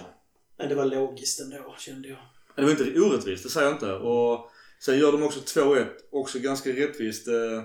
Men 0.59 0.69
det 0.69 0.75
var 0.75 0.85
logiskt 0.85 1.41
ändå, 1.41 1.75
kände 1.79 2.09
jag. 2.09 2.19
Det 2.57 2.63
var 2.63 2.71
inte 2.71 3.01
orättvist, 3.01 3.43
det 3.43 3.49
säger 3.49 3.67
jag 3.67 3.75
inte. 3.75 3.93
Och 3.93 4.51
sen 4.85 4.99
gör 4.99 5.13
de 5.13 5.23
också 5.23 5.41
2-1, 5.61 5.87
också 6.11 6.39
ganska 6.39 6.71
rättvist 6.71 7.29
eh, 7.29 7.63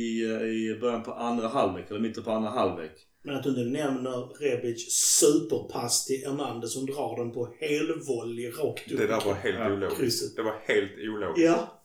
i, 0.00 0.24
eh, 0.24 0.42
i 0.42 0.78
början 0.80 1.02
på 1.02 1.12
andra 1.12 1.48
halvlek, 1.48 1.90
eller 1.90 2.00
mitten 2.00 2.22
på 2.24 2.30
andra 2.30 2.50
halvlek. 2.50 3.06
Men 3.22 3.36
att 3.36 3.42
du 3.42 3.48
inte 3.48 3.62
nämner 3.82 4.40
Rebic 4.40 4.92
superpass 5.20 6.04
till 6.06 6.22
Hernandez 6.26 6.72
som 6.72 6.86
drar 6.86 7.16
den 7.16 7.32
på 7.32 7.54
helvolley 7.60 8.50
rakt 8.50 8.92
upp. 8.92 8.98
Det 8.98 9.06
där 9.06 9.20
var 9.24 9.34
helt 9.34 9.58
Ja, 9.58 9.72
ologiskt. 9.72 10.36
Det 10.36 10.42
var 10.42 10.54
helt 10.64 10.92
ologiskt. 11.14 11.46
Ja. 11.46 11.82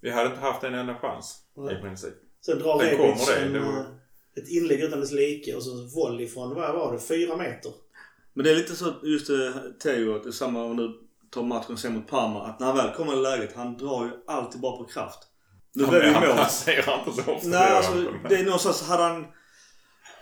Vi 0.00 0.10
hade 0.10 0.26
inte 0.28 0.40
haft 0.40 0.64
en 0.64 0.74
enda 0.74 0.94
chans 0.94 1.36
Nej. 1.56 1.74
i 1.78 1.82
princip. 1.82 2.14
Sen 2.40 2.58
drar 2.58 2.78
Sen 2.80 2.88
Rebic 2.98 3.26
det, 3.26 3.34
en, 3.36 3.52
det 3.52 3.60
var- 3.60 3.98
ett 4.36 4.48
inlägg 4.48 4.80
utan 4.80 5.00
dess 5.00 5.12
like 5.12 5.54
och 5.54 5.62
så 5.62 5.88
volley 5.94 6.26
från, 6.28 6.54
vad 6.54 6.74
var 6.74 6.92
det, 6.92 6.98
fyra 7.00 7.36
meter? 7.36 7.72
Men 8.34 8.44
det 8.44 8.50
är 8.50 8.56
lite 8.56 8.76
så 8.76 8.92
just 9.02 9.26
det, 9.26 9.52
Teo, 9.82 10.16
att 10.16 10.22
det 10.22 10.28
är 10.28 10.32
samma 10.32 10.64
om 10.64 10.76
du 10.76 11.00
tar 11.30 11.42
matchen 11.42 11.76
sen 11.76 11.94
mot 11.94 12.08
Parma, 12.08 12.46
att 12.46 12.60
när 12.60 12.66
han 12.66 12.76
väl 12.76 12.94
kommer 12.94 13.12
i 13.12 13.16
läget, 13.16 13.56
han 13.56 13.76
drar 13.76 14.04
ju 14.04 14.10
alltid 14.26 14.60
bara 14.60 14.76
på 14.76 14.84
kraft. 14.84 15.18
Nu 15.74 15.86
blev 15.86 16.00
det 16.00 16.08
ju 16.08 16.14
han 16.14 16.28
mål. 16.28 16.36
passerar 16.36 16.98
inte 16.98 17.22
så 17.22 17.32
ofta. 17.32 17.48
Nej, 17.48 17.70
det 17.70 17.76
alltså 17.76 17.92
han 17.92 18.16
det 18.28 18.34
är 18.36 18.44
någonstans, 18.44 18.88
hade 18.88 19.02
han... 19.02 19.26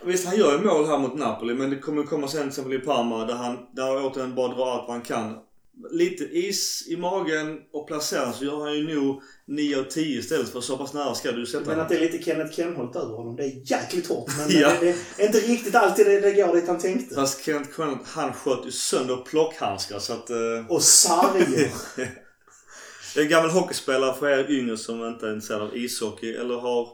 Visst, 0.03 0.27
han 0.27 0.37
gör 0.37 0.51
ju 0.51 0.65
mål 0.65 0.85
här 0.85 0.97
mot 0.97 1.15
Napoli, 1.15 1.53
men 1.53 1.69
det 1.69 1.75
kommer 1.75 2.03
komma 2.03 2.27
sen 2.27 2.39
till 2.39 2.47
exempel 2.47 2.73
i 2.73 2.79
Parma 2.79 3.25
där 3.25 3.35
han, 3.35 3.57
där 3.73 3.83
han 3.83 4.05
återigen 4.05 4.35
bara 4.35 4.47
drar 4.47 4.71
allt 4.71 4.87
vad 4.87 4.91
han 4.91 5.01
kan. 5.01 5.37
Lite 5.91 6.23
is 6.23 6.87
i 6.87 6.97
magen 6.97 7.59
och 7.73 7.87
placerar 7.87 8.31
så 8.31 8.45
gör 8.45 8.59
han 8.59 8.73
ju 8.77 8.95
nog 8.95 9.21
9 9.47 9.79
av 9.79 9.83
10 9.83 10.19
istället 10.19 10.49
för 10.49 10.61
så 10.61 10.77
pass 10.77 10.93
nära 10.93 11.15
ska 11.15 11.31
du 11.31 11.45
sätta 11.45 11.59
Men 11.59 11.69
honom. 11.69 11.83
att 11.83 11.89
det 11.89 11.95
är 11.95 11.99
lite 11.99 12.23
Kenneth 12.23 12.55
Kenholt 12.55 12.95
över 12.95 13.15
honom. 13.15 13.35
Det 13.35 13.43
är 13.43 13.71
jäkligt 13.71 14.07
hårt. 14.07 14.31
Men 14.37 14.47
Ja. 14.61 14.73
det, 14.81 14.95
det 15.17 15.23
är 15.23 15.25
inte 15.27 15.39
riktigt 15.39 15.75
alltid 15.75 16.05
det, 16.05 16.19
det 16.19 16.33
går 16.33 16.55
dit 16.55 16.67
han 16.67 16.79
tänkte. 16.79 17.15
Fast 17.15 17.43
Kenneth 17.45 17.71
Connell, 17.71 17.97
han 18.05 18.33
sköt 18.33 18.65
ju 18.65 18.71
sönder 18.71 19.17
plockhandskar 19.17 19.99
så 19.99 20.13
att... 20.13 20.29
Eh, 20.29 20.37
Och 20.69 20.81
sarger. 20.81 21.71
jag 21.97 22.07
är 23.17 23.21
en 23.21 23.29
gammal 23.29 23.49
hockeyspelare 23.49 24.13
för 24.15 24.29
er 24.29 24.51
yngre 24.51 24.77
som 24.77 25.03
inte 25.07 25.27
är 25.27 25.33
intresserade 25.33 25.63
av 25.63 25.77
ishockey 25.77 26.33
eller 26.35 26.55
har 26.55 26.89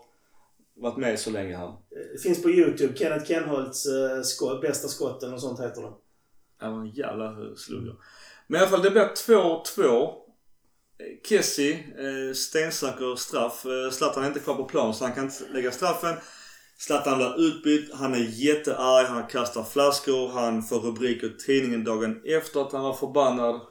varit 0.80 0.98
med 0.98 1.20
så 1.20 1.30
länge 1.30 1.58
här. 1.58 1.74
Det 2.14 2.22
finns 2.22 2.44
på 2.44 2.50
Youtube. 2.50 2.98
Kenneth 2.98 3.26
Kenholts 3.26 3.86
uh, 3.88 4.22
skott, 4.24 4.62
bästa 4.62 4.88
skotten 4.88 5.34
och 5.34 5.42
sånt 5.42 5.60
heter 5.60 5.82
det. 5.82 5.92
Det 6.60 6.72
var 6.72 6.80
en 6.82 6.90
jävla 6.90 7.36
slugger. 7.56 7.96
Men 8.48 8.60
i 8.60 8.62
alla 8.62 8.72
fall, 8.72 8.82
det 8.82 8.92
blir 8.92 9.10
2-2. 9.16 10.24
Kessie, 11.24 11.74
eh, 11.74 12.34
stensäker 12.34 13.16
straff. 13.16 13.66
Eh, 13.66 13.92
Zlatan 13.92 14.24
är 14.24 14.28
inte 14.28 14.40
kvar 14.40 14.56
på 14.56 14.66
plan 14.66 14.94
så 14.94 15.06
han 15.06 15.14
kan 15.14 15.24
inte 15.26 15.48
lägga 15.54 15.72
straffen. 15.72 16.16
Zlatan 16.78 17.18
blir 17.18 17.48
utbytt. 17.48 17.94
Han 17.94 18.14
är 18.14 18.18
jättearg. 18.18 19.08
Han 19.08 19.28
kastar 19.28 19.64
flaskor. 19.64 20.30
Han 20.30 20.64
får 20.64 20.80
rubriker 20.80 21.28
i 21.28 21.38
tidningen 21.38 21.84
dagen 21.84 22.22
efter 22.26 22.62
att 22.62 22.72
han 22.72 22.84
var 22.84 22.94
förbannad. 22.94 23.62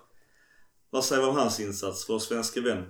Vad 0.90 1.04
säger 1.04 1.22
vi 1.22 1.28
om 1.28 1.36
hans 1.36 1.60
insats, 1.60 2.08
vår 2.08 2.18
svenska 2.18 2.60
vän? 2.60 2.84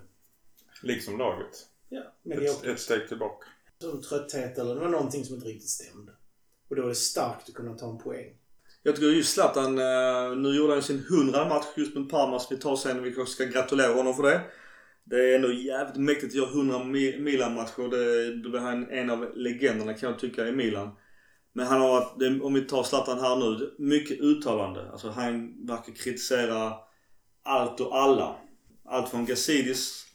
Liksom 0.83 1.19
laget. 1.19 1.67
Ja, 1.89 2.03
Ett, 2.33 2.65
ett 2.65 2.81
steg 2.81 3.09
tillbaka. 3.09 3.47
Som 3.81 4.03
trötthet 4.03 4.59
eller 4.59 4.75
det 4.75 4.81
var 4.81 4.89
någonting 4.89 5.25
som 5.25 5.35
inte 5.35 5.49
riktigt 5.49 5.71
stämde. 5.71 6.13
Och 6.69 6.77
då 6.77 6.83
är 6.83 6.89
det 6.89 6.95
starkt 6.95 7.49
att 7.49 7.55
kunna 7.55 7.75
ta 7.75 7.91
en 7.91 7.99
poäng. 7.99 8.39
Jag 8.87 8.97
tycker 8.97 9.09
just 9.09 9.35
Zlatan, 9.35 9.79
eh, 9.79 10.37
nu 10.37 10.57
gjorde 10.57 10.73
han 10.73 10.83
sin 10.83 11.05
hundrade 11.09 11.49
match 11.49 11.67
just 11.77 11.95
med 11.95 12.11
Parma 12.11 12.39
som 12.39 12.57
vi 12.57 12.63
tar 12.63 12.77
sen. 12.77 13.03
Vi 13.03 13.13
kanske 13.13 13.35
ska 13.35 13.45
gratulera 13.45 13.95
honom 13.95 14.15
för 14.15 14.23
det. 14.23 14.41
Det 15.05 15.17
är 15.17 15.37
ändå 15.37 15.53
jävligt 15.53 15.97
mäktigt 15.97 16.33
att 16.33 16.35
göra 16.35 16.51
100 16.51 16.85
Milan-matcher. 17.19 18.43
Då 18.43 18.51
blir 18.51 18.61
han 18.61 18.91
en 18.91 19.11
av 19.11 19.37
legenderna 19.37 19.95
kan 19.95 20.11
jag 20.11 20.19
tycka 20.19 20.49
i 20.49 20.53
Milan. 20.53 20.91
Men 21.53 21.67
han 21.67 21.81
har 21.81 21.89
varit, 21.89 22.43
om 22.43 22.55
vi 22.55 22.61
tar 22.61 22.83
Zlatan 22.83 23.21
här 23.21 23.37
nu, 23.37 23.75
mycket 23.79 24.21
uttalande. 24.21 24.91
Alltså 24.93 25.09
han 25.09 25.67
verkar 25.67 25.93
kritisera 25.93 26.75
allt 27.43 27.81
och 27.81 27.99
alla. 27.99 28.37
Allt 28.85 29.09
från 29.09 29.27
Gazidis, 29.27 30.07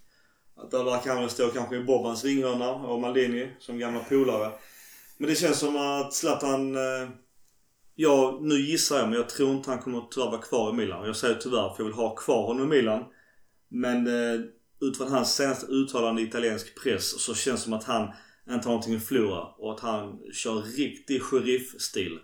att 0.56 0.72
där 0.72 0.84
verkar 0.84 1.15
han 1.15 1.30
stå 1.30 1.48
kanske 1.48 1.76
i 1.76 1.84
Bobans 1.84 2.23
ringhörna 2.23 2.72
och 2.72 2.99
Maldini 2.99 3.52
som 3.60 3.80
gamla 3.80 3.99
polare. 3.99 4.52
Men 5.18 5.30
det 5.30 5.35
känns 5.35 5.60
som 5.60 5.77
att 5.77 6.14
Zlatan 6.14 6.76
eh, 6.76 7.10
Ja, 8.03 8.38
nu 8.41 8.56
gissar 8.56 8.98
jag 8.98 9.10
men 9.10 9.18
jag 9.18 9.30
tror 9.30 9.52
inte 9.52 9.69
han 9.69 9.80
kommer 9.80 10.07
tyvärr 10.11 10.32
vara 10.32 10.41
kvar 10.41 10.69
i 10.69 10.73
Milan. 10.73 11.06
Jag 11.06 11.15
säger 11.15 11.36
tyvärr 11.36 11.69
för 11.69 11.76
jag 11.78 11.86
vill 11.86 11.94
ha 11.94 12.15
kvar 12.15 12.48
honom 12.48 12.73
i 12.73 12.78
Milan. 12.78 13.06
Men 13.69 14.07
eh, 14.07 14.41
utifrån 14.82 15.11
hans 15.11 15.36
senaste 15.36 15.65
uttalande 15.65 16.22
i 16.22 16.26
italiensk 16.26 16.84
press 16.84 17.22
så 17.22 17.34
känns 17.34 17.60
det 17.60 17.64
som 17.64 17.73
att 17.73 17.84
han 17.84 18.03
inte 18.49 18.68
har 18.68 18.73
någonting 18.73 18.95
att 18.95 19.06
förlora 19.06 19.41
och 19.41 19.73
att 19.73 19.80
han 19.80 20.19
kör 20.34 20.61
riktig 20.61 21.22
sheriff-stil. 21.22 22.19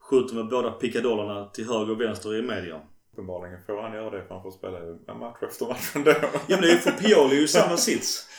Skjuter 0.00 0.34
med 0.34 0.48
båda 0.48 0.70
pickadollerna 0.70 1.46
till 1.46 1.68
höger 1.68 1.90
och 1.90 2.00
vänster 2.00 2.38
i 2.38 2.42
media. 2.42 2.80
Uppenbarligen 3.12 3.58
får 3.66 3.82
han 3.82 3.94
göra 3.94 4.10
det 4.10 4.26
för 4.26 4.34
han 4.34 4.42
får 4.42 4.50
spela 4.50 5.14
match 5.14 5.42
efter 5.42 5.66
match 5.66 5.92
ändå. 5.94 6.10
Ja 6.32 6.40
men 6.48 6.60
det 6.60 6.68
är 6.68 6.72
ju 6.72 6.78
för 6.78 6.90
Pioli 6.90 7.36
är 7.36 7.40
ju 7.40 7.48
samma 7.48 7.76
sits. 7.76 8.29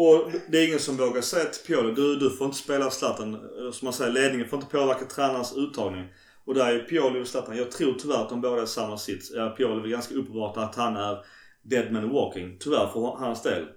Och 0.00 0.32
det 0.48 0.58
är 0.58 0.66
ingen 0.66 0.78
som 0.78 0.96
vågar 0.96 1.20
säga 1.20 1.44
till 1.44 1.66
Pioli, 1.66 1.94
du, 1.94 2.16
du 2.16 2.30
får 2.30 2.44
inte 2.44 2.58
spela 2.58 2.90
Zlatan. 2.90 3.48
Som 3.72 3.86
man 3.86 3.92
säger, 3.92 4.12
ledningen 4.12 4.48
får 4.48 4.58
inte 4.58 4.70
påverka 4.70 5.04
tränarens 5.04 5.56
uttagning. 5.56 6.08
Och 6.44 6.54
där 6.54 6.74
är 6.74 6.84
Pioli 6.84 7.22
och 7.22 7.26
Zlatan. 7.26 7.56
Jag 7.56 7.70
tror 7.70 7.94
tyvärr 7.98 8.22
att 8.22 8.28
de 8.28 8.40
båda 8.40 8.62
är 8.62 8.66
samma 8.66 8.98
sits. 8.98 9.32
Pioli 9.56 9.88
är 9.88 9.90
ganska 9.90 10.14
uppenbart 10.14 10.56
att 10.56 10.74
han 10.74 10.96
är 10.96 11.24
dead 11.62 11.92
man 11.92 12.10
walking. 12.10 12.58
Tyvärr 12.60 12.86
för 12.86 13.00
hans 13.00 13.42
del. 13.42 13.68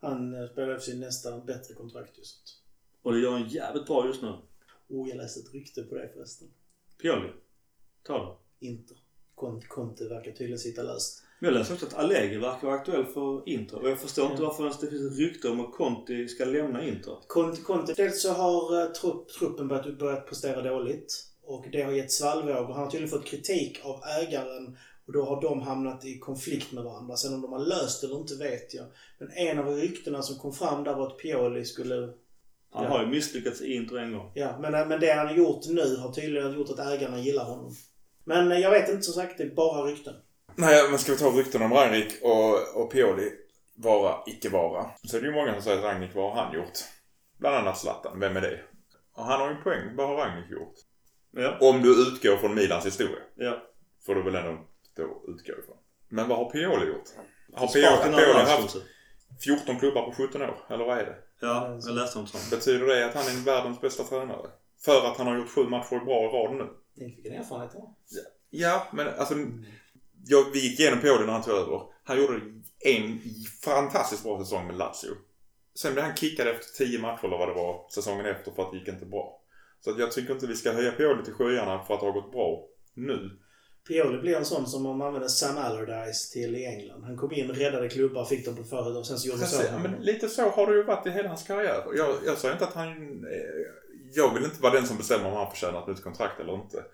Han 0.00 0.34
eh, 0.34 0.48
spelar 0.52 0.74
för 0.74 0.80
sin 0.80 1.00
nästa 1.00 1.40
bättre 1.40 1.74
kontrakt 1.74 2.18
just. 2.18 2.42
Och 3.02 3.12
det 3.12 3.18
gör 3.18 3.32
han 3.32 3.48
jävligt 3.48 3.86
bra 3.86 4.06
just 4.06 4.22
nu. 4.22 4.34
Oh, 4.88 5.08
jag 5.08 5.16
läste 5.16 5.40
ett 5.40 5.54
rykte 5.54 5.82
på 5.82 5.94
det 5.94 6.10
förresten. 6.14 6.48
Pioli. 7.02 7.32
Ta 8.02 8.40
det. 8.60 8.84
Conte, 9.34 9.66
Conte 9.66 10.08
verkar 10.08 10.32
tydligen 10.32 10.58
sitta 10.58 10.82
löst. 10.82 11.24
Men 11.40 11.52
jag 11.52 11.58
läste 11.58 11.74
också 11.74 11.86
att 11.86 11.94
Allegri 11.94 12.36
verkar 12.38 12.66
vara 12.66 12.76
aktuell 12.76 13.04
för 13.04 13.48
Inter. 13.48 13.82
Och 13.82 13.90
jag 13.90 14.00
förstår 14.00 14.30
inte 14.30 14.42
varför 14.42 14.64
det 14.64 14.90
finns 14.90 15.12
ett 15.12 15.18
rykte 15.18 15.48
om 15.48 15.60
att 15.60 15.72
Conti 15.72 16.28
ska 16.28 16.44
lämna 16.44 16.84
Inter. 16.84 17.16
Conte, 17.26 17.60
Conte. 17.60 17.94
Dels 17.96 18.22
så 18.22 18.32
har 18.32 18.74
uh, 18.82 18.92
trupp, 18.92 19.28
truppen 19.28 19.68
börjat, 19.68 19.98
börjat 19.98 20.26
prestera 20.28 20.62
dåligt. 20.62 21.24
Och 21.42 21.64
det 21.72 21.82
har 21.82 21.92
gett 21.92 22.12
svallvågor. 22.12 22.72
Han 22.74 22.82
har 22.84 22.90
tydligen 22.90 23.10
fått 23.10 23.26
kritik 23.26 23.80
av 23.84 24.00
ägaren. 24.20 24.76
Och 25.06 25.12
då 25.12 25.24
har 25.24 25.42
de 25.42 25.60
hamnat 25.62 26.04
i 26.04 26.18
konflikt 26.18 26.72
med 26.72 26.84
varandra. 26.84 27.16
Sen 27.16 27.34
om 27.34 27.40
de 27.42 27.52
har 27.52 27.58
löst 27.66 28.00
det 28.00 28.06
eller 28.06 28.18
inte 28.18 28.34
vet 28.34 28.74
jag. 28.74 28.86
Men 29.18 29.30
en 29.30 29.58
av 29.58 29.66
ryktena 29.76 30.22
som 30.22 30.38
kom 30.38 30.52
fram 30.52 30.84
där 30.84 30.94
var 30.94 31.06
att 31.06 31.18
Pioli 31.18 31.64
skulle... 31.64 31.94
Han 32.70 32.84
Ja. 32.84 32.88
har 32.90 33.00
ju 33.00 33.06
misslyckats 33.06 33.60
i 33.62 33.74
Inter 33.74 33.96
en 33.96 34.12
gång. 34.12 34.30
Ja, 34.34 34.58
men, 34.60 34.74
eh, 34.74 34.86
men 34.88 35.00
det 35.00 35.12
han 35.12 35.26
har 35.26 35.34
gjort 35.34 35.68
nu 35.68 35.96
har 35.96 36.12
tydligen 36.12 36.54
gjort 36.54 36.70
att 36.70 36.78
ägarna 36.92 37.20
gillar 37.20 37.44
honom. 37.44 37.74
Men 38.24 38.52
eh, 38.52 38.58
jag 38.58 38.70
vet 38.70 38.88
inte 38.88 39.02
som 39.02 39.14
sagt, 39.14 39.38
det 39.38 39.44
är 39.44 39.54
bara 39.54 39.86
rykten. 39.86 40.14
Nej, 40.58 40.90
men 40.90 40.98
ska 40.98 41.12
vi 41.12 41.18
ta 41.18 41.30
rykten 41.30 41.62
om 41.62 41.72
Rangnick 41.72 42.22
och, 42.22 42.82
och 42.82 42.92
Pioli 42.92 43.32
vara, 43.74 44.18
icke 44.26 44.48
vara. 44.48 44.90
Så 45.02 45.16
är 45.16 45.20
det 45.20 45.26
ju 45.26 45.32
många 45.32 45.52
som 45.52 45.62
säger 45.62 45.78
att 45.78 45.84
Rangnick, 45.84 46.14
vad 46.14 46.32
har 46.34 46.42
han 46.44 46.54
gjort? 46.54 46.78
Bland 47.38 47.56
annat 47.56 47.78
Zlatan, 47.78 48.20
vem 48.20 48.36
är 48.36 48.40
det? 48.40 48.60
Och 49.14 49.24
han 49.24 49.40
har 49.40 49.48
ju 49.48 49.56
en 49.56 49.62
poäng, 49.62 49.96
vad 49.96 50.08
har 50.08 50.16
Rangnick 50.16 50.50
gjort? 50.50 50.74
Ja. 51.30 51.58
Om 51.60 51.82
du 51.82 52.08
utgår 52.08 52.36
från 52.36 52.54
Milans 52.54 52.86
historia. 52.86 53.18
Ja. 53.36 53.62
Får 54.06 54.14
du 54.14 54.22
väl 54.22 54.34
ändå 54.34 54.64
då 54.96 55.02
utgå 55.28 55.52
ifrån. 55.52 55.76
Men 56.08 56.28
vad 56.28 56.38
har 56.38 56.50
Pioli 56.50 56.86
gjort? 56.86 57.08
Har 57.54 57.66
Pioli, 57.66 57.86
av 57.86 57.96
Pioli 58.02 58.32
haft 58.32 58.60
landslaget. 58.60 58.88
14 59.44 59.78
klubbar 59.78 60.02
på 60.02 60.12
17 60.12 60.42
år? 60.42 60.66
Eller 60.68 60.84
vad 60.84 60.98
är 60.98 61.04
det? 61.04 61.16
Ja, 61.40 61.78
jag 61.86 61.94
läste 61.94 62.18
om 62.18 62.26
sånt. 62.26 62.50
Betyder 62.50 62.86
det 62.86 63.06
att 63.06 63.14
han 63.14 63.24
är 63.24 63.44
världens 63.44 63.80
bästa 63.80 64.04
tränare? 64.04 64.50
För 64.84 65.06
att 65.06 65.16
han 65.16 65.26
har 65.26 65.36
gjort 65.36 65.50
sju 65.50 65.64
matcher 65.64 66.04
bra 66.04 66.24
i 66.24 66.26
rad 66.26 66.56
nu? 66.56 66.68
Tänk 66.98 67.16
vilken 67.16 67.32
erfarenhet 67.32 67.72
han 67.72 67.82
har. 67.82 67.94
Ja, 68.50 68.86
men 68.92 69.08
alltså... 69.08 69.34
Jag, 70.28 70.50
vi 70.52 70.60
gick 70.68 70.80
igenom 70.80 71.00
Pioli 71.00 71.26
när 71.26 71.32
han 71.32 71.42
tog 71.42 71.54
över. 71.54 71.82
Han 72.04 72.18
gjorde 72.20 72.40
en 72.84 73.20
fantastiskt 73.64 74.22
bra 74.22 74.38
säsong 74.38 74.66
med 74.66 74.76
Lazio. 74.76 75.14
Sen 75.74 75.92
blev 75.92 76.04
han 76.04 76.16
kickad 76.16 76.48
efter 76.48 76.84
10 76.84 76.98
matcher 76.98 77.24
eller 77.24 77.38
vad 77.38 77.48
det 77.48 77.54
var 77.54 77.86
säsongen 77.90 78.26
efter 78.26 78.52
för 78.52 78.62
att 78.62 78.72
det 78.72 78.78
gick 78.78 78.88
inte 78.88 79.06
bra. 79.06 79.42
Så 79.80 79.94
jag 79.98 80.12
tycker 80.12 80.34
inte 80.34 80.46
vi 80.46 80.56
ska 80.56 80.72
höja 80.72 80.92
Pioli 80.92 81.24
till 81.24 81.32
skyarna 81.32 81.84
för 81.84 81.94
att 81.94 82.00
det 82.00 82.06
har 82.06 82.12
gått 82.12 82.32
bra 82.32 82.64
nu. 82.94 83.30
Pioli 83.88 84.18
blir 84.18 84.36
en 84.36 84.44
sån 84.44 84.66
som 84.66 84.86
om 84.86 84.98
man 84.98 85.06
använder 85.06 85.28
Sam 85.28 85.58
Allardyce 85.58 86.32
till 86.32 86.56
i 86.56 86.66
England. 86.66 87.04
Han 87.04 87.16
kom 87.16 87.32
in, 87.32 87.48
räddade 87.52 87.88
klubbar, 87.88 88.24
fick 88.24 88.46
dem 88.46 88.56
på 88.56 88.64
förhud 88.64 88.96
och 88.96 89.06
sen 89.06 89.18
så 89.18 89.28
gjorde 89.28 89.40
han 89.40 89.48
så. 89.48 89.62
ja, 89.72 89.78
men 89.78 89.92
lite 89.92 90.28
så 90.28 90.48
har 90.48 90.66
det 90.66 90.76
ju 90.76 90.82
varit 90.82 91.06
i 91.06 91.10
hela 91.10 91.28
hans 91.28 91.42
karriär. 91.42 91.82
Jag, 91.96 92.16
jag 92.26 92.38
säger 92.38 92.54
inte 92.54 92.64
att 92.64 92.74
han... 92.74 93.24
Eh, 93.24 93.38
jag 94.14 94.34
vill 94.34 94.44
inte 94.44 94.62
vara 94.62 94.72
den 94.72 94.86
som 94.86 94.96
bestämmer 94.96 95.28
om 95.28 95.36
han 95.36 95.50
förtjänar 95.50 95.80
ett 95.82 95.86
nytt 95.86 96.02
kontrakt 96.02 96.40
eller 96.40 96.54
inte. 96.54 96.84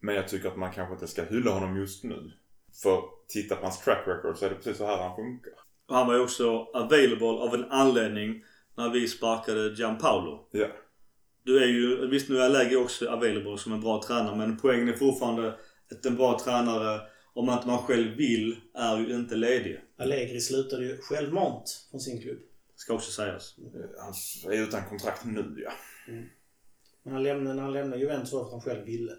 Men 0.00 0.14
jag 0.14 0.28
tycker 0.28 0.48
att 0.48 0.56
man 0.56 0.72
kanske 0.72 0.94
inte 0.94 1.06
ska 1.06 1.24
hylla 1.24 1.50
honom 1.50 1.76
just 1.76 2.04
nu. 2.04 2.32
För 2.82 3.02
titta 3.28 3.56
på 3.56 3.62
hans 3.62 3.80
track 3.80 4.08
record 4.08 4.38
så 4.38 4.44
är 4.44 4.50
det 4.50 4.54
precis 4.54 4.76
så 4.76 4.86
här 4.86 4.96
han 4.96 5.16
funkar. 5.16 5.52
Och 5.88 5.96
han 5.96 6.06
var 6.06 6.14
ju 6.14 6.20
också 6.20 6.66
available 6.74 7.26
av 7.26 7.54
en 7.54 7.64
anledning 7.70 8.44
när 8.76 8.90
vi 8.90 9.08
sparkade 9.08 9.74
Gianpaolo. 9.74 10.48
Ja. 10.50 10.66
Du 11.42 11.62
är 11.62 11.66
ju, 11.66 12.06
visst 12.06 12.28
nu 12.28 12.38
är 12.38 12.44
Allegri 12.44 12.76
också 12.76 13.08
available 13.08 13.58
som 13.58 13.72
en 13.72 13.80
bra 13.80 14.02
tränare 14.02 14.36
men 14.36 14.58
poängen 14.58 14.88
är 14.88 14.92
fortfarande 14.92 15.54
att 15.90 16.06
en 16.06 16.16
bra 16.16 16.38
tränare, 16.38 17.00
om 17.32 17.50
inte 17.50 17.66
man 17.66 17.78
själv 17.78 18.16
vill, 18.16 18.60
är 18.74 18.98
ju 18.98 19.14
inte 19.14 19.34
ledig. 19.34 19.80
Allegri 19.98 20.40
slutade 20.40 20.84
ju 20.84 20.98
självmant 20.98 21.88
från 21.90 22.00
sin 22.00 22.20
klubb. 22.20 22.38
Ska 22.76 22.94
också 22.94 23.12
sägas. 23.12 23.56
Han 23.98 24.52
är 24.52 24.62
utan 24.62 24.88
kontrakt 24.88 25.24
nu 25.24 25.64
ja. 25.64 25.72
Men 27.02 27.12
han 27.12 27.22
lämnade, 27.22 27.54
när 27.56 27.62
han 27.62 27.72
lämnade 27.72 28.02
Juventus 28.02 28.32
var 28.32 28.40
för 28.40 28.46
att 28.46 28.52
han 28.52 28.60
själv 28.60 28.86
ville. 28.86 29.12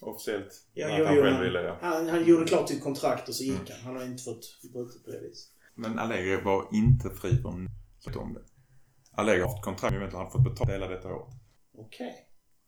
Officiellt. 0.00 0.48
Ja, 0.74 0.86
att 0.92 0.98
jo, 0.98 1.04
han 1.04 1.16
jo, 1.16 1.22
själv 1.22 1.34
men 1.34 1.42
ville 1.44 1.62
ja. 1.62 1.78
Han, 1.80 2.08
han 2.08 2.24
gjorde 2.24 2.44
klart 2.46 2.68
sitt 2.68 2.82
kontrakt 2.82 3.28
och 3.28 3.34
så 3.34 3.44
gick 3.44 3.70
han. 3.70 3.80
Han 3.84 3.96
har 3.96 4.04
inte 4.04 4.22
fått 4.22 4.44
brutet 4.72 5.04
på 5.04 5.10
det 5.10 5.20
viset. 5.20 5.50
Men 5.74 5.98
Allegri 5.98 6.40
var 6.40 6.68
inte 6.72 7.10
fri 7.10 7.36
från 7.42 7.68
om 8.16 8.34
det. 8.34 8.40
Allegri 9.12 9.40
har 9.40 9.48
haft 9.48 9.64
kontrakt 9.64 9.94
med 9.94 10.12
han 10.12 10.24
har 10.24 10.30
fått 10.30 10.44
betalt 10.44 10.70
hela 10.70 10.88
detta 10.88 11.08
år. 11.08 11.26
Okej. 11.78 12.14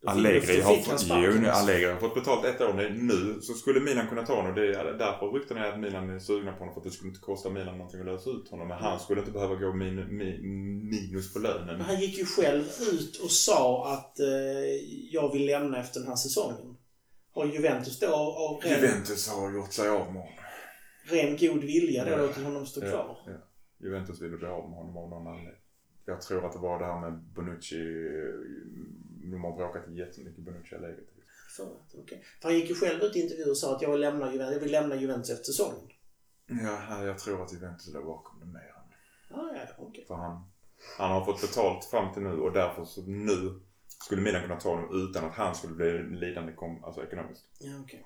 Fick- 0.01 0.11
Allegri 0.11 0.61
har, 0.61 0.75
han 0.75 0.83
fått, 0.85 1.01
sparken, 1.01 1.33
jo, 1.35 1.41
nu. 1.41 1.49
Allegri 1.49 1.85
har 1.93 2.01
fått 2.01 2.15
betalt 2.15 2.45
ett 2.45 2.61
år. 2.61 2.73
Nu- 2.91 3.41
så 3.41 3.55
skulle 3.55 3.81
Milan 3.81 4.09
kunna 4.09 4.27
ta 4.27 4.37
honom. 4.37 4.55
Det 4.55 4.67
är 4.75 4.85
därför 4.85 5.33
rykten 5.33 5.57
är 5.57 5.73
att 5.73 5.81
Milan 5.81 6.11
är 6.11 6.19
sugna 6.19 6.53
på 6.53 6.59
honom. 6.59 6.75
För 6.75 6.81
att 6.81 6.85
det 6.85 6.91
skulle 6.91 7.09
inte 7.09 7.21
kosta 7.21 7.51
Milan 7.51 7.79
någonting 7.79 8.01
att 8.01 8.07
lösa 8.07 8.31
ut 8.31 8.49
honom. 8.51 8.69
Men 8.69 8.79
han 8.79 9.01
skulle 9.01 9.21
inte 9.21 9.33
behöva 9.33 9.55
gå 9.55 9.73
min, 9.73 10.17
min, 10.17 10.41
minus 10.89 11.33
på 11.33 11.39
lönen. 11.39 11.67
Men 11.79 11.81
han 11.81 12.01
gick 12.01 12.19
ju 12.19 12.25
själv 12.27 12.65
ut 12.93 13.17
och 13.25 13.31
sa 13.31 13.93
att 13.93 14.21
eh, 14.21 14.27
jag 15.11 15.33
vill 15.33 15.47
lämna 15.47 15.81
efter 15.81 16.01
den 16.01 16.09
här 16.09 16.17
säsongen. 16.17 16.77
Har 17.35 17.47
Juventus 17.47 18.01
då 18.01 18.07
av, 18.15 18.29
av 18.29 18.61
ren, 18.63 18.81
Juventus 18.81 19.29
har 19.29 19.53
gjort 19.53 19.73
sig 19.73 19.89
av 19.89 19.99
med 20.13 20.23
honom. 20.23 20.39
ren 21.05 21.37
god 21.37 21.61
vilja 21.65 22.05
då 22.05 22.11
Ja. 22.11 22.17
låtit 22.17 22.45
honom 22.45 22.67
stå 22.67 22.85
Ja, 22.85 22.91
kvar? 22.91 23.19
ja. 23.27 23.33
Juventus 23.79 24.21
ville 24.21 24.37
bli 24.37 24.47
av 24.47 24.69
med 24.69 24.79
honom 24.79 24.97
av 24.97 25.11
någon 25.11 25.27
anledning. 25.27 25.61
Jag 26.05 26.21
tror 26.21 26.47
att 26.47 26.53
det 26.53 26.59
var 26.59 26.79
det 26.79 26.85
här 26.85 27.01
med 27.01 27.13
Bonucci. 27.21 27.77
De 29.31 29.45
har 29.45 29.57
bråkat 29.57 29.83
jättemycket 29.91 30.45
Bonucci 30.45 30.75
och 30.75 30.79
Allegri. 30.79 31.05
För, 31.57 31.99
okay. 32.03 32.19
För 32.41 32.49
han 32.49 32.59
gick 32.59 32.69
ju 32.69 32.75
själv 32.75 33.03
ut 33.03 33.17
i 33.17 33.21
intervjuer 33.21 33.51
och 33.51 33.57
sa 33.59 33.77
att 33.77 33.83
jag, 33.83 33.99
lämnar 33.99 34.33
Juventus, 34.33 34.55
jag 34.55 34.61
vill 34.61 34.73
lämna 34.73 34.97
Juventus 34.97 35.31
efter 35.31 35.45
säsongen. 35.45 35.89
Ja, 36.47 37.05
jag 37.05 37.19
tror 37.19 37.43
att 37.43 37.53
Juventus 37.53 37.95
låg 37.95 38.05
bakom 38.05 38.41
det 38.41 38.47
mer. 38.47 38.73
Ah, 39.31 39.55
ja, 39.55 39.85
okay. 39.85 40.05
För 40.05 40.15
han, 40.15 40.51
han 40.99 41.11
har 41.11 41.25
fått 41.25 41.41
betalt 41.41 41.85
fram 41.85 42.13
till 42.15 42.23
nu 42.23 42.33
och 42.41 42.53
därför 42.53 42.85
så 42.85 43.03
nu 43.07 43.61
skulle 44.05 44.23
Milan 44.23 44.43
kunna 44.43 44.61
ta 44.61 44.69
honom 44.69 45.09
utan 45.11 45.25
att 45.25 45.35
han 45.35 45.55
skulle 45.55 45.75
bli 45.75 46.17
lidande 46.21 46.53
kom, 46.53 46.85
alltså 46.85 47.03
ekonomiskt. 47.03 47.45
Ja, 47.61 47.81
okay. 47.85 48.01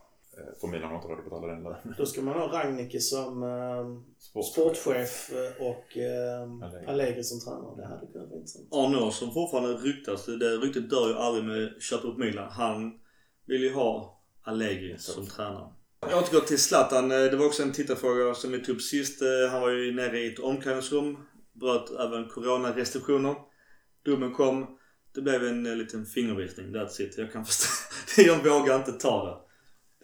För 0.60 0.68
Milan 0.68 0.88
har 0.88 0.96
inte 0.96 1.08
råd 1.08 1.18
att 1.18 1.24
betala 1.24 1.46
den 1.46 1.62
lönen. 1.62 1.94
Då 1.98 2.06
ska 2.06 2.22
man 2.22 2.34
ha 2.34 2.46
Ragnicke 2.52 3.00
som 3.00 3.42
eh, 3.42 4.02
Sportchef. 4.18 4.52
sportchef 4.52 5.30
och 5.60 5.96
eh, 5.96 6.88
Allegri. 6.90 7.24
Som 7.24 7.40
tränare. 7.40 7.76
Det 7.76 7.86
hade 7.86 8.06
kunnat 8.12 8.28
vara 8.28 8.38
intressant. 8.38 8.68
Arnaud 8.70 9.12
som 9.12 9.32
fortfarande 9.34 9.72
ryktas, 9.72 10.26
det 10.26 10.56
ryktet 10.56 10.90
dör 10.90 11.08
ju 11.08 11.14
aldrig 11.14 11.44
med 11.44 11.72
att 11.76 11.82
köpa 11.82 12.08
upp 12.08 12.18
Milan. 12.18 12.50
Han 12.50 13.00
vill 13.46 13.62
ju 13.62 13.72
ha 13.72 14.20
Allegri 14.42 14.98
som 14.98 15.26
tränare. 15.26 15.68
Jag 16.00 16.18
återgår 16.22 16.40
till 16.40 16.58
Zlatan. 16.58 17.12
Eh, 17.12 17.18
Det 17.18 17.36
var 17.36 17.46
också 17.46 17.62
en 17.62 17.72
tittarfråga 17.72 18.34
som 18.34 18.52
vi 18.52 18.64
tog 18.64 18.74
upp 18.76 18.82
sist. 18.82 19.22
Eh, 19.22 19.50
Han 19.50 19.60
var 19.60 19.70
ju 19.70 19.92
nere 19.92 20.18
i 20.18 20.32
ett 20.32 20.38
omklädningsrum. 20.38 21.16
Bröt 21.52 21.90
även 21.90 22.28
coronarestriktioner. 22.28 23.34
Domen 24.04 24.32
kom. 24.34 24.75
Det 25.16 25.22
blev 25.22 25.44
en 25.46 25.66
eh, 25.66 25.76
liten 25.76 26.06
fingervisning. 26.06 26.66
That's 26.74 27.02
it. 27.02 27.18
Jag 27.18 27.32
kan 27.32 27.44
förstå. 27.44 27.68
Jag 28.22 28.44
vågar 28.44 28.76
inte 28.76 28.92
ta 28.92 29.24
det. 29.26 29.36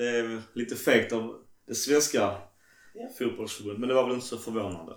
Det 0.03 0.09
är 0.19 0.43
lite 0.53 0.77
fegt 0.77 1.13
av 1.13 1.35
det 1.69 1.75
svenska 1.75 2.37
Ja. 2.95 3.09
fotbollsförbundet. 3.19 3.81
Men 3.81 3.89
det 3.89 3.95
var 3.95 4.05
väl 4.05 4.15
inte 4.15 4.27
så 4.27 4.39
förvånande. 4.39 4.93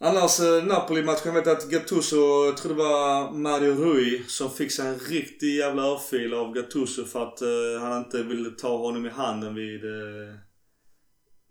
Annars 0.00 0.40
eh, 0.40 0.64
Napoli-matchen, 0.64 1.20
jag 1.24 1.32
vet 1.32 1.46
att 1.46 1.70
Gattuso, 1.70 2.16
jag 2.46 2.56
tror 2.56 2.68
det 2.74 2.78
var 2.82 3.30
Mario 3.32 3.72
Rui 3.74 4.22
som 4.26 4.50
fick 4.50 4.72
sig 4.72 4.86
en 4.88 4.98
riktig 4.98 5.56
jävla 5.56 5.82
örfil 5.82 6.34
av 6.34 6.52
Gattuso 6.54 7.04
för 7.04 7.22
att 7.22 7.42
eh, 7.42 7.80
han 7.80 7.98
inte 7.98 8.22
ville 8.22 8.50
ta 8.50 8.76
honom 8.76 9.06
i 9.06 9.08
handen 9.08 9.54
vid 9.54 9.84
eh, 9.84 10.34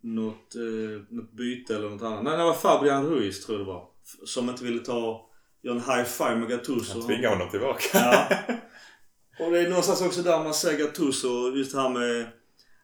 något, 0.02 0.56
eh, 0.56 1.02
något 1.10 1.32
byte 1.32 1.76
eller 1.76 1.90
något 1.90 2.02
annat. 2.02 2.24
Nej, 2.24 2.38
det 2.38 2.44
var 2.44 2.54
Fabian 2.54 3.06
Ruiz 3.06 3.46
tror 3.46 3.58
jag 3.58 3.68
det 3.68 3.72
var. 3.74 3.88
Som 4.26 4.50
inte 4.50 4.64
ville 4.64 4.80
ta, 4.80 5.30
göra 5.66 5.76
en 5.76 5.82
high 5.98 6.04
five 6.04 6.36
med 6.36 6.50
Gattuso. 6.50 6.94
Han 7.00 7.08
tvingar 7.08 7.30
honom 7.30 7.50
tillbaka. 7.50 7.82
Ja. 7.94 8.28
Och 9.46 9.52
det 9.52 9.60
är 9.60 9.70
någonstans 9.70 10.02
också 10.02 10.22
där 10.22 10.44
man 10.44 10.54
ser 10.54 10.78
Gattuso, 10.78 11.52
just 11.56 11.72
det 11.72 11.82
här 11.82 11.90
med 11.90 12.28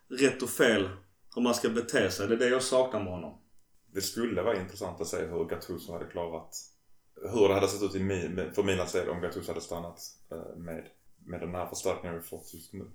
rätt 0.09 0.41
och 0.41 0.49
fel. 0.49 0.89
Hur 1.35 1.41
man 1.41 1.55
ska 1.55 1.69
bete 1.69 2.11
sig. 2.11 2.27
Det 2.27 2.33
är 2.33 2.37
det 2.39 2.47
jag 2.49 2.63
saknar 2.63 2.99
med 3.03 3.13
honom. 3.13 3.41
Det 3.93 4.01
skulle 4.01 4.41
vara 4.41 4.59
intressant 4.61 5.01
att 5.01 5.07
se 5.07 5.17
hur 5.25 5.45
Gattuso 5.45 5.93
hade 5.93 6.05
klarat 6.05 6.55
hur 7.33 7.47
det 7.47 7.53
hade 7.53 7.67
sett 7.67 7.83
ut 7.83 7.95
i 7.95 7.99
Mi- 7.99 8.53
för 8.53 8.63
Milans 8.63 8.91
del 8.91 9.09
om 9.09 9.21
Gattuso 9.21 9.51
hade 9.51 9.61
stannat 9.61 9.99
eh, 10.31 10.57
med, 10.57 10.83
med 11.25 11.39
den 11.39 11.55
här 11.55 11.65
förstärkningen 11.65 12.17
vi 12.17 12.23
fått 12.23 12.53
just 12.53 12.73
nu. 12.73 12.91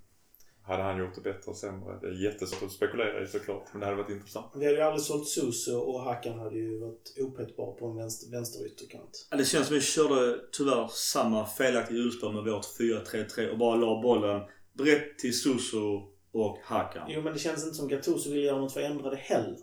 Hade 0.67 0.83
han 0.83 0.99
gjort 0.99 1.15
det 1.15 1.21
bättre 1.21 1.51
och 1.51 1.57
sämre? 1.57 1.99
Det 2.01 2.07
är 2.07 2.25
jättesvårt 2.25 2.63
att 2.63 2.73
spekulera 2.73 3.23
i 3.23 3.27
såklart, 3.27 3.65
men 3.73 3.81
det 3.81 3.87
hade 3.87 4.03
varit 4.03 4.11
intressant. 4.11 4.47
Vi 4.55 4.65
hade 4.65 4.77
ju 4.77 4.83
aldrig 4.83 5.03
sålt 5.03 5.29
Suso 5.29 5.79
och 5.79 6.01
Hakan 6.01 6.39
hade 6.39 6.57
ju 6.57 6.79
varit 6.79 7.15
opetbar 7.21 7.73
på 7.73 7.87
en 7.87 7.97
vänster, 7.97 8.31
vänster 8.31 8.67
ytterkant. 8.67 9.29
Ja, 9.31 9.37
Det 9.37 9.45
känns 9.45 9.67
som 9.67 9.75
vi 9.75 9.81
körde 9.81 10.39
tyvärr 10.53 10.89
samma 10.89 11.47
felaktiga 11.47 11.99
urspår 11.99 12.33
med 12.33 12.45
vårt 12.45 12.65
4-3-3 12.79 13.51
och 13.51 13.59
bara 13.59 13.77
la 13.77 14.03
bollen 14.03 14.41
brett 14.79 15.19
till 15.19 15.41
Suso 15.41 16.03
och 16.33 16.59
Hakan. 16.65 17.07
Jo, 17.09 17.23
men 17.23 17.33
det 17.33 17.39
känns 17.39 17.65
inte 17.65 17.77
som 17.77 17.89
Gattuso 17.89 18.31
vill 18.31 18.45
göra 18.45 18.59
något 18.59 18.73
för 18.73 18.81
att 18.81 18.91
ändra 18.91 19.11
det 19.11 19.17
heller. 19.17 19.59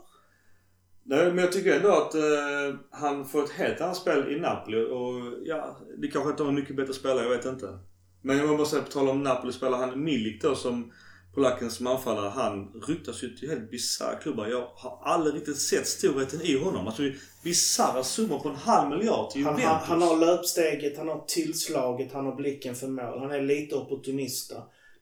Nej, 1.05 1.25
men 1.25 1.37
jag 1.37 1.51
tycker 1.51 1.75
ändå 1.75 1.91
att 1.91 2.15
eh, 2.15 2.79
han 2.91 3.25
får 3.25 3.43
ett 3.43 3.49
helt 3.49 3.81
annat 3.81 3.97
spel 3.97 4.31
i 4.31 4.39
Napoli 4.39 4.85
och 4.85 5.39
ja, 5.45 5.77
det 5.97 6.07
kanske 6.07 6.29
inte 6.29 6.43
var 6.43 6.49
en 6.49 6.55
mycket 6.55 6.75
bättre 6.75 6.93
spelare, 6.93 7.23
jag 7.23 7.37
vet 7.37 7.45
inte. 7.45 7.79
Men 8.23 8.37
jag 8.37 8.57
måste 8.57 8.75
säga, 8.75 8.85
på 8.85 8.91
tal 8.91 9.09
om 9.09 9.23
Napoli 9.23 9.53
spelar 9.53 9.77
han 9.77 10.03
Milik 10.03 10.41
då 10.41 10.55
som 10.55 10.91
polacken 11.33 11.71
som 11.71 11.87
anfallare. 11.87 12.29
Han 12.29 12.81
ryktas 12.87 13.23
ju 13.23 13.29
till 13.29 13.49
helt 13.49 13.71
bisarra 13.71 14.15
klubbar. 14.15 14.47
Jag 14.47 14.67
har 14.75 14.99
aldrig 15.03 15.35
riktigt 15.35 15.57
sett 15.57 15.87
storheten 15.87 16.41
i 16.41 16.57
honom. 16.57 16.87
Alltså 16.87 17.03
bisarra 17.43 18.03
summor 18.03 18.39
på 18.39 18.49
en 18.49 18.55
halv 18.55 18.97
miljard 18.97 19.29
till 19.29 19.45
Han, 19.45 19.61
han, 19.61 19.79
han 19.83 20.01
har 20.01 20.17
löpsteget, 20.17 20.97
han 20.97 21.07
har 21.07 21.25
tillslaget, 21.27 22.13
han 22.13 22.25
har 22.25 22.35
blicken 22.35 22.75
för 22.75 22.87
mål. 22.87 23.19
Han 23.19 23.31
är 23.31 23.41
lite 23.41 23.75
opportunista. 23.75 24.55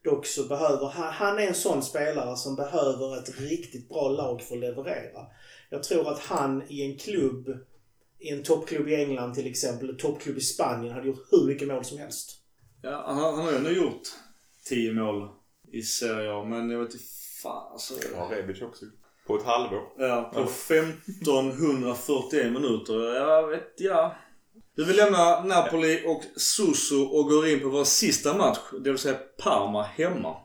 Dock 0.03 0.26
så 0.26 0.43
behöver 0.43 0.88
han, 0.88 1.14
han 1.14 1.39
är 1.39 1.48
en 1.48 1.53
sån 1.53 1.84
spelare 1.84 2.38
som 2.38 2.56
behöver 2.56 3.18
ett 3.18 3.39
riktigt 3.41 3.89
bra 3.89 4.10
lag 4.10 4.41
för 4.41 4.56
att 4.56 4.61
leverera. 4.61 5.26
Jag 5.69 5.84
tror 5.84 6.10
att 6.10 6.19
han 6.19 6.64
i 6.68 6.81
en 6.81 6.98
klubb, 6.98 7.48
i 8.19 8.30
en 8.30 8.43
toppklubb 8.43 8.88
i 8.88 8.95
England 8.95 9.34
till 9.34 9.48
exempel, 9.48 9.89
en 9.89 9.98
toppklubb 9.98 10.38
i 10.38 10.41
Spanien, 10.41 10.93
hade 10.93 11.07
gjort 11.07 11.27
hur 11.31 11.45
mycket 11.48 11.68
mål 11.68 11.85
som 11.85 11.98
helst. 11.98 12.40
Ja, 12.82 13.03
han, 13.08 13.18
han 13.18 13.36
har 13.36 13.52
ju 13.52 13.58
ändå 13.58 13.72
gjort 13.72 14.02
10 14.66 14.94
mål 14.94 15.30
i 15.72 15.82
serier, 15.82 16.45
men 16.45 16.70
jag 16.70 16.80
vet 16.80 16.94
inte 16.94 17.06
fan 17.44 17.72
alltså. 17.72 17.94
Har 18.16 18.30
Rebic 18.30 18.62
också. 18.62 18.86
På 19.28 19.36
ett 19.36 19.45
halvår. 19.45 19.82
Ja, 19.98 20.32
på 20.34 20.41
1541 20.41 22.52
minuter. 22.52 23.16
Jag 23.16 23.48
vet, 23.48 23.74
ja. 23.78 24.16
Du 24.76 24.86
vill 24.86 24.95
lämna 24.95 25.44
Napoli 25.44 26.03
och 26.08 26.24
Suso 26.36 27.03
och 27.03 27.30
går 27.30 27.48
in 27.48 27.60
på 27.60 27.70
vår 27.70 27.84
sista 27.84 28.38
match. 28.38 28.60
Det 28.84 28.90
vill 28.90 28.99
säga 28.99 29.18
Parma 29.44 29.84
hemma. 29.84 30.36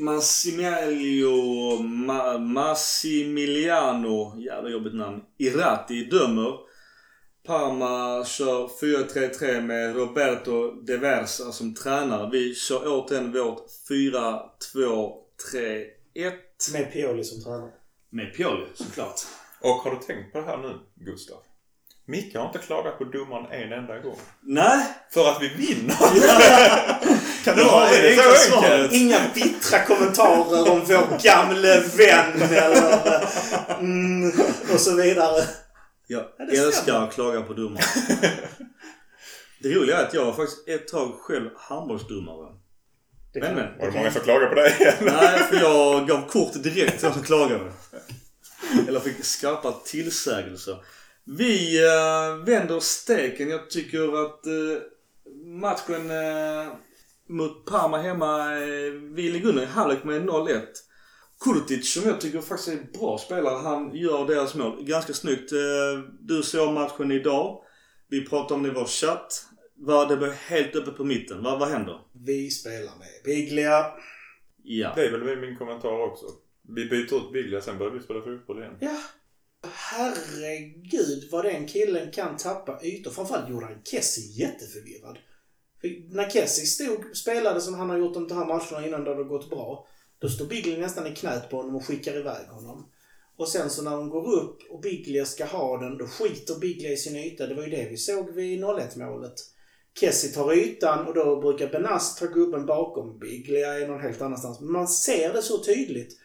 Massimiliano, 0.00 1.82
Ma, 1.82 2.38
Massimiliano, 2.38 4.34
jävla 4.38 4.70
jobbigt 4.70 4.94
namn, 4.94 5.22
Irati 5.38 6.04
dömer. 6.04 6.70
Parma 7.46 8.24
kör 8.24 8.66
4-3-3 8.66 9.60
med 9.60 9.96
Roberto 9.96 10.70
De 10.70 10.96
Versa 10.96 11.52
som 11.52 11.74
tränare. 11.74 12.30
Vi 12.32 12.54
kör 12.54 12.82
återigen 12.86 13.32
vårt 13.32 13.66
4-2-3-1. 13.90 15.12
Med 16.72 16.92
Pioli 16.92 17.24
som 17.24 17.42
tränare. 17.42 17.70
Med 18.10 18.34
Pioli 18.34 18.66
såklart. 18.74 19.20
Och 19.60 19.74
har 19.74 19.90
du 19.90 19.96
tänkt 19.96 20.32
på 20.32 20.38
det 20.38 20.44
här 20.44 20.58
nu, 20.58 20.78
Gustav? 20.94 21.38
Micke 22.04 22.36
har 22.36 22.46
inte 22.46 22.58
klagat 22.58 22.98
på 22.98 23.04
domaren 23.04 23.46
en 23.52 23.72
enda 23.72 23.98
gång. 23.98 24.18
Nej! 24.40 24.86
För 25.10 25.28
att 25.28 25.42
vi 25.42 25.48
vinner! 25.48 25.94
Kan 27.44 27.56
det 27.56 27.64
vara 27.64 27.90
det 27.90 28.08
enkla 28.10 28.34
svaret? 28.34 28.92
Inga 28.92 29.20
bittra 29.34 29.84
kommentarer 29.84 30.70
om 30.70 30.80
vår 30.84 31.22
gamle 31.22 31.80
vän 31.80 32.42
eller 32.42 33.26
mm, 33.78 34.32
och 34.72 34.80
så 34.80 34.94
vidare. 34.94 35.44
Jag 36.06 36.22
Ja, 36.38 36.44
det 36.44 36.52
stämmer. 36.52 36.66
älskar 36.66 37.02
att 37.02 37.14
klaga 37.14 37.42
på 37.42 37.52
domare. 37.52 37.82
Det 39.62 39.68
roliga 39.68 39.98
är 39.98 40.04
att 40.06 40.14
jag 40.14 40.24
var 40.24 40.32
faktiskt 40.32 40.68
ett 40.68 40.88
tag 40.88 41.14
själv 41.20 41.50
handbollsdomare. 41.56 42.52
Men, 43.34 43.54
men. 43.54 43.78
Var 43.78 43.86
det 43.86 43.92
många 43.92 44.12
som 44.12 44.22
klagade 44.22 44.46
på 44.46 44.54
dig? 44.54 44.96
Nej, 45.00 45.38
för 45.38 45.56
jag 45.60 46.08
gav 46.08 46.28
kort 46.28 46.52
direkt 46.62 46.98
till 46.98 47.08
de 47.08 47.12
som 47.14 47.22
klagade. 47.22 47.72
Eller 48.88 49.00
fick 49.00 49.24
skarpa 49.24 49.72
tillsägelser. 49.84 50.76
Vi 51.24 51.84
uh, 51.84 52.44
vänder 52.44 52.80
steken. 52.80 53.50
Jag 53.50 53.70
tycker 53.70 54.24
att 54.24 54.46
eh, 54.46 54.82
matchen 55.44 56.10
eh, 56.10 56.72
mot 57.30 57.66
Parma 57.66 57.98
hemma, 57.98 58.54
uh, 58.54 58.92
vi 58.92 59.30
ligger 59.30 59.48
under 59.48 59.62
i 59.62 59.66
halvlek 59.66 60.04
med 60.04 60.22
0-1. 60.22 60.60
Kurtic 61.44 61.92
som 61.92 62.08
jag 62.08 62.20
tycker 62.20 62.40
faktiskt 62.40 62.68
är 62.68 62.72
en 62.72 62.92
bra 62.92 63.18
spelare, 63.18 63.58
han 63.62 63.96
gör 63.96 64.26
deras 64.26 64.54
mål 64.54 64.84
ganska 64.84 65.12
snyggt. 65.12 65.52
Eh, 65.52 65.58
du 66.20 66.42
såg 66.42 66.72
matchen 66.72 67.12
idag. 67.12 67.62
Vi 68.08 68.26
pratade 68.26 68.54
om 68.54 68.62
det 68.62 68.68
i 68.68 68.72
vår 68.72 68.84
chatt. 68.84 69.46
Det 70.08 70.16
blev 70.16 70.32
helt 70.32 70.76
öppet 70.76 70.96
på 70.96 71.04
mitten. 71.04 71.42
Vad, 71.42 71.58
vad 71.58 71.68
händer? 71.68 72.00
Vi 72.12 72.50
spelar 72.50 72.98
med 72.98 73.08
Biglia. 73.24 73.86
Ja. 74.62 74.92
Det 74.94 75.06
är 75.06 75.10
väl 75.10 75.40
min 75.40 75.56
kommentar 75.56 76.10
också. 76.10 76.26
Vi 76.68 76.84
byter 76.84 77.16
ut 77.16 77.32
Biglia, 77.32 77.60
sen 77.60 77.78
börjar 77.78 77.92
vi 77.92 78.00
spela 78.00 78.22
fotboll 78.22 78.58
igen. 78.58 78.76
Ja. 78.80 78.96
Herregud 79.72 81.28
vad 81.30 81.44
den 81.44 81.66
killen 81.66 82.10
kan 82.10 82.36
tappa 82.36 82.80
ytor. 82.82 83.10
Framförallt 83.10 83.50
gjorde 83.50 83.66
han 83.66 83.82
Kessie 83.84 84.46
jätteförvirrad. 84.46 85.18
När 86.10 86.30
Kessie 86.30 86.66
stod, 86.66 87.16
spelade 87.16 87.60
som 87.60 87.74
han 87.74 87.90
har 87.90 87.98
gjort 87.98 88.14
de 88.14 88.36
här 88.36 88.46
matcherna 88.46 88.86
innan 88.86 89.04
det 89.04 89.14
har 89.14 89.24
gått 89.24 89.50
bra. 89.50 89.86
Då 90.18 90.28
står 90.28 90.46
Biglia 90.46 90.78
nästan 90.78 91.06
i 91.06 91.14
knät 91.14 91.50
på 91.50 91.56
honom 91.56 91.76
och 91.76 91.84
skickar 91.84 92.16
iväg 92.16 92.46
honom. 92.48 92.86
Och 93.36 93.48
sen 93.48 93.70
så 93.70 93.82
när 93.82 93.90
de 93.90 94.10
går 94.10 94.34
upp 94.34 94.58
och 94.70 94.80
Biglia 94.80 95.24
ska 95.24 95.44
ha 95.44 95.78
den, 95.78 95.98
då 95.98 96.06
skiter 96.06 96.54
Biglia 96.54 96.92
i 96.92 96.96
sin 96.96 97.16
yta. 97.16 97.46
Det 97.46 97.54
var 97.54 97.62
ju 97.62 97.70
det 97.70 97.88
vi 97.90 97.96
såg 97.96 98.34
vid 98.34 98.64
0-1 98.64 98.98
målet. 98.98 99.34
Kessie 100.00 100.30
tar 100.30 100.52
ytan 100.52 101.06
och 101.06 101.14
då 101.14 101.40
brukar 101.40 101.68
Benast 101.68 102.18
ta 102.18 102.26
gubben 102.26 102.66
bakom. 102.66 103.18
Biglia 103.18 103.74
är 103.74 103.88
någon 103.88 104.00
helt 104.00 104.22
annanstans. 104.22 104.60
Men 104.60 104.72
man 104.72 104.88
ser 104.88 105.32
det 105.32 105.42
så 105.42 105.64
tydligt. 105.64 106.18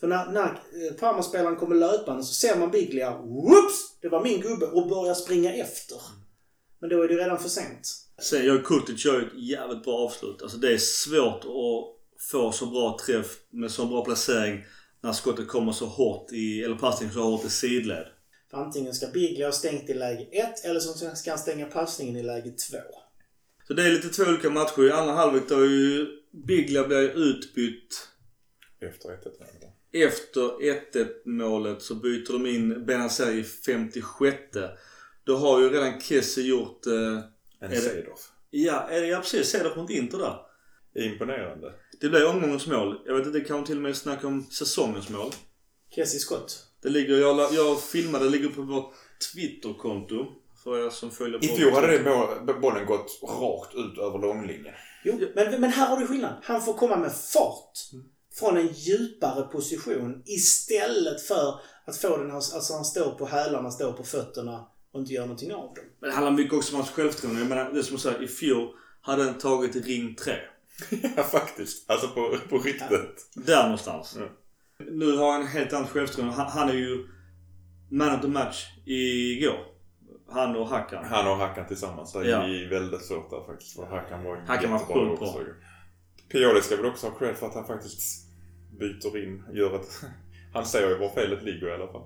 För 0.00 0.06
när, 0.06 0.32
när 0.32 0.44
eh, 0.48 0.94
Parma-spelaren 1.00 1.56
kommer 1.56 1.76
löpande 1.76 2.24
så 2.24 2.34
ser 2.34 2.58
man 2.58 2.70
Biglia, 2.70 3.18
whoops! 3.18 3.96
Det 4.00 4.08
var 4.08 4.22
min 4.22 4.40
gubbe 4.40 4.66
och 4.66 4.88
börjar 4.88 5.14
springa 5.14 5.54
efter. 5.54 5.98
Men 6.78 6.90
då 6.90 7.02
är 7.02 7.08
det 7.08 7.14
redan 7.14 7.38
för 7.38 7.48
sent. 7.48 7.88
Sen 8.20 8.44
gör 8.44 8.62
Kurtic 8.62 9.04
gör 9.04 9.20
ett 9.20 9.32
jävligt 9.34 9.84
bra 9.84 9.98
avslut. 9.98 10.42
Alltså 10.42 10.56
det 10.56 10.72
är 10.72 10.78
svårt 10.78 11.44
att 11.44 12.00
få 12.30 12.52
så 12.52 12.66
bra 12.66 12.98
träff 13.06 13.38
med 13.50 13.70
så 13.70 13.86
bra 13.86 14.04
placering 14.04 14.64
när 15.00 15.12
skottet 15.12 15.48
kommer 15.48 15.72
så 15.72 15.86
hårt 15.86 16.32
i, 16.32 16.62
eller 16.64 16.76
passningen 16.76 17.14
så 17.14 17.22
hårt 17.22 17.44
i 17.44 17.50
sidled. 17.50 18.06
För 18.50 18.58
antingen 18.58 18.94
ska 18.94 19.06
Biglia 19.06 19.46
ha 19.46 19.52
stängt 19.52 19.90
i 19.90 19.94
läge 19.94 20.22
1 20.22 20.64
eller 20.64 20.80
så 20.80 21.14
ska 21.16 21.30
han 21.30 21.38
stänga 21.38 21.66
passningen 21.66 22.16
i 22.16 22.22
läge 22.22 22.50
2. 22.50 22.76
Så 23.66 23.74
det 23.74 23.82
är 23.82 23.90
lite 23.90 24.08
två 24.08 24.22
olika 24.22 24.50
matcher. 24.50 24.88
I 24.88 24.90
andra 24.90 25.12
halvlek 25.12 25.42
då 25.48 25.54
är 25.54 25.68
ju 25.68 26.06
Biglia 26.46 26.86
blir 26.86 27.18
utbytt. 27.18 28.08
Efter 28.80 29.08
1-1 29.08 29.14
Efter 29.92 30.40
1-1 30.40 31.08
målet 31.24 31.82
så 31.82 31.94
byter 31.94 32.32
de 32.32 32.46
in 32.46 32.86
Benazer 32.86 33.30
i 33.30 33.44
56. 33.44 34.36
Då 35.24 35.36
har 35.36 35.60
ju 35.60 35.68
redan 35.68 36.00
Kessie 36.00 36.44
gjort... 36.44 36.86
Eh, 36.86 37.18
En 37.60 37.80
Seedorf. 37.80 38.20
ja, 38.50 38.92
ja, 38.92 39.18
precis. 39.20 39.50
Cedorf 39.50 39.76
mot 39.76 39.90
Inter 39.90 40.18
där. 40.18 40.36
Imponerande. 41.04 41.72
Det 42.00 42.08
blev 42.08 42.26
omgångens 42.28 42.66
mål. 42.66 43.00
Jag 43.06 43.14
vet 43.16 43.26
inte, 43.26 43.38
det 43.38 43.44
kan 43.44 43.64
till 43.64 43.76
och 43.76 43.82
med 43.82 43.96
snacka 43.96 44.26
om 44.26 44.44
säsongens 44.50 45.08
mål. 45.08 45.30
Kessie 45.94 46.20
Scott. 46.20 46.66
Det 46.82 46.88
ligger, 46.88 47.16
jag, 47.16 47.52
jag 47.52 47.82
filmade, 47.82 48.24
det 48.24 48.30
ligger 48.30 48.48
på 48.48 48.62
vårt 48.62 48.92
Twitterkonto. 49.32 50.26
För 50.64 50.86
er 50.86 50.90
som 50.90 51.10
följer 51.10 51.44
I 51.44 51.48
fjol 51.48 51.72
hade 51.72 51.98
det 51.98 52.04
bo- 52.46 52.60
bollen 52.60 52.86
gått 52.86 53.20
rakt 53.22 53.74
ut 53.74 53.98
över 53.98 54.18
långlinjen. 54.18 54.74
Jo, 55.04 55.20
men, 55.34 55.60
men 55.60 55.70
här 55.70 55.86
har 55.88 56.00
du 56.00 56.06
skillnad. 56.06 56.34
Han 56.42 56.62
får 56.62 56.74
komma 56.74 56.96
med 56.96 57.12
fart. 57.12 57.78
Från 58.34 58.56
en 58.56 58.66
djupare 58.72 59.42
position 59.42 60.22
istället 60.26 61.22
för 61.22 61.54
att 61.84 61.96
få 61.96 62.16
den 62.16 62.26
här, 62.30 62.36
alltså 62.36 62.72
han 62.74 62.84
står 62.84 63.10
på 63.10 63.26
hälarna, 63.26 63.70
står 63.70 63.92
på 63.92 64.04
fötterna 64.04 64.68
och 64.92 65.00
inte 65.00 65.12
gör 65.12 65.22
någonting 65.22 65.54
av 65.54 65.60
dem. 65.74 65.84
Men 66.00 66.10
det 66.10 66.14
handlar 66.16 66.32
mycket 66.32 66.52
också 66.54 66.72
om 66.72 66.80
hans 66.80 66.90
självförtroende. 66.90 67.40
Jag 67.40 67.48
menar, 67.48 67.72
det 67.72 67.78
är 67.78 67.82
som 67.82 67.94
jag 67.94 68.00
sa, 68.00 68.22
i 68.22 68.28
fjol 68.28 68.68
hade 69.00 69.24
han 69.24 69.38
tagit 69.38 69.86
ring 69.86 70.14
3. 70.14 70.34
ja, 71.16 71.22
faktiskt. 71.22 71.90
Alltså 71.90 72.08
på, 72.08 72.36
på 72.48 72.58
riktigt. 72.58 73.30
Där 73.34 73.62
någonstans. 73.62 74.16
Ja. 74.20 74.26
Nu 74.90 75.16
har 75.16 75.32
han 75.32 75.46
helt 75.46 75.72
annat 75.72 75.90
självförtroende. 75.90 76.34
Han, 76.34 76.46
han 76.50 76.68
är 76.68 76.74
ju 76.74 77.06
man 77.90 78.14
of 78.14 78.20
the 78.22 78.28
match 78.28 78.66
igår. 78.86 79.58
Han 80.28 80.56
och 80.56 80.68
Hakan. 80.68 81.04
Han 81.04 81.26
och 81.28 81.36
Hakan 81.36 81.66
tillsammans 81.68 82.14
är 82.14 82.24
Ja. 82.24 82.46
ju 82.48 82.68
väldigt 82.68 83.02
svårt 83.04 83.30
där 83.30 83.46
faktiskt. 83.46 83.76
För 83.76 83.86
Hakan 83.86 84.24
var 84.24 84.36
Hakan 84.36 84.70
var 84.70 84.78
jättebra 84.78 85.06
sjukt 85.08 85.20
bra. 85.20 85.28
också. 85.28 85.44
Pioli 86.28 86.62
ska 86.62 86.76
väl 86.76 86.86
också 86.86 87.06
ha 87.08 87.18
cred 87.18 87.36
för 87.36 87.46
att 87.46 87.54
han 87.54 87.66
faktiskt 87.66 88.26
byter 88.78 89.24
in, 89.24 89.44
gör 89.52 89.74
ett... 89.80 90.00
Han 90.54 90.66
säger 90.66 90.88
ju 90.88 90.98
var 90.98 91.08
felet 91.08 91.42
ligger 91.42 91.68
i 91.68 91.72
alla 91.72 91.92
fall. 91.92 92.02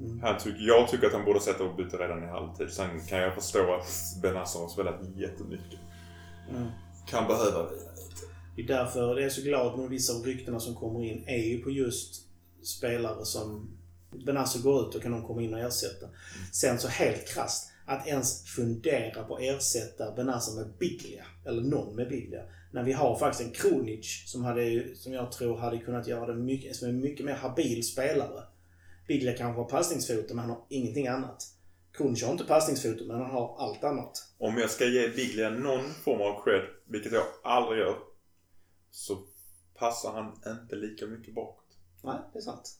Mm. 0.00 0.20
Han 0.22 0.38
tyck, 0.38 0.54
jag 0.58 0.88
tycker 0.88 1.06
att 1.06 1.12
han 1.12 1.24
borde 1.24 1.40
sätta 1.40 1.64
och 1.64 1.76
byta 1.76 1.96
redan 1.96 2.24
i 2.24 2.26
halvtid. 2.26 2.70
Sen 2.70 3.00
kan 3.08 3.18
jag 3.18 3.34
förstå 3.34 3.74
att 3.74 4.22
Benazzo 4.22 4.58
har 4.58 4.68
spelat 4.68 5.00
jättemycket. 5.16 5.80
Mm. 6.50 6.68
Kan 7.06 7.26
behöva 7.26 7.70
vila 7.70 7.90
lite. 7.90 8.26
Det 8.56 8.62
är 8.62 8.66
därför 8.66 9.14
det 9.14 9.24
är 9.24 9.28
så 9.28 9.42
glad 9.42 9.78
med 9.78 9.88
vissa 9.88 10.12
av 10.12 10.24
ryktena 10.24 10.60
som 10.60 10.74
kommer 10.74 11.04
in 11.04 11.24
är 11.26 11.44
ju 11.44 11.62
på 11.62 11.70
just 11.70 12.22
spelare 12.62 13.24
som 13.24 13.70
Benazzo 14.26 14.62
går 14.62 14.88
ut 14.88 14.94
och 14.94 15.02
kan 15.02 15.12
de 15.12 15.22
komma 15.22 15.42
in 15.42 15.54
och 15.54 15.60
ersätta. 15.60 16.06
Sen 16.52 16.78
så 16.78 16.88
helt 16.88 17.28
krasst, 17.28 17.72
att 17.86 18.06
ens 18.06 18.44
fundera 18.44 19.24
på 19.24 19.34
att 19.34 19.42
ersätta 19.42 20.12
Benazzo 20.16 20.56
med 20.56 20.72
Biglia, 20.78 21.24
eller 21.44 21.62
någon 21.62 21.96
med 21.96 22.08
Biglia, 22.08 22.42
när 22.72 22.82
vi 22.82 22.92
har 22.92 23.18
faktiskt 23.18 23.48
en 23.48 23.54
Kronic 23.54 24.24
som, 24.26 24.44
hade, 24.44 24.84
som 24.94 25.12
jag 25.12 25.32
tror 25.32 25.56
hade 25.56 25.78
kunnat 25.78 26.06
göra 26.06 26.26
det 26.26 26.34
mycket, 26.34 26.76
som 26.76 26.88
är 26.88 26.92
en 26.92 27.00
mycket 27.00 27.26
mer 27.26 27.34
habil 27.34 27.82
spelare. 27.86 28.42
Biglia 29.08 29.36
kanske 29.36 29.60
har 29.62 29.68
passningsfoten 29.68 30.36
men 30.36 30.38
han 30.38 30.50
har 30.50 30.66
ingenting 30.68 31.06
annat. 31.06 31.42
Kronic 31.92 32.22
har 32.24 32.32
inte 32.32 32.44
passningsfoten 32.44 33.06
men 33.06 33.16
han 33.20 33.30
har 33.30 33.56
allt 33.58 33.84
annat. 33.84 34.12
Om 34.38 34.58
jag 34.58 34.70
ska 34.70 34.84
ge 34.86 35.08
Biglia 35.08 35.50
någon 35.50 35.94
form 36.04 36.20
av 36.20 36.44
cred, 36.44 36.62
vilket 36.88 37.12
jag 37.12 37.24
aldrig 37.44 37.78
gör, 37.80 37.98
så 38.90 39.18
passar 39.74 40.12
han 40.12 40.32
inte 40.62 40.76
lika 40.76 41.06
mycket 41.06 41.34
bakåt. 41.34 41.64
Nej, 42.04 42.18
det 42.32 42.38
är 42.38 42.42
sant. 42.42 42.74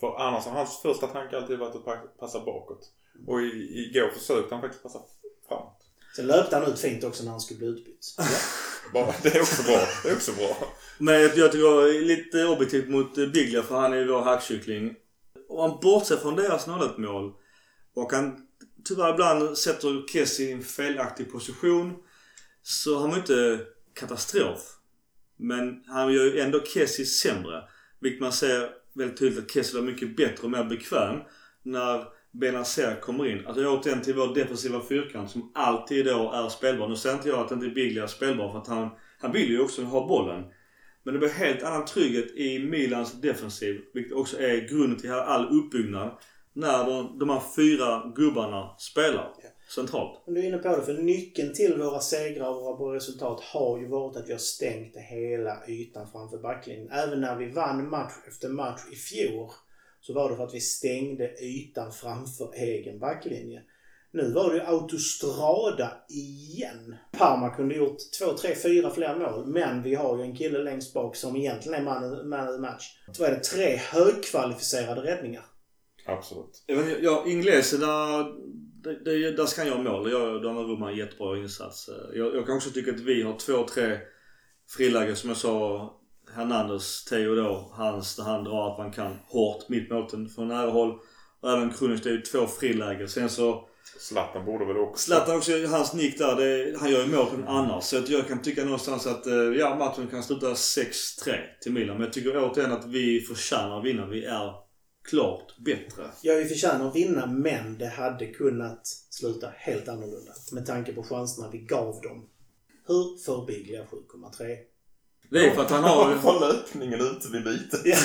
För 0.00 0.16
annars 0.20 0.44
har 0.44 0.52
hans 0.52 0.78
första 0.82 1.06
tanke 1.06 1.36
alltid 1.36 1.58
varit 1.58 1.74
att 1.76 1.84
pa- 1.84 2.08
passa 2.18 2.40
bakåt. 2.44 2.92
Och 3.26 3.42
i, 3.42 3.46
igår 3.46 4.08
försökte 4.18 4.54
han 4.54 4.62
faktiskt 4.62 4.82
passa 4.82 5.00
framåt. 5.48 5.78
Sen 6.16 6.26
löpte 6.26 6.56
han 6.56 6.72
ut 6.72 6.78
fint 6.78 7.04
också 7.04 7.24
när 7.24 7.30
han 7.30 7.40
skulle 7.40 7.58
bli 7.58 7.68
utbytt. 7.68 8.06
Bara, 8.92 9.14
det 9.22 9.28
är 9.34 9.40
också 9.40 9.62
bra. 9.62 9.80
Det 10.02 10.08
är 10.10 10.14
också 10.14 10.32
bra. 10.32 10.56
Men 10.98 11.14
jag, 11.14 11.32
tycker 11.52 11.58
jag 11.66 11.96
är 11.96 12.00
lite 12.00 12.44
objektivt 12.46 12.88
mot 12.88 13.14
Biglia 13.14 13.62
för 13.62 13.76
han 13.80 13.92
är 13.92 13.96
ju 13.96 14.08
vår 14.08 14.22
hackkyckling. 14.22 14.94
Om 15.52 15.70
man 15.70 15.80
bortser 15.82 16.16
från 16.16 16.36
deras 16.36 16.66
0 16.66 17.00
mål 17.00 17.32
och 17.94 18.12
han 18.12 18.46
tyvärr 18.84 19.12
ibland 19.12 19.58
sätter 19.58 20.12
Kessie 20.12 20.48
i 20.48 20.52
en 20.52 20.62
felaktig 20.62 21.32
position 21.32 21.96
så 22.62 22.98
har 22.98 23.08
man 23.08 23.16
ju 23.16 23.20
inte 23.20 23.66
katastrof. 23.94 24.58
Men 25.36 25.84
han 25.86 26.12
gör 26.12 26.24
ju 26.24 26.40
ändå 26.40 26.60
Kessie 26.64 27.06
sämre. 27.06 27.62
Vilket 28.00 28.20
man 28.20 28.32
ser 28.32 28.70
väldigt 28.94 29.18
tydligt 29.18 29.44
att 29.44 29.50
Kessie 29.50 29.80
var 29.80 29.86
mycket 29.86 30.16
bättre 30.16 30.44
och 30.44 30.50
mer 30.50 30.64
bekväm 30.64 31.20
när 31.62 32.04
Benazer 32.32 33.00
kommer 33.00 33.26
in. 33.26 33.46
Alltså 33.46 33.66
återigen 33.66 34.02
till 34.02 34.14
vår 34.14 34.34
defensiva 34.34 34.80
fyrkant 34.80 35.30
som 35.30 35.52
alltid 35.54 36.06
då 36.06 36.32
är 36.32 36.48
spelbar. 36.48 36.88
Nu 36.88 36.96
säger 36.96 37.16
inte 37.16 37.28
jag 37.28 37.38
att 37.38 37.52
inte 37.52 37.68
Biglia 37.68 38.02
är 38.02 38.06
spelbar 38.06 38.52
för 38.52 38.58
att 38.58 38.66
han, 38.66 38.90
han 39.20 39.32
vill 39.32 39.50
ju 39.50 39.60
också 39.60 39.82
ha 39.82 40.06
bollen. 40.06 40.44
Men 41.04 41.14
det 41.14 41.20
blir 41.20 41.28
helt 41.28 41.62
annan 41.62 41.84
trygghet 41.84 42.36
i 42.36 42.58
Milans 42.58 43.20
defensiv. 43.20 43.80
Vilket 43.94 44.12
också 44.12 44.40
är 44.40 44.68
grunden 44.68 45.00
till 45.00 45.10
all 45.10 45.58
uppbyggnad. 45.58 46.18
När 46.52 46.86
de, 46.86 47.18
de 47.18 47.30
här 47.30 47.42
fyra 47.56 48.12
gubbarna 48.16 48.76
spelar 48.78 49.34
centralt. 49.74 50.22
Men 50.26 50.34
du 50.34 50.40
är 50.40 50.48
inne 50.48 50.58
på 50.58 50.76
det, 50.76 50.82
för 50.82 51.02
nyckeln 51.02 51.54
till 51.54 51.78
våra 51.78 52.00
segrar 52.00 52.48
och 52.48 52.78
våra 52.78 52.96
resultat 52.96 53.40
har 53.40 53.78
ju 53.78 53.88
varit 53.88 54.16
att 54.16 54.28
vi 54.28 54.32
har 54.32 54.38
stängt 54.38 54.96
hela 54.96 55.68
ytan 55.68 56.06
framför 56.12 56.38
backlinjen. 56.38 56.90
Även 56.90 57.20
när 57.20 57.36
vi 57.36 57.50
vann 57.50 57.90
match 57.90 58.12
efter 58.28 58.48
match 58.48 58.80
i 58.92 58.96
fjol 58.96 59.50
så 60.00 60.12
var 60.12 60.30
det 60.30 60.36
för 60.36 60.44
att 60.44 60.54
vi 60.54 60.60
stängde 60.60 61.44
ytan 61.44 61.92
framför 61.92 62.52
egen 62.54 62.98
backlinje. 62.98 63.62
Nu 64.12 64.32
var 64.32 64.50
det 64.50 64.56
ju 64.56 64.62
autostrada 64.62 65.92
igen. 66.08 66.96
Parma 67.12 67.50
kunde 67.50 67.74
gjort 67.74 67.96
två, 68.18 68.32
tre, 68.32 68.54
fyra 68.54 68.90
fler 68.90 69.18
mål, 69.18 69.46
men 69.46 69.82
vi 69.82 69.94
har 69.94 70.18
ju 70.18 70.22
en 70.22 70.36
kille 70.36 70.58
längst 70.58 70.94
bak 70.94 71.16
som 71.16 71.36
egentligen 71.36 71.80
är 71.80 71.84
man, 71.84 72.28
man 72.28 72.48
of 72.48 72.54
the 72.54 72.60
match. 72.60 72.84
Då 73.18 73.24
är 73.24 73.30
det 73.30 73.40
tre 73.40 73.76
högkvalificerade 73.76 75.00
räddningar. 75.00 75.44
Absolut. 76.06 76.64
Jag 76.66 77.02
ja, 77.02 77.24
Inglese 77.26 77.76
där, 77.76 78.24
det, 78.82 79.04
det, 79.04 79.32
där 79.36 79.46
ska 79.46 79.60
han 79.60 79.70
göra 79.70 79.82
mål. 79.82 80.10
Jag, 80.10 80.42
Donnarumma 80.42 80.90
en 80.90 80.96
jättebra 80.96 81.38
insats. 81.38 81.90
Jag, 82.14 82.36
jag 82.36 82.46
kan 82.46 82.56
också 82.56 82.70
tycka 82.70 82.90
att 82.90 83.00
vi 83.00 83.22
har 83.22 83.38
två, 83.38 83.66
tre 83.66 83.98
frilägen 84.76 85.16
som 85.16 85.28
jag 85.28 85.36
sa. 85.36 85.88
Hernandez, 86.34 87.04
då, 87.10 87.70
hans 87.72 88.16
där 88.16 88.24
han 88.24 88.44
drar 88.44 88.72
att 88.72 88.78
man 88.78 88.92
kan 88.92 89.18
hårt 89.26 89.68
mitt 89.68 89.90
målten 89.90 90.28
från 90.28 90.48
nära 90.48 90.70
håll. 90.70 90.98
Och 91.40 91.50
även 91.50 91.70
Krunic, 91.70 92.02
det 92.02 92.10
är 92.10 92.14
ju 92.14 92.22
två 92.22 92.46
frilägen. 92.46 93.08
Sen 93.08 93.30
så 93.30 93.68
Zlatan 93.98 94.44
borde 94.44 94.64
väl 94.64 94.76
också... 94.76 95.04
Zlatan 95.04 95.36
också, 95.36 95.66
hans 95.66 95.92
nick 95.92 96.18
där, 96.18 96.36
det, 96.36 96.78
han 96.78 96.90
gör 96.90 97.00
ju 97.00 97.06
mål 97.06 97.44
annars. 97.46 97.84
Så 97.84 97.98
att 97.98 98.08
jag 98.08 98.28
kan 98.28 98.42
tycka 98.42 98.64
någonstans 98.64 99.06
att 99.06 99.26
eh, 99.26 99.34
ja, 99.34 99.74
matchen 99.74 100.06
kan 100.06 100.22
sluta 100.22 100.46
6-3 100.52 101.34
till 101.62 101.72
Milan. 101.72 101.96
Men 101.96 102.04
jag 102.04 102.12
tycker 102.12 102.50
återigen 102.50 102.72
att 102.72 102.86
vi 102.86 103.20
förtjänar 103.20 103.78
att 103.78 103.84
vinna. 103.84 104.06
Vi 104.06 104.24
är 104.24 104.52
klart 105.10 105.56
bättre. 105.58 106.04
Ja, 106.22 106.34
vi 106.34 106.44
förtjänar 106.44 106.88
att 106.88 106.96
vinna, 106.96 107.26
men 107.26 107.78
det 107.78 107.88
hade 107.88 108.26
kunnat 108.26 108.86
sluta 109.10 109.48
helt 109.56 109.88
annorlunda. 109.88 110.32
Med 110.52 110.66
tanke 110.66 110.92
på 110.92 111.02
chanserna 111.02 111.48
vi 111.52 111.58
gav 111.58 112.00
dem. 112.00 112.28
Hur 112.86 113.24
får 113.24 113.46
Biglia 113.46 113.84
7,3? 113.84 114.56
Det 115.30 115.46
är 115.46 115.54
för 115.54 115.62
att 115.62 115.70
han 115.70 115.84
har... 115.84 116.14
Har 116.22 116.40
löpningen 116.40 117.00
ute 117.00 117.28
vid 117.32 117.44
bytet. 117.44 117.80
Ja. 117.84 117.96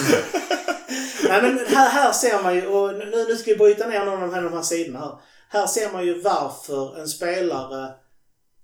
Nej, 1.29 1.41
men 1.41 1.57
här, 1.67 1.89
här 1.89 2.11
ser 2.11 2.43
man 2.43 2.55
ju, 2.55 2.67
och 2.67 2.93
nu, 2.97 3.25
nu 3.27 3.35
ska 3.35 3.51
vi 3.51 3.57
bryta 3.57 3.87
ner 3.87 4.05
någon 4.05 4.13
av 4.13 4.29
de 4.29 4.33
här, 4.33 4.41
de 4.41 4.53
här 4.53 4.61
sidorna 4.61 4.99
här. 4.99 5.19
Här 5.49 5.67
ser 5.67 5.91
man 5.91 6.05
ju 6.05 6.21
varför 6.21 6.99
en 6.99 7.07
spelare 7.07 7.93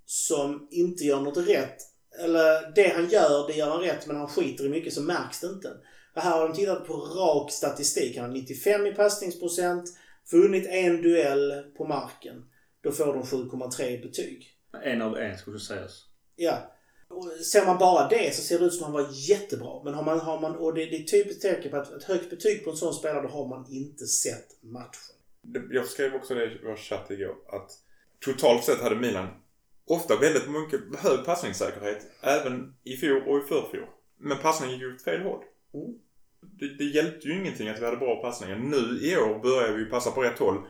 som 0.06 0.68
inte 0.70 1.04
gör 1.04 1.20
något 1.20 1.48
rätt, 1.48 1.76
eller 2.18 2.74
det 2.74 2.88
han 2.88 3.08
gör, 3.08 3.46
det 3.46 3.52
gör 3.52 3.70
han 3.70 3.80
rätt, 3.80 4.06
men 4.06 4.16
han 4.16 4.28
skiter 4.28 4.66
i 4.66 4.68
mycket 4.68 4.94
så 4.94 5.02
märks 5.02 5.40
det 5.40 5.46
inte. 5.46 5.72
Och 6.14 6.22
här 6.22 6.38
har 6.38 6.48
de 6.48 6.54
tittat 6.54 6.86
på 6.86 6.92
rak 6.92 7.52
statistik. 7.52 8.16
Han 8.16 8.30
har 8.30 8.36
95 8.36 8.86
i 8.86 8.94
passningsprocent, 8.94 9.84
vunnit 10.32 10.66
en 10.66 11.02
duell 11.02 11.64
på 11.76 11.84
marken. 11.84 12.44
Då 12.82 12.92
får 12.92 13.06
de 13.06 13.22
7,3 13.22 13.88
i 13.88 13.98
betyg. 13.98 14.50
En 14.84 15.02
av 15.02 15.18
en 15.18 15.38
skulle 15.38 15.60
sägas. 15.60 16.04
Ja. 16.36 16.70
Och 17.08 17.44
ser 17.44 17.66
man 17.66 17.78
bara 17.78 18.08
det 18.08 18.34
så 18.34 18.42
ser 18.42 18.58
det 18.58 18.64
ut 18.64 18.74
som 18.74 18.82
att 18.82 18.92
han 18.92 19.04
var 19.04 19.10
jättebra. 19.12 19.82
Men 19.84 19.94
har 19.94 20.02
man, 20.02 20.20
har 20.20 20.40
man, 20.40 20.56
och 20.56 20.74
det, 20.74 20.86
det 20.86 20.96
är 20.96 21.04
typiskt 21.04 21.42
tecken 21.42 21.70
på 21.70 21.76
att 21.76 21.92
ett 21.92 22.04
högt 22.04 22.30
betyg 22.30 22.64
på 22.64 22.70
en 22.70 22.76
sån 22.76 22.94
spelare, 22.94 23.22
då 23.22 23.28
har 23.28 23.48
man 23.48 23.66
inte 23.70 24.06
sett 24.06 24.62
matchen. 24.62 25.13
Jag 25.70 25.86
skrev 25.86 26.14
också 26.14 26.34
det 26.34 26.44
i 26.44 26.60
vår 26.64 26.76
chatt 26.76 27.10
igår 27.10 27.36
att 27.48 27.70
totalt 28.20 28.64
sett 28.64 28.80
hade 28.80 28.96
Milan 28.96 29.28
ofta 29.86 30.16
väldigt 30.16 30.50
mycket 30.50 31.00
hög 31.00 31.24
passningssäkerhet. 31.24 32.06
Även 32.20 32.74
i 32.82 32.96
fjol 32.96 33.22
och 33.28 33.38
i 33.38 33.40
förfjol. 33.40 33.86
Men 34.18 34.38
passningen 34.38 34.74
gick 34.74 34.82
ju 34.82 34.94
åt 34.94 35.02
fel 35.02 35.22
håll. 35.22 35.44
Mm. 35.74 35.98
Det, 36.40 36.78
det 36.78 36.84
hjälpte 36.84 37.28
ju 37.28 37.40
ingenting 37.40 37.68
att 37.68 37.80
vi 37.80 37.84
hade 37.84 37.96
bra 37.96 38.22
passningar. 38.22 38.56
Nu 38.56 38.98
i 39.06 39.16
år 39.16 39.38
börjar 39.38 39.72
vi 39.72 39.78
ju 39.78 39.90
passa 39.90 40.10
på 40.10 40.22
rätt 40.22 40.38
håll. 40.38 40.66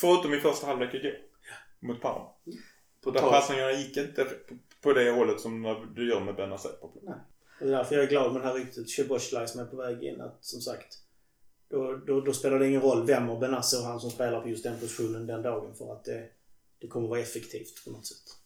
Förutom 0.00 0.34
i 0.34 0.40
första 0.40 0.66
halvlek 0.66 0.94
igår. 0.94 1.14
Mot 1.80 2.00
Parma. 2.00 2.28
På 3.04 3.10
Där 3.10 3.20
passningarna 3.20 3.72
gick 3.72 3.96
inte 3.96 4.26
på 4.82 4.92
det 4.92 5.10
hållet 5.10 5.40
som 5.40 5.86
du 5.94 6.08
gör 6.08 6.20
med 6.20 6.34
Benazer 6.34 6.70
på 6.70 6.88
plan. 6.88 7.20
Det 7.58 7.64
är 7.64 7.70
därför 7.70 7.94
jag 7.94 8.04
är 8.04 8.08
glad 8.08 8.32
med 8.32 8.42
det 8.42 8.48
här 8.48 8.54
ryktet. 8.54 8.88
Szoboszlaj 8.88 9.48
som 9.48 9.60
är 9.60 9.64
på 9.64 9.76
väg 9.76 10.02
in. 10.02 10.20
Att 10.20 10.44
som 10.44 10.60
sagt, 10.60 10.98
Då, 11.70 11.96
då, 12.06 12.20
då 12.20 12.32
spelar 12.32 12.58
det 12.58 12.68
ingen 12.68 12.80
roll 12.80 13.06
vem 13.06 13.30
av 13.30 13.40
Benassi 13.40 13.76
och 13.76 13.82
han 13.82 14.00
som 14.00 14.10
spelar 14.10 14.40
på 14.40 14.48
just 14.48 14.64
den 14.64 14.80
positionen 14.80 15.26
den 15.26 15.42
dagen 15.42 15.74
för 15.74 15.92
att 15.92 16.04
det, 16.04 16.24
det 16.80 16.88
kommer 16.88 17.08
vara 17.08 17.20
effektivt 17.20 17.84
på 17.84 17.90
något 17.90 18.06
sätt. 18.06 18.40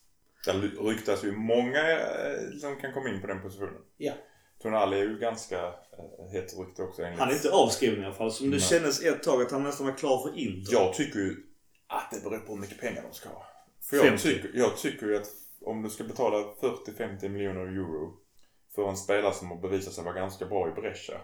Det 0.45 0.53
ryktas 0.83 1.25
ju 1.25 1.33
många 1.33 1.91
eh, 1.91 2.59
som 2.61 2.77
kan 2.77 2.93
komma 2.93 3.09
in 3.09 3.21
på 3.21 3.27
den 3.27 3.43
positionen. 3.43 3.83
Ja. 3.97 4.13
Tonali 4.63 4.99
är 5.01 5.05
ju 5.05 5.19
ganska 5.19 5.67
eh, 5.67 6.33
hett 6.33 6.59
rykte 6.59 6.83
också 6.83 7.03
enligt... 7.03 7.21
Han 7.21 7.29
är 7.31 7.35
inte 7.35 7.51
avskriven 7.51 8.03
i 8.03 8.07
alla 8.07 8.15
fall. 8.15 8.33
Som 8.33 8.51
det 8.51 8.57
Nej. 8.57 8.67
kändes 8.67 9.03
ett 9.03 9.23
tag 9.23 9.43
att 9.43 9.51
han 9.51 9.63
nästan 9.63 9.87
var 9.87 9.95
klar 9.95 10.23
för 10.23 10.39
Inter. 10.39 10.73
Jag 10.73 10.95
tycker 10.95 11.19
ju 11.19 11.37
att 11.87 12.11
det 12.11 12.31
beror 12.31 12.39
på 12.39 12.53
hur 12.53 12.61
mycket 12.61 12.81
pengar 12.81 13.03
de 13.03 13.15
ska 13.15 13.29
ha. 13.29 13.47
För 13.83 13.97
jag 13.97 14.07
50. 14.07 14.23
tycker, 14.23 14.51
jag 14.55 14.77
tycker 14.77 15.07
ju 15.07 15.17
att 15.17 15.29
om 15.61 15.83
du 15.83 15.91
ska 15.91 16.05
betala 16.05 16.37
40-50 16.37 17.29
miljoner 17.29 17.61
euro 17.61 18.17
för 18.75 18.89
en 18.89 18.97
spelare 18.97 19.35
som 19.35 19.51
har 19.51 19.61
bevisat 19.61 19.93
sig 19.93 20.05
vara 20.05 20.15
ganska 20.15 20.47
bra 20.47 20.69
i 20.69 20.81
Brescia. 20.81 21.21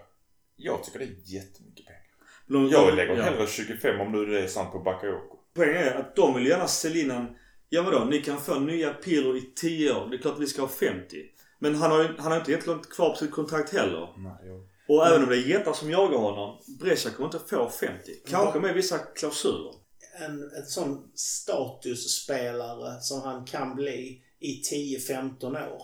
Jag 0.55 0.83
tycker 0.83 0.99
det 0.99 1.05
är 1.05 1.15
jättemycket 1.25 1.85
pengar. 1.85 2.01
De- 2.47 2.69
Jag 2.69 2.95
lägger 2.95 3.17
ja. 3.17 3.23
hellre 3.23 3.47
25 3.47 4.01
om 4.01 4.11
nu 4.11 4.25
det 4.25 4.39
är 4.43 4.47
sant 4.47 4.71
på 4.71 4.79
Bakayoko. 4.79 5.37
Poängen 5.53 5.77
är 5.77 5.95
att 5.95 6.15
de 6.15 6.35
vill 6.35 6.47
gärna 6.47 6.67
sälja 6.67 7.01
in 7.03 7.11
han. 7.11 7.35
Ja 7.69 7.81
vadå, 7.81 8.05
ni 8.05 8.21
kan 8.21 8.41
få 8.41 8.59
nya 8.59 8.93
Pirlo 8.93 9.37
i 9.37 9.41
10 9.55 9.93
år. 9.93 10.07
Det 10.09 10.15
är 10.15 10.21
klart 10.21 10.33
att 10.33 10.39
vi 10.41 10.47
ska 10.47 10.61
ha 10.61 10.69
50. 10.69 11.17
Men 11.59 11.75
han 11.75 11.91
har 11.91 12.01
ju 12.03 12.07
han 12.17 12.31
har 12.31 12.39
inte 12.39 12.51
jättelångt 12.51 12.89
kvar 12.89 13.09
på 13.09 13.15
sitt 13.15 13.31
kontrakt 13.31 13.73
heller. 13.73 14.13
Nej, 14.17 14.33
jag... 14.47 14.67
Och 14.87 15.07
även 15.07 15.23
om 15.23 15.29
det 15.29 15.35
är 15.37 15.47
jättar 15.47 15.73
som 15.73 15.89
jagar 15.91 16.17
honom. 16.17 16.61
Brescia 16.79 17.11
kommer 17.11 17.27
inte 17.33 17.49
få 17.49 17.69
50. 17.69 18.11
Kanske 18.27 18.59
med 18.59 18.73
vissa 18.75 18.97
klausuler. 18.97 19.73
En, 20.19 20.31
en 20.57 20.65
sån 20.65 21.11
statusspelare 21.15 23.01
som 23.01 23.21
han 23.21 23.45
kan 23.45 23.75
bli 23.75 24.23
i 24.39 24.61
10-15 24.99 25.69
år 25.71 25.83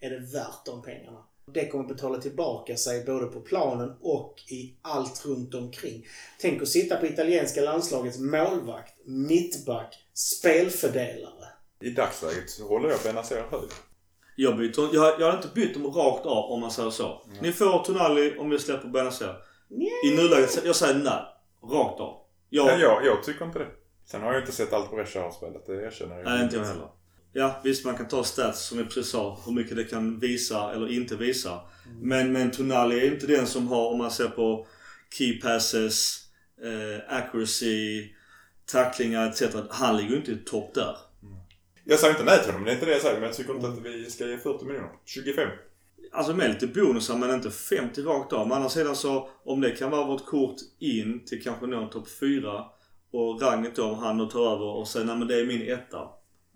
är 0.00 0.10
det 0.10 0.18
värt 0.18 0.64
de 0.66 0.82
pengarna. 0.82 1.24
Det 1.52 1.68
kommer 1.68 1.84
betala 1.84 2.18
tillbaka 2.18 2.76
sig 2.76 3.04
både 3.04 3.26
på 3.26 3.40
planen 3.40 3.96
och 4.00 4.34
i 4.50 4.74
allt 4.82 5.26
runt 5.26 5.54
omkring. 5.54 6.06
Tänk 6.40 6.62
att 6.62 6.68
sitta 6.68 6.96
på 6.96 7.06
italienska 7.06 7.60
landslagets 7.60 8.18
målvakt, 8.18 8.94
mittback, 9.04 9.94
spelfördelare. 10.14 11.46
I 11.80 11.90
dagsläget 11.90 12.50
så 12.50 12.68
håller 12.68 12.88
jag 12.90 12.98
Benazer 13.04 13.46
hög. 13.50 13.68
Jag, 14.36 14.56
byter, 14.56 14.94
jag, 14.94 15.20
jag 15.20 15.26
har 15.30 15.36
inte 15.36 15.48
bytt 15.54 15.74
dem 15.74 15.86
rakt 15.86 16.26
av 16.26 16.52
om 16.52 16.60
man 16.60 16.70
säger 16.70 16.90
så. 16.90 17.22
Ni 17.42 17.52
får 17.52 17.84
Tonali 17.84 18.38
om 18.38 18.50
vi 18.50 18.58
släpper 18.58 18.88
Benazer. 18.88 19.36
I 20.06 20.16
nuläget, 20.16 20.62
jag 20.64 20.76
säger 20.76 20.94
nej. 20.94 21.22
Rakt 21.62 22.00
av. 22.00 22.20
Jag, 22.50 22.66
Nej, 22.66 22.80
jag, 22.80 23.06
jag 23.06 23.22
tycker 23.22 23.44
inte 23.44 23.58
det. 23.58 23.68
Sen 24.06 24.22
har 24.22 24.32
jag 24.32 24.42
inte 24.42 24.52
sett 24.52 24.72
allt 24.72 24.90
Brescia 24.90 25.22
har 25.22 25.30
spelat, 25.30 25.66
det 25.66 25.72
erkänner 25.72 26.16
jag. 26.16 26.24
Nej, 26.24 26.44
inte 26.44 26.56
jag 26.56 26.64
heller. 26.64 26.88
Ja, 27.36 27.60
visst 27.64 27.84
man 27.84 27.96
kan 27.96 28.08
ta 28.08 28.24
stats 28.24 28.66
som 28.66 28.78
jag 28.78 28.86
precis 28.86 29.08
sa. 29.08 29.40
Hur 29.46 29.52
mycket 29.52 29.76
det 29.76 29.84
kan 29.84 30.18
visa 30.18 30.72
eller 30.72 30.92
inte 30.92 31.16
visa. 31.16 31.60
Men, 32.00 32.32
men 32.32 32.50
Tonali 32.50 33.00
är 33.00 33.12
inte 33.12 33.26
den 33.26 33.46
som 33.46 33.68
har, 33.68 33.90
om 33.90 33.98
man 33.98 34.10
ser 34.10 34.28
på 34.28 34.66
key 35.18 35.40
passes, 35.40 36.20
eh, 36.62 37.16
accuracy, 37.16 38.08
tacklingar 38.66 39.28
etc. 39.28 39.42
Han 39.70 39.96
ligger 39.96 40.10
ju 40.10 40.16
inte 40.16 40.32
i 40.32 40.36
topp 40.36 40.74
där. 40.74 40.96
Jag 41.84 41.98
säger 41.98 42.14
inte 42.14 42.24
nej 42.24 42.42
till 42.42 42.52
honom, 42.52 42.64
det 42.64 42.70
är 42.70 42.74
inte 42.74 42.86
det 42.86 42.92
jag 42.92 43.00
säger. 43.00 43.14
Men 43.14 43.26
jag 43.26 43.36
tycker 43.36 43.54
inte 43.54 43.68
att 43.68 43.86
vi 43.86 44.10
ska 44.10 44.26
ge 44.26 44.38
40 44.38 44.64
miljoner. 44.64 44.90
25. 45.04 45.48
Alltså 46.12 46.34
med 46.34 46.50
lite 46.50 46.66
bonusar 46.66 47.16
men 47.16 47.30
inte 47.30 47.50
50 47.50 48.02
rakt 48.02 48.32
av. 48.32 48.48
Men 48.48 48.56
andra 48.56 48.68
sidan 48.68 48.96
så 48.96 49.28
om 49.44 49.60
det 49.60 49.70
kan 49.70 49.90
vara 49.90 50.06
vårt 50.06 50.26
kort 50.26 50.56
in 50.78 51.24
till 51.24 51.42
kanske 51.42 51.66
någon 51.66 51.90
topp 51.90 52.08
4 52.20 52.64
och 53.12 53.42
Ragnhild 53.42 53.74
då 53.76 53.84
om 53.84 53.98
han 53.98 54.18
då 54.18 54.26
tar 54.26 54.54
över 54.54 54.64
och 54.64 54.88
säger 54.88 55.06
nej 55.06 55.16
men 55.16 55.28
det 55.28 55.40
är 55.40 55.46
min 55.46 55.62
etta. 55.62 56.08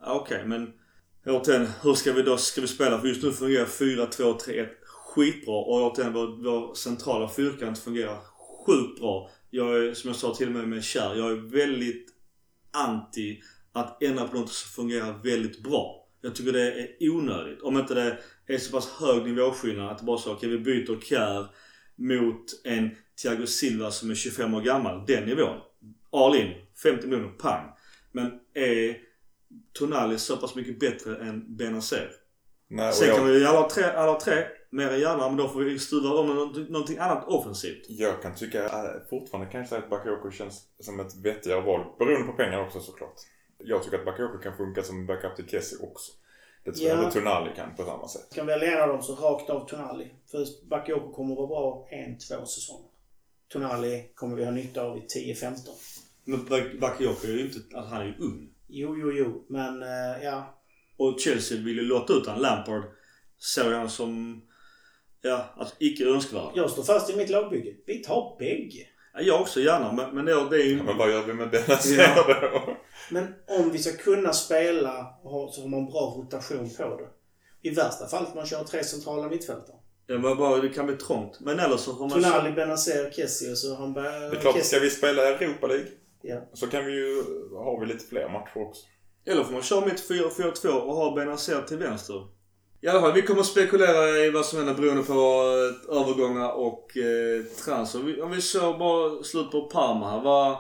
Okej, 0.06 0.36
Okej 0.36 0.46
men 0.46 0.72
återigen 1.26 1.66
hur 1.82 1.94
ska 1.94 2.12
vi 2.12 2.22
då 2.22 2.36
ska 2.36 2.60
vi 2.60 2.66
spela? 2.66 3.00
För 3.00 3.08
just 3.08 3.22
nu 3.22 3.32
fungerar 3.32 3.66
4-2-3-1 3.66 4.68
skitbra 4.84 5.54
och 5.54 5.72
återigen 5.72 6.12
vår, 6.12 6.26
vår 6.26 6.74
centrala 6.74 7.28
fyrkant 7.28 7.78
fungerar 7.78 8.18
sjukt 8.66 9.00
bra. 9.00 9.30
Jag 9.50 9.84
är 9.84 9.94
som 9.94 10.08
jag 10.08 10.16
sa 10.16 10.34
till 10.34 10.46
och 10.46 10.52
med 10.52 10.68
med 10.68 10.84
kär. 10.84 11.14
Jag 11.14 11.30
är 11.30 11.50
väldigt 11.50 12.06
anti 12.70 13.40
att 13.72 14.02
ändra 14.02 14.28
på 14.28 14.36
något 14.36 14.52
som 14.52 14.70
fungerar 14.70 15.22
väldigt 15.24 15.62
bra. 15.62 16.08
Jag 16.20 16.34
tycker 16.34 16.52
det 16.52 16.72
är 16.72 17.10
onödigt. 17.10 17.62
Om 17.62 17.78
inte 17.78 17.94
det 17.94 18.18
är 18.46 18.58
så 18.58 18.72
pass 18.72 18.88
hög 18.88 19.24
nivåskillnad 19.24 19.90
att 19.90 19.98
det 19.98 20.04
bara 20.04 20.18
så 20.18 20.32
okej 20.32 20.48
vi 20.48 20.58
byter 20.58 21.00
Kjär 21.00 21.46
mot 21.96 22.44
en 22.64 22.90
Thiago 23.22 23.46
Silva 23.46 23.90
som 23.90 24.10
är 24.10 24.14
25 24.14 24.54
år 24.54 24.60
gammal. 24.60 25.06
Den 25.06 25.24
nivån. 25.24 25.56
All 26.12 26.36
in. 26.36 26.54
50 26.82 27.06
miljoner 27.06 27.28
pang. 27.28 27.70
Men 28.12 28.32
är 28.54 29.07
Tonali 29.72 30.18
så 30.18 30.36
pass 30.36 30.54
mycket 30.54 30.80
bättre 30.80 31.16
än 31.28 31.56
Benazer? 31.56 32.10
Nej, 32.68 32.92
Sen 32.92 33.16
kan 33.16 33.26
jag, 33.26 33.32
vi 33.34 33.44
alla 33.46 33.68
tre, 33.68 33.84
alla 33.84 34.20
tre 34.20 34.44
mer 34.70 34.88
än 34.90 35.00
gärna 35.00 35.28
men 35.28 35.36
då 35.36 35.48
får 35.48 35.60
vi 35.60 35.78
stuva 35.78 36.10
om 36.10 36.26
någonting 36.68 36.98
annat 36.98 37.24
offensivt. 37.28 37.84
jag 37.88 38.22
kan 38.22 38.34
tycka 38.34 38.64
äh, 38.64 38.84
fortfarande 39.10 39.50
kan 39.52 39.60
jag 39.60 39.68
säga 39.68 39.82
att 39.82 39.90
Bakayoko 39.90 40.30
känns 40.30 40.62
som 40.80 41.00
ett 41.00 41.16
vettigare 41.16 41.60
val. 41.60 41.86
Beroende 41.98 42.26
på 42.26 42.32
pengar 42.32 42.66
också 42.66 42.80
såklart. 42.80 43.14
Jag 43.58 43.82
tycker 43.82 43.98
att 43.98 44.04
Bakayoko 44.04 44.38
kan 44.38 44.56
funka 44.56 44.82
som 44.82 45.06
backup 45.06 45.36
till 45.36 45.48
Kessie 45.48 45.78
också. 45.82 46.12
Det 46.64 46.72
tror 46.72 46.88
jag 46.88 46.98
Ja. 46.98 47.04
inte 47.04 47.18
Tonali 47.18 47.50
kan 47.56 47.74
på 47.76 47.84
samma 47.84 48.08
sätt. 48.08 48.34
Kan 48.34 48.46
välja 48.46 48.72
en 48.76 48.82
av 48.82 48.88
dem 48.88 49.02
så 49.02 49.14
rakt 49.14 49.50
av 49.50 49.68
Tonali. 49.68 50.10
För 50.30 50.46
Bakayoko 50.70 51.12
kommer 51.12 51.34
vara 51.36 51.46
bra 51.46 51.88
en, 51.90 52.18
två 52.18 52.46
säsonger. 52.46 52.88
Tonali 53.52 54.04
kommer 54.14 54.36
vi 54.36 54.44
ha 54.44 54.50
nytta 54.50 54.82
av 54.82 54.98
i 54.98 55.00
10-15. 55.34 55.56
Men 56.24 56.46
Bak- 56.46 56.80
Bakayoko 56.80 57.26
är 57.26 57.30
ju 57.32 57.40
inte, 57.44 57.58
alltså 57.76 57.94
han 57.94 58.02
är 58.02 58.06
ju 58.06 58.14
ung. 58.18 58.48
Jo, 58.68 58.96
jo, 58.98 59.12
jo. 59.12 59.46
Men 59.48 59.82
eh, 59.82 60.24
ja. 60.24 60.54
Och 60.96 61.20
Chelsea 61.20 61.58
vill 61.58 61.76
ju 61.76 61.82
låta 61.82 62.12
ut 62.12 62.26
han. 62.26 62.40
Lampard 62.40 62.82
såg 63.38 63.72
han 63.72 63.90
som, 63.90 64.42
ja, 65.22 65.54
alltså 65.56 65.74
icke 65.78 66.04
önskvärd. 66.04 66.50
Jag 66.54 66.70
står 66.70 66.82
fast 66.82 67.10
i 67.10 67.16
mitt 67.16 67.30
lagbygge. 67.30 67.74
Vi 67.86 67.98
tar 67.98 68.36
bägge. 68.38 68.86
Ja, 69.14 69.20
jag 69.20 69.40
också 69.40 69.60
gärna 69.60 69.92
men, 69.92 70.14
men 70.14 70.24
det, 70.24 70.48
det 70.50 70.56
är 70.56 70.64
ju... 70.66 70.76
Ja, 70.76 70.82
men 70.82 70.96
vad 70.96 71.10
gör 71.10 71.22
vi 71.22 71.34
med 71.34 71.50
Benazer 71.50 71.98
Ja. 71.98 72.24
då? 72.52 72.76
Men 73.10 73.34
om 73.46 73.70
vi 73.70 73.78
ska 73.78 73.96
kunna 73.96 74.32
spela 74.32 75.06
och 75.22 75.30
ha, 75.30 75.52
så 75.52 75.60
har 75.60 75.68
man 75.68 75.86
bra 75.86 76.14
rotation 76.16 76.70
på 76.76 76.82
det. 76.96 77.08
I 77.68 77.74
värsta 77.74 78.08
fall 78.08 78.26
får 78.26 78.34
man 78.34 78.46
köra 78.46 78.64
tre 78.64 78.84
centrala 78.84 79.28
mittfältare. 79.28 79.76
Det, 80.06 80.18
var 80.18 80.34
bara, 80.34 80.60
det 80.60 80.68
kan 80.68 80.86
bli 80.86 80.96
trångt. 80.96 81.40
Men 81.40 81.58
eller 81.58 81.76
så 81.76 81.92
har 81.92 82.08
man... 82.08 82.22
Tonali, 82.22 82.52
Benazer, 82.52 83.10
Kessie 83.10 83.50
och 83.50 83.58
så 83.58 83.74
har 83.74 83.76
han 83.76 83.92
Det 83.94 84.00
bär, 84.02 84.36
är 84.36 84.40
klart, 84.40 84.64
ska 84.64 84.78
vi 84.78 84.90
spela 84.90 85.22
Europa 85.22 85.66
League 85.66 85.86
Ja. 86.28 86.50
så 86.52 86.66
kan 86.66 86.86
vi 86.86 86.92
ju, 86.92 87.22
har 87.52 87.80
vi 87.80 87.86
lite 87.86 88.04
fler 88.04 88.28
matcher 88.28 88.68
också. 88.68 88.86
Eller 89.26 89.44
får 89.44 89.52
man 89.52 89.62
köra 89.62 89.86
mitt 89.86 90.10
4-4-2 90.10 90.68
och 90.68 90.94
ha 90.94 91.14
Benazer 91.14 91.62
till 91.62 91.78
vänster. 91.78 92.26
I 92.80 92.88
alla 92.88 93.00
fall, 93.00 93.12
vi 93.12 93.22
kommer 93.22 93.40
att 93.40 93.46
spekulera 93.46 94.08
i 94.08 94.30
vad 94.30 94.46
som 94.46 94.58
händer 94.58 94.74
beroende 94.74 95.02
på 95.02 95.12
eh, 95.12 95.96
övergångar 96.00 96.52
och 96.52 96.96
eh, 96.96 97.44
transfer. 97.64 98.22
Om 98.22 98.30
vi 98.30 98.40
kör 98.40 98.78
bara 98.78 99.22
slut 99.22 99.50
på 99.50 99.60
Parma 99.60 100.10
här. 100.10 100.20
Vad, 100.20 100.58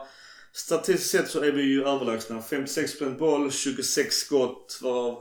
statistiskt 0.52 1.10
sett 1.10 1.28
så 1.28 1.44
är 1.44 1.52
vi 1.52 1.62
ju 1.62 1.84
överlägsna. 1.84 2.40
56% 2.40 3.18
boll, 3.18 3.52
26 3.52 4.14
skott 4.14 4.80
varav, 4.82 5.12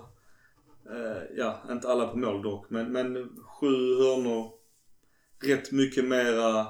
eh, 0.90 1.24
ja, 1.38 1.62
inte 1.72 1.88
alla 1.88 2.08
på 2.08 2.18
mål 2.18 2.42
dock. 2.42 2.70
Men, 2.70 2.92
men 2.92 3.16
sju 3.60 3.96
hörnor. 3.98 4.52
Rätt 5.44 5.72
mycket 5.72 6.06
mera 6.06 6.68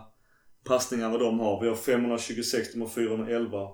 passningar 0.67 1.09
vad 1.09 1.19
de 1.19 1.39
har. 1.39 1.61
Vi 1.61 1.67
har 1.67 1.75
526, 1.75 2.73
de 2.73 2.81
har 2.81 2.87
411. 2.89 3.67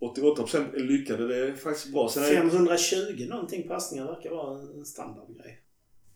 88% 0.00 0.74
är 0.74 0.80
lyckade, 0.80 1.28
det 1.28 1.36
är 1.36 1.54
faktiskt 1.54 1.92
bra. 1.92 2.08
Sen 2.08 2.24
är 2.24 2.28
det- 2.30 2.36
520 2.36 3.26
någonting 3.28 3.68
passningar 3.68 4.06
verkar 4.06 4.30
vara 4.30 4.58
en 4.60 4.84
standardgrej. 4.84 5.60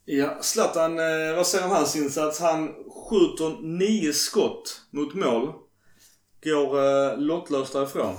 Ja, 0.05 0.39
Zlatan, 0.43 0.99
eh, 0.99 1.37
vad 1.37 1.47
säger 1.47 1.65
om 1.65 1.71
hans 1.71 1.97
insats? 1.97 2.41
Han 2.41 2.69
skjuter 2.91 3.63
nio 3.63 4.13
skott 4.13 4.81
mot 4.91 5.15
mål. 5.15 5.53
Går 6.45 6.79
eh, 6.85 7.19
lottlös 7.19 7.73
därifrån. 7.73 8.15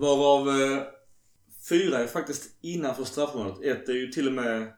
Varav 0.00 0.48
eh, 0.48 0.82
fyra 1.68 1.98
är 1.98 2.06
faktiskt 2.06 2.58
innanför 2.60 3.04
straffområdet. 3.04 3.62
Ett 3.76 3.88
är 3.88 3.92
ju 3.92 4.06
till 4.06 4.26
och 4.26 4.32
med 4.32 4.72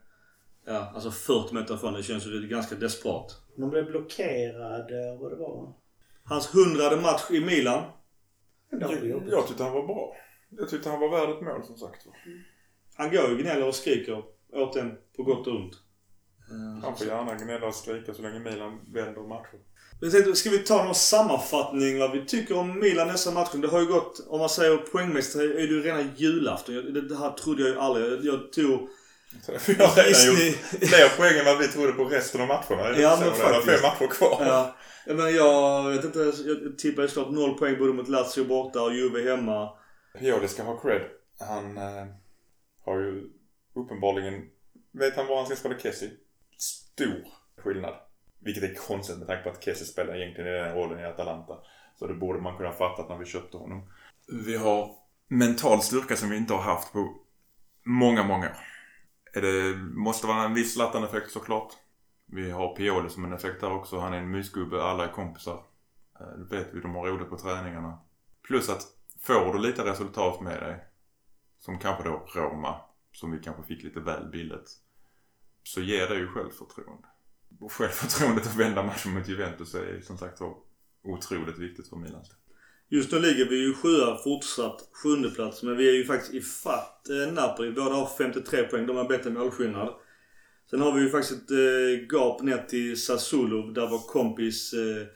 ja, 0.65 0.91
alltså 0.95 1.11
40 1.11 1.53
meter 1.53 1.75
ifrån. 1.75 1.93
Det 1.93 2.03
känns 2.03 2.25
ju 2.27 2.47
ganska 2.47 2.75
desperat. 2.75 3.41
De 3.57 3.69
blev 3.69 3.85
blockerade 3.85 5.11
och 5.11 5.19
vad 5.19 5.31
det 5.31 5.35
var. 5.35 5.73
Hans 6.25 6.55
hundrade 6.55 6.95
match 7.01 7.21
i 7.31 7.39
Milan. 7.39 7.83
Jobbigt. 8.71 9.31
Jag 9.31 9.47
tyckte 9.47 9.63
han 9.63 9.73
var 9.73 9.87
bra. 9.87 10.15
Jag 10.49 10.69
tyckte 10.69 10.89
han 10.89 10.99
var 10.99 11.09
värd 11.09 11.29
ett 11.29 11.41
mål 11.41 11.63
som 11.65 11.77
sagt. 11.77 12.05
Han 12.97 13.11
går 13.11 13.29
ju 13.29 13.37
gnäller 13.37 13.67
och 13.67 13.75
skriker 13.75 14.23
åt 14.53 14.73
den 14.73 14.91
på 15.17 15.23
gott 15.23 15.47
och 15.47 15.55
ont. 15.55 15.73
Eh, 16.51 16.83
Han 16.83 16.97
får 16.97 17.07
gärna 17.07 17.35
gnälla 17.35 17.67
och 17.67 17.75
skrika 17.75 18.13
så 18.13 18.21
länge 18.21 18.39
Milan 18.39 18.79
vänder. 18.93 19.21
Jag 20.01 20.11
tänkte, 20.11 20.35
ska 20.35 20.49
vi 20.49 20.59
ta 20.59 20.83
någon 20.85 20.95
sammanfattning 20.95 21.99
vad 21.99 22.11
vi 22.11 22.25
tycker 22.25 22.57
om 22.57 22.79
Milan 22.79 23.07
nästa 23.07 23.31
match? 23.31 23.49
Det 23.53 23.67
har 23.67 23.79
ju 23.79 23.85
gått, 23.85 24.25
om 24.27 24.39
man 24.39 24.49
säger 24.49 24.77
poängmässigt, 24.77 25.35
är 25.35 25.47
det 25.47 25.61
ju 25.63 25.81
rena 25.83 26.09
julafton. 26.15 26.75
Jag- 26.75 26.93
Det, 26.93 27.01
det 27.07 27.17
här 27.17 27.31
trodde 27.31 27.61
jag 27.63 27.71
ju 27.71 27.79
aldrig. 27.79 28.05
Jag, 28.11 28.25
jag 28.25 28.51
tog... 28.53 28.89
Vi 29.67 29.73
har 29.73 29.95
redan 29.95 30.47
gjort 30.47 30.55
fler 30.89 31.17
poäng 31.17 31.39
än 31.39 31.45
vad 31.45 31.57
vi 31.57 31.67
trodde 31.67 31.91
på 31.91 32.05
resten 32.05 32.41
av 32.41 32.47
matcherna. 32.47 32.99
Ja, 32.99 33.17
men 33.21 33.33
faktiskt. 33.33 33.65
fem 33.65 33.81
matcher 33.81 34.07
kvar. 34.13 34.45
Ja, 34.45 34.75
jag, 35.05 35.15
menar, 35.15 35.29
jag 35.29 35.89
vet 35.89 36.05
inte, 36.05 36.19
jag 36.19 36.77
tippade 36.77 37.07
såklart 37.07 37.33
noll 37.33 37.57
poäng 37.57 37.79
både 37.79 37.93
mot 37.93 38.07
Lazio 38.07 38.45
borta 38.45 38.81
och 38.81 38.93
Juve 38.93 39.31
hemma. 39.31 39.69
Joli 40.19 40.47
ska 40.47 40.63
ha 40.63 40.77
cred. 40.77 41.01
Han 41.39 41.77
eh, 41.77 42.05
har 42.85 42.99
ju 42.99 43.23
uppenbarligen... 43.75 44.41
Vet 44.91 45.15
han 45.15 45.27
var 45.27 45.37
han 45.37 45.45
ska 45.45 45.55
spela 45.55 45.79
Kessie? 45.79 46.09
Stor 46.57 47.27
skillnad. 47.57 47.93
Vilket 48.39 48.63
är 48.63 48.75
konstigt 48.75 49.17
med 49.17 49.27
tanke 49.27 49.43
på 49.43 49.49
att 49.49 49.63
Kessie 49.63 49.85
spelar 49.85 50.15
egentligen 50.15 50.49
i 50.49 50.53
den 50.53 50.75
rollen 50.75 50.99
i 50.99 51.05
Atalanta. 51.05 51.53
Så 51.99 52.07
det 52.07 52.13
borde 52.13 52.39
man 52.39 52.57
kunna 52.57 52.71
fattat 52.71 53.09
när 53.09 53.17
vi 53.17 53.25
köpte 53.25 53.57
honom. 53.57 53.89
Vi 54.45 54.57
har 54.57 54.91
mental 55.27 55.81
styrka 55.81 56.15
som 56.15 56.29
vi 56.29 56.37
inte 56.37 56.53
har 56.53 56.61
haft 56.61 56.93
på 56.93 57.15
många, 57.83 58.23
många 58.23 58.45
år. 58.45 58.74
Det 59.41 59.75
måste 59.77 60.27
vara 60.27 60.43
en 60.43 60.53
viss 60.53 60.73
Zlatan-effekt 60.73 61.31
såklart. 61.31 61.73
Vi 62.25 62.51
har 62.51 62.75
Pioli 62.75 63.09
som 63.09 63.25
en 63.25 63.33
effekt 63.33 63.61
där 63.61 63.71
också. 63.71 63.99
Han 63.99 64.13
är 64.13 64.17
en 64.17 64.31
mysgubbe, 64.31 64.83
alla 64.83 65.07
är 65.07 65.11
kompisar. 65.11 65.63
Eh, 66.19 66.27
det 66.27 66.55
vet 66.55 66.73
vi, 66.73 66.79
de 66.79 66.95
har 66.95 67.07
roligt 67.07 67.29
på 67.29 67.37
träningarna. 67.37 67.99
Plus 68.47 68.69
att 68.69 68.81
får 69.21 69.53
du 69.53 69.59
lite 69.59 69.85
resultat 69.85 70.41
med 70.41 70.61
dig, 70.61 70.85
som 71.57 71.79
kanske 71.79 72.03
då 72.03 72.25
Roma, 72.35 72.81
som 73.11 73.31
vi 73.31 73.39
kanske 73.39 73.63
fick 73.63 73.83
lite 73.83 73.99
väl 73.99 74.29
billigt, 74.31 74.71
så 75.63 75.81
ger 75.81 76.07
det 76.07 76.15
ju 76.15 76.27
självförtroende. 76.27 77.07
Och 77.59 77.71
självförtroendet 77.71 78.47
att 78.47 78.55
vända 78.55 78.83
matchen 78.83 79.13
mot 79.13 79.27
Juventus 79.27 79.75
är 79.75 79.93
ju 79.93 80.01
som 80.01 80.17
sagt 80.17 80.41
var 80.41 80.55
otroligt 81.03 81.57
viktigt 81.57 81.89
för 81.89 81.95
Milan. 81.95 82.23
Just 82.89 83.11
nu 83.11 83.19
ligger 83.19 83.45
vi 83.45 83.55
ju 83.55 83.73
sjua 83.73 84.17
fortsatt 84.17 84.89
sjunde 84.91 85.29
plats 85.29 85.63
men 85.63 85.77
vi 85.77 85.89
är 85.89 85.93
ju 85.93 86.05
faktiskt 86.05 86.33
i 86.33 86.41
fatt 86.41 87.09
eh, 87.09 87.33
Napoli. 87.33 87.71
Båda 87.71 87.95
har 87.95 88.09
53 88.17 88.63
poäng. 88.63 88.87
De 88.87 88.97
har 88.97 89.07
bättre 89.07 89.29
målskillnad. 89.29 89.93
Sen 90.69 90.81
har 90.81 90.91
vi 90.91 91.01
ju 91.01 91.09
faktiskt 91.09 91.41
ett 91.41 91.51
eh, 91.51 92.07
gap 92.09 92.41
ner 92.41 92.57
till 92.57 93.01
Sassuolo 93.01 93.71
där 93.71 93.87
vår 93.87 93.99
kompis 93.99 94.73
eh, 94.73 95.07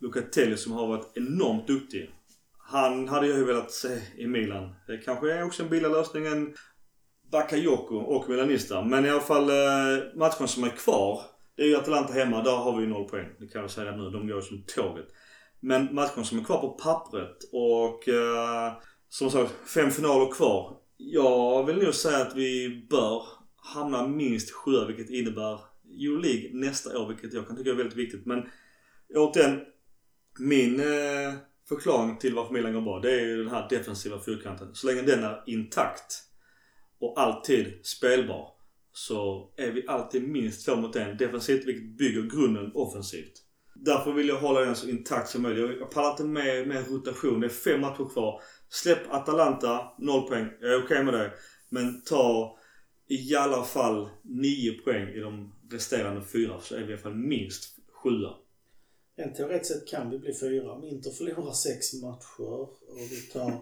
Lucatelli 0.00 0.56
som 0.56 0.72
har 0.72 0.86
varit 0.86 1.12
enormt 1.14 1.66
duktig. 1.66 2.10
Han 2.58 3.08
hade 3.08 3.26
jag 3.26 3.38
ju 3.38 3.44
velat 3.44 3.70
se 3.70 3.98
i 4.16 4.26
Milan. 4.26 4.74
Det 4.86 4.98
kanske 4.98 5.32
är 5.32 5.44
också 5.44 5.62
en 5.62 5.68
billigare 5.68 5.94
lösning 5.94 6.26
än 6.26 6.54
Bakayoko 7.32 7.96
och 7.96 8.28
Milanista. 8.28 8.82
Men 8.82 9.06
i 9.06 9.10
alla 9.10 9.20
fall 9.20 9.50
eh, 9.50 10.04
matchen 10.14 10.48
som 10.48 10.64
är 10.64 10.68
kvar. 10.68 11.20
Det 11.56 11.62
är 11.62 11.66
ju 11.66 11.76
Atalanta 11.76 12.12
hemma. 12.12 12.42
Där 12.42 12.56
har 12.56 12.76
vi 12.76 12.82
ju 12.82 12.88
noll 12.88 13.08
poäng. 13.08 13.28
Det 13.38 13.46
kan 13.46 13.60
jag 13.60 13.70
säga 13.70 13.96
nu. 13.96 14.10
De 14.10 14.28
går 14.28 14.40
som 14.40 14.64
tåget. 14.66 15.06
Men 15.64 15.94
matchen 15.94 16.24
som 16.24 16.38
är 16.38 16.44
kvar 16.44 16.60
på 16.60 16.68
pappret 16.68 17.38
och 17.52 18.08
eh, 18.08 18.72
som 19.08 19.30
sagt 19.30 19.68
fem 19.74 19.90
finaler 19.90 20.32
kvar. 20.32 20.76
Jag 20.96 21.66
vill 21.66 21.76
nog 21.76 21.94
säga 21.94 22.18
att 22.18 22.36
vi 22.36 22.86
bör 22.90 23.22
hamna 23.56 24.08
minst 24.08 24.50
sjua 24.50 24.86
vilket 24.86 25.10
innebär 25.10 25.60
Euroleague 26.00 26.50
nästa 26.52 26.98
år 26.98 27.08
vilket 27.08 27.32
jag 27.32 27.46
kan 27.46 27.56
tycka 27.56 27.70
är 27.70 27.74
väldigt 27.74 27.96
viktigt. 27.96 28.26
Men 28.26 28.42
återigen, 29.14 29.60
min 30.38 30.80
eh, 30.80 31.34
förklaring 31.68 32.18
till 32.18 32.34
varför 32.34 32.52
Milan 32.52 32.72
går 32.72 32.80
bra 32.80 33.00
det 33.00 33.12
är 33.12 33.24
ju 33.24 33.44
den 33.44 33.54
här 33.54 33.68
defensiva 33.68 34.20
fyrkanten. 34.20 34.74
Så 34.74 34.86
länge 34.86 35.02
den 35.02 35.24
är 35.24 35.42
intakt 35.46 36.22
och 37.00 37.20
alltid 37.20 37.86
spelbar 37.86 38.48
så 38.92 39.52
är 39.56 39.70
vi 39.70 39.86
alltid 39.88 40.28
minst 40.28 40.66
två 40.66 40.76
mot 40.76 40.96
en 40.96 41.16
defensivt 41.16 41.66
vilket 41.66 41.98
bygger 41.98 42.22
grunden 42.22 42.72
offensivt. 42.74 43.43
Därför 43.84 44.12
vill 44.12 44.28
jag 44.28 44.36
hålla 44.40 44.60
den 44.60 44.76
så 44.76 44.88
intakt 44.88 45.28
som 45.28 45.42
möjligt. 45.42 45.76
Jag 45.80 45.90
pallar 45.90 46.10
inte 46.10 46.24
med, 46.24 46.68
med 46.68 46.90
rotation. 46.90 47.40
Det 47.40 47.46
är 47.46 47.48
fem 47.48 47.80
matcher 47.80 48.12
kvar. 48.12 48.40
Släpp 48.68 49.12
Atalanta, 49.12 49.80
noll 49.98 50.28
poäng. 50.28 50.48
Jag 50.60 50.70
är 50.72 50.76
okej 50.76 50.84
okay 50.84 51.02
med 51.02 51.14
det. 51.14 51.32
Men 51.68 52.02
ta 52.02 52.58
i 53.08 53.36
alla 53.36 53.64
fall 53.64 54.08
nio 54.22 54.72
poäng 54.72 55.08
i 55.08 55.20
de 55.20 55.54
resterande 55.70 56.22
fyra 56.32 56.60
så 56.60 56.74
är 56.74 56.80
vi 56.80 56.90
i 56.90 56.92
alla 56.92 57.02
fall 57.02 57.14
minst 57.14 57.64
sjua. 58.02 58.30
Rent 59.16 59.36
teoretiskt 59.36 59.74
sett 59.74 59.88
kan 59.88 60.10
vi 60.10 60.18
bli 60.18 60.34
fyra. 60.34 60.72
Om 60.72 60.84
Inter 60.84 61.10
förlorar 61.10 61.52
sex 61.52 61.92
matcher 62.02 62.60
och 62.60 62.78
vi 63.10 63.20
tar 63.32 63.52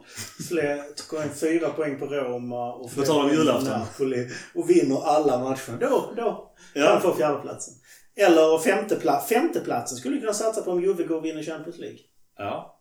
fler, 0.49 1.35
fyra 1.35 1.69
poäng 1.69 1.99
på 1.99 2.07
Roma 2.07 2.75
och 2.75 2.95
poäng 2.95 3.07
på. 3.07 3.61
Napoli 3.65 4.29
och 4.55 4.71
vinner 4.71 5.03
alla 5.05 5.39
matcher. 5.39 5.77
Då, 5.81 6.13
då 6.17 6.53
kan 6.75 6.83
Ja. 6.83 6.95
vi 6.97 7.09
få 7.09 7.15
fjärdeplatsen. 7.15 7.75
Eller 8.17 8.59
femtepla 8.59 9.21
femteplatsen 9.21 9.99
skulle 9.99 10.15
vi 10.15 10.21
kunna 10.21 10.33
satsa 10.35 10.63
på 10.63 10.71
om 10.71 10.83
Juve 10.83 11.05
går 11.05 11.17
och 11.17 11.25
vinner 11.25 11.43
Champions 11.43 11.79
League. 11.79 11.99
Ja. 12.39 12.79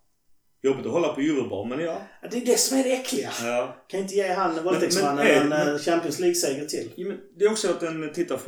Jobbigt 0.64 0.86
att 0.86 0.92
hålla 0.92 1.08
på 1.14 1.22
Eurobar 1.22 1.66
men 1.66 1.80
ja. 1.80 2.02
Ja, 2.22 2.28
Det 2.32 2.38
är 2.38 2.46
det 2.46 2.60
som 2.60 2.78
är 2.78 2.84
det 2.84 2.92
äckliga. 2.92 3.30
ja. 3.44 3.76
Kan 3.88 4.00
inte 4.00 4.16
ge 4.16 4.34
han 4.34 4.64
våldtäktsmannen 4.64 5.28
en 5.28 5.50
men- 5.50 5.68
eh, 5.76 5.78
Champions 5.80 6.20
League-seger 6.20 6.66
till. 6.66 6.92
Ja, 6.96 7.08
men 7.08 7.18
Det 7.38 7.46
är 7.46 7.52
också 7.52 7.68
en 7.86 8.04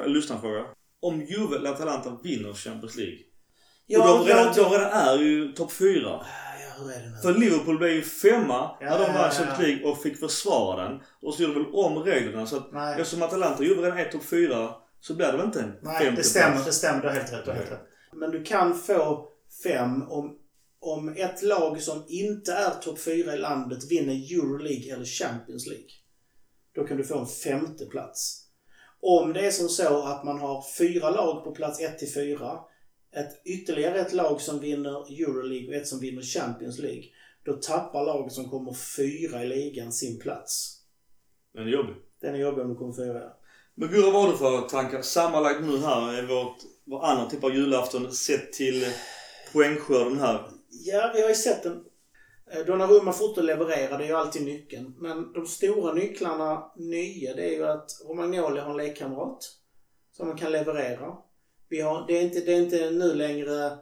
en 0.06 0.14
lyssnarfråga. 0.14 0.66
Om 1.02 1.22
Juve 1.22 1.56
eller 1.56 1.70
Atalanta 1.70 2.18
vinner 2.24 2.54
Champions 2.54 2.96
League. 2.96 3.18
och 4.00 4.08
de 4.08 4.26
redan, 4.26 4.46
jag- 4.46 4.56
de 4.56 4.72
redan 4.72 4.92
är 4.92 5.18
ju 5.18 5.52
topp 5.52 5.72
fyra. 5.72 6.10
Ja, 6.10 6.84
hur 6.84 6.92
är 6.92 7.00
det 7.00 7.10
nu? 7.10 7.18
För 7.22 7.34
Liverpool 7.40 7.78
blev 7.78 7.92
ju 7.92 8.02
femma 8.02 8.78
när 8.82 8.90
de 9.00 9.04
Ja, 9.04 9.10
ja, 9.16 9.24
ja. 9.26 9.30
Champions 9.32 9.60
League 9.60 9.92
och 9.92 10.02
fick 10.02 10.20
försvara 10.20 10.84
den. 10.90 11.00
Och 11.22 11.34
så 11.34 11.44
gjorde 11.44 11.54
de 11.54 11.64
väl 11.64 11.74
om 11.74 11.98
reglerna 12.04 12.46
så 12.46 12.58
att 12.58 12.72
Nej. 12.72 12.92
eftersom 13.02 13.24
Atalanta 13.24 13.58
och 13.60 13.66
Juve 13.66 13.82
redan 13.82 13.98
är 13.98 14.06
topp 14.06 14.24
fyra 14.24 14.70
så 15.04 15.14
blir 15.16 15.26
det 15.26 15.38
väl 15.38 15.46
inte 15.46 15.62
en 15.62 15.74
Nej, 15.82 16.06
femte 16.06 16.22
det 16.22 16.28
stämmer. 16.28 16.52
plats. 16.52 16.66
Det 16.66 16.72
stämmer. 16.72 17.02
Du 17.02 17.08
har 17.08 17.16
helt 17.16 17.34
rätt. 17.34 17.46
Du 17.46 17.52
har 17.52 17.58
helt 17.58 17.72
rätt. 17.72 17.88
Men 18.14 18.32
du 18.32 18.44
kan 18.44 18.76
få 18.76 19.30
fem 19.64 20.04
om, 20.04 20.40
om 20.80 21.10
ett 21.10 21.42
lag 21.42 21.82
som 21.82 22.04
inte 22.08 22.54
är 22.54 22.70
topp 22.70 23.00
fyra 23.00 23.34
i 23.34 23.38
landet 23.38 23.92
vinner 23.92 24.14
Euroleague 24.14 24.94
eller 24.94 25.06
Champions 25.06 25.68
League. 25.68 25.90
Då 26.76 26.84
kan 26.84 26.98
du 26.98 27.04
få 27.04 27.20
en 27.20 27.28
femte 27.28 27.86
plats. 27.86 28.48
Om 29.00 29.34
det 29.34 29.48
är 29.48 29.52
som 29.52 29.70
så 29.70 30.04
att 30.04 30.24
man 30.24 30.40
har 30.40 30.64
fyra 30.78 31.10
lag 31.10 31.44
på 31.44 31.52
plats 31.52 31.82
1 31.82 32.00
till 32.00 32.14
4, 32.14 32.60
ett, 33.16 33.42
ytterligare 33.46 34.00
ett 34.00 34.14
lag 34.14 34.42
som 34.42 34.60
vinner 34.60 35.22
Euroleague 35.22 35.68
och 35.68 35.74
ett 35.74 35.88
som 35.88 36.00
vinner 36.00 36.22
Champions 36.22 36.80
League, 36.80 37.04
då 37.46 37.54
tappar 37.54 38.06
laget 38.06 38.34
som 38.34 38.50
kommer 38.50 38.74
fyra 38.98 39.44
i 39.44 39.48
ligan 39.48 39.92
sin 39.92 40.20
plats. 40.20 40.82
Det 41.54 41.60
är 41.60 41.66
jobbigt. 41.66 42.04
Den 42.22 42.36
är 42.36 42.40
jobbig 42.40 42.64
om 42.64 42.70
du 42.70 42.76
kommer 42.76 42.94
fyra. 42.94 43.34
Men 43.76 43.90
Gurra, 43.90 44.12
vad 44.12 44.22
har 44.22 44.32
du 44.32 44.38
för 44.38 44.62
tankar 44.62 45.02
sammanlagt 45.02 45.62
nu 45.62 45.78
här 45.78 46.14
är 46.14 46.28
vårt, 46.28 46.58
vår 46.86 47.06
andra 47.06 47.30
typ 47.30 47.44
av 47.44 47.56
julafton 47.56 48.12
sett 48.12 48.54
till 48.54 48.86
poängskörden 49.54 50.20
här? 50.20 50.48
Ja, 50.70 51.12
vi 51.16 51.22
har 51.22 51.30
ju 51.30 51.36
sett 51.36 51.64
den. 51.64 51.86
Eh, 52.52 52.66
Donnarumma 52.66 53.14
fortsätter 53.14 53.44
leverera, 53.44 53.98
det 53.98 54.04
är 54.04 54.08
ju 54.08 54.16
alltid 54.16 54.46
nyckeln. 54.46 54.96
Men 54.98 55.34
de 55.34 55.48
stora 55.48 55.94
nycklarna 55.94 56.72
nya, 56.76 57.34
det 57.34 57.44
är 57.44 57.52
ju 57.52 57.64
att 57.68 57.92
Romagnoli 58.08 58.60
har 58.60 58.72
en 58.72 58.78
lekkamrat 58.78 59.38
som 60.12 60.28
man 60.28 60.38
kan 60.38 60.52
leverera. 60.52 61.18
Vi 61.70 61.82
har, 61.82 62.08
det, 62.08 62.18
är 62.18 62.22
inte, 62.22 62.40
det 62.40 62.54
är 62.54 62.62
inte 62.62 62.92
nu 62.92 63.14
längre 63.14 63.78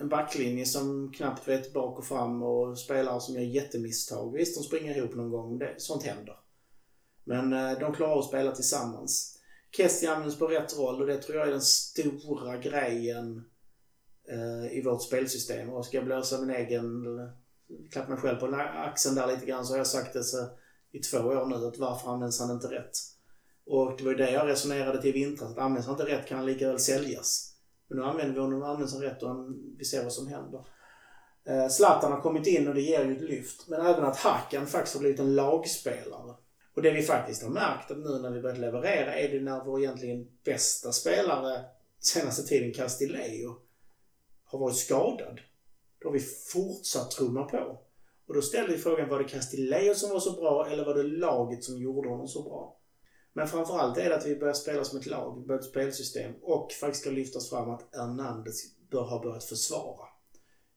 en 0.00 0.08
backlinje 0.08 0.66
som 0.66 1.12
knappt 1.12 1.48
vet 1.48 1.72
bak 1.72 1.98
och 1.98 2.06
fram 2.06 2.42
och 2.42 2.78
spelare 2.78 3.20
som 3.20 3.34
gör 3.34 3.42
jättemisstag. 3.42 4.32
Visst, 4.32 4.56
de 4.56 4.62
springer 4.62 4.96
ihop 4.96 5.14
någon 5.14 5.30
gång, 5.30 5.58
det, 5.58 5.74
sånt 5.78 6.02
händer. 6.02 6.36
Men 7.30 7.52
eh, 7.52 7.78
de 7.78 7.94
klarar 7.94 8.18
att 8.18 8.24
spela 8.24 8.52
tillsammans. 8.52 9.38
Kessie 9.76 10.10
används 10.10 10.38
på 10.38 10.46
rätt 10.46 10.78
roll 10.78 11.00
och 11.00 11.06
det 11.06 11.16
tror 11.16 11.38
jag 11.38 11.46
är 11.46 11.52
den 11.52 11.60
stora 11.60 12.56
grejen 12.56 13.44
eh, 14.28 14.78
i 14.78 14.82
vårt 14.84 15.02
spelsystem. 15.02 15.70
Och 15.70 15.86
ska 15.86 15.96
jag 15.96 16.06
blåsa 16.06 16.40
min 16.40 16.56
egen, 16.56 17.18
eh, 17.18 17.28
klappa 17.92 18.08
mig 18.08 18.18
själv 18.18 18.38
på 18.38 18.56
axeln 18.56 19.14
där 19.14 19.26
lite 19.26 19.46
grann 19.46 19.66
så 19.66 19.72
har 19.72 19.78
jag 19.78 19.86
sagt 19.86 20.12
det 20.12 20.24
så, 20.24 20.48
i 20.92 20.98
två 20.98 21.18
år 21.18 21.46
nu 21.46 21.66
att 21.66 21.78
varför 21.78 22.10
används 22.10 22.40
han 22.40 22.50
inte 22.50 22.66
rätt? 22.66 22.98
Och 23.66 23.94
det 23.98 24.04
var 24.04 24.10
ju 24.10 24.16
det 24.16 24.30
jag 24.30 24.48
resonerade 24.48 25.00
till 25.00 25.10
i 25.16 25.24
vintras, 25.24 25.50
att 25.50 25.58
används 25.58 25.86
han 25.86 26.00
inte 26.00 26.12
rätt 26.12 26.26
kan 26.26 26.38
han 26.38 26.46
lika 26.46 26.68
väl 26.68 26.78
säljas. 26.78 27.54
Men 27.88 27.98
nu 27.98 28.04
använder 28.04 28.34
vi 28.34 28.40
honom, 28.40 28.62
används 28.62 28.92
han 28.92 29.02
rätt 29.02 29.22
och 29.22 29.28
han, 29.28 29.74
vi 29.78 29.84
ser 29.84 30.02
vad 30.02 30.12
som 30.12 30.26
händer. 30.26 30.66
Eh, 31.44 31.68
Zlatan 31.68 32.12
har 32.12 32.20
kommit 32.20 32.46
in 32.46 32.68
och 32.68 32.74
det 32.74 32.80
ger 32.80 33.04
ju 33.04 33.16
ett 33.16 33.30
lyft. 33.30 33.68
Men 33.68 33.86
även 33.86 34.04
att 34.04 34.16
Hakan 34.16 34.66
faktiskt 34.66 34.94
har 34.94 35.00
blivit 35.00 35.20
en 35.20 35.34
lagspelare. 35.34 36.34
Och 36.74 36.82
det 36.82 36.90
vi 36.90 37.02
faktiskt 37.02 37.42
har 37.42 37.50
märkt 37.50 37.90
att 37.90 37.98
nu 37.98 38.18
när 38.18 38.30
vi 38.30 38.40
börjat 38.40 38.58
leverera 38.58 39.14
är 39.14 39.28
det 39.28 39.40
när 39.40 39.64
vår 39.64 39.80
egentligen 39.80 40.28
bästa 40.44 40.92
spelare 40.92 41.64
senaste 41.98 42.42
tiden, 42.42 42.72
Castillejo, 42.72 43.56
har 44.44 44.58
varit 44.58 44.76
skadad. 44.76 45.40
Då 45.98 46.08
har 46.08 46.12
vi 46.12 46.20
fortsatt 46.52 47.10
trumma 47.10 47.44
på. 47.44 47.80
Och 48.26 48.34
då 48.34 48.42
ställer 48.42 48.68
vi 48.68 48.78
frågan, 48.78 49.08
var 49.08 49.18
det 49.18 49.28
Castillejo 49.28 49.94
som 49.94 50.10
var 50.10 50.20
så 50.20 50.32
bra 50.32 50.68
eller 50.70 50.84
var 50.84 50.94
det 50.94 51.02
laget 51.02 51.64
som 51.64 51.78
gjorde 51.78 52.08
honom 52.08 52.28
så 52.28 52.42
bra? 52.42 52.76
Men 53.32 53.48
framförallt 53.48 53.98
är 53.98 54.08
det 54.08 54.16
att 54.16 54.26
vi 54.26 54.36
börjar 54.36 54.54
spela 54.54 54.84
som 54.84 54.98
ett 54.98 55.06
lag, 55.06 55.46
börjar 55.46 55.60
ett 55.60 55.66
spelsystem 55.66 56.34
och 56.42 56.72
faktiskt 56.72 57.02
ska 57.02 57.10
lyftas 57.10 57.50
fram 57.50 57.70
att 57.70 57.88
Hernandez 57.92 58.62
bör 58.90 59.02
ha 59.02 59.22
börjat 59.22 59.44
försvara. 59.44 60.06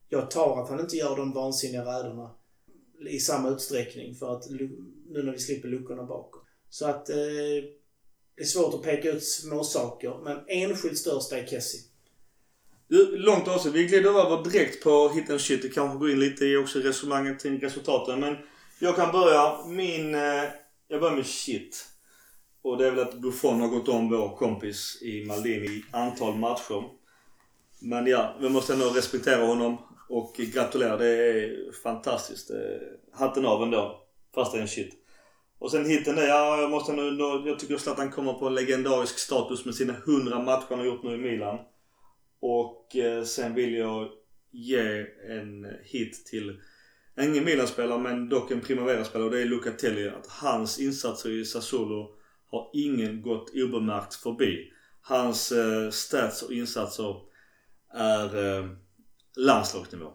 Jag 0.10 0.32
tar 0.32 0.62
att 0.62 0.70
han 0.70 0.80
inte 0.80 0.98
gör 0.98 1.18
de 1.18 1.34
vansinniga 1.34 1.82
räderna 1.82 2.36
i 3.10 3.20
samma 3.20 3.50
utsträckning 3.50 4.16
för 4.16 4.36
att 4.36 4.50
nu 5.14 5.24
när 5.24 5.32
vi 5.32 5.40
slipper 5.40 5.68
luckorna 5.68 6.04
bakåt. 6.04 6.44
Så 6.70 6.86
att 6.86 7.10
eh, 7.10 7.16
det 8.36 8.42
är 8.42 8.46
svårt 8.46 8.74
att 8.74 8.84
peka 8.84 9.12
ut 9.12 9.24
små 9.24 9.64
saker 9.64 10.20
men 10.24 10.40
enskilt 10.48 10.98
största 10.98 11.38
är 11.38 11.46
Kessie. 11.46 11.82
Du, 12.88 13.18
långt 13.18 13.48
avsnitt. 13.48 13.74
Vi 13.74 13.84
glider 13.84 14.10
över 14.10 14.44
direkt 14.44 14.84
på 14.84 15.10
hit 15.10 15.30
and 15.30 15.42
shit. 15.42 15.62
Det 15.62 15.70
kanske 15.70 15.98
går 15.98 16.12
in 16.12 16.20
lite 16.20 16.46
i 16.46 16.58
också 16.58 16.80
resonemanget 16.80 17.42
kring 17.42 17.60
resultaten. 17.60 18.20
Men 18.20 18.38
jag 18.80 18.96
kan 18.96 19.12
börja. 19.12 19.66
Min... 19.66 20.16
Eh, 20.16 20.44
jag 20.88 21.02
börjar 21.02 21.16
med 21.16 21.26
shit. 21.26 21.86
Och 22.62 22.78
det 22.78 22.88
är 22.88 22.92
väl 22.92 23.08
att 23.08 23.14
Buffon 23.14 23.62
har 23.62 23.68
gått 23.68 23.88
om 23.88 24.10
vår 24.10 24.38
kompis 24.38 25.02
i 25.02 25.26
Maldini 25.26 25.66
i 25.66 25.86
antal 25.92 26.36
matcher. 26.36 26.84
Men 27.80 28.08
ja, 28.08 28.36
vi 28.42 28.50
måste 28.50 28.74
ändå 28.74 28.90
respektera 28.90 29.46
honom 29.46 29.78
och 30.10 30.36
gratulera. 30.38 30.98
Det 30.98 31.08
är 31.08 31.72
fantastiskt. 31.84 32.52
Eh, 32.52 32.58
hatten 33.20 33.46
av 33.46 33.64
ändå. 33.64 34.02
Fast 34.36 34.52
det 34.52 34.58
är 34.58 34.62
en 34.62 34.68
shit. 34.68 35.03
Och 35.64 35.72
sen 35.72 35.86
hitten 35.86 36.16
där, 36.16 36.28
ja 36.28 36.62
jag 36.62 36.72
måste 36.72 36.92
ändå, 36.92 37.44
jag 37.46 37.60
tycker 37.60 37.78
Zlatan 37.78 38.12
kommer 38.12 38.34
på 38.34 38.48
en 38.48 38.56
legendarisk 38.56 39.20
status 39.20 39.66
med 39.66 39.76
sina 39.76 39.94
100 39.94 40.40
matcher 40.40 40.66
han 40.70 40.80
har 40.80 40.86
gjort 40.86 41.04
nu 41.04 41.14
i 41.14 41.18
Milan. 41.18 41.60
Och 42.40 42.96
eh, 42.96 43.24
sen 43.24 43.54
vill 43.54 43.74
jag 43.74 44.10
ge 44.52 45.06
en 45.30 45.66
hit 45.84 46.26
till 46.26 46.62
ingen 47.22 47.46
Milan-spelare 47.46 48.00
men 48.00 48.30
dock 48.30 48.52
en 48.52 48.62
Primavera-spelare 48.62 49.26
och 49.26 49.32
det 49.32 49.42
är 49.42 49.46
Lucatelli. 49.46 50.10
Att 50.10 50.28
hans 50.28 50.80
insatser 50.80 51.30
i 51.30 51.46
Sassuolo 51.46 52.16
har 52.52 52.70
ingen 52.74 53.22
gått 53.22 53.52
obemärkt 53.54 54.16
förbi. 54.16 54.72
Hans 55.02 55.52
eh, 55.52 55.90
stats 55.90 56.42
och 56.42 56.52
insatser 56.52 57.16
är 57.94 58.60
eh, 58.60 58.70
landslagsnivå. 59.38 60.12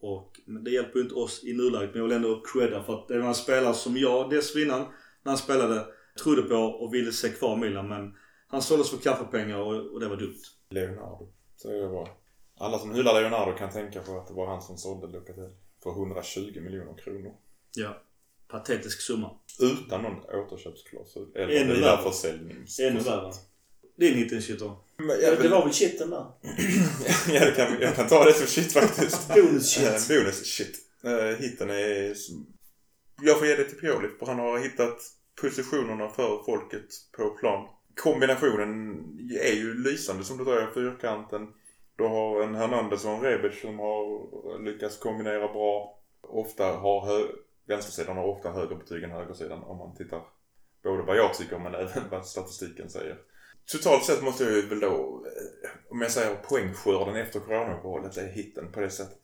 Och 0.00 0.29
men 0.50 0.64
det 0.64 0.70
hjälper 0.70 0.98
ju 0.98 1.02
inte 1.02 1.14
oss 1.14 1.44
i 1.44 1.52
nuläget 1.52 1.90
men 1.90 2.02
jag 2.02 2.08
vill 2.08 2.16
ändå 2.16 2.42
credda 2.52 2.82
för 2.82 2.94
att 2.94 3.08
det 3.08 3.18
var 3.18 3.28
en 3.28 3.34
spelare 3.34 3.74
som 3.74 3.96
jag 3.96 4.30
dessförinnan 4.30 4.80
när 5.22 5.30
han 5.30 5.38
spelade 5.38 5.86
trodde 6.22 6.42
på 6.42 6.56
och 6.56 6.94
ville 6.94 7.12
se 7.12 7.28
kvar 7.28 7.56
Milan 7.56 7.88
men 7.88 8.14
han 8.48 8.62
såldes 8.62 8.90
för 8.90 8.96
kaffepengar 8.96 9.58
och, 9.58 9.92
och 9.92 10.00
det 10.00 10.08
var 10.08 10.16
dumt. 10.16 10.42
Leonardo. 10.70 11.32
Så 11.56 11.70
är 11.70 11.82
det 11.82 11.88
bra. 11.88 12.08
Alla 12.58 12.78
som 12.78 12.94
hyllar 12.94 13.20
Leonardo 13.20 13.58
kan 13.58 13.70
tänka 13.70 14.00
på 14.00 14.18
att 14.18 14.28
det 14.28 14.34
var 14.34 14.46
han 14.46 14.62
som 14.62 14.78
sålde 14.78 15.06
Lucatelli 15.06 15.48
för 15.82 15.90
120 15.90 16.60
miljoner 16.60 16.94
kronor. 16.98 17.32
Ja. 17.74 18.02
Patetisk 18.48 19.00
summa. 19.00 19.30
Utan 19.60 20.02
någon 20.02 20.24
återköpsklausul. 20.24 21.32
Eller 21.34 21.46
värre. 21.46 21.74
vidareförsäljnings. 21.74 22.80
Ännu 22.80 23.00
värre. 23.00 23.32
Din 24.00 24.14
hitten 24.14 24.42
shit 24.42 24.58
då? 24.58 24.84
Men 24.96 25.08
Ja, 25.08 25.16
jag, 25.16 25.42
det 25.42 25.48
var 25.48 25.64
väl 25.64 25.72
shitten 25.72 26.10
där. 26.10 26.26
ja, 27.28 27.44
det 27.44 27.52
kan, 27.56 27.80
jag 27.80 27.94
kan 27.96 28.08
ta 28.08 28.24
det 28.24 28.32
som 28.32 28.46
shit 28.46 28.72
faktiskt. 28.72 29.28
Bonus 29.34 29.70
shit. 29.70 29.86
Eh, 29.86 30.16
bonus 30.18 30.46
shit. 30.46 30.78
Uh, 31.04 31.40
hitten 31.40 31.70
är... 31.70 32.14
Jag 33.22 33.38
får 33.38 33.46
ge 33.46 33.56
det 33.56 33.64
till 33.64 33.78
Pioli 33.78 34.08
för 34.18 34.26
han 34.26 34.38
har 34.38 34.58
hittat 34.58 34.98
positionerna 35.40 36.08
för 36.08 36.42
folket 36.44 36.86
på 37.16 37.30
plan. 37.30 37.68
Kombinationen 37.96 39.04
är 39.42 39.54
ju 39.54 39.74
lysande 39.74 40.24
som 40.24 40.38
du 40.38 40.44
säger, 40.44 40.70
fyrkanten. 40.74 41.48
Du 41.96 42.04
har 42.04 42.42
en 42.42 42.54
Hernandez 42.54 43.04
och 43.04 43.10
en 43.10 43.20
Rebic 43.20 43.60
som 43.60 43.78
har 43.78 44.64
lyckats 44.64 44.98
kombinera 44.98 45.52
bra. 45.52 46.00
Ofta 46.20 46.64
har 46.64 47.06
hö- 47.06 47.32
vänstersidan 47.68 48.16
har 48.16 48.24
ofta 48.24 48.50
högre 48.50 48.74
betyg 48.74 49.02
än 49.02 49.10
högersidan 49.10 49.62
om 49.62 49.78
man 49.78 49.96
tittar 49.96 50.22
både 50.82 51.02
vad 51.02 51.16
jag 51.16 51.34
tycker 51.34 51.58
men 51.58 51.74
även 51.74 52.10
vad 52.10 52.26
statistiken 52.26 52.90
säger. 52.90 53.16
Totalt 53.72 54.04
sett 54.04 54.22
måste 54.22 54.44
jag 54.44 54.52
ju 54.52 54.66
väl 54.66 54.80
då, 54.80 55.24
eh, 55.26 55.70
om 55.90 56.00
jag 56.00 56.10
säger 56.10 56.34
poängskörden 56.34 57.16
efter 57.16 57.40
coronauppehållet, 57.40 58.16
är 58.16 58.28
hitten 58.28 58.72
på 58.72 58.80
det 58.80 58.90
sättet. 58.90 59.20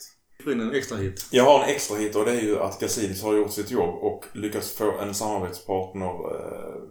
In 0.47 0.61
en 0.61 0.75
extra 0.75 0.99
hit. 0.99 1.27
Jag 1.31 1.45
har 1.45 1.65
en 1.65 1.71
extra 1.71 1.97
hit 1.97 2.17
och 2.17 2.25
det 2.25 2.31
är 2.31 2.43
ju 2.43 2.59
att 2.59 2.81
Gazidis 2.81 3.23
har 3.23 3.35
gjort 3.35 3.53
sitt 3.53 3.71
jobb 3.71 3.95
och 3.95 4.25
lyckats 4.33 4.73
få 4.73 4.99
en 4.99 5.15
samarbetspartner 5.15 6.11
eh, 6.11 6.83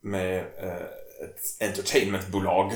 med 0.00 0.38
eh, 0.38 0.82
ett 1.24 1.40
entertainmentbolag. 1.60 2.72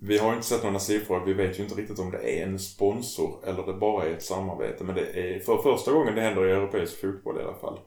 Vi 0.00 0.18
har 0.18 0.34
inte 0.34 0.46
sett 0.46 0.62
några 0.62 0.78
siffror. 0.78 1.24
Vi 1.26 1.32
vet 1.32 1.58
ju 1.58 1.62
inte 1.62 1.74
riktigt 1.74 1.98
om 1.98 2.10
det 2.10 2.38
är 2.38 2.46
en 2.46 2.58
sponsor 2.58 3.44
eller 3.46 3.66
det 3.66 3.72
bara 3.72 4.04
är 4.04 4.10
ett 4.10 4.22
samarbete. 4.22 4.84
Men 4.84 4.94
det 4.94 5.02
är 5.02 5.40
för 5.40 5.62
första 5.62 5.92
gången 5.92 6.14
det 6.14 6.20
händer 6.20 6.46
i 6.46 6.50
europeisk 6.50 7.00
fotboll 7.00 7.40
i 7.40 7.42
alla 7.42 7.58
fall. 7.58 7.80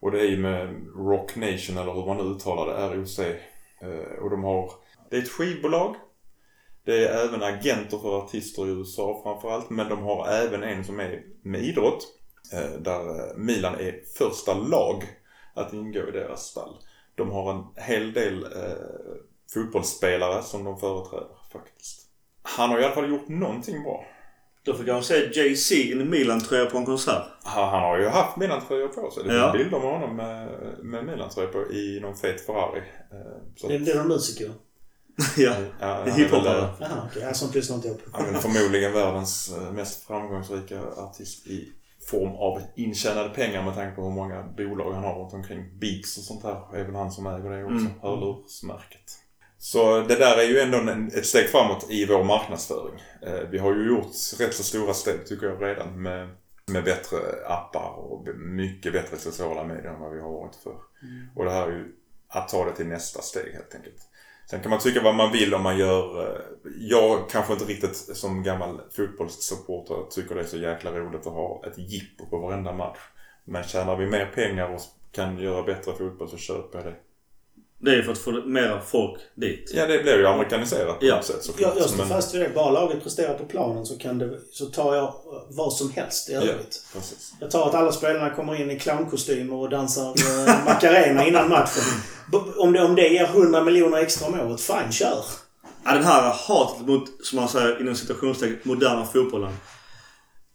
Och 0.00 0.10
det 0.10 0.20
är 0.20 0.24
ju 0.24 0.38
med 0.38 0.86
Rock 0.96 1.36
Nation 1.36 1.78
eller 1.78 1.92
hur 1.92 2.06
man 2.06 2.16
nu 2.16 2.22
uttalar 2.22 2.66
det, 2.66 2.96
ROC. 2.96 3.20
Och 4.20 4.30
de 4.30 4.44
har, 4.44 4.72
det 5.10 5.16
är 5.16 5.22
ett 5.22 5.28
skivbolag. 5.28 5.96
Det 6.84 7.04
är 7.06 7.24
även 7.28 7.42
agenter 7.42 7.98
för 7.98 8.18
artister 8.18 8.66
i 8.66 8.70
USA 8.70 9.20
framförallt. 9.24 9.70
Men 9.70 9.88
de 9.88 10.02
har 10.02 10.28
även 10.28 10.62
en 10.62 10.84
som 10.84 11.00
är 11.00 11.22
med 11.42 11.60
idrott. 11.64 12.06
eh, 12.52 12.80
Där 12.80 13.00
eh, 13.30 13.36
Milan 13.36 13.74
är 13.74 14.00
första 14.18 14.54
lag 14.54 15.04
att 15.54 15.72
ingå 15.72 16.08
i 16.08 16.10
deras 16.10 16.42
stall. 16.42 16.76
De 17.14 17.30
har 17.30 17.52
en 17.54 17.82
hel 17.84 18.12
del 18.12 18.44
eh, 18.44 18.50
fotbollsspelare 19.54 20.42
som 20.42 20.64
de 20.64 20.78
företräder 20.78 21.36
faktiskt. 21.52 22.06
Han 22.42 22.70
har 22.70 22.78
i 22.80 22.84
alla 22.84 22.94
fall 22.94 23.10
gjort 23.10 23.28
någonting 23.28 23.82
bra. 23.82 24.04
Då 24.64 24.74
fick 24.74 24.86
jag 24.88 25.04
se 25.04 25.14
Jay-Z 25.32 25.74
i 25.74 25.92
en 25.92 26.10
Milan-tröja 26.10 26.66
på 26.66 26.78
en 26.78 26.86
konsert. 26.86 27.22
Han, 27.44 27.68
han 27.68 27.82
har 27.82 27.98
ju 27.98 28.08
haft 28.08 28.36
Milan-tröjor 28.36 28.88
på 28.88 29.10
sig. 29.10 29.22
Det 29.24 29.28
finns 29.30 29.42
Ja. 29.42 29.52
bilder 29.52 29.80
med 29.80 29.92
honom 29.92 30.16
med, 30.16 30.48
med 30.82 31.04
Milan-tröjor 31.04 31.48
på 31.52 31.72
i 31.72 32.00
någon 32.02 32.16
fet 32.16 32.46
Ferrari. 32.46 32.78
Eh, 33.12 33.42
Så 33.56 33.68
Det, 33.68 33.74
är 33.74 33.94
någon 33.98 34.08
musiker. 34.08 34.50
Ja. 35.36 35.54
ja, 35.80 36.06
eh, 36.06 36.14
Jaha, 36.80 37.02
okej. 37.06 37.22
Okay. 37.22 37.34
Sånt 37.34 37.54
lyssnar 37.54 37.76
inte 37.76 37.88
jag 37.88 38.04
på. 38.04 38.10
Han 38.12 38.34
är 38.34 38.38
förmodligen 38.38 38.92
världens 38.92 39.52
eh, 39.56 39.72
mest 39.72 40.06
framgångsrika 40.06 40.80
artist 40.96 41.46
i 41.46 41.72
form 42.10 42.32
av 42.32 42.62
intjänade 42.76 43.28
pengar 43.28 43.62
med 43.62 43.74
tanke 43.74 43.96
på 43.96 44.02
hur 44.02 44.10
många 44.10 44.42
bolag 44.42 44.92
han 44.92 45.04
har 45.04 45.14
runt 45.14 45.32
omkring. 45.32 45.78
Beats 45.78 46.18
och 46.18 46.24
sånt 46.24 46.42
här 46.42 46.76
är 46.76 46.84
väl 46.84 46.94
han 46.94 47.12
som 47.12 47.26
äger 47.26 47.50
det 47.50 47.64
också. 47.64 47.76
Mm. 47.76 48.00
Hörlursmärket. 48.02 49.20
Så 49.58 50.00
det 50.00 50.16
där 50.16 50.38
är 50.38 50.48
ju 50.48 50.60
ändå 50.60 50.78
en, 50.78 51.08
ett 51.08 51.26
steg 51.26 51.48
framåt 51.48 51.86
i 51.90 52.06
vår 52.06 52.24
marknadsföring. 52.24 53.02
Eh, 53.22 53.48
vi 53.50 53.58
har 53.58 53.74
ju 53.74 53.88
gjort 53.88 54.12
rätt 54.38 54.54
så 54.54 54.62
stora 54.62 54.94
steg 54.94 55.26
tycker 55.26 55.46
jag 55.46 55.62
redan 55.62 56.02
med, 56.02 56.28
med 56.66 56.84
bättre 56.84 57.16
appar 57.46 57.94
och 57.98 58.28
mycket 58.36 58.92
bättre 58.92 59.16
sociala 59.16 59.64
medier 59.64 59.92
än 59.92 60.00
vad 60.00 60.12
vi 60.12 60.20
har 60.20 60.30
varit 60.30 60.56
för. 60.56 60.76
Och 61.36 61.44
det 61.44 61.50
här 61.50 61.66
är 61.66 61.72
ju 61.72 61.92
att 62.28 62.48
ta 62.48 62.64
det 62.64 62.76
till 62.76 62.86
nästa 62.86 63.22
steg 63.22 63.52
helt 63.52 63.74
enkelt. 63.74 64.09
Sen 64.50 64.60
kan 64.60 64.70
man 64.70 64.78
tycka 64.78 65.02
vad 65.02 65.14
man 65.14 65.32
vill 65.32 65.54
om 65.54 65.62
man 65.62 65.78
gör... 65.78 66.22
Eh, 66.22 66.40
jag 66.78 67.30
kanske 67.30 67.52
inte 67.52 67.64
riktigt 67.64 67.96
som 67.96 68.42
gammal 68.42 68.80
fotbollssupporter 68.96 70.10
tycker 70.10 70.34
det 70.34 70.40
är 70.40 70.44
så 70.44 70.56
jäkla 70.56 70.92
roligt 70.92 71.26
att 71.26 71.32
ha 71.32 71.62
ett 71.66 71.78
jippo 71.78 72.26
på 72.26 72.38
varenda 72.38 72.72
match. 72.72 72.98
Men 73.44 73.64
tjänar 73.64 73.96
vi 73.96 74.06
mer 74.06 74.26
pengar 74.26 74.74
och 74.74 74.80
kan 75.12 75.38
göra 75.38 75.62
bättre 75.62 75.92
fotboll 75.92 76.28
så 76.28 76.36
köper 76.36 76.78
jag 76.78 76.86
det. 76.86 76.96
Det 77.82 77.90
är 77.90 77.94
ju 77.96 78.02
för 78.02 78.12
att 78.12 78.18
få 78.18 78.30
mera 78.32 78.80
folk 78.80 79.20
dit. 79.34 79.70
Ja, 79.74 79.86
det 79.86 79.98
blir 80.02 80.18
ju 80.18 80.26
amerikaniserat 80.26 81.00
på 81.00 81.06
Ja. 81.06 81.16
något 81.16 81.24
sätt 81.24 81.42
såklart. 81.44 81.72
Jag, 81.76 81.82
jag 81.82 81.90
står 81.90 82.04
fast 82.04 82.34
vid 82.34 82.40
det. 82.40 82.48
Bara 82.54 82.70
laget 82.70 83.02
presterar 83.02 83.34
på 83.34 83.44
planen 83.44 83.86
så, 83.86 83.98
kan 83.98 84.18
det, 84.18 84.38
så 84.52 84.66
tar 84.66 84.94
jag 84.94 85.14
vad 85.50 85.72
som 85.72 85.90
helst 85.90 86.28
i 86.30 86.32
övrigt. 86.32 86.84
Precis. 86.94 87.32
Jag 87.40 87.50
tar 87.50 87.68
att 87.68 87.74
alla 87.74 87.92
spelarna 87.92 88.30
kommer 88.30 88.60
in 88.60 88.70
i 88.70 88.78
clownkostymer 88.78 89.54
och 89.54 89.70
dansar 89.70 90.08
eh, 90.48 90.64
Macarena 90.64 91.26
innan 91.26 91.48
matchen. 91.48 91.82
Om 92.58 92.72
det, 92.72 92.82
om 92.84 92.94
det 92.94 93.08
ger 93.08 93.24
100 93.24 93.64
miljoner 93.64 93.98
extra 93.98 94.26
om 94.28 94.40
året, 94.40 94.60
fine, 94.60 94.92
kör. 94.92 95.24
Ja, 95.84 95.94
den 95.94 96.04
här 96.04 96.22
hatet 96.48 96.86
mot, 96.86 97.04
som 97.26 97.36
man 97.38 97.48
säger 97.48 97.80
inom 97.80 97.94
citationstecken, 97.94 98.58
moderna 98.62 99.04
fotbollen. 99.06 99.52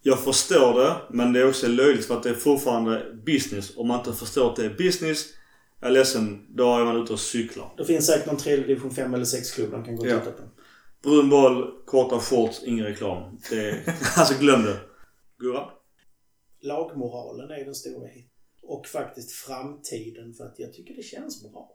Jag 0.02 0.20
förstår 0.20 0.74
det, 0.84 0.96
men 1.10 1.34
det 1.34 1.40
är 1.40 1.48
också 1.50 1.68
löjligt 1.68 2.06
för 2.06 2.18
att 2.18 2.24
det 2.24 2.30
är 2.30 2.34
fortfarande 2.34 3.02
business. 3.26 3.72
Om 3.78 3.88
man 3.88 4.00
inte 4.00 4.14
förstår 4.14 4.50
att 4.50 4.56
det 4.56 4.66
är 4.66 4.70
business, 4.70 5.26
jag 5.80 5.90
är 5.90 5.94
ledsen, 5.94 6.46
då 6.56 6.64
är 6.78 6.86
man 6.86 7.02
ute 7.04 7.14
och 7.14 7.20
cyklar. 7.20 7.74
Det 7.78 7.86
finns 7.86 8.06
säkert 8.08 8.26
någon 8.28 8.38
tredje 8.38 8.66
division 8.68 8.92
5 8.92 9.14
eller 9.14 9.26
6-klubb 9.26 9.72
de 9.72 9.84
kan 9.84 9.96
gå 9.96 10.02
och 10.04 10.10
Ja. 10.10 10.20
titta 10.20 10.32
på. 10.32 10.44
Brun 11.04 11.30
boll, 11.30 11.72
korta 11.86 12.20
shorts, 12.20 12.64
ingen 12.64 12.86
reklam. 12.86 13.40
Det 13.50 13.70
är, 13.70 13.84
alltså 14.18 14.40
glöm 14.40 14.64
det. 14.64 14.80
Gurra? 15.38 15.70
Lagmoralen 16.62 17.52
är 17.52 17.66
den 17.66 17.76
stora 17.76 18.08
hit. 18.08 18.32
Och 18.62 18.88
faktiskt 18.88 19.32
framtiden 19.32 20.34
för 20.34 20.44
att 20.44 20.60
jag 20.60 20.74
tycker 20.74 20.94
det 20.96 21.02
känns 21.04 21.44
bra. 21.52 21.72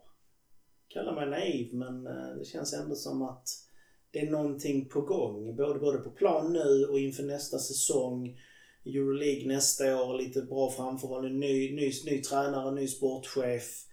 Kalla 0.88 1.12
mig 1.14 1.30
naiv 1.30 1.74
men 1.74 2.06
eh, 2.06 2.36
det 2.38 2.44
känns 2.44 2.72
ändå 2.74 2.94
som 2.94 3.22
att 3.22 3.48
det 4.10 4.18
är 4.20 4.30
någonting 4.30 4.88
på 4.88 5.00
gång. 5.00 5.56
Både, 5.56 5.78
både 5.78 5.98
på 5.98 6.10
plan 6.10 6.52
nu 6.52 6.84
och 6.90 6.98
inför 7.00 7.22
nästa 7.22 7.58
säsong. 7.58 8.38
Euroleague 8.86 9.46
nästa 9.48 10.02
år, 10.02 10.18
lite 10.18 10.42
bra 10.42 10.70
framförhållning. 10.70 11.38
Ny, 11.38 11.74
ny, 11.76 11.92
ny 12.06 12.22
tränare, 12.22 12.70
ny 12.74 12.88
sportchef. 12.88 13.86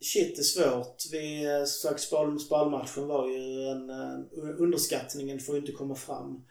Shit 0.00 0.38
är 0.38 0.42
svårt. 0.42 0.96
Vi, 1.12 1.44
eh, 1.44 1.64
sagt, 1.64 2.00
spal, 2.00 2.40
spalmatchen 2.40 3.06
var 3.06 3.28
ju 3.28 3.68
en... 3.68 3.90
eh, 3.90 4.18
Underskattningen 4.58 5.40
får 5.40 5.54
ju 5.54 5.60
inte 5.60 5.72
komma 5.72 5.94
fram 5.94 6.44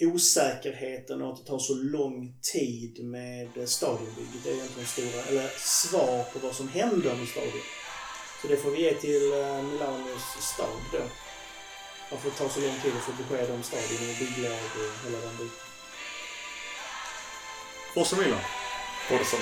osäkerheten 0.00 1.22
och 1.22 1.32
att 1.32 1.38
det 1.38 1.44
tar 1.50 1.58
så 1.58 1.74
lång 1.74 2.34
tid 2.52 3.04
med 3.04 3.68
stadionbygget. 3.68 4.44
Det 4.44 4.50
är 4.50 4.54
egentligen 4.54 4.88
stora, 4.88 5.22
eller 5.28 5.48
svar 5.58 6.24
på 6.32 6.38
vad 6.38 6.54
som 6.54 6.68
händer 6.68 7.16
med 7.16 7.28
stadion. 7.28 7.66
Så 8.42 8.48
det 8.48 8.56
får 8.56 8.70
vi 8.70 8.82
ge 8.82 8.94
till 8.94 9.32
eh, 9.32 9.62
Milanos 9.62 10.22
stad 10.54 10.80
då. 10.92 11.02
Varför 12.10 12.30
det 12.30 12.36
tar 12.36 12.48
så 12.48 12.60
lång 12.60 12.80
tid 12.82 12.92
att 12.96 13.02
få 13.02 13.12
besked 13.12 13.50
om 13.54 13.62
stadion 13.62 14.10
och 14.10 14.18
bygglag 14.18 14.52
och 14.76 15.04
hela 15.04 15.18
den 15.26 15.36
biten. 15.36 15.58
Forza 17.94 18.16
Milan. 18.16 18.40
Både 19.10 19.24
som 19.24 19.38